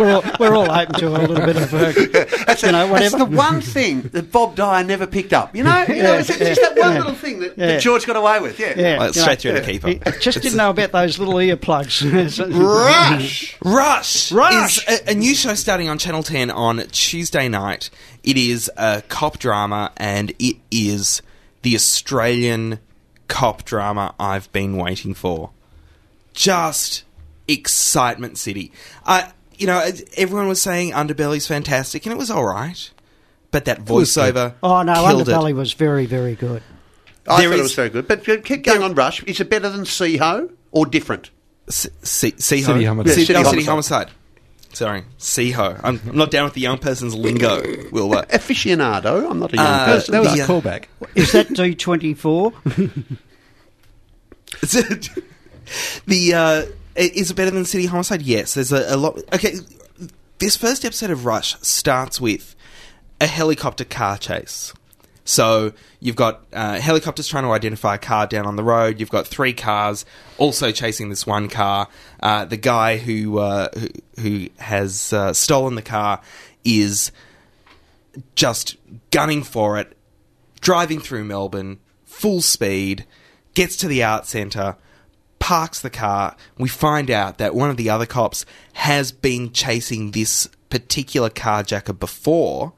we're 0.01 0.11
all 0.14 0.24
we're 0.40 0.55
all 0.57 0.70
open 0.70 0.94
to 1.01 1.09
a 1.09 1.11
little 1.18 1.36
bit 1.44 1.57
of, 1.57 1.74
uh, 1.74 1.86
you 2.66 2.72
know, 2.72 2.86
whatever. 2.86 2.98
That's 2.98 3.14
the 3.16 3.24
one 3.26 3.61
thing 3.61 4.01
that 4.12 4.32
Bob 4.32 4.57
Dyer 4.57 4.82
never 4.84 5.07
picked 5.07 5.34
up. 5.34 5.55
You 5.55 5.64
know, 5.64 5.84
you 5.86 6.03
know, 6.03 6.14
it's 6.14 6.28
just 6.28 6.61
that 6.62 6.78
one 6.78 6.94
little 6.94 7.14
thing 7.14 7.40
that, 7.40 7.59
Yeah. 7.59 7.66
that 7.66 7.82
George 7.82 8.07
got 8.07 8.16
away 8.16 8.40
with. 8.40 8.59
Yeah. 8.59 8.72
yeah, 8.74 8.98
Well, 8.98 9.09
you 9.11 9.16
know, 9.16 9.22
straight 9.22 9.40
through 9.40 9.53
the 9.53 9.61
keeper. 9.61 9.88
He 9.88 9.98
just 10.18 10.40
didn't 10.40 10.57
know 10.57 10.70
about 10.70 10.92
those 10.92 11.18
little 11.18 11.34
earplugs. 11.34 12.01
Rush. 12.59 13.57
Rush, 13.62 14.32
Rush! 14.32 14.88
is 14.88 15.01
a, 15.07 15.11
a 15.11 15.14
new 15.14 15.34
show 15.34 15.55
starting 15.55 15.90
on 15.90 15.98
Channel 15.98 16.22
10 16.22 16.51
on 16.51 16.78
Tuesday 16.92 17.48
night. 17.48 17.90
It 18.22 18.38
is 18.38 18.70
a 18.78 19.03
cop 19.09 19.38
drama, 19.38 19.92
and 19.98 20.32
it 20.38 20.57
is 20.70 21.20
the 21.62 21.74
Australian 21.74 22.78
cop 23.28 23.64
drama 23.64 24.14
I've 24.18 24.51
been 24.53 24.76
waiting 24.78 25.12
for. 25.12 25.51
Just 26.32 27.05
excitement 27.53 28.38
city. 28.38 28.72
I, 29.05 29.32
you 29.59 29.66
know, 29.66 29.84
everyone 30.16 30.48
was 30.48 30.61
saying 30.62 30.92
Underbelly's 30.92 31.46
fantastic, 31.46 32.07
and 32.07 32.12
it 32.12 32.16
was 32.18 32.30
all 32.30 32.44
right. 32.46 32.90
But 33.51 33.64
that 33.64 33.80
voiceover 33.84 34.55
Oh 34.62 34.82
no, 34.82 34.94
killed 34.94 35.28
it. 35.28 35.32
Underbelly 35.32 35.55
was 35.55 35.72
very, 35.72 36.07
very 36.07 36.34
good. 36.36 36.62
I 37.28 37.40
There 37.40 37.48
thought 37.51 37.55
it 37.55 37.57
is- 37.57 37.62
was 37.62 37.74
very 37.74 37.88
good. 37.90 38.07
But 38.09 38.28
uh, 38.28 38.40
keep 38.42 38.62
going 38.64 38.82
on 38.82 38.94
Rush. 38.94 39.22
Is 39.24 39.40
it 39.40 39.51
better 39.51 39.68
than 39.68 39.82
Seho 39.82 40.51
or 40.70 40.86
different? 40.86 41.30
C- 41.68 41.88
C- 42.03 42.32
Seho. 42.32 42.64
City 42.66 42.84
Homicide. 42.84 43.14
City, 43.14 43.26
City 43.26 43.44
City 43.44 43.64
Homicide. 43.64 43.68
Homicide. 43.68 44.11
Sorry, 44.72 45.03
Seho. 45.18 45.80
I'm, 45.82 46.01
I'm 46.09 46.16
not 46.16 46.30
down 46.30 46.44
with 46.44 46.55
the 46.55 46.61
young 46.61 46.78
person's 46.78 47.14
lingo, 47.16 47.61
Wilbur. 47.90 48.22
Aficionado. 48.30 49.28
I'm 49.28 49.40
not 49.40 49.53
a 49.53 49.57
young 49.57 49.66
Uh, 49.66 49.84
person. 49.86 50.12
That 50.12 50.22
was 50.22 50.32
The, 50.34 50.40
a 50.40 50.44
uh, 50.44 50.46
callback. 50.46 50.84
Is 51.16 51.32
that 51.32 51.53
D 51.53 51.74
twenty 51.74 52.14
four? 52.14 52.53
Is 54.62 54.74
it 54.76 55.09
the 56.07 56.34
uh, 56.34 56.62
is 56.97 57.30
it 57.30 57.34
better 57.34 57.51
than 57.51 57.64
City 57.64 57.86
Homicide? 57.86 58.22
Yes. 58.22 58.55
There's 58.55 58.72
a, 58.72 58.95
a 58.95 58.97
lot. 58.97 59.18
Okay, 59.32 59.55
this 60.38 60.57
first 60.57 60.84
episode 60.84 61.11
of 61.11 61.24
Rush 61.24 61.59
starts 61.61 62.20
with 62.20 62.55
a 63.20 63.26
helicopter 63.26 63.84
car 63.84 64.18
chase. 64.18 64.72
So 65.24 65.72
you've 66.01 66.16
got 66.16 66.45
uh, 66.53 66.80
helicopters 66.80 67.28
trying 67.28 67.45
to 67.45 67.53
identify 67.53 67.95
a 67.95 67.99
car 67.99 68.26
down 68.26 68.47
on 68.47 68.57
the 68.57 68.64
road. 68.64 68.99
You've 68.99 69.11
got 69.11 69.26
three 69.26 69.53
cars 69.53 70.05
also 70.38 70.72
chasing 70.72 71.09
this 71.09 71.26
one 71.26 71.49
car. 71.49 71.88
Uh, 72.20 72.47
the 72.47 72.57
guy 72.57 72.97
who 72.97 73.38
uh, 73.38 73.68
who, 73.78 73.88
who 74.20 74.49
has 74.59 75.12
uh, 75.12 75.32
stolen 75.32 75.76
the 75.76 75.82
car 75.82 76.20
is 76.64 77.12
just 78.34 78.76
gunning 79.11 79.43
for 79.43 79.78
it, 79.78 79.97
driving 80.61 81.01
through 81.01 81.24
Melbourne, 81.24 81.78
full 82.05 82.41
speed, 82.41 83.07
gets 83.55 83.76
to 83.76 83.88
the 83.88 84.03
art 84.03 84.26
centre, 84.26 84.76
parks 85.41 85.80
the 85.80 85.91
car. 85.91 86.36
We 86.57 86.68
find 86.68 87.11
out 87.11 87.38
that 87.38 87.55
one 87.57 87.70
of 87.70 87.76
the 87.76 87.91
other 87.91 88.07
cops 88.07 88.47
has 88.74 89.11
been 89.11 89.53
chasing 89.53 90.12
this 90.12 90.49
particular 90.68 91.28
carjacker 91.30 91.99
before 91.99 92.72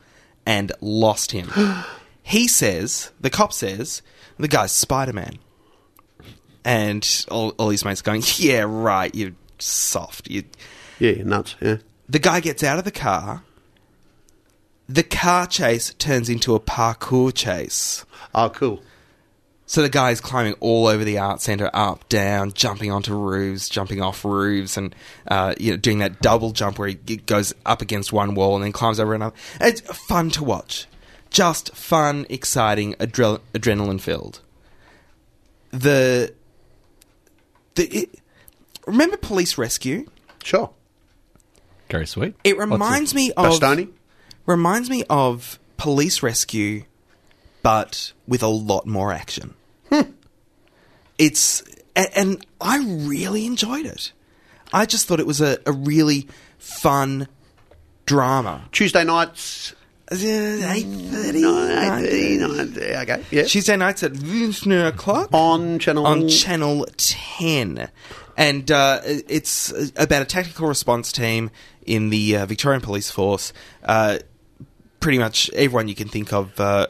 and 0.46 0.72
lost 0.80 1.32
him. 1.32 1.50
he 2.22 2.48
says, 2.48 3.12
the 3.20 3.28
cop 3.28 3.52
says, 3.52 4.00
the 4.38 4.48
guy's 4.48 4.72
Spider 4.72 5.12
Man. 5.12 5.38
And 6.64 7.26
all, 7.30 7.50
all 7.58 7.68
his 7.70 7.84
mates 7.84 8.00
are 8.00 8.04
going, 8.04 8.22
yeah, 8.36 8.64
right, 8.66 9.14
you're 9.14 9.32
soft. 9.58 10.30
You, 10.30 10.44
Yeah, 10.98 11.22
nuts. 11.24 11.56
Yeah. 11.60 11.76
the 12.08 12.18
guy 12.18 12.40
gets 12.40 12.62
out 12.62 12.78
of 12.78 12.84
the 12.84 12.90
car. 12.90 13.42
The 14.88 15.02
car 15.02 15.46
chase 15.46 15.94
turns 15.94 16.28
into 16.28 16.54
a 16.54 16.60
parkour 16.60 17.32
chase. 17.34 18.04
Oh, 18.34 18.50
cool. 18.50 18.82
So 19.72 19.80
the 19.80 19.88
guy's 19.88 20.20
climbing 20.20 20.52
all 20.60 20.86
over 20.86 21.02
the 21.02 21.16
art 21.16 21.40
center, 21.40 21.70
up, 21.72 22.06
down, 22.10 22.52
jumping 22.52 22.90
onto 22.90 23.14
roofs, 23.14 23.70
jumping 23.70 24.02
off 24.02 24.22
roofs, 24.22 24.76
and 24.76 24.94
uh, 25.26 25.54
you 25.58 25.70
know 25.70 25.78
doing 25.78 26.00
that 26.00 26.20
double 26.20 26.52
jump 26.52 26.78
where 26.78 26.88
he 26.88 26.94
goes 26.94 27.54
up 27.64 27.80
against 27.80 28.12
one 28.12 28.34
wall 28.34 28.54
and 28.54 28.62
then 28.62 28.72
climbs 28.72 29.00
over 29.00 29.14
another. 29.14 29.34
It's 29.62 29.80
fun 29.80 30.28
to 30.32 30.44
watch, 30.44 30.86
just 31.30 31.74
fun, 31.74 32.26
exciting, 32.28 32.92
adre- 32.96 33.40
adrenaline 33.54 33.98
filled. 33.98 34.40
The 35.70 36.34
the 37.74 37.88
it, 37.88 38.18
remember 38.86 39.16
Police 39.16 39.56
Rescue? 39.56 40.06
Sure. 40.44 40.68
Very 41.88 42.06
sweet. 42.06 42.34
It 42.44 42.58
Lots 42.58 42.64
of- 42.66 42.70
reminds 42.72 43.14
me 43.14 43.32
of 43.32 43.58
Bastoni? 43.58 43.88
reminds 44.44 44.90
me 44.90 45.04
of 45.08 45.58
Police 45.78 46.22
Rescue, 46.22 46.84
but 47.62 48.12
with 48.28 48.42
a 48.42 48.48
lot 48.48 48.86
more 48.86 49.14
action. 49.14 49.54
It's 51.18 51.62
and 51.94 52.44
I 52.60 52.78
really 52.78 53.46
enjoyed 53.46 53.86
it. 53.86 54.12
I 54.72 54.86
just 54.86 55.06
thought 55.06 55.20
it 55.20 55.26
was 55.26 55.40
a, 55.40 55.58
a 55.66 55.72
really 55.72 56.28
fun 56.58 57.28
drama. 58.06 58.68
Tuesday 58.72 59.04
nights. 59.04 59.74
Eight 60.10 60.18
thirty. 60.84 61.40
Nine, 61.40 62.04
8:30, 62.04 62.38
9:30, 62.74 63.02
Okay. 63.02 63.24
Yeah. 63.30 63.44
Tuesday 63.44 63.76
nights 63.76 64.02
at 64.02 64.12
nine 64.12 64.86
o'clock 64.86 65.30
on 65.32 65.78
channel. 65.78 66.06
on 66.06 66.28
channel 66.28 66.86
10 66.98 67.88
and 68.36 68.70
uh, 68.70 69.00
it's 69.04 69.72
about 69.96 70.20
a 70.20 70.26
tactical 70.26 70.68
response 70.68 71.12
team 71.12 71.50
in 71.86 72.10
the 72.10 72.36
uh, 72.36 72.44
victorian 72.46 72.82
police 72.82 73.10
force 73.10 73.54
uh, 73.84 74.18
pretty 75.00 75.18
much 75.18 75.48
everyone 75.54 75.88
you 75.88 75.94
can 75.94 76.08
think 76.08 76.30
of 76.32 76.60
uh, 76.60 76.86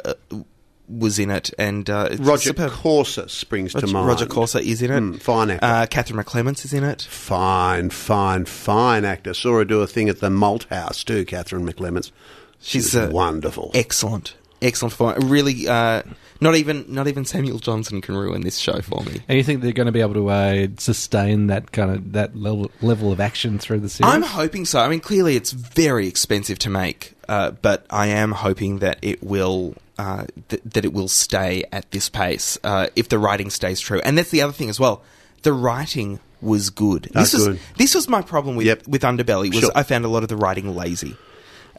was 0.98 1.18
in 1.18 1.30
it 1.30 1.50
and 1.58 1.88
uh, 1.88 2.08
it's 2.10 2.20
Roger 2.20 2.50
superb. 2.50 2.70
Corser 2.72 3.28
springs 3.30 3.72
to 3.74 3.86
mind. 3.86 4.06
roger 4.06 4.26
corser 4.26 4.60
is 4.60 4.82
in 4.82 4.90
it 4.90 5.00
Mm, 5.00 5.20
fine 5.20 5.50
actor. 5.50 5.64
uh, 5.66 5.86
catherine 5.86 6.22
mcclements 6.22 6.64
is 6.64 6.72
in 6.72 6.84
it 6.84 7.02
Fine, 7.02 7.90
fine, 7.90 8.44
fine 8.44 9.04
actor. 9.04 9.32
Saw 9.34 9.58
her 9.58 9.64
do 9.64 9.80
a 9.80 9.86
thing 9.86 10.08
at 10.08 10.20
the 10.20 10.30
Malt 10.30 10.64
House 10.70 11.02
too, 11.04 11.24
Catherine 11.24 11.66
McClements. 11.66 12.10
She's, 12.60 12.84
She's 12.90 12.96
uh, 12.96 13.08
wonderful. 13.12 13.70
excellent 13.74 14.36
excellent 14.60 14.92
for 14.92 15.12
really 15.18 15.66
uh, 15.66 16.02
not 16.40 16.54
even 16.54 16.84
not 16.86 17.08
even 17.08 17.24
samuel 17.24 17.58
johnson 17.58 18.00
can 18.00 18.16
ruin 18.16 18.42
this 18.42 18.58
show 18.58 18.80
for 18.80 19.02
me 19.02 19.20
And 19.28 19.36
you 19.36 19.42
think 19.42 19.60
they're 19.60 19.72
going 19.72 19.86
to 19.86 19.92
be 19.92 20.00
able 20.00 20.14
to 20.14 20.28
uh, 20.30 20.66
sustain 20.78 21.48
that 21.48 21.72
kind 21.72 21.90
of 21.90 22.12
that 22.12 22.36
level 22.36 22.70
level 22.80 23.10
of 23.10 23.18
action 23.18 23.58
through 23.58 23.80
the 23.80 23.88
series? 23.88 24.12
I'm 24.14 24.22
hoping 24.22 24.64
so. 24.64 24.78
I 24.78 24.88
mean, 24.88 25.00
clearly 25.00 25.34
it's 25.34 25.50
very 25.50 26.06
expensive 26.06 26.60
to 26.60 26.70
make, 26.70 27.14
uh, 27.28 27.50
but 27.62 27.86
I 27.90 28.06
am 28.08 28.30
hoping 28.30 28.78
that 28.78 28.98
it 29.02 29.20
will 29.20 29.74
uh, 30.02 30.24
th- 30.48 30.62
that 30.74 30.84
it 30.84 30.92
will 30.92 31.08
stay 31.08 31.52
at 31.78 31.84
this 31.90 32.08
pace 32.08 32.58
uh, 32.64 32.86
if 32.96 33.06
the 33.08 33.18
writing 33.18 33.50
stays 33.50 33.78
true. 33.80 34.00
And 34.04 34.16
that's 34.18 34.30
the 34.30 34.42
other 34.44 34.52
thing 34.52 34.70
as 34.70 34.78
well. 34.80 34.96
The 35.42 35.52
writing 35.52 36.18
was 36.40 36.70
good. 36.70 37.02
Ah, 37.14 37.20
This 37.20 37.32
was 37.34 37.46
good. 37.48 37.58
this 37.76 37.94
was 37.94 38.08
my 38.08 38.22
problem 38.32 38.56
with 38.56 38.66
Yep. 38.66 38.88
with 38.88 39.02
Underbelly 39.02 39.48
was 39.50 39.60
Sure. 39.60 39.70
I 39.74 39.82
found 39.92 40.04
a 40.04 40.08
lot 40.08 40.22
of 40.22 40.28
the 40.28 40.36
writing 40.44 40.74
lazy. 40.82 41.14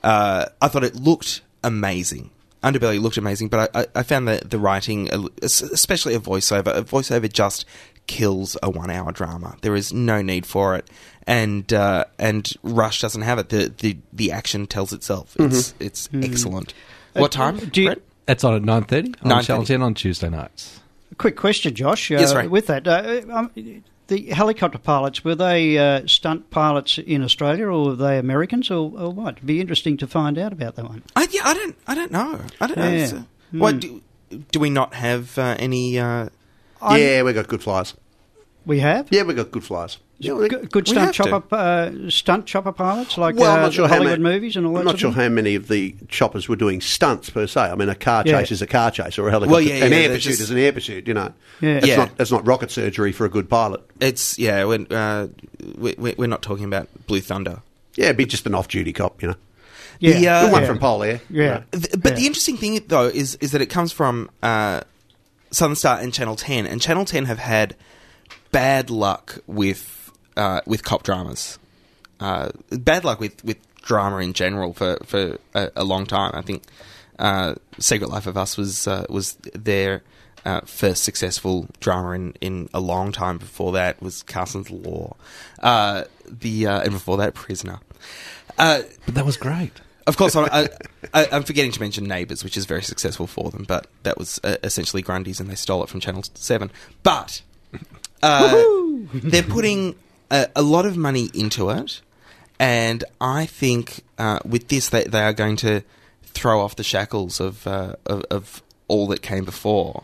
Uh, 0.03 0.45
I 0.61 0.67
thought 0.69 0.84
it 0.84 0.95
looked 0.95 1.41
amazing. 1.63 2.30
Underbelly 2.63 2.99
looked 3.01 3.17
amazing, 3.17 3.49
but 3.49 3.59
I, 3.76 3.80
I, 3.82 3.86
I 3.99 4.03
found 4.03 4.28
the 4.28 4.41
the 4.53 4.57
writing, 4.57 5.11
uh, 5.11 5.28
especially 5.41 6.13
a 6.15 6.19
voiceover, 6.19 6.71
a 6.76 6.82
voiceover 6.84 7.32
just 7.32 7.65
kills 8.07 8.55
a 8.63 8.69
one 8.69 8.89
hour 8.89 9.11
drama. 9.11 9.57
There 9.61 9.76
is 9.76 9.91
no 9.91 10.21
need 10.21 10.45
for 10.45 10.76
it, 10.78 10.89
and 11.28 11.71
uh, 11.74 12.05
and 12.17 12.49
Rush 12.63 13.01
doesn't 13.01 13.24
have 13.24 13.38
it. 13.39 13.49
The 13.49 13.74
the, 13.78 13.97
the 14.13 14.32
action 14.32 14.65
tells 14.67 14.93
itself. 14.93 15.36
It's 15.39 15.74
it's 15.80 16.07
excellent. 16.13 16.74
What 17.13 17.32
time? 17.34 17.57
do 17.57 17.82
you- 17.82 18.01
Brett? 18.26 18.36
It's 18.36 18.43
on 18.43 18.55
at 18.55 18.63
nine 18.63 18.84
thirty 18.84 19.13
on 19.24 19.32
9:30. 19.41 19.45
Channel 19.45 19.65
Ten 19.65 19.82
on 19.82 19.93
Tuesday 19.93 20.30
nights. 20.30 20.80
Quick 21.17 21.36
question, 21.36 21.74
Josh. 21.76 22.11
Uh, 22.11 22.15
Yes, 22.15 22.34
right. 22.34 22.49
With 22.49 22.67
that, 22.67 22.88
uh, 22.88 23.21
um, 23.32 23.51
the 24.07 24.26
helicopter 24.32 24.78
pilots 24.80 25.24
were 25.24 25.36
they 25.36 25.78
uh, 25.78 26.07
stunt 26.07 26.49
pilots 26.49 26.97
in 26.97 27.24
Australia, 27.24 27.67
or 27.67 27.86
were 27.89 27.95
they 27.95 28.17
Americans, 28.17 28.71
or, 28.71 28.91
or 28.97 29.09
what? 29.11 29.36
It'd 29.36 29.45
be 29.45 29.61
interesting 29.61 29.97
to 29.97 30.07
find 30.07 30.38
out 30.38 30.51
about 30.53 30.76
that 30.76 30.86
one. 30.86 31.03
I, 31.15 31.28
yeah, 31.32 31.41
I 31.45 31.53
don't 31.53 31.76
I 31.88 31.95
don't 31.95 32.11
know. 32.11 32.41
I 32.59 32.67
don't 32.67 32.78
know. 32.78 32.89
Yeah. 32.91 33.05
So- 33.07 33.26
What 33.51 33.80
do, 33.80 34.01
do 34.51 34.59
we 34.59 34.69
not 34.71 34.95
have 34.95 35.38
uh, 35.38 35.55
any? 35.59 35.99
Uh, 35.99 36.30
I'm- 36.82 36.99
yeah, 36.99 37.21
we 37.24 37.34
got 37.34 37.47
good 37.47 37.61
flyers. 37.61 37.93
we 38.65 38.80
have. 38.80 39.07
Yeah, 39.11 39.24
we 39.24 39.34
got 39.36 39.51
good 39.51 39.63
flyers. 39.63 39.99
Yeah, 40.24 40.34
we- 40.34 40.49
G- 40.49 40.55
good 40.71 40.88
stunt 40.88 41.13
chopper, 41.13 41.43
uh, 41.55 41.91
stunt 42.09 42.45
chopper 42.45 42.71
pilots 42.71 43.17
like 43.17 43.36
well, 43.36 43.65
uh, 43.65 43.69
sure 43.71 43.88
Hollywood 43.88 44.19
many, 44.19 44.36
movies 44.36 44.55
and 44.55 44.65
all 44.65 44.74
that. 44.74 44.80
I'm 44.80 44.86
not 44.86 44.99
sure 44.99 45.11
how 45.11 45.30
many 45.30 45.55
of 45.55 45.67
the 45.67 45.95
choppers 46.07 46.47
were 46.49 46.55
doing 46.55 46.82
stunts 46.82 47.30
per 47.30 47.45
se. 47.47 47.61
I 47.61 47.76
mean, 47.76 47.89
a 47.89 47.95
car 47.95 48.24
Yeah. 48.26 48.39
chase 48.41 48.51
is 48.51 48.61
a 48.61 48.67
car 48.67 48.91
chase, 48.91 49.17
or 49.19 49.28
a 49.28 49.32
helicopter. 49.32 49.51
Well, 49.51 49.61
yeah, 49.61 49.86
an 49.86 49.91
yeah, 49.91 49.97
air 49.97 50.07
they're 50.09 50.17
pursuit 50.17 50.30
just- 50.32 50.41
is 50.41 50.51
an 50.51 50.57
air 50.57 50.71
pursuit. 50.74 51.07
You 51.07 51.13
know, 51.13 51.34
Yeah. 51.61 51.74
That's 51.76 51.88
Yeah. 51.88 51.95
not 51.97 52.17
that's 52.17 52.32
not 52.32 52.45
rocket 52.47 52.71
surgery 52.71 53.11
for 53.11 53.26
a 53.26 53.30
good 53.30 53.49
pilot. 53.49 53.82
it's 53.99 54.38
yeah. 54.39 54.63
When, 54.63 54.88
uh, 54.91 55.28
we, 55.78 55.95
we- 55.97 56.15
we're 56.17 56.28
not 56.28 56.41
talking 56.41 56.65
about 56.65 56.88
Blue 57.07 57.21
Thunder. 57.21 57.61
Yeah, 57.95 58.05
it'd 58.05 58.17
be 58.17 58.26
just 58.26 58.45
an 58.47 58.55
off-duty 58.55 58.91
cop. 58.93 59.21
You 59.21 59.30
know, 59.30 59.36
Yeah, 59.99 60.13
The, 60.19 60.28
uh, 60.28 60.45
the 60.47 60.51
one 60.51 60.61
yeah. 60.63 60.67
from 60.67 60.80
Polair. 60.80 61.19
Yeah. 61.30 61.61
Th- 61.71 61.86
But 61.97 62.13
Yeah. 62.13 62.19
the 62.19 62.26
interesting 62.26 62.57
thing, 62.57 62.82
though, 62.88 63.07
is 63.07 63.36
is 63.36 63.51
that 63.51 63.61
it 63.61 63.67
comes 63.67 63.91
from 63.91 64.30
uh, 64.41 64.82
Southern 65.51 65.76
Star 65.76 65.99
and 65.99 66.11
Channel 66.13 66.36
Ten, 66.36 66.65
and 66.65 66.82
Channel 66.82 67.05
Ten 67.05 67.26
have 67.26 67.38
had 67.39 67.76
bad 68.51 68.89
luck 68.89 69.38
with 69.47 70.03
uh, 70.38 70.61
with 70.65 70.84
cop 70.84 71.03
dramas. 71.03 71.59
Uh, 72.19 72.49
bad 72.71 73.03
luck 73.03 73.19
with, 73.19 73.43
with 73.43 73.57
drama 73.81 74.17
in 74.17 74.34
general 74.34 74.73
for 74.73 74.97
for 75.05 75.38
a, 75.53 75.71
a 75.77 75.84
long 75.84 76.05
time. 76.05 76.31
I 76.34 76.41
think 76.41 76.63
uh, 77.19 77.55
Secret 77.79 78.09
Life 78.09 78.27
of 78.27 78.38
Us 78.38 78.57
was 78.57 78.88
uh, 78.88 79.05
was 79.09 79.34
their 79.53 80.03
uh, 80.45 80.61
first 80.61 81.03
successful 81.03 81.67
drama 81.79 82.11
in, 82.11 82.34
in 82.41 82.69
a 82.73 82.79
long 82.79 83.11
time. 83.11 83.38
Before 83.38 83.71
that 83.73 84.01
was 84.01 84.23
Carson's 84.23 84.71
Law, 84.71 85.15
uh, 85.61 86.03
the 86.29 86.67
uh, 86.67 86.81
and 86.81 86.91
before 86.91 87.17
that 87.17 87.34
Prisoner. 87.34 87.79
Uh, 88.57 88.81
But 89.05 89.15
that 89.15 89.25
was 89.25 89.38
great. 89.38 89.71
of 90.05 90.17
course, 90.17 90.36
I'm, 90.36 90.67
I, 91.13 91.27
I'm 91.31 91.43
forgetting 91.43 91.71
to 91.71 91.79
mention 91.79 92.03
Neighbours, 92.05 92.43
which 92.43 92.57
is 92.57 92.65
very 92.65 92.84
successful 92.84 93.25
for 93.25 93.49
them, 93.49 93.63
but 93.67 93.88
that 94.03 94.17
was 94.17 94.39
uh, 94.43 94.57
essentially 94.63 95.01
Grundy's 95.01 95.39
and 95.39 95.49
they 95.49 95.55
stole 95.55 95.81
it 95.84 95.89
from 95.89 95.99
Channel 96.01 96.23
7. 96.34 96.69
But 97.03 97.41
uh, 98.21 98.63
they're 99.13 99.43
putting 99.43 99.95
a, 100.34 100.49
a 100.57 100.61
lot 100.61 100.86
of 100.86 100.97
money 100.97 101.29
into 101.34 101.69
it, 101.69 102.01
and 102.59 103.03
I 103.21 103.45
think 103.45 104.01
uh, 104.17 104.39
with 104.43 104.67
this, 104.67 104.89
they, 104.89 105.03
they 105.03 105.21
are 105.21 105.34
going 105.34 105.55
to 105.57 105.81
throw 106.23 106.61
off 106.61 106.75
the 106.75 106.84
shackles 106.84 107.39
of, 107.39 107.65
uh, 107.67 107.95
of, 108.05 108.23
of 108.29 108.63
all 108.88 109.07
that 109.07 109.21
came 109.21 109.45
before 109.45 110.03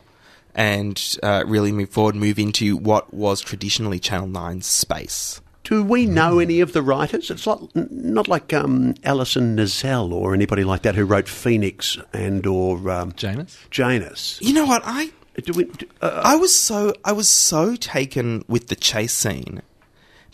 and 0.56 1.18
uh, 1.24 1.44
really 1.48 1.72
move 1.72 1.90
forward, 1.90 2.16
move 2.16 2.38
into 2.38 2.78
what 2.78 3.14
was 3.14 3.42
traditionally 3.42 4.00
Channel 4.00 4.28
9's 4.28 4.66
space. 4.66 5.42
Do 5.64 5.84
we 5.84 6.06
know 6.06 6.40
any 6.40 6.62
of 6.62 6.74
the 6.74 6.82
writers? 6.82 7.30
It's 7.30 7.46
like, 7.46 7.60
n- 7.76 7.88
not 7.92 8.28
like 8.28 8.54
um, 8.54 8.96
Alison 9.04 9.56
Nisselle 9.56 10.12
or 10.12 10.34
anybody 10.34 10.64
like 10.64 10.82
that 10.84 10.96
who 10.96 11.06
wrote 11.06 11.28
Phoenix 11.28 11.98
and 12.14 12.46
or 12.46 12.90
um, 12.90 13.14
Janus? 13.14 13.58
Janus. 13.70 14.40
You 14.42 14.54
know 14.54 14.66
what? 14.66 14.82
I 14.86 15.12
Do 15.44 15.54
we, 15.54 15.66
do, 15.66 15.86
uh, 16.02 16.22
I 16.24 16.36
was 16.36 16.56
so 16.56 16.94
I 17.06 17.12
was 17.12 17.28
so 17.30 17.76
taken 17.76 18.44
with 18.48 18.68
the 18.68 18.76
chase 18.76 19.14
scene 19.14 19.62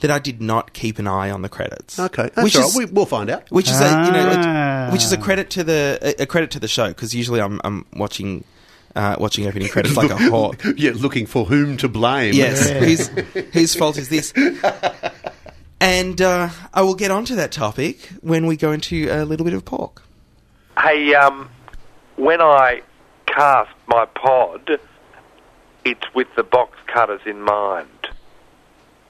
that 0.02 0.12
I 0.12 0.20
did 0.20 0.42
not 0.42 0.74
keep 0.74 1.00
an 1.00 1.08
eye 1.08 1.30
on 1.32 1.42
the 1.42 1.50
credits. 1.50 2.00
okay, 2.00 2.30
that's 2.36 2.44
which 2.44 2.56
all 2.56 2.68
is 2.68 2.76
right. 2.78 2.88
We, 2.88 2.94
we'll 2.94 3.06
find 3.06 3.30
out. 3.30 3.50
which 3.50 3.70
is 3.70 3.80
a 3.80 3.86
you 3.86 4.12
know 4.12 4.34
Ah. 4.36 4.88
a, 4.88 4.92
which 4.92 5.04
is 5.04 5.12
a 5.12 5.18
credit 5.18 5.50
to 5.52 5.64
the 5.64 6.00
a, 6.20 6.24
a 6.24 6.26
credit 6.26 6.52
to 6.52 6.60
the 6.60 6.68
show 6.68 6.90
because 6.90 7.14
usually 7.16 7.40
I'm 7.42 7.60
I'm 7.64 7.86
watching 7.96 8.44
uh, 8.96 9.16
watching 9.20 9.46
opening 9.48 9.68
credits 9.70 9.96
like 9.98 10.10
a 10.12 10.18
hawk. 10.30 10.64
yeah, 10.78 10.92
looking 10.96 11.26
for 11.26 11.46
whom 11.46 11.78
to 11.78 11.88
blame. 11.90 12.34
Yes, 12.34 12.70
whose 12.70 13.08
whose 13.54 13.76
fault 13.76 13.98
is 13.98 14.10
this? 14.10 14.34
And 15.82 16.22
uh, 16.22 16.50
I 16.74 16.82
will 16.82 16.96
get 16.96 17.12
onto 17.12 17.36
that 17.36 17.52
topic 17.52 18.10
when 18.22 18.46
we 18.48 18.56
go 18.56 18.72
into 18.72 19.10
a 19.12 19.26
little 19.26 19.44
bit 19.44 19.54
of 19.54 19.66
pork. 19.66 20.04
Hey, 20.82 21.14
um, 21.14 21.50
when 22.16 22.42
I 22.42 22.82
cast 23.28 23.72
my 23.88 24.06
pod, 24.06 24.80
it's 25.84 26.14
with 26.16 26.28
the 26.38 26.44
box 26.44 26.78
cutters 26.88 27.22
in 27.26 27.42
mind. 27.42 27.88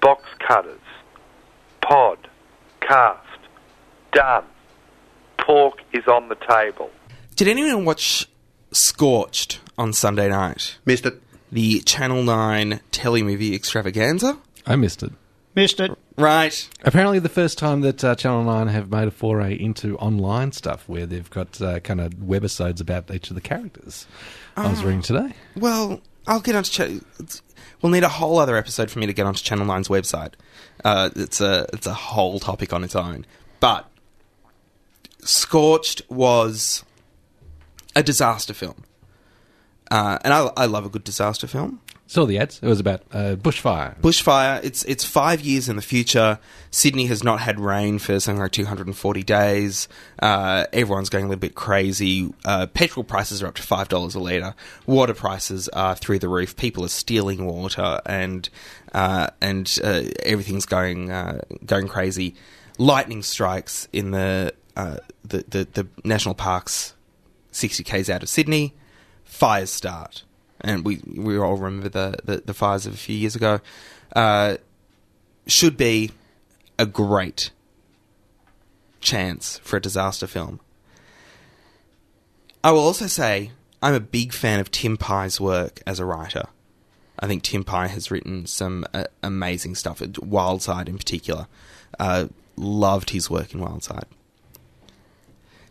Box 0.05 0.23
cutters, 0.47 0.79
pod, 1.81 2.19
cast, 2.79 3.25
done. 4.13 4.43
Pork 5.39 5.79
is 5.93 6.05
on 6.07 6.29
the 6.29 6.35
table. 6.47 6.91
Did 7.35 7.47
anyone 7.47 7.85
watch 7.85 8.27
Scorched 8.71 9.61
on 9.79 9.93
Sunday 9.93 10.29
night? 10.29 10.77
Missed 10.85 11.07
it. 11.07 11.19
The 11.51 11.79
Channel 11.79 12.21
Nine 12.21 12.81
telemovie 12.91 13.55
extravaganza. 13.55 14.37
I 14.67 14.75
missed 14.75 15.01
it. 15.01 15.11
Missed 15.55 15.79
it. 15.79 15.97
Right. 16.19 16.69
Apparently, 16.83 17.17
the 17.17 17.27
first 17.27 17.57
time 17.57 17.81
that 17.81 18.03
uh, 18.03 18.13
Channel 18.13 18.43
9 18.43 18.67
have 18.67 18.91
made 18.91 19.07
a 19.07 19.11
foray 19.11 19.59
into 19.59 19.97
online 19.97 20.51
stuff 20.51 20.87
where 20.87 21.07
they've 21.07 21.29
got 21.31 21.59
uh, 21.59 21.79
kind 21.79 21.99
of 21.99 22.11
webisodes 22.17 22.79
about 22.79 23.09
each 23.09 23.31
of 23.31 23.35
the 23.35 23.41
characters. 23.41 24.05
I 24.55 24.69
was 24.69 24.83
reading 24.83 25.01
today. 25.01 25.33
Well, 25.55 25.99
I'll 26.27 26.41
get 26.41 26.53
onto. 26.55 26.69
Ch- 26.69 26.79
it's- 27.19 27.41
we'll 27.85 27.91
need 27.91 28.03
a 28.03 28.09
whole 28.09 28.39
other 28.39 28.57
episode 28.57 28.89
for 28.89 28.97
me 28.97 29.05
to 29.05 29.13
get 29.13 29.27
onto 29.27 29.43
Channel 29.43 29.67
9's 29.67 29.89
website. 29.89 30.33
Uh, 30.83 31.11
it's 31.15 31.39
a 31.39 31.67
it's 31.71 31.85
a 31.85 31.93
whole 31.93 32.39
topic 32.39 32.73
on 32.73 32.83
its 32.83 32.95
own. 32.95 33.27
But 33.59 33.87
Scorched 35.21 36.01
was 36.09 36.83
a 37.95 38.01
disaster 38.01 38.55
film. 38.55 38.85
Uh, 39.91 40.17
and 40.23 40.33
I, 40.33 40.49
I 40.57 40.65
love 40.65 40.83
a 40.83 40.89
good 40.89 41.03
disaster 41.03 41.45
film. 41.45 41.79
Saw 42.07 42.25
the 42.25 42.37
ads. 42.37 42.59
It 42.61 42.67
was 42.67 42.79
about 42.79 43.01
uh, 43.11 43.35
bushfire. 43.35 43.99
Bushfire. 43.99 44.63
It's 44.63 44.83
it's 44.83 45.03
five 45.03 45.41
years 45.41 45.67
in 45.67 45.75
the 45.75 45.81
future. 45.81 46.37
Sydney 46.69 47.07
has 47.07 47.23
not 47.23 47.39
had 47.39 47.59
rain 47.59 47.97
for 47.97 48.19
something 48.19 48.41
like 48.41 48.51
240 48.51 49.23
days. 49.23 49.87
Uh, 50.21 50.65
everyone's 50.71 51.09
going 51.09 51.25
a 51.25 51.27
little 51.27 51.39
bit 51.39 51.55
crazy. 51.55 52.31
Uh, 52.43 52.67
petrol 52.67 53.03
prices 53.03 53.41
are 53.41 53.47
up 53.47 53.55
to 53.55 53.63
five 53.63 53.89
dollars 53.89 54.13
a 54.13 54.19
liter. 54.19 54.53
Water 54.85 55.15
prices 55.15 55.67
are 55.69 55.95
through 55.95 56.19
the 56.19 56.29
roof. 56.29 56.55
People 56.55 56.85
are 56.85 56.89
stealing 56.89 57.47
water, 57.47 57.99
and 58.05 58.49
uh, 58.93 59.27
and 59.41 59.79
uh, 59.83 60.03
everything's 60.23 60.67
going 60.67 61.09
uh, 61.09 61.41
going 61.65 61.87
crazy. 61.87 62.35
Lightning 62.77 63.23
strikes 63.23 63.87
in 63.91 64.11
the, 64.11 64.53
the 64.75 65.43
the 65.49 65.67
the 65.73 65.87
national 66.03 66.35
parks, 66.35 66.93
60 67.49 67.83
k's 67.83 68.11
out 68.11 68.21
of 68.21 68.29
Sydney. 68.29 68.75
Fires 69.23 69.71
start 69.71 70.23
and 70.61 70.85
we 70.85 71.01
we 71.05 71.37
all 71.37 71.55
remember 71.55 71.89
the, 71.89 72.17
the, 72.23 72.37
the 72.45 72.53
fires 72.53 72.85
of 72.85 72.93
a 72.93 72.97
few 72.97 73.15
years 73.15 73.35
ago, 73.35 73.59
uh, 74.15 74.57
should 75.47 75.77
be 75.77 76.11
a 76.77 76.85
great 76.85 77.51
chance 79.01 79.59
for 79.59 79.77
a 79.77 79.81
disaster 79.81 80.27
film. 80.27 80.59
I 82.63 82.71
will 82.71 82.79
also 82.79 83.07
say 83.07 83.51
I'm 83.81 83.93
a 83.93 83.99
big 83.99 84.33
fan 84.33 84.59
of 84.59 84.71
Tim 84.71 84.97
Pye's 84.97 85.39
work 85.39 85.81
as 85.85 85.99
a 85.99 86.05
writer. 86.05 86.45
I 87.19 87.27
think 87.27 87.43
Tim 87.43 87.63
Pye 87.63 87.87
has 87.87 88.11
written 88.11 88.45
some 88.45 88.85
uh, 88.93 89.05
amazing 89.23 89.75
stuff. 89.75 89.99
Wildside, 89.99 90.89
in 90.89 90.97
particular, 90.97 91.47
uh, 91.99 92.27
loved 92.55 93.11
his 93.11 93.29
work 93.29 93.53
in 93.53 93.61
Wildside. 93.61 94.05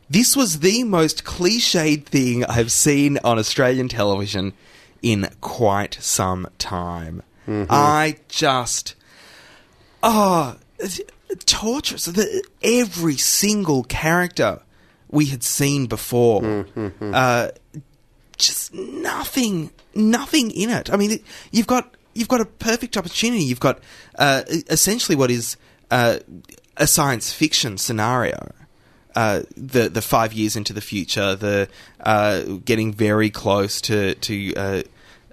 This 0.09 0.37
was 0.37 0.61
the 0.61 0.85
most 0.85 1.25
cliched 1.25 2.05
thing 2.05 2.45
I've 2.45 2.73
seen 2.73 3.19
on 3.25 3.39
Australian 3.39 3.89
television 3.89 4.53
in 5.05 5.29
quite 5.43 5.99
some 6.01 6.49
time. 6.59 7.23
I 7.47 8.17
just, 8.29 8.95
oh, 10.03 10.57
torturous. 11.45 12.09
Every 12.63 13.17
single 13.19 13.85
character 13.85 14.63
we 15.11 15.27
had 15.27 15.43
seen 15.43 15.87
before, 15.87 16.67
uh, 17.03 17.49
just 18.39 18.73
nothing, 18.73 19.71
nothing 19.95 20.51
in 20.51 20.71
it. 20.71 20.91
I 20.91 20.97
mean, 20.97 21.11
it, 21.13 21.23
you've 21.53 21.67
got 21.67 21.95
you've 22.15 22.29
got 22.29 22.41
a 22.41 22.47
perfect 22.47 22.97
opportunity. 22.97 23.45
You've 23.45 23.61
got 23.61 23.81
uh, 24.19 24.45
essentially 24.49 25.17
what 25.17 25.31
is 25.31 25.59
uh, 25.91 26.21
a 26.79 26.87
science 26.87 27.31
fiction 27.31 27.77
scenario. 27.77 28.53
Uh, 29.15 29.43
the 29.57 29.89
the 29.91 30.03
five 30.03 30.33
years 30.33 30.57
into 30.57 30.73
the 30.73 30.81
future, 30.81 31.37
the 31.37 31.69
uh, 32.01 32.43
getting 32.65 32.93
very 32.93 33.29
close 33.31 33.81
to 33.83 34.15
to 34.17 34.55
uh, 34.55 34.83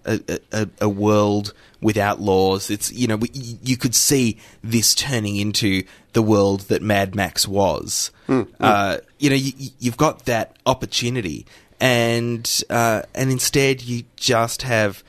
a, 0.05 0.19
a, 0.51 0.67
a 0.81 0.89
world 0.89 1.53
without 1.81 2.19
laws. 2.21 2.69
It's 2.69 2.91
you 2.91 3.07
know 3.07 3.17
we- 3.17 3.31
you 3.63 3.77
could 3.77 3.95
see 3.95 4.37
this 4.63 4.93
turning 4.95 5.35
into 5.37 5.83
the 6.13 6.21
world 6.21 6.61
that 6.61 6.81
Mad 6.81 7.15
Max 7.15 7.47
was. 7.47 8.11
Uh, 8.59 8.97
you 9.19 9.29
know 9.29 9.35
you, 9.35 9.51
you've 9.79 9.97
got 9.97 10.25
that 10.25 10.55
opportunity, 10.65 11.45
and 11.79 12.63
uh, 12.69 13.01
and 13.15 13.31
instead 13.31 13.81
you 13.81 14.03
just 14.15 14.61
have. 14.63 15.03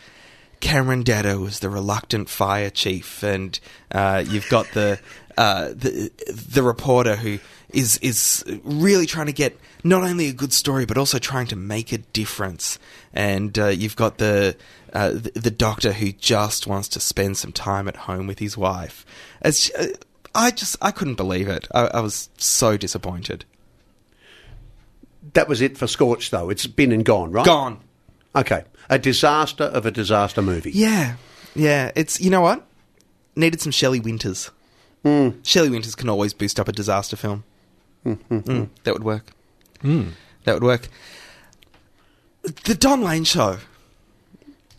Cameron 0.61 1.03
Daddo 1.03 1.45
as 1.49 1.59
the 1.59 1.69
reluctant 1.69 2.29
fire 2.29 2.71
chief, 2.71 3.25
and 3.25 3.59
uh, 3.91 4.23
you've 4.25 4.49
got 4.49 4.71
the, 4.75 5.01
uh, 5.37 5.71
the 5.71 6.09
the 6.53 6.63
reporter 6.63 7.17
who 7.17 7.41
is 7.73 7.99
is 7.99 8.45
really 8.65 9.07
trying 9.07 9.27
to 9.27 9.33
get 9.33 9.59
not 9.85 10.03
only 10.03 10.29
a 10.29 10.33
good 10.33 10.53
story 10.53 10.85
but 10.85 10.99
also 10.99 11.19
trying 11.19 11.47
to 11.49 11.57
make 11.57 11.93
a 11.93 11.99
difference. 11.99 12.79
And 13.13 13.59
uh, 13.59 13.69
you've 13.69 13.97
got 13.97 14.19
the, 14.19 14.57
uh, 14.93 15.11
the 15.11 15.33
the 15.35 15.51
doctor 15.51 15.93
who 15.93 16.13
just 16.13 16.67
wants 16.67 16.89
to 16.89 17.01
spend 17.01 17.37
some 17.37 17.53
time 17.53 17.89
at 17.89 17.97
home 17.97 18.27
with 18.27 18.39
his 18.39 18.57
wife. 18.57 19.05
It's, 19.43 19.73
uh, 19.75 19.89
I 20.35 20.51
just 20.51 20.77
I 20.81 20.91
couldn't 20.91 21.17
believe 21.17 21.49
it. 21.49 21.69
I, 21.75 21.87
I 21.87 22.01
was 22.01 22.31
so 22.39 22.77
disappointed. 22.77 23.45
That 25.35 25.49
was 25.49 25.61
it 25.61 25.79
for 25.79 25.87
Scorch, 25.87 26.31
though. 26.31 26.51
It's 26.51 26.67
been 26.67 26.93
and 26.93 27.05
gone, 27.05 27.33
right? 27.33 27.47
Gone. 27.47 27.81
Okay. 28.35 28.65
A 28.91 28.99
disaster 28.99 29.65
of 29.65 29.87
a 29.87 29.91
disaster 29.91 30.43
movie. 30.43 30.73
Yeah, 30.73 31.17
yeah. 31.55 31.93
It's 31.95 32.21
you 32.21 32.31
know 32.31 32.41
what 32.41 32.67
needed 33.37 33.61
some 33.61 33.73
Shelley 33.73 34.01
Winters. 34.01 34.51
Mm. 35.05 35.45
Shelley 35.47 35.71
Winters 35.71 35.95
can 35.95 36.09
always 36.09 36.35
boost 36.35 36.61
up 36.61 36.69
a 36.69 36.73
disaster 36.73 37.17
film. 37.17 37.45
Mm, 38.05 38.69
that 38.85 38.95
would 38.95 39.05
work. 39.05 39.33
That 39.83 40.55
would 40.55 40.63
work. 40.63 40.89
The 42.65 42.75
Don 42.75 43.03
Lane 43.03 43.25
show. 43.25 43.59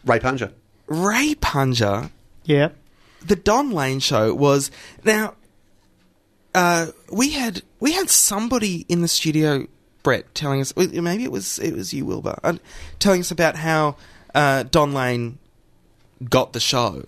Ray 0.05 0.19
Punger. 0.19 0.51
Ray 0.87 1.35
Punger. 1.35 2.09
Yeah. 2.43 2.69
The 3.21 3.35
Don 3.37 3.71
Lane 3.71 3.99
show 3.99 4.33
was 4.33 4.69
now. 5.03 5.35
Uh, 6.53 6.87
we 7.11 7.31
had 7.31 7.63
we 7.79 7.93
had 7.93 8.09
somebody 8.09 8.85
in 8.87 9.01
the 9.01 9.07
studio, 9.07 9.65
Brett, 10.03 10.35
telling 10.35 10.61
us 10.61 10.75
maybe 10.75 11.23
it 11.23 11.31
was 11.31 11.57
it 11.59 11.73
was 11.73 11.93
you, 11.93 12.05
Wilbur, 12.05 12.37
uh, 12.43 12.57
telling 12.99 13.21
us 13.21 13.31
about 13.31 13.55
how 13.55 13.95
uh, 14.35 14.63
Don 14.63 14.93
Lane 14.93 15.39
got 16.29 16.53
the 16.53 16.59
show, 16.59 17.05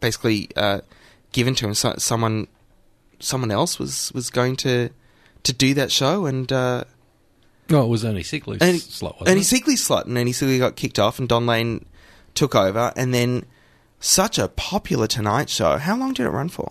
basically 0.00 0.48
uh, 0.56 0.80
given 1.32 1.54
to 1.56 1.66
him. 1.66 1.74
So, 1.74 1.94
someone 1.98 2.46
someone 3.18 3.50
else 3.50 3.78
was 3.78 4.12
was 4.14 4.30
going 4.30 4.56
to 4.56 4.90
to 5.46 5.52
do 5.52 5.74
that 5.74 5.90
show, 5.90 6.26
and 6.26 6.52
uh, 6.52 6.84
Oh, 7.70 7.84
it 7.84 7.88
was 7.88 8.04
only 8.04 8.22
Sigley's 8.22 8.58
and 8.60 8.80
slot, 8.80 9.20
wasn't 9.20 9.30
and 9.30 9.40
it? 9.40 9.44
Sigley's 9.44 9.82
slot, 9.82 10.06
and 10.06 10.16
Ernie 10.16 10.30
Sigley 10.32 10.58
got 10.58 10.76
kicked 10.76 11.00
off, 11.00 11.18
and 11.18 11.28
Don 11.28 11.46
Lane 11.46 11.84
took 12.34 12.54
over, 12.54 12.92
and 12.94 13.12
then 13.12 13.44
such 13.98 14.38
a 14.38 14.46
popular 14.48 15.08
Tonight 15.08 15.50
Show. 15.50 15.78
How 15.78 15.96
long 15.96 16.12
did 16.12 16.26
it 16.26 16.30
run 16.30 16.48
for? 16.48 16.70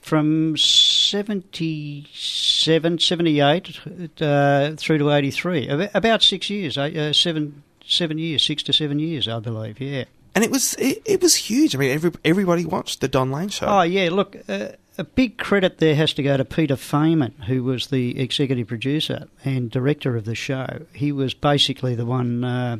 From 0.00 0.56
77, 0.56 2.98
78 2.98 3.80
uh, 4.22 4.70
through 4.76 4.98
to 4.98 5.10
83. 5.10 5.88
About 5.92 6.22
six 6.22 6.48
years, 6.48 6.78
uh, 6.78 6.84
uh, 6.84 7.12
seven, 7.12 7.62
seven 7.84 8.16
years, 8.16 8.42
six 8.42 8.62
to 8.62 8.72
seven 8.72 8.98
years, 8.98 9.28
I 9.28 9.40
believe, 9.40 9.78
yeah. 9.78 10.04
And 10.34 10.42
it 10.44 10.50
was 10.50 10.72
it, 10.74 11.02
it 11.04 11.20
was 11.20 11.34
huge. 11.34 11.74
I 11.74 11.78
mean, 11.78 11.90
every, 11.90 12.12
everybody 12.24 12.64
watched 12.64 13.02
the 13.02 13.08
Don 13.08 13.30
Lane 13.30 13.50
show. 13.50 13.66
Oh, 13.66 13.82
yeah, 13.82 14.08
look, 14.10 14.36
uh, 14.48 14.68
a 14.98 15.04
big 15.04 15.38
credit 15.38 15.78
there 15.78 15.94
has 15.94 16.12
to 16.14 16.22
go 16.22 16.36
to 16.36 16.44
Peter 16.44 16.74
Faiman, 16.74 17.44
who 17.44 17.62
was 17.62 17.86
the 17.86 18.18
executive 18.18 18.66
producer 18.66 19.28
and 19.44 19.70
director 19.70 20.16
of 20.16 20.24
the 20.24 20.34
show. 20.34 20.86
He 20.92 21.12
was 21.12 21.34
basically 21.34 21.94
the 21.94 22.04
one 22.04 22.44
uh, 22.44 22.76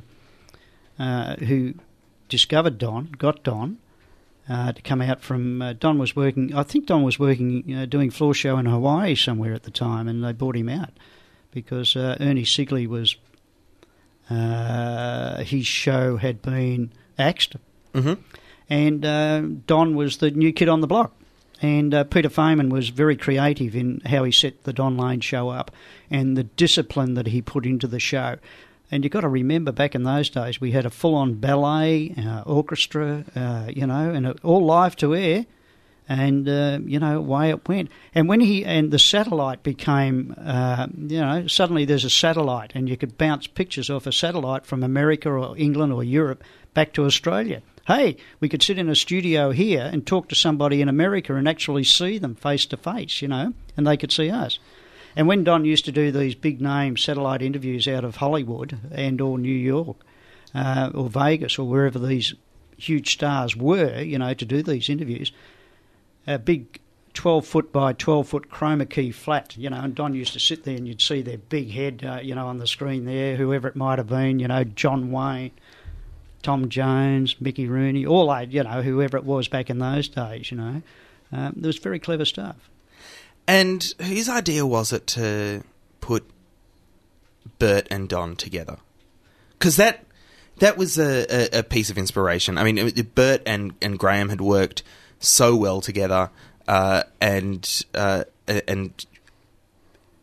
uh, 0.99 1.37
who 1.37 1.75
discovered 2.29 2.77
Don, 2.79 3.13
got 3.17 3.43
Don. 3.43 3.79
Uh, 4.49 4.73
to 4.73 4.81
come 4.81 5.03
out 5.03 5.21
from 5.21 5.61
uh, 5.61 5.75
Don 5.75 5.99
was 5.99 6.17
working. 6.17 6.55
I 6.55 6.63
think 6.63 6.87
Don 6.87 7.03
was 7.03 7.19
working 7.19 7.75
uh, 7.75 7.85
doing 7.85 8.11
floor 8.11 8.33
show 8.33 8.57
in 8.57 8.65
Hawaii 8.65 9.15
somewhere 9.15 9.53
at 9.53 9.65
the 9.65 9.71
time, 9.71 10.09
and 10.09 10.25
they 10.25 10.33
brought 10.33 10.57
him 10.57 10.71
out 10.71 10.89
because 11.51 11.95
uh, 11.95 12.17
Ernie 12.19 12.45
Sigley 12.45 12.87
was 12.87 13.17
uh, 14.31 15.43
his 15.43 15.67
show 15.67 16.17
had 16.17 16.41
been 16.41 16.93
axed, 17.19 17.57
hmm 17.95 18.15
and 18.71 19.05
uh, 19.05 19.41
Don 19.67 19.97
was 19.97 20.19
the 20.19 20.31
new 20.31 20.53
kid 20.53 20.69
on 20.69 20.81
the 20.81 20.87
block. 20.87 21.18
And 21.61 21.93
uh, 21.93 22.05
Peter 22.05 22.29
Faiman 22.29 22.71
was 22.71 22.91
very 22.91 23.17
creative 23.17 23.75
in 23.75 24.01
how 24.07 24.25
he 24.25 24.33
set 24.33 24.63
the 24.63 24.73
Don 24.73 24.97
Lane 24.97 25.21
show 25.21 25.49
up 25.49 25.71
and 26.11 26.37
the 26.37 26.45
discipline 26.45 27.15
that 27.15 27.27
he 27.27 27.43
put 27.43 27.67
into 27.67 27.87
the 27.87 27.99
show. 27.99 28.37
And 28.91 29.05
you've 29.05 29.13
got 29.13 29.21
to 29.21 29.29
remember 29.29 29.73
back 29.73 29.95
in 29.95 30.05
those 30.05 30.31
days, 30.31 30.61
we 30.61 30.71
had 30.71 30.87
a 30.87 30.91
full 30.91 31.15
on 31.15 31.35
ballet, 31.35 32.15
uh, 32.17 32.43
orchestra, 32.47 33.25
uh, 33.35 33.71
you 33.75 33.87
know, 33.87 34.11
and 34.11 34.39
all 34.41 34.65
live 34.65 34.97
to 34.97 35.15
air. 35.15 35.47
And, 36.11 36.49
uh, 36.49 36.79
you 36.87 36.99
know, 36.99 37.19
away 37.19 37.51
it 37.51 37.69
went. 37.69 37.91
And 38.15 38.31
when 38.31 38.41
he, 38.41 38.65
and 38.65 38.91
the 38.91 38.99
satellite 38.99 39.63
became, 39.63 40.35
uh, 40.43 40.87
you 40.97 41.21
know, 41.21 41.47
suddenly 41.47 41.85
there's 41.85 42.07
a 42.07 42.11
satellite 42.11 42.73
and 42.75 42.89
you 42.89 42.97
could 42.97 43.19
bounce 43.19 43.47
pictures 43.47 43.91
off 43.91 44.07
a 44.07 44.13
satellite 44.13 44.65
from 44.65 44.83
America 44.83 45.29
or 45.29 45.55
England 45.59 45.93
or 45.93 46.03
Europe 46.03 46.43
back 46.73 46.95
to 46.95 47.05
Australia. 47.05 47.61
Hey, 47.89 48.19
we 48.39 48.51
could 48.51 48.63
sit 48.63 48.79
in 48.79 48.91
a 48.91 48.95
studio 48.95 49.51
here 49.51 49.89
and 49.91 50.07
talk 50.07 50.29
to 50.29 50.35
somebody 50.35 50.83
in 50.83 50.91
America 50.91 51.35
and 51.35 51.49
actually 51.49 51.85
see 51.85 52.19
them 52.19 52.35
face 52.35 52.67
to 52.67 52.77
face, 52.77 53.23
you 53.23 53.29
know, 53.29 53.55
and 53.79 53.87
they 53.87 53.97
could 53.97 54.13
see 54.13 54.31
us. 54.31 54.59
And 55.17 55.27
when 55.27 55.43
Don 55.43 55.65
used 55.65 55.87
to 55.87 55.93
do 55.93 56.13
these 56.13 56.35
big 56.35 56.61
name 56.61 56.99
satellite 56.99 57.41
interviews 57.41 57.89
out 57.89 58.05
of 58.05 58.17
Hollywood 58.17 58.79
and 58.93 59.23
or 59.23 59.39
New 59.39 59.49
York 59.49 59.97
uh, 60.55 60.91
or 60.93 61.09
Vegas 61.09 61.59
or 61.59 61.67
wherever 61.67 61.99
these 61.99 62.35
huge 62.77 63.15
stars 63.15 63.57
were, 63.57 64.03
you 64.03 64.19
know, 64.19 64.35
to 64.35 64.45
do 64.45 64.63
these 64.63 64.91
interviews, 64.91 65.33
a 66.27 66.39
big 66.39 66.81
12 67.15 67.47
foot 67.47 67.73
by 67.73 67.95
12 67.95 68.29
foot 68.29 68.51
chroma 68.51 68.89
key 68.89 69.11
flat, 69.11 69.57
you 69.57 69.71
know, 69.71 69.81
and 69.81 69.95
Don 69.95 70.13
used 70.13 70.35
to 70.35 70.41
sit 70.41 70.65
there 70.65 70.77
and 70.77 70.87
you'd 70.87 71.01
see 71.01 71.23
their 71.23 71.39
big 71.39 71.71
head, 71.71 72.05
uh, 72.07 72.21
you 72.23 72.35
know, 72.35 72.49
on 72.49 72.59
the 72.59 72.67
screen 72.67 73.07
there, 73.07 73.37
whoever 73.37 73.67
it 73.67 73.77
might 73.77 73.97
have 73.97 74.09
been, 74.09 74.41
you 74.41 74.49
know, 74.49 74.63
John 74.63 75.11
Wayne, 75.11 75.53
Tom 76.43 76.69
Jones, 76.69 77.37
Mickey 77.41 77.67
Rooney, 77.67 78.07
all 78.07 78.33
they, 78.33 78.47
you 78.47 78.63
know, 78.63 78.83
whoever 78.83 79.17
it 79.17 79.25
was 79.25 79.49
back 79.49 79.71
in 79.71 79.79
those 79.79 80.09
days, 80.09 80.51
you 80.51 80.57
know. 80.57 80.83
Um, 81.33 81.55
there 81.57 81.69
was 81.69 81.79
very 81.79 81.99
clever 81.99 82.25
stuff. 82.25 82.57
And 83.47 83.95
whose 84.01 84.29
idea 84.29 84.67
was 84.67 84.93
it 84.93 85.07
to 85.09 85.63
put 86.01 86.29
Bert 87.59 87.89
and 87.91 88.09
Don 88.09 88.37
together? 88.37 88.77
Because 89.59 89.77
that 89.77 90.05
that 90.59 90.77
was 90.77 90.99
a, 90.99 91.57
a, 91.57 91.61
a 91.61 91.63
piece 91.63 91.91
of 91.91 91.99
inspiration. 91.99 92.59
I 92.59 92.65
mean, 92.65 92.91
Bert 93.15 93.43
and, 93.47 93.75
and 93.81 93.99
Graham 93.99 94.29
had 94.29 94.41
worked 94.41 94.83
so 95.21 95.57
well 95.57 95.81
together, 95.81 96.31
uh, 96.67 97.05
and 97.21 97.85
uh, 97.95 98.25
and 98.47 99.07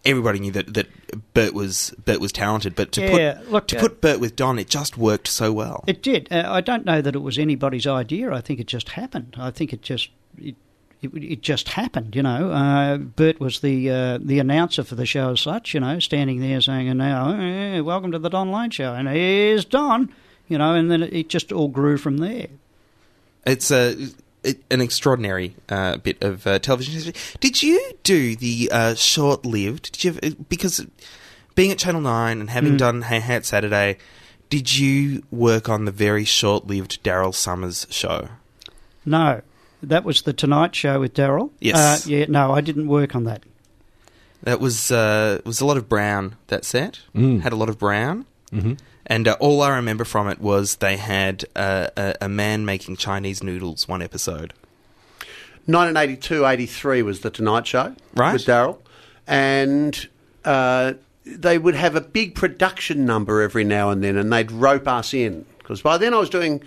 everybody 0.06 0.40
knew 0.40 0.52
that, 0.52 0.74
that 0.74 0.88
Bert 1.34 1.54
was 1.54 1.94
Bert 2.06 2.20
was 2.20 2.32
talented. 2.32 2.76
But 2.76 2.92
to 2.94 3.02
Yeah, 3.02 3.34
put 3.36 3.52
look, 3.52 3.68
to 3.70 3.78
uh, 3.78 3.82
put 3.82 4.02
Bert 4.02 4.20
with 4.20 4.36
Don, 4.36 4.60
it 4.60 4.70
just 4.70 4.98
worked 4.98 5.28
so 5.28 5.52
well. 5.52 5.84
It 5.88 6.02
did. 6.02 6.28
Uh, 6.32 6.44
I 6.48 6.62
don't 6.62 6.86
know 6.86 7.02
that 7.02 7.16
it 7.16 7.20
was 7.20 7.38
anybody's 7.38 7.88
idea. 7.88 8.32
I 8.32 8.42
think 8.42 8.60
it 8.60 8.68
just 8.68 8.90
happened. 8.90 9.36
I 9.38 9.52
think 9.52 9.74
it 9.74 9.82
just 9.82 10.10
it, 10.38 10.56
it, 11.02 11.12
it 11.14 11.42
just 11.42 11.70
happened. 11.70 12.16
You 12.16 12.24
know, 12.24 12.52
uh, 12.52 12.98
Bert 12.98 13.40
was 13.40 13.60
the 13.60 13.90
uh, 13.90 14.20
the 14.22 14.40
announcer 14.40 14.84
for 14.84 14.96
the 14.96 15.06
show 15.06 15.32
as 15.32 15.42
such. 15.42 15.74
You 15.74 15.80
know, 15.80 16.00
standing 16.00 16.40
there 16.40 16.62
saying, 16.62 16.88
"And 16.88 17.00
now, 17.00 17.32
eh, 17.32 17.80
welcome 17.80 18.12
to 18.12 18.20
the 18.20 18.30
Don 18.30 18.52
Lane 18.52 18.70
Show," 18.70 18.94
and 18.94 19.08
here's 19.08 19.66
Don. 19.66 20.14
You 20.48 20.60
know, 20.60 20.76
and 20.76 20.92
then 20.92 21.02
it, 21.02 21.14
it 21.14 21.30
just 21.30 21.52
all 21.52 21.70
grew 21.70 21.98
from 21.98 22.18
there. 22.18 22.48
It's 23.46 23.72
a 23.72 23.92
it, 23.92 24.16
an 24.72 24.82
extraordinary 24.82 25.56
uh, 25.70 25.98
bit 25.98 26.22
of 26.22 26.46
uh, 26.48 26.60
television 26.60 26.94
history. 26.94 27.14
Did 27.40 27.62
you 27.64 27.80
do 28.04 28.36
the 28.36 28.70
uh, 28.72 28.96
short-lived? 28.96 29.92
Did 29.94 30.04
you 30.04 30.14
have, 30.14 30.50
because 30.50 30.86
being 31.56 31.72
at 31.72 31.78
Channel 31.78 32.02
Nine 32.02 32.40
and 32.40 32.50
having 32.50 32.74
Mm. 32.74 32.78
done 32.78 33.02
Hey 33.04 33.20
Hat 33.20 33.46
Saturday, 33.46 33.98
did 34.50 34.78
you 34.78 35.24
work 35.32 35.70
on 35.70 35.86
the 35.86 35.92
very 35.92 36.24
short-lived 36.26 37.04
Daryl 37.04 37.34
Somers 37.34 37.88
show? 37.90 38.30
No, 39.06 39.42
that 39.84 40.04
was 40.04 40.22
the 40.24 40.34
Tonight 40.34 40.76
Show 40.76 41.00
with 41.00 41.14
Daryl. 41.14 41.52
Yes. 41.60 42.06
Uh, 42.06 42.10
yeah. 42.10 42.26
No, 42.28 42.52
I 42.54 42.62
didn't 42.62 42.88
work 42.88 43.16
on 43.16 43.24
that. 43.26 43.44
That 44.44 44.60
was 44.60 44.92
uh, 44.92 45.42
was 45.46 45.62
a 45.62 45.66
lot 45.66 45.78
of 45.78 45.90
brown. 45.90 46.36
That 46.48 46.66
set 46.66 47.00
Mm. 47.16 47.42
had 47.42 47.54
a 47.54 47.56
lot 47.56 47.70
of 47.70 47.80
brown, 47.80 48.26
Mm-hmm. 48.52 48.74
And 49.08 49.28
uh, 49.28 49.38
all 49.40 49.62
I 49.62 49.76
remember 49.76 50.04
from 50.06 50.28
it 50.30 50.40
was 50.40 50.78
they 50.78 50.98
had 50.98 51.46
uh, 51.56 51.88
a, 51.98 52.16
a 52.22 52.30
man 52.30 52.66
making 52.66 52.98
Chinese 52.98 53.44
noodles 53.44 53.88
one 53.88 54.02
episode. 54.02 54.54
1982 55.68 56.46
83 56.46 57.02
was 57.02 57.22
the 57.22 57.30
Tonight 57.32 57.66
Show 57.68 57.96
Right. 58.14 58.34
with 58.34 58.46
Daryl. 58.46 58.78
And 59.28 60.08
uh, 60.44 60.94
they 61.26 61.58
would 61.58 61.74
have 61.76 61.96
a 61.96 62.02
big 62.02 62.36
production 62.36 63.06
number 63.06 63.42
every 63.42 63.64
now 63.64 63.90
and 63.90 64.04
then, 64.04 64.16
and 64.16 64.32
they'd 64.32 64.52
rope 64.52 64.88
us 64.88 65.14
in. 65.14 65.46
Because 65.58 65.82
by 65.82 65.98
then 65.98 66.14
I 66.14 66.18
was 66.20 66.30
doing 66.30 66.62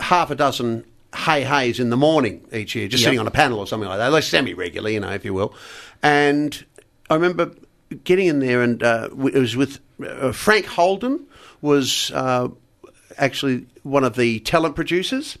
half 0.00 0.30
a 0.30 0.34
dozen 0.34 0.84
hey 1.16 1.42
hays 1.42 1.80
in 1.80 1.90
the 1.90 1.96
morning 1.96 2.46
each 2.52 2.74
year, 2.74 2.86
just 2.86 3.00
Yep. 3.02 3.06
sitting 3.06 3.18
on 3.18 3.26
a 3.26 3.30
panel 3.32 3.58
or 3.58 3.66
something 3.66 3.88
like 3.88 3.98
that, 3.98 4.12
like 4.12 4.22
semi 4.22 4.52
regularly, 4.54 4.94
you 4.94 5.00
know, 5.00 5.10
if 5.10 5.24
you 5.24 5.32
will. 5.34 5.54
And 6.02 6.62
I 7.08 7.14
remember 7.14 7.52
getting 8.04 8.26
in 8.26 8.40
there, 8.40 8.62
and 8.62 8.82
uh, 8.82 9.08
it 9.12 9.38
was 9.38 9.56
with 9.56 9.80
uh, 10.04 10.32
Frank 10.32 10.66
Holden 10.66 11.26
was 11.60 12.10
uh, 12.12 12.48
actually 13.18 13.66
one 13.82 14.04
of 14.04 14.16
the 14.16 14.40
talent 14.40 14.76
producers. 14.76 15.38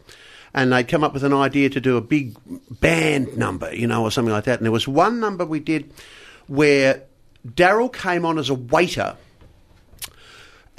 And 0.52 0.72
they'd 0.72 0.88
come 0.88 1.04
up 1.04 1.14
with 1.14 1.22
an 1.22 1.32
idea 1.32 1.70
to 1.70 1.80
do 1.80 1.96
a 1.96 2.00
big 2.00 2.36
band 2.80 3.36
number, 3.36 3.72
you 3.72 3.86
know, 3.86 4.02
or 4.02 4.10
something 4.10 4.32
like 4.32 4.44
that. 4.44 4.58
And 4.58 4.64
there 4.64 4.72
was 4.72 4.88
one 4.88 5.20
number 5.20 5.46
we 5.46 5.60
did 5.60 5.92
where 6.48 7.04
Daryl 7.46 7.92
came 7.92 8.24
on 8.24 8.36
as 8.36 8.50
a 8.50 8.54
waiter 8.54 9.16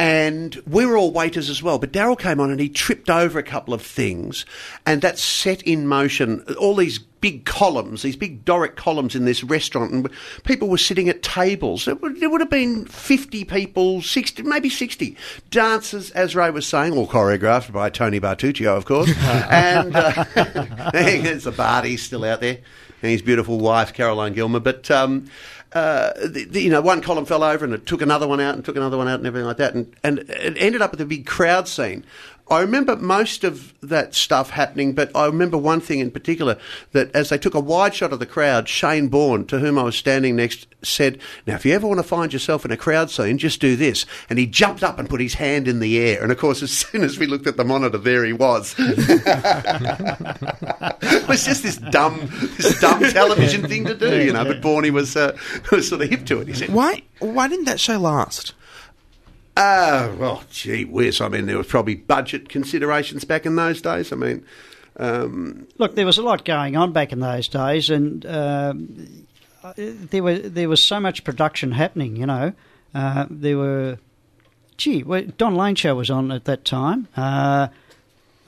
and 0.02 0.60
we 0.66 0.84
were 0.84 0.98
all 0.98 1.12
waiters 1.12 1.48
as 1.48 1.62
well. 1.62 1.78
But 1.78 1.94
Daryl 1.94 2.18
came 2.18 2.40
on 2.40 2.50
and 2.50 2.60
he 2.60 2.70
tripped 2.70 3.08
over 3.08 3.38
a 3.38 3.44
couple 3.44 3.72
of 3.72 3.84
things, 3.84 4.48
and 4.84 5.04
that 5.04 5.20
set 5.20 5.62
in 5.62 5.86
motion 5.88 6.44
all 6.60 6.76
these 6.76 6.98
big 6.98 7.46
columns, 7.46 8.02
these 8.02 8.16
big 8.16 8.44
Doric 8.44 8.76
columns 8.76 9.14
in 9.14 9.26
this 9.26 9.44
restaurant, 9.44 9.92
and 9.92 10.10
people 10.44 10.70
were 10.70 10.80
sitting 10.80 11.08
at 11.08 11.22
tables. 11.22 11.88
It 11.88 12.02
would, 12.02 12.18
it 12.18 12.32
would 12.32 12.42
have 12.42 12.50
been 12.50 12.86
fifty 12.86 13.46
people, 13.46 14.02
sixty, 14.02 14.42
maybe 14.42 14.70
sixty 14.70 15.18
dancers, 15.52 16.10
as 16.12 16.36
Ray 16.36 16.50
was 16.50 16.66
saying, 16.66 16.98
all 16.98 17.06
choreographed 17.06 17.72
by 17.72 17.92
Tony 17.92 18.20
Bartuccio, 18.20 18.76
of 18.76 18.86
course. 18.86 19.16
and 19.20 19.96
uh, 19.96 20.26
there's 20.94 21.44
the 21.44 21.52
Barty 21.52 21.96
still 21.98 22.26
out 22.26 22.42
there, 22.42 22.58
and 23.04 23.12
his 23.12 23.22
beautiful 23.22 23.60
wife 23.60 23.94
Caroline 23.94 24.34
Gilmer, 24.34 24.62
but. 24.62 24.90
Um, 24.90 25.30
uh, 25.74 26.12
the, 26.28 26.46
the, 26.46 26.62
you 26.62 26.70
know, 26.70 26.82
one 26.82 27.02
column 27.02 27.26
fell 27.26 27.44
over 27.44 27.64
and 27.64 27.74
it 27.74 27.86
took 27.86 28.02
another 28.02 28.28
one 28.28 28.42
out 28.42 28.56
and 28.56 28.66
took 28.66 28.76
another 28.76 28.98
one 28.98 29.08
out 29.08 29.20
and 29.20 29.28
everything 29.28 29.48
like 29.48 29.58
that. 29.58 29.74
And, 29.74 29.96
and 30.04 30.20
it 30.20 30.58
ended 30.58 30.82
up 30.82 30.92
with 30.92 31.00
a 31.02 31.06
big 31.06 31.26
crowd 31.26 31.68
scene. 31.68 32.04
I 32.52 32.60
remember 32.60 32.98
most 32.98 33.46
of 33.46 33.74
that 33.80 34.14
stuff 34.14 34.50
happening, 34.50 34.92
but 34.92 35.10
I 35.16 35.26
remember 35.26 35.58
one 35.58 35.80
thing 35.80 36.00
in 36.00 36.12
particular 36.12 36.58
that 36.92 37.10
as 37.16 37.30
they 37.30 37.38
took 37.38 37.54
a 37.54 37.62
wide 37.62 37.96
shot 37.96 38.12
of 38.12 38.20
the 38.20 38.26
crowd, 38.26 38.68
Shane 38.68 39.08
Bourne, 39.08 39.46
to 39.46 39.60
whom 39.60 39.80
I 39.80 39.84
was 39.84 39.96
standing 39.96 40.36
next, 40.36 40.68
said, 40.84 41.18
Now, 41.48 41.56
if 41.56 41.66
you 41.66 41.74
ever 41.74 41.88
want 41.88 42.00
to 42.00 42.04
find 42.04 42.34
yourself 42.34 42.66
in 42.66 42.72
a 42.72 42.78
crowd 42.78 43.10
scene, 43.10 43.38
just 43.38 43.62
do 43.62 43.78
this. 43.78 44.06
And 44.30 44.38
he 44.38 44.48
jumped 44.48 44.84
up 44.84 45.00
and 45.00 45.10
put 45.10 45.22
his 45.22 45.36
hand 45.36 45.70
in 45.70 45.80
the 45.80 45.98
air. 45.98 46.22
And 46.22 46.30
of 46.30 46.38
course, 46.38 46.62
as 46.62 46.72
soon 46.78 47.04
as 47.04 47.18
we 47.18 47.26
looked 47.26 47.48
at 47.48 47.56
the 47.56 47.64
monitor, 47.64 47.98
there 47.98 48.26
he 48.26 48.34
was. 48.34 48.76
it 48.78 48.98
was 51.30 51.46
just 51.46 51.64
this 51.64 51.78
dumb, 51.78 52.30
this 52.58 52.82
dumb 52.82 53.00
television 53.12 53.66
thing 53.66 53.86
to 53.86 53.96
do, 53.96 54.26
you 54.26 54.34
know. 54.34 54.44
But 54.44 54.60
Borny 54.62 54.92
was, 54.92 55.16
uh, 55.16 55.38
was 55.72 55.88
sort 55.88 56.02
of 56.02 56.10
hip 56.10 56.26
to 56.26 56.42
it. 56.42 56.50
He 56.50 56.54
said, 56.54 56.74
Why 56.74 57.04
why 57.22 57.48
didn't 57.48 57.66
that 57.66 57.80
show 57.80 57.98
last? 58.00 58.54
"Ah, 59.58 60.12
well, 60.18 60.44
gee 60.52 60.86
whiz. 60.86 61.22
I 61.22 61.28
mean, 61.28 61.46
there 61.46 61.58
was 61.58 61.68
probably 61.68 61.96
budget 61.96 62.50
considerations 62.50 63.24
back 63.24 63.46
in 63.46 63.56
those 63.56 63.82
days. 63.82 64.12
I 64.12 64.16
mean, 64.16 64.46
um, 64.98 65.68
Look, 65.78 65.96
there 65.96 66.06
was 66.06 66.18
a 66.18 66.22
lot 66.24 66.46
going 66.46 66.76
on 66.76 66.92
back 66.94 67.12
in 67.12 67.20
those 67.20 67.48
days, 67.48 67.90
and 67.90 68.26
um, 68.26 69.26
uh, 69.64 69.74
there 69.78 70.24
were 70.24 70.38
there 70.38 70.70
was 70.70 70.84
so 70.84 71.00
much 71.00 71.24
production 71.24 71.72
happening. 71.72 72.16
You 72.16 72.26
know, 72.26 72.54
uh, 72.94 73.26
there 73.30 73.58
were, 73.58 73.98
gee, 74.78 75.04
well, 75.04 75.24
Don 75.38 75.56
Lane 75.56 75.76
show 75.76 75.96
was 75.96 76.10
on 76.10 76.32
at 76.32 76.46
that 76.46 76.66
time. 76.66 77.08
Uh, 77.16 77.68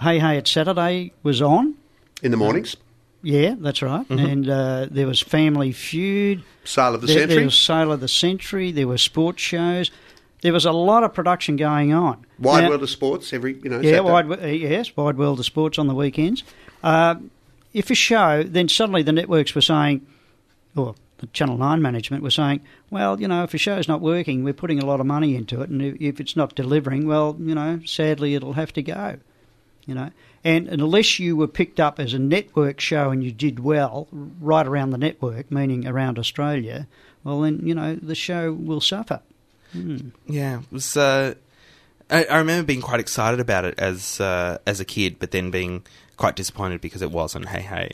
hey 0.02 0.20
Hey 0.20 0.38
it's 0.38 0.52
Saturday 0.52 1.14
was 1.24 1.42
on. 1.42 1.76
in 2.22 2.32
the 2.32 2.38
mornings, 2.38 2.76
Yeah, 3.22 3.56
that's 3.58 3.82
right. 3.82 4.10
And 4.10 4.50
uh, 4.50 4.88
there 4.92 5.08
was 5.08 5.22
Family 5.22 5.72
Feud. 5.72 6.44
Sale 6.66 6.96
of 6.96 7.02
the 7.02 7.08
there, 7.08 7.20
Century. 7.20 7.36
There 7.36 7.46
was 7.46 7.56
Sale 7.56 7.92
of 7.92 8.00
the 8.00 8.08
Century. 8.08 8.72
There 8.72 8.88
were 8.88 8.98
sports 8.98 9.42
shows. 9.42 9.92
There 10.44 10.52
was 10.52 10.66
a 10.66 10.74
lot 10.74 11.06
of 11.06 11.14
production 11.14 11.56
going 11.56 11.94
on. 11.94 12.26
Wide 12.38 12.64
Now- 12.66 12.70
World 12.72 12.84
of 12.84 12.90
Sports 12.90 13.32
every, 13.32 13.58
you 13.64 13.70
know. 13.70 13.80
yeah, 13.80 14.02
wide, 14.02 14.30
uh, 14.30 14.46
yes, 14.46 14.96
wide 14.96 15.18
world 15.18 15.40
of 15.40 15.46
sports 15.46 15.80
on 15.80 15.88
the 15.88 15.96
weekends. 15.96 16.44
Uh, 16.84 17.16
if 17.74 17.90
a 17.90 17.96
show, 17.96 18.44
then 18.44 18.68
suddenly 18.68 19.04
the 19.04 19.14
networks 19.14 19.56
were 19.56 19.62
saying, 19.62 20.06
or 20.76 20.96
the 21.20 21.28
Channel 21.28 21.58
Nine 21.58 21.82
management 21.82 22.24
were 22.24 22.30
saying, 22.30 22.60
well, 22.92 23.22
you 23.22 23.28
know, 23.30 23.44
if 23.44 23.54
a 23.54 23.58
show's 23.58 23.88
not 23.88 24.02
working, 24.02 24.44
we're 24.44 24.54
putting 24.54 24.84
a 24.84 24.86
lot 24.86 25.00
of 25.00 25.06
money 25.06 25.34
into 25.38 25.62
it, 25.62 25.70
and 25.70 25.82
if, 25.82 26.02
if 26.02 26.20
it's 26.20 26.36
not 26.36 26.56
delivering, 26.56 27.08
well, 27.08 27.38
you 27.40 27.56
know, 27.56 27.80
sadly 27.86 28.36
it'll 28.36 28.54
have 28.54 28.74
to 28.74 28.84
go. 28.84 29.16
You 29.86 29.96
know, 29.96 30.12
and 30.44 30.68
unless 30.68 31.20
you 31.20 31.38
were 31.38 31.48
picked 31.48 31.80
up 31.80 32.02
as 32.02 32.14
a 32.14 32.20
network 32.20 32.82
show 32.82 33.12
and 33.12 33.24
you 33.24 33.32
did 33.32 33.60
well 33.60 34.08
right 34.12 34.68
around 34.68 34.90
the 34.92 34.98
network, 34.98 35.52
meaning 35.52 35.88
around 35.88 36.20
Australia, 36.20 36.88
well, 37.24 37.42
then 37.42 37.62
you 37.66 37.74
know 37.74 37.96
the 37.96 38.16
show 38.16 38.52
will 38.52 38.82
suffer. 38.82 39.22
Yeah, 40.28 40.60
it 40.60 40.72
was. 40.72 40.96
Uh, 40.98 41.36
I, 42.10 42.26
I 42.26 42.38
remember 42.38 42.66
being 42.66 42.82
quite 42.82 43.00
excited 43.00 43.40
about 43.40 43.66
it 43.66 43.76
as 43.80 44.20
uh, 44.20 44.58
as 44.66 44.80
a 44.80 44.86
kid, 44.86 45.18
but 45.20 45.32
then 45.32 45.52
being 45.52 45.86
quite 46.18 46.36
disappointed 46.36 46.82
because 46.82 47.02
it 47.02 47.12
wasn't. 47.12 47.48
Hey, 47.50 47.62
hey, 47.62 47.92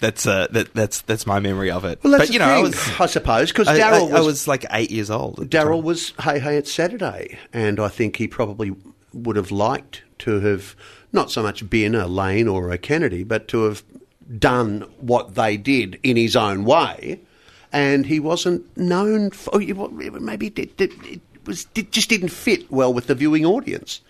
that's 0.00 0.26
uh, 0.26 0.46
that 0.52 0.72
that's 0.74 1.02
that's 1.02 1.26
my 1.26 1.40
memory 1.40 1.70
of 1.70 1.84
it. 1.84 1.98
Well, 2.02 2.12
that's 2.12 2.26
but 2.28 2.32
you 2.32 2.38
know, 2.38 2.46
I 2.46 2.60
was 2.62 2.76
I 3.00 3.06
suppose, 3.06 3.50
because 3.50 3.68
I, 3.68 3.74
I- 3.74 3.78
Daryl 3.78 4.10
I 4.10 4.18
was, 4.20 4.26
was 4.26 4.48
like 4.48 4.64
eight 4.70 4.90
years 4.90 5.10
old. 5.10 5.36
Daryl 5.50 5.82
was 5.82 6.14
Hey 6.22 6.38
Hey 6.38 6.56
It's 6.56 6.72
Saturday, 6.72 7.38
and 7.52 7.78
I 7.80 7.88
think 7.88 8.16
he 8.16 8.28
probably 8.28 8.74
would 9.12 9.36
have 9.36 9.50
liked 9.50 10.02
to 10.20 10.40
have 10.40 10.74
not 11.12 11.30
so 11.30 11.42
much 11.42 11.68
been 11.68 11.94
a 11.94 12.06
Lane 12.06 12.46
or 12.48 12.70
a 12.70 12.78
Kennedy, 12.78 13.24
but 13.24 13.48
to 13.48 13.64
have 13.64 13.82
done 14.38 14.82
what 14.98 15.34
they 15.34 15.56
did 15.56 15.98
in 16.02 16.16
his 16.16 16.36
own 16.36 16.64
way. 16.64 17.20
And 17.72 18.06
he 18.06 18.18
wasn't 18.20 18.74
known 18.76 19.30
for 19.30 19.58
maybe 19.58 20.46
it, 20.48 20.80
it, 20.80 20.92
it 21.04 21.20
was 21.44 21.66
it 21.74 21.92
just 21.92 22.08
didn't 22.08 22.30
fit 22.30 22.70
well 22.70 22.92
with 22.94 23.06
the 23.08 23.14
viewing 23.14 23.44
audience 23.44 24.00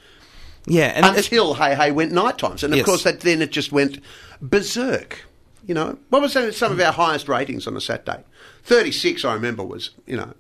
yeah, 0.66 0.92
and 0.94 1.16
until 1.16 1.54
Hey 1.54 1.74
Hey 1.74 1.90
went 1.90 2.12
night 2.12 2.36
times, 2.38 2.62
and 2.62 2.72
of 2.74 2.78
Yes. 2.78 2.86
course 2.86 3.04
that 3.04 3.20
then 3.20 3.40
it 3.40 3.50
just 3.50 3.72
went 3.72 4.00
berserk. 4.42 5.24
You 5.66 5.74
know, 5.74 5.98
what 6.10 6.20
was 6.22 6.32
some 6.56 6.72
of 6.72 6.80
our 6.80 6.92
highest 6.92 7.28
ratings 7.28 7.66
on 7.66 7.76
a 7.76 7.80
Saturday? 7.80 8.22
Thirty 8.64 8.92
six, 8.92 9.24
I 9.24 9.32
remember, 9.34 9.64
was 9.64 9.90
you 10.06 10.16
know 10.16 10.34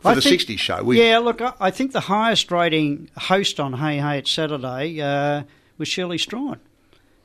for 0.00 0.08
I 0.08 0.14
the 0.14 0.20
think- 0.22 0.40
'60s 0.40 0.58
show. 0.58 0.82
We, 0.82 1.00
yeah, 1.00 1.18
look, 1.18 1.40
I, 1.40 1.52
I 1.60 1.70
think 1.70 1.92
the 1.92 2.00
highest 2.00 2.50
rating 2.50 3.10
host 3.16 3.60
on 3.60 3.74
Hey 3.74 3.98
Hey 3.98 4.18
It's 4.18 4.30
Saturday 4.30 5.00
uh, 5.00 5.44
was 5.78 5.86
Shirley 5.88 6.18
Strachan, 6.18 6.58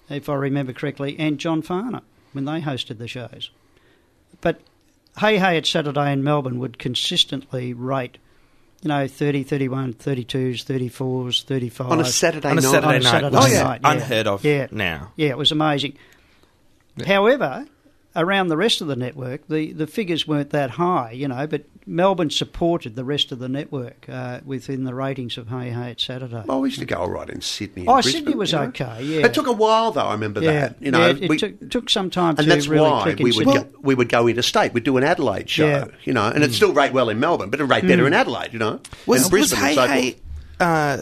if 0.09 0.29
I 0.29 0.35
remember 0.35 0.71
correctly, 0.73 1.15
and 1.17 1.39
John 1.39 1.61
Farnham 1.63 2.03
when 2.33 2.45
they 2.45 2.61
hosted 2.61 2.99
the 2.99 3.07
shows. 3.07 3.49
But 4.41 4.59
Hey 5.17 5.37
Hey 5.37 5.57
It's 5.57 5.69
Saturday 5.69 6.11
in 6.11 6.23
Melbourne 6.23 6.59
would 6.59 6.77
consistently 6.77 7.73
rate, 7.73 8.17
you 8.81 8.89
know, 8.89 9.07
30, 9.07 9.43
31, 9.43 9.93
32s, 9.93 10.63
34s, 10.65 11.43
35. 11.43 11.91
on 11.91 11.99
a 12.01 12.05
Saturday 12.05 12.49
on 12.49 12.57
a 12.57 12.61
night. 12.61 12.71
Saturday 12.71 12.87
On 12.87 12.95
a 12.95 12.99
night, 12.99 13.03
Saturday 13.03 13.37
which 13.37 13.45
is 13.51 13.59
night, 13.61 13.81
yeah. 13.83 13.91
unheard 13.91 14.27
of 14.27 14.43
Yeah. 14.45 14.67
now. 14.71 15.11
Yeah, 15.15 15.29
it 15.29 15.37
was 15.37 15.51
amazing. 15.51 15.97
However, 17.05 17.65
around 18.15 18.47
the 18.49 18.57
rest 18.57 18.81
of 18.81 18.87
the 18.87 18.95
network, 18.95 19.47
the, 19.47 19.71
the 19.73 19.87
figures 19.87 20.27
weren't 20.27 20.49
that 20.51 20.71
high, 20.71 21.11
you 21.11 21.27
know, 21.29 21.47
but 21.47 21.65
Melbourne 21.87 22.31
supported 22.31 22.95
the 22.95 23.03
rest 23.03 23.31
of 23.31 23.37
the 23.39 23.47
network 23.47 24.07
uh, 24.09 24.39
within 24.43 24.85
the 24.85 24.95
ratings 24.95 25.37
of 25.37 25.49
Hey 25.49 25.69
Hey 25.69 25.91
It's 25.91 26.03
Saturday. 26.03 26.43
Well, 26.45 26.61
we 26.61 26.69
used 26.69 26.79
to 26.79 26.85
go 26.85 26.95
all 26.97 27.09
right 27.09 27.29
in 27.29 27.41
Sydney. 27.41 27.81
and 27.83 27.89
Oh, 27.89 27.93
Brisbane, 28.01 28.13
Sydney 28.23 28.35
was 28.35 28.51
you 28.51 28.57
know. 28.57 28.63
okay, 28.65 29.03
yeah. 29.03 29.25
It 29.25 29.33
took 29.35 29.45
a 29.45 29.51
while, 29.51 29.91
though. 29.91 30.01
I 30.01 30.13
remember 30.13 30.41
yeah, 30.41 30.51
that. 30.69 30.81
You 30.81 30.89
know, 30.91 31.05
yeah, 31.05 31.13
it 31.21 31.29
we- 31.29 31.37
took, 31.37 31.69
took 31.69 31.89
some 31.91 32.09
time 32.09 32.29
and 32.29 32.39
to 32.39 32.45
that's 32.45 32.67
really 32.67 32.89
why 32.89 33.03
click 33.03 33.19
in 33.19 33.23
we 33.23 33.31
would 33.33 33.45
go, 33.45 33.67
we 33.81 33.93
would 33.93 34.09
go 34.09 34.27
interstate. 34.27 34.73
We'd 34.73 34.83
do 34.83 34.97
an 34.97 35.03
Adelaide 35.03 35.47
show, 35.49 35.67
Yeah. 35.67 35.85
you 36.03 36.13
know, 36.13 36.25
and 36.27 36.43
it 36.43 36.53
still 36.53 36.73
rate 36.73 36.91
well 36.91 37.09
in 37.09 37.19
Melbourne, 37.19 37.49
but 37.51 37.59
it 37.59 37.65
rate 37.65 37.85
better 37.87 38.07
in 38.07 38.13
Adelaide, 38.13 38.51
you 38.53 38.59
know, 38.59 38.79
Was, 39.05 39.25
and 39.25 39.31
was 39.33 39.51
Hey 39.51 39.75
so 39.75 39.85
Hey, 39.87 40.15
uh, 40.59 41.01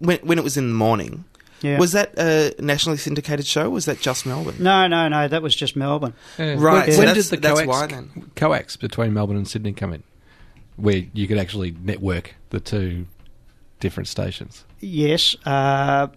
when, 0.00 0.18
when 0.18 0.36
it 0.38 0.42
was 0.44 0.56
in 0.56 0.66
the 0.68 0.74
morning, 0.74 1.24
Yeah. 1.62 1.78
was 1.78 1.92
that 1.92 2.14
a 2.18 2.54
nationally 2.60 2.98
syndicated 2.98 3.46
show? 3.46 3.70
Was 3.70 3.84
that 3.86 4.00
just 4.00 4.26
Melbourne? 4.26 4.56
No, 4.58 4.86
no, 4.88 5.08
no, 5.08 5.28
that 5.28 5.42
was 5.42 5.54
just 5.54 5.76
Melbourne. 5.76 6.14
Yeah. 6.38 6.56
Right, 6.58 6.88
When, 6.88 6.92
so 6.92 7.04
when 7.04 7.14
did 7.14 7.24
the 7.24 7.36
that's 7.36 7.60
coax, 7.60 7.68
why 7.68 7.86
then. 7.86 8.30
coax 8.36 8.76
between 8.76 9.14
Melbourne 9.14 9.36
and 9.36 9.46
Sydney 9.48 9.72
come 9.72 9.92
in? 9.92 10.02
Where 10.76 11.02
you 11.12 11.28
could 11.28 11.38
actually 11.38 11.70
network 11.82 12.34
the 12.50 12.58
two 12.60 13.06
different 13.80 14.08
stations. 14.08 14.64
Yes. 14.80 15.36
Uh, 15.46 16.08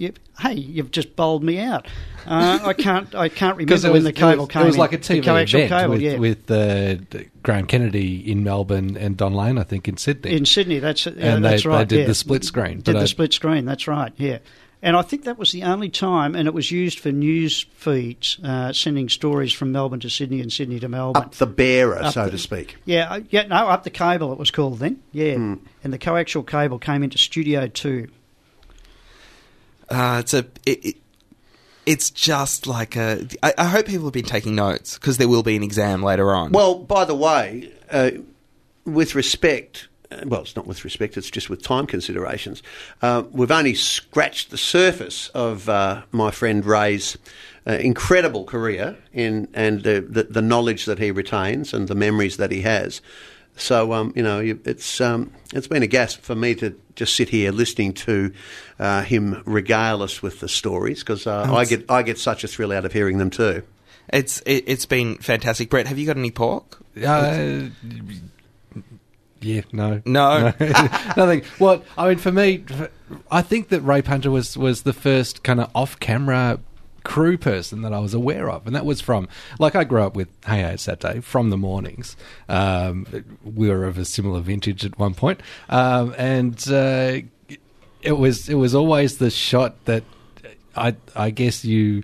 yep. 0.00 0.18
Hey, 0.40 0.54
you've 0.54 0.90
just 0.90 1.14
bowled 1.14 1.44
me 1.44 1.60
out. 1.60 1.86
Uh, 2.26 2.58
I 2.62 2.72
can't. 2.72 3.14
I 3.14 3.28
can't 3.28 3.56
Because 3.56 3.84
remember 3.84 3.96
when 3.98 4.04
the 4.04 4.12
cable 4.12 4.44
it 4.44 4.50
came. 4.50 4.66
was, 4.66 4.66
it 4.66 4.66
was 4.68 4.74
in. 4.76 4.80
like 4.80 4.92
a 4.92 4.98
TV 4.98 5.22
coaxial 5.22 5.64
event 5.64 5.70
cable, 5.70 5.90
with, 5.92 6.02
yeah. 6.02 6.16
with 6.18 6.50
uh, 6.50 7.24
Graham 7.42 7.66
Kennedy 7.66 8.30
in 8.30 8.42
Melbourne 8.42 8.96
and 8.96 9.16
Don 9.16 9.34
Lane, 9.34 9.58
I 9.58 9.62
think, 9.62 9.86
in 9.86 9.96
Sydney. 9.96 10.32
in 10.36 10.44
Sydney. 10.46 10.78
That's 10.80 11.06
yeah, 11.06 11.12
and 11.36 11.44
that's 11.44 11.62
they, 11.62 11.68
right. 11.68 11.88
they 11.88 11.96
did 11.96 12.00
yeah. 12.02 12.06
the 12.08 12.14
split 12.14 12.44
screen. 12.44 12.78
Did 12.78 12.86
but 12.86 12.92
the 12.94 13.00
I- 13.00 13.04
split 13.06 13.32
screen? 13.32 13.64
That's 13.66 13.86
right. 13.86 14.12
Yeah. 14.16 14.38
And 14.82 14.96
I 14.96 15.02
think 15.02 15.24
that 15.24 15.36
was 15.38 15.52
the 15.52 15.64
only 15.64 15.90
time, 15.90 16.34
and 16.34 16.48
it 16.48 16.54
was 16.54 16.70
used 16.70 17.00
for 17.00 17.12
news 17.12 17.66
feeds, 17.74 18.38
uh, 18.42 18.72
sending 18.72 19.10
stories 19.10 19.52
from 19.52 19.72
Melbourne 19.72 20.00
to 20.00 20.08
Sydney 20.08 20.40
and 20.40 20.50
Sydney 20.50 20.80
to 20.80 20.88
Melbourne. 20.88 21.22
up 21.22 21.34
the 21.34 21.46
bearer, 21.46 22.02
Up 22.02 22.14
so 22.14 22.24
the- 22.24 22.30
to 22.30 22.38
speak. 22.38 22.76
Yeah, 22.86 23.10
uh, 23.12 23.20
yeah, 23.28 23.46
no, 23.46 23.68
up 23.68 23.84
the 23.84 23.90
cable 23.90 24.32
it 24.32 24.38
was 24.38 24.50
called 24.50 24.78
then. 24.78 25.02
Yeah, 25.12 25.34
Hmm. 25.34 25.54
and 25.84 25.92
the 25.92 25.98
coaxial 25.98 26.46
cable 26.46 26.78
came 26.78 27.02
into 27.02 27.18
Studio 27.18 27.66
Two. 27.66 28.08
Uh, 29.90 30.18
it's 30.20 30.34
a. 30.34 30.46
It, 30.64 30.84
it, 30.84 30.96
it's 31.86 32.10
just 32.10 32.66
like 32.66 32.96
a. 32.96 33.26
I, 33.42 33.54
I 33.58 33.64
hope 33.64 33.86
people 33.86 34.06
have 34.06 34.12
been 34.12 34.24
taking 34.24 34.54
notes 34.54 34.94
because 34.94 35.18
there 35.18 35.28
will 35.28 35.42
be 35.42 35.56
an 35.56 35.62
exam 35.62 36.02
later 36.02 36.32
on. 36.32 36.52
Well, 36.52 36.78
by 36.78 37.04
the 37.04 37.14
way, 37.14 37.72
uh, 37.90 38.10
with 38.84 39.14
respect, 39.14 39.88
uh, 40.10 40.18
well, 40.26 40.42
it's 40.42 40.56
not 40.56 40.66
with 40.66 40.84
respect, 40.84 41.16
it's 41.16 41.30
just 41.30 41.50
with 41.50 41.62
time 41.62 41.86
considerations. 41.86 42.62
Uh, 43.02 43.24
we've 43.30 43.50
only 43.50 43.74
scratched 43.74 44.50
the 44.50 44.58
surface 44.58 45.28
of 45.28 45.68
uh, 45.68 46.02
my 46.12 46.30
friend 46.30 46.64
Ray's 46.64 47.16
uh, 47.66 47.72
incredible 47.72 48.44
career 48.44 48.96
in, 49.12 49.48
and 49.54 49.82
the, 49.82 50.00
the, 50.00 50.24
the 50.24 50.42
knowledge 50.42 50.86
that 50.86 50.98
he 50.98 51.10
retains 51.10 51.72
and 51.74 51.88
the 51.88 51.94
memories 51.94 52.36
that 52.36 52.50
he 52.50 52.62
has. 52.62 53.00
So 53.56 53.92
um, 53.92 54.12
you 54.16 54.22
know, 54.22 54.40
it's 54.40 55.00
um, 55.00 55.32
it's 55.52 55.66
been 55.68 55.82
a 55.82 55.86
gasp 55.86 56.22
for 56.22 56.34
me 56.34 56.54
to 56.56 56.74
just 56.94 57.14
sit 57.14 57.28
here 57.28 57.52
listening 57.52 57.92
to 57.94 58.32
uh, 58.78 59.02
him 59.02 59.42
regale 59.44 60.02
us 60.02 60.22
with 60.22 60.40
the 60.40 60.48
stories 60.48 61.00
because 61.00 61.26
uh, 61.26 61.52
I 61.52 61.64
get 61.64 61.90
I 61.90 62.02
get 62.02 62.18
such 62.18 62.42
a 62.44 62.48
thrill 62.48 62.72
out 62.72 62.84
of 62.84 62.92
hearing 62.92 63.18
them 63.18 63.30
too. 63.30 63.62
it's 64.08 64.40
it, 64.46 64.64
it's 64.66 64.86
been 64.86 65.16
fantastic. 65.18 65.68
Brett, 65.70 65.86
have 65.86 65.98
you 65.98 66.06
got 66.06 66.16
any 66.16 66.30
pork? 66.30 66.78
Uh, 66.96 67.68
yeah, 69.42 69.62
no, 69.72 70.02
No. 70.04 70.52
nothing. 71.16 71.42
Well, 71.58 71.82
I 71.96 72.08
mean, 72.08 72.18
for 72.18 72.30
me, 72.30 72.64
I 73.30 73.40
think 73.40 73.68
that 73.70 73.80
Ray 73.80 74.02
Punter 74.02 74.30
was 74.30 74.56
was 74.56 74.82
the 74.82 74.92
first 74.92 75.42
kind 75.42 75.60
of 75.60 75.70
off-camera 75.74 76.60
crew 77.04 77.38
person 77.38 77.82
that 77.82 77.92
I 77.92 77.98
was 77.98 78.14
aware 78.14 78.50
of, 78.50 78.66
and 78.66 78.74
that 78.74 78.84
was 78.84 79.00
from 79.00 79.28
like 79.58 79.74
I 79.74 79.84
grew 79.84 80.02
up 80.02 80.14
with 80.14 80.28
Hey 80.46 80.62
Hey 80.62 80.76
Saturday 80.76 81.20
from 81.20 81.50
the 81.50 81.56
mornings. 81.56 82.16
Um, 82.48 83.06
we 83.42 83.68
were 83.68 83.84
of 83.84 83.98
a 83.98 84.04
similar 84.04 84.40
vintage 84.40 84.84
at 84.84 84.98
one 84.98 85.14
point, 85.14 85.40
um, 85.68 86.14
and 86.16 86.56
uh, 86.70 87.18
it 88.02 88.18
was 88.18 88.48
it 88.48 88.54
was 88.54 88.74
always 88.74 89.18
the 89.18 89.30
shot 89.30 89.84
that 89.84 90.04
I 90.76 90.96
I 91.14 91.30
guess 91.30 91.64
you 91.64 92.02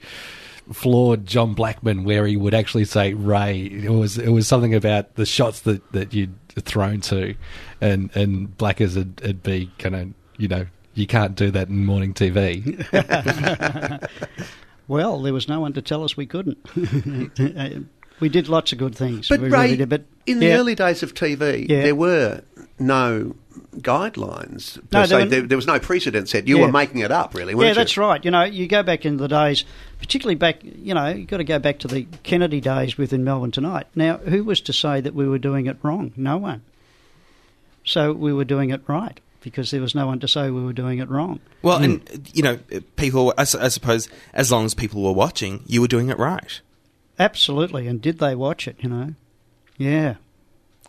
floored 0.72 1.26
John 1.26 1.54
Blackman 1.54 2.04
where 2.04 2.26
he 2.26 2.36
would 2.36 2.54
actually 2.54 2.84
say 2.84 3.14
Ray. 3.14 3.60
It 3.60 3.90
was 3.90 4.18
it 4.18 4.30
was 4.30 4.46
something 4.46 4.74
about 4.74 5.14
the 5.14 5.26
shots 5.26 5.60
that, 5.60 5.92
that 5.92 6.12
you'd 6.12 6.34
thrown 6.50 7.00
to, 7.02 7.34
and 7.80 8.14
and 8.16 8.56
Blackers 8.56 8.96
would, 8.96 9.20
would 9.22 9.42
be 9.42 9.70
kind 9.78 9.94
of 9.94 10.08
you 10.38 10.48
know 10.48 10.66
you 10.94 11.06
can't 11.06 11.34
do 11.36 11.50
that 11.50 11.68
in 11.68 11.84
morning 11.84 12.14
TV. 12.14 12.82
Well, 14.88 15.20
there 15.22 15.32
was 15.32 15.48
no 15.48 15.60
one 15.60 15.72
to 15.74 15.82
tell 15.82 16.04
us 16.04 16.16
we 16.16 16.26
couldn't. 16.26 16.58
Uh, 17.38 17.80
we 18.18 18.30
did 18.30 18.48
lots 18.48 18.72
of 18.72 18.78
good 18.78 18.94
things. 18.94 19.28
But 19.28 19.40
we 19.40 19.48
Ray, 19.50 19.60
really 19.64 19.76
did, 19.76 19.88
but 19.90 20.04
in 20.24 20.38
the 20.38 20.46
yeah. 20.46 20.56
early 20.56 20.74
days 20.74 21.02
of 21.02 21.12
TV, 21.12 21.68
Yeah. 21.68 21.82
there 21.82 21.94
were 21.94 22.40
no 22.78 23.34
guidelines. 23.76 24.78
No, 24.90 25.06
there 25.06 25.26
there, 25.26 25.42
there 25.42 25.58
was 25.58 25.66
no 25.66 25.78
precedent 25.78 26.28
set. 26.30 26.48
You 26.48 26.56
Yeah. 26.58 26.66
were 26.66 26.72
making 26.72 27.00
it 27.00 27.10
up, 27.10 27.34
really, 27.34 27.54
weren't 27.54 27.64
you? 27.64 27.68
Yeah, 27.68 27.74
that's 27.74 27.98
right. 27.98 28.24
You 28.24 28.30
know, 28.30 28.44
you 28.44 28.68
go 28.68 28.82
back 28.82 29.04
into 29.04 29.20
the 29.22 29.28
days, 29.28 29.64
particularly 30.00 30.34
back, 30.36 30.60
you 30.62 30.94
know, 30.94 31.08
you've 31.08 31.28
got 31.28 31.38
to 31.38 31.44
go 31.44 31.58
back 31.58 31.78
to 31.80 31.88
the 31.88 32.06
Kennedy 32.22 32.60
days 32.62 32.96
within 32.96 33.22
Melbourne 33.22 33.50
Tonight. 33.50 33.86
Now, 33.94 34.16
who 34.16 34.44
was 34.44 34.62
to 34.62 34.72
say 34.72 35.02
that 35.02 35.14
we 35.14 35.28
were 35.28 35.38
doing 35.38 35.66
it 35.66 35.76
wrong? 35.82 36.12
No 36.16 36.38
one. 36.38 36.62
So 37.84 38.12
we 38.14 38.32
were 38.32 38.44
doing 38.44 38.70
it 38.70 38.80
right 38.86 39.20
because 39.46 39.70
there 39.70 39.80
was 39.80 39.94
no 39.94 40.08
one 40.08 40.18
to 40.18 40.26
say 40.26 40.50
we 40.50 40.64
were 40.64 40.72
doing 40.72 40.98
it 40.98 41.08
wrong. 41.08 41.38
Well, 41.62 41.78
and 41.80 42.06
hmm. 42.08 42.22
you 42.34 42.42
know, 42.42 42.58
people. 42.96 43.32
I, 43.38 43.42
I 43.42 43.68
suppose 43.68 44.08
as 44.34 44.50
long 44.50 44.64
as 44.64 44.74
people 44.74 45.04
were 45.04 45.12
watching, 45.12 45.62
you 45.66 45.80
were 45.80 45.86
doing 45.86 46.08
it 46.08 46.18
right. 46.18 46.60
Absolutely. 47.16 47.86
And 47.86 48.02
did 48.02 48.18
they 48.18 48.34
watch 48.34 48.66
it, 48.66 48.74
you 48.80 48.88
know? 48.88 49.14
Yeah. 49.78 50.16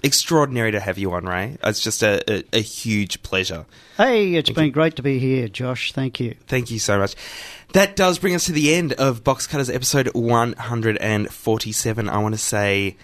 Extraordinary 0.04 0.72
to 0.72 0.80
have 0.80 0.98
you 0.98 1.14
on, 1.14 1.26
Ray. 1.26 1.60
It's 1.64 1.82
just 1.82 2.02
a, 2.02 2.20
a, 2.28 2.44
a 2.54 2.62
huge 2.62 3.22
pleasure. 3.22 3.68
Hey, 3.96 4.34
it's 4.34 4.50
Thank 4.50 4.56
been 4.56 4.66
you. 4.66 4.72
great 4.72 4.96
to 4.96 5.04
be 5.04 5.20
here, 5.20 5.48
Josh. 5.48 5.92
Thank 5.92 6.20
you. 6.20 6.36
Thank 6.48 6.72
you 6.72 6.80
so 6.80 6.98
much. 6.98 7.16
That 7.74 7.96
does 7.96 8.18
bring 8.18 8.34
us 8.34 8.46
to 8.46 8.54
the 8.54 8.74
end 8.74 8.94
of 8.94 9.24
Box 9.24 9.46
Cutters 9.46 9.70
episode 9.70 10.08
147. 10.16 12.10
I 12.10 12.18
want 12.18 12.34
to 12.34 12.40
say 12.40 12.98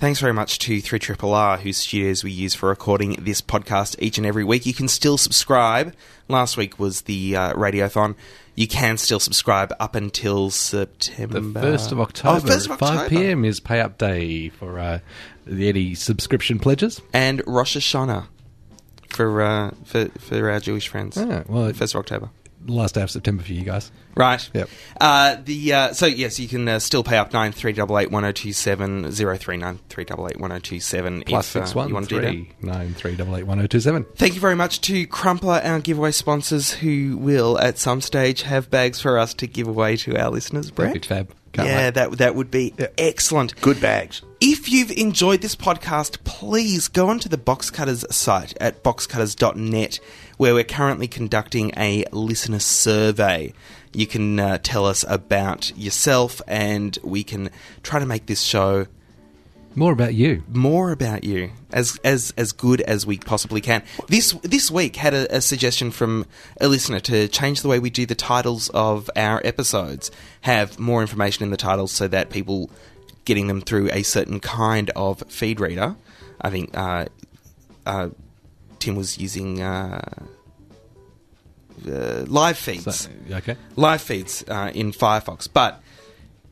thanks 0.00 0.18
very 0.20 0.32
much 0.32 0.58
to 0.60 0.80
3 0.80 0.98
Triple 0.98 1.34
R, 1.34 1.58
whose 1.58 1.76
studios 1.76 2.24
we 2.24 2.30
use 2.32 2.54
for 2.54 2.68
recording 2.68 3.12
this 3.20 3.40
podcast 3.40 3.96
each 4.00 4.18
and 4.18 4.26
every 4.26 4.44
week. 4.44 4.66
You 4.66 4.74
can 4.74 4.88
still 4.88 5.16
subscribe. 5.18 5.94
Last 6.28 6.56
week 6.56 6.78
was 6.78 7.02
the 7.02 7.36
uh, 7.36 7.52
Radiothon. 7.54 8.14
You 8.54 8.66
can 8.68 8.96
still 8.98 9.20
subscribe 9.20 9.72
up 9.78 9.94
until 9.94 10.50
September. 10.50 11.40
The 11.40 11.60
first 11.60 11.92
of 11.92 12.00
October, 12.00 12.38
Oh, 12.38 12.40
1st 12.50 12.64
of 12.66 12.70
October. 12.72 12.98
5 13.00 13.08
p.m. 13.10 13.44
is 13.44 13.60
pay 13.60 13.80
up 13.80 13.98
day 13.98 14.48
for 14.48 14.78
uh, 14.78 14.98
the 15.46 15.68
Eddie 15.68 15.94
subscription 15.94 16.58
pledges. 16.58 17.00
And 17.12 17.42
Rosh 17.46 17.76
Hashanah 17.76 18.26
for, 19.10 19.42
uh, 19.42 19.70
for, 19.84 20.06
for 20.18 20.50
our 20.50 20.60
Jewish 20.60 20.88
friends. 20.88 21.16
Ah, 21.18 21.44
well, 21.46 21.72
First 21.72 21.94
of 21.94 22.00
October. 22.00 22.30
Last 22.66 22.94
day 22.94 23.02
of 23.02 23.10
September 23.10 23.42
for 23.42 23.52
you 23.52 23.62
guys. 23.62 23.90
Right. 24.16 24.50
Yep. 24.52 24.68
Uh, 25.00 25.36
the 25.44 25.72
uh, 25.72 25.92
so 25.92 26.06
yes, 26.06 26.38
you 26.40 26.48
can 26.48 26.68
uh, 26.68 26.78
still 26.78 27.04
pay 27.04 27.16
up 27.16 27.32
nine 27.32 27.52
three 27.52 27.72
double 27.72 27.98
eight 27.98 28.10
one 28.10 28.22
zero 28.22 28.32
two 28.32 28.52
seven 28.52 29.10
zero 29.12 29.36
three 29.36 29.56
nine 29.56 29.78
three 29.88 30.04
double 30.04 30.28
eight 30.28 30.38
one 30.38 30.50
zero 30.50 30.60
two 30.60 30.80
seven. 30.80 31.22
Plus 31.22 31.54
if, 31.54 31.62
uh, 31.62 31.64
six 31.64 31.74
one 31.74 31.88
you 31.88 31.94
want 31.94 32.08
to 32.08 32.14
do 32.16 32.20
that. 32.20 32.30
three 32.30 32.52
nine 32.62 32.94
three 32.94 33.16
double 33.16 33.36
eight 33.36 33.46
one 33.46 33.58
zero 33.58 33.68
two 33.68 33.80
seven. 33.80 34.04
Thank 34.16 34.34
you 34.34 34.40
very 34.40 34.56
much 34.56 34.80
to 34.82 35.06
Crumpler, 35.06 35.60
our 35.62 35.80
giveaway 35.80 36.10
sponsors, 36.10 36.72
who 36.72 37.16
will 37.18 37.58
at 37.58 37.78
some 37.78 38.00
stage 38.00 38.42
have 38.42 38.68
bags 38.70 39.00
for 39.00 39.18
us 39.18 39.32
to 39.34 39.46
give 39.46 39.68
away 39.68 39.96
to 39.98 40.16
our 40.16 40.30
listeners. 40.30 40.70
Brett, 40.70 40.88
Perfect 40.88 41.06
fab. 41.06 41.30
Can't 41.52 41.68
yeah, 41.68 41.86
wait. 41.86 41.94
that 41.94 42.18
that 42.18 42.34
would 42.34 42.50
be 42.50 42.74
excellent. 42.96 43.60
Good 43.60 43.80
bags. 43.80 44.22
If 44.40 44.70
you've 44.70 44.92
enjoyed 44.92 45.42
this 45.42 45.56
podcast, 45.56 46.22
please 46.24 46.88
go 46.88 47.08
onto 47.08 47.28
the 47.28 47.36
Box 47.36 47.70
Cutters 47.70 48.04
site 48.14 48.56
at 48.60 48.82
boxcutters.net, 48.82 50.00
where 50.36 50.54
we're 50.54 50.64
currently 50.64 51.08
conducting 51.08 51.72
a 51.76 52.04
listener 52.12 52.60
survey. 52.60 53.52
You 53.92 54.06
can 54.06 54.38
uh, 54.38 54.58
tell 54.62 54.86
us 54.86 55.04
about 55.08 55.76
yourself, 55.76 56.40
and 56.46 56.96
we 57.02 57.24
can 57.24 57.50
try 57.82 57.98
to 57.98 58.06
make 58.06 58.26
this 58.26 58.42
show 58.42 58.86
More 59.74 59.92
about 59.92 60.14
you. 60.14 60.42
more 60.48 60.90
about 60.90 61.24
you 61.24 61.50
as 61.72 61.98
as 62.02 62.34
as 62.36 62.52
good 62.52 62.80
as 62.80 63.06
we 63.06 63.18
possibly 63.18 63.60
can. 63.60 63.82
This 64.08 64.32
this 64.42 64.70
week 64.70 64.96
had 64.96 65.14
a, 65.14 65.36
a 65.36 65.40
suggestion 65.40 65.90
from 65.90 66.26
a 66.60 66.68
listener 66.68 67.00
to 67.00 67.28
change 67.28 67.62
the 67.62 67.68
way 67.68 67.78
we 67.78 67.90
do 67.90 68.04
the 68.04 68.14
titles 68.14 68.68
of 68.70 69.08
our 69.14 69.40
episodes, 69.44 70.10
have 70.42 70.78
more 70.78 71.02
information 71.02 71.44
in 71.44 71.50
the 71.50 71.56
titles 71.56 71.92
so 71.92 72.08
that 72.08 72.30
people 72.30 72.70
getting 73.24 73.46
them 73.46 73.60
through 73.60 73.90
a 73.92 74.02
certain 74.02 74.40
kind 74.40 74.90
of 74.96 75.22
feed 75.28 75.60
reader. 75.60 75.94
I 76.40 76.50
think 76.50 76.76
uh, 76.76 77.06
uh, 77.86 78.08
Tim 78.80 78.96
was 78.96 79.18
using 79.18 79.62
uh, 79.62 80.00
uh, 81.86 82.24
live 82.26 82.58
feeds 82.58 82.96
So, 82.96 83.10
okay. 83.30 83.56
live 83.76 84.02
feeds 84.02 84.44
uh, 84.48 84.72
in 84.74 84.92
Firefox. 84.92 85.48
But 85.52 85.82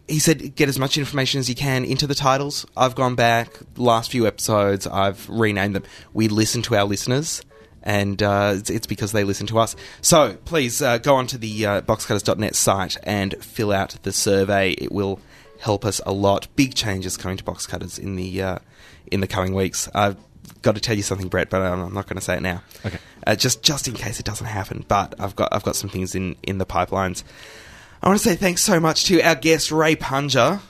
he 0.09 0.19
said 0.19 0.55
get 0.55 0.69
as 0.69 0.79
much 0.79 0.97
information 0.97 1.39
as 1.39 1.49
you 1.49 1.55
can 1.55 1.85
into 1.85 2.07
the 2.07 2.15
titles. 2.15 2.67
I've 2.77 2.95
gone 2.95 3.15
back 3.15 3.59
last 3.77 4.11
few 4.11 4.27
episodes. 4.27 4.87
I've 4.87 5.29
renamed 5.29 5.77
them. 5.77 5.85
We 6.13 6.29
listen 6.29 6.63
to 6.63 6.77
our 6.77 6.85
listeners. 6.85 7.43
And 7.83 8.23
uh, 8.23 8.55
it's, 8.57 8.71
it's 8.71 8.87
because 8.87 9.13
they 9.13 9.25
listen 9.25 9.47
to 9.47 9.59
us. 9.59 9.77
So 10.03 10.37
please 10.45 10.83
uh, 10.83 10.99
go 10.99 11.15
onto 11.15 11.39
the 11.39 11.65
uh, 11.65 11.81
boxcutters.net 11.83 12.55
site 12.55 12.97
and 13.05 13.35
fill 13.43 13.73
out 13.73 13.97
the 14.03 14.13
survey. 14.13 14.73
It 14.73 14.93
will 14.93 15.21
help 15.61 15.85
us 15.85 16.01
a 16.05 16.13
lot. 16.13 16.49
Big 16.57 16.75
changes 16.75 17.17
coming 17.17 17.37
to 17.37 17.45
box 17.45 17.67
cutters 17.67 17.99
in 17.99 18.17
the 18.17 18.43
uh, 18.43 18.59
in 19.11 19.21
the 19.21 19.27
coming 19.27 19.55
weeks. 19.55 19.89
I've 19.95 20.17
got 20.63 20.75
to 20.75 20.81
tell 20.81 20.97
you 20.97 21.03
something, 21.03 21.29
Brett, 21.29 21.51
but 21.51 21.63
I'm 21.63 21.81
I'm 21.81 21.95
not 21.95 22.07
going 22.07 22.19
to 22.19 22.25
say 22.25 22.37
it 22.37 22.43
now. 22.43 22.63
Okay. 22.85 22.99
Uh, 23.27 23.37
just 23.37 23.63
just 23.63 23.89
in 23.89 23.95
case 23.95 24.19
it 24.19 24.27
doesn't 24.27 24.47
happen. 24.47 24.85
But 24.87 25.15
I've 25.19 25.37
got 25.37 25.53
I've 25.53 25.63
got 25.63 25.77
some 25.77 25.89
things 25.89 26.15
in 26.15 26.37
in 26.43 26.59
the 26.59 26.67
pipelines. 26.67 27.23
I 28.03 28.09
want 28.09 28.21
to 28.21 28.29
say 28.29 28.37
thanks 28.37 28.63
so 28.63 28.79
much 28.81 29.05
to 29.07 29.21
our 29.23 29.35
guest 29.35 29.73
Ray 29.73 29.97
Punja. 29.97 30.61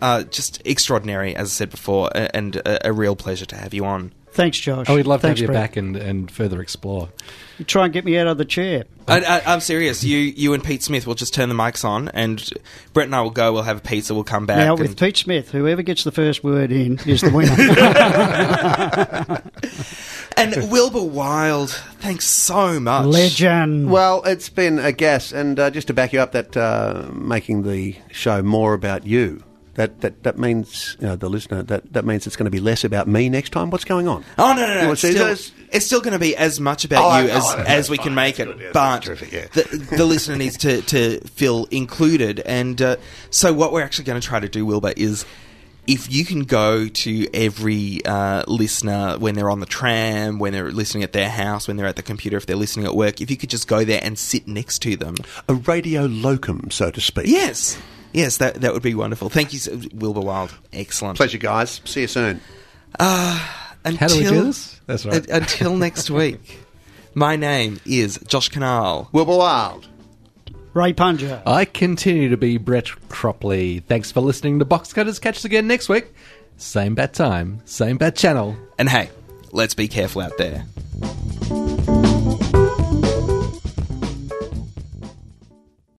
Uh, 0.00 0.22
just 0.24 0.62
extraordinary, 0.64 1.36
as 1.36 1.48
I 1.48 1.50
said 1.50 1.70
before, 1.70 2.10
and 2.14 2.56
a, 2.56 2.88
a 2.88 2.92
real 2.92 3.14
pleasure 3.14 3.44
to 3.46 3.56
have 3.56 3.74
you 3.74 3.84
on. 3.84 4.12
Thanks, 4.32 4.58
Josh. 4.58 4.88
Oh, 4.88 4.94
we'd 4.94 5.06
love 5.06 5.20
Thanks, 5.20 5.40
to 5.40 5.44
have 5.44 5.50
you 5.50 5.52
Brett. 5.52 5.70
back 5.70 5.76
and, 5.76 5.96
and 5.96 6.30
further 6.30 6.62
explore. 6.62 7.10
You 7.58 7.64
try 7.64 7.84
and 7.84 7.92
get 7.92 8.04
me 8.04 8.16
out 8.16 8.28
of 8.28 8.38
the 8.38 8.44
chair. 8.44 8.84
I, 9.08 9.20
I, 9.20 9.42
I'm 9.52 9.60
serious. 9.60 10.04
You 10.04 10.16
you 10.16 10.54
and 10.54 10.62
Pete 10.64 10.82
Smith 10.84 11.06
will 11.06 11.16
just 11.16 11.34
turn 11.34 11.48
the 11.50 11.54
mics 11.54 11.84
on, 11.84 12.08
and 12.10 12.48
Brett 12.94 13.06
and 13.06 13.14
I 13.14 13.20
will 13.22 13.30
go. 13.30 13.52
We'll 13.52 13.64
have 13.64 13.78
a 13.78 13.82
pizza. 13.82 14.14
We'll 14.14 14.24
come 14.24 14.46
back. 14.46 14.58
Now, 14.58 14.70
and- 14.76 14.80
with 14.80 14.98
Pete 14.98 15.16
Smith, 15.18 15.50
whoever 15.50 15.82
gets 15.82 16.04
the 16.04 16.12
first 16.12 16.42
word 16.44 16.70
in 16.72 16.98
is 17.06 17.20
the 17.22 17.30
winner. 17.30 19.42
And 20.40 20.70
Wilbur 20.70 21.02
Wilde, 21.02 21.70
thanks 21.98 22.24
so 22.24 22.80
much. 22.80 23.04
Legend. 23.06 23.90
Well, 23.90 24.22
it's 24.24 24.48
been 24.48 24.78
a 24.78 24.90
gas, 24.90 25.32
and 25.32 25.58
uh, 25.60 25.70
just 25.70 25.88
to 25.88 25.94
back 25.94 26.12
you 26.14 26.20
up, 26.20 26.32
that 26.32 26.56
uh, 26.56 27.08
making 27.12 27.62
the 27.64 27.96
show 28.10 28.42
more 28.42 28.72
about 28.74 29.06
you. 29.06 29.42
That, 29.74 30.00
that, 30.00 30.24
that 30.24 30.38
means 30.38 30.96
you 31.00 31.06
know, 31.06 31.16
the 31.16 31.28
listener. 31.30 31.62
That, 31.62 31.92
that 31.92 32.04
means 32.04 32.26
it's 32.26 32.36
going 32.36 32.46
to 32.46 32.50
be 32.50 32.58
less 32.60 32.84
about 32.84 33.06
me 33.06 33.28
next 33.28 33.50
time. 33.50 33.70
What's 33.70 33.84
going 33.84 34.08
on? 34.08 34.24
Oh 34.36 34.52
no 34.54 34.66
no 34.66 34.82
no! 34.82 34.92
It's 34.92 35.00
still, 35.00 35.28
it's 35.70 35.86
still 35.86 36.00
going 36.00 36.12
to 36.12 36.18
be 36.18 36.34
as 36.36 36.58
much 36.58 36.84
about 36.84 37.04
Oh, 37.04 37.22
you 37.24 37.30
I- 37.30 37.36
as, 37.36 37.44
oh, 37.46 37.64
as 37.66 37.90
we 37.90 37.96
fine. 37.98 38.04
can 38.06 38.14
make 38.14 38.36
That's 38.36 38.50
it, 38.50 38.56
good. 38.58 38.62
Yeah, 38.64 38.70
but 38.72 39.02
terrific, 39.02 39.32
yeah. 39.32 39.46
the, 39.52 39.96
the 39.96 40.04
listener 40.04 40.36
needs 40.36 40.56
to, 40.58 40.82
to 40.82 41.20
feel 41.28 41.66
included. 41.70 42.40
And 42.40 42.80
uh, 42.82 42.96
so, 43.30 43.52
what 43.52 43.72
we're 43.72 43.82
actually 43.82 44.04
going 44.06 44.20
to 44.20 44.26
try 44.26 44.40
to 44.40 44.48
do, 44.48 44.66
Wilbur, 44.66 44.92
is 44.96 45.24
if 45.86 46.12
you 46.12 46.24
can 46.24 46.44
go 46.44 46.88
to 46.88 47.28
every 47.34 48.04
uh, 48.04 48.44
listener 48.46 49.16
when 49.18 49.34
they're 49.34 49.50
on 49.50 49.60
the 49.60 49.66
tram, 49.66 50.38
when 50.38 50.52
they're 50.52 50.70
listening 50.70 51.02
at 51.02 51.12
their 51.12 51.28
house, 51.28 51.66
when 51.66 51.76
they're 51.76 51.86
at 51.86 51.96
the 51.96 52.02
computer, 52.02 52.36
if 52.36 52.46
they're 52.46 52.56
listening 52.56 52.86
at 52.86 52.94
work, 52.94 53.20
if 53.20 53.30
you 53.30 53.36
could 53.36 53.50
just 53.50 53.66
go 53.68 53.84
there 53.84 54.00
and 54.02 54.18
sit 54.18 54.46
next 54.46 54.80
to 54.80 54.96
them. 54.96 55.16
A 55.48 55.54
radio 55.54 56.06
locum, 56.06 56.70
so 56.70 56.90
to 56.90 57.00
speak. 57.00 57.26
Yes, 57.26 57.78
yes, 58.12 58.36
that 58.38 58.56
that 58.60 58.72
would 58.72 58.82
be 58.82 58.94
wonderful. 58.94 59.28
Thank 59.28 59.52
you, 59.52 59.60
Wilbur 59.94 60.20
Wilde. 60.20 60.54
Excellent. 60.72 61.16
Pleasure, 61.16 61.38
guys. 61.38 61.80
See 61.84 62.02
you 62.02 62.06
soon. 62.06 62.40
Until, 62.98 63.96
How 63.96 64.08
do 64.08 64.18
we 64.18 64.24
do 64.24 64.44
this? 64.44 64.80
That's 64.86 65.06
right. 65.06 65.14
un- 65.16 65.26
until 65.42 65.76
next 65.76 66.10
week. 66.10 66.58
My 67.14 67.34
name 67.36 67.80
is 67.84 68.18
Josh 68.28 68.50
Kinal. 68.50 69.12
Wilbur 69.12 69.36
Wilde. 69.36 69.88
Ray 70.72 70.92
Punja. 70.92 71.42
I 71.46 71.64
continue 71.64 72.28
to 72.28 72.36
be 72.36 72.56
Brett 72.56 72.86
Cropley. 73.08 73.82
Thanks 73.84 74.12
for 74.12 74.20
listening 74.20 74.58
to 74.60 74.64
Box 74.64 74.92
Cutters. 74.92 75.18
Catch 75.18 75.38
us 75.38 75.44
again 75.44 75.66
next 75.66 75.88
week. 75.88 76.14
Same 76.56 76.94
bat 76.94 77.14
time, 77.14 77.60
same 77.64 77.96
bat 77.96 78.14
channel. 78.14 78.56
And 78.78 78.88
hey, 78.88 79.10
let's 79.50 79.74
be 79.74 79.88
careful 79.88 80.22
out 80.22 80.36
there. 80.38 80.66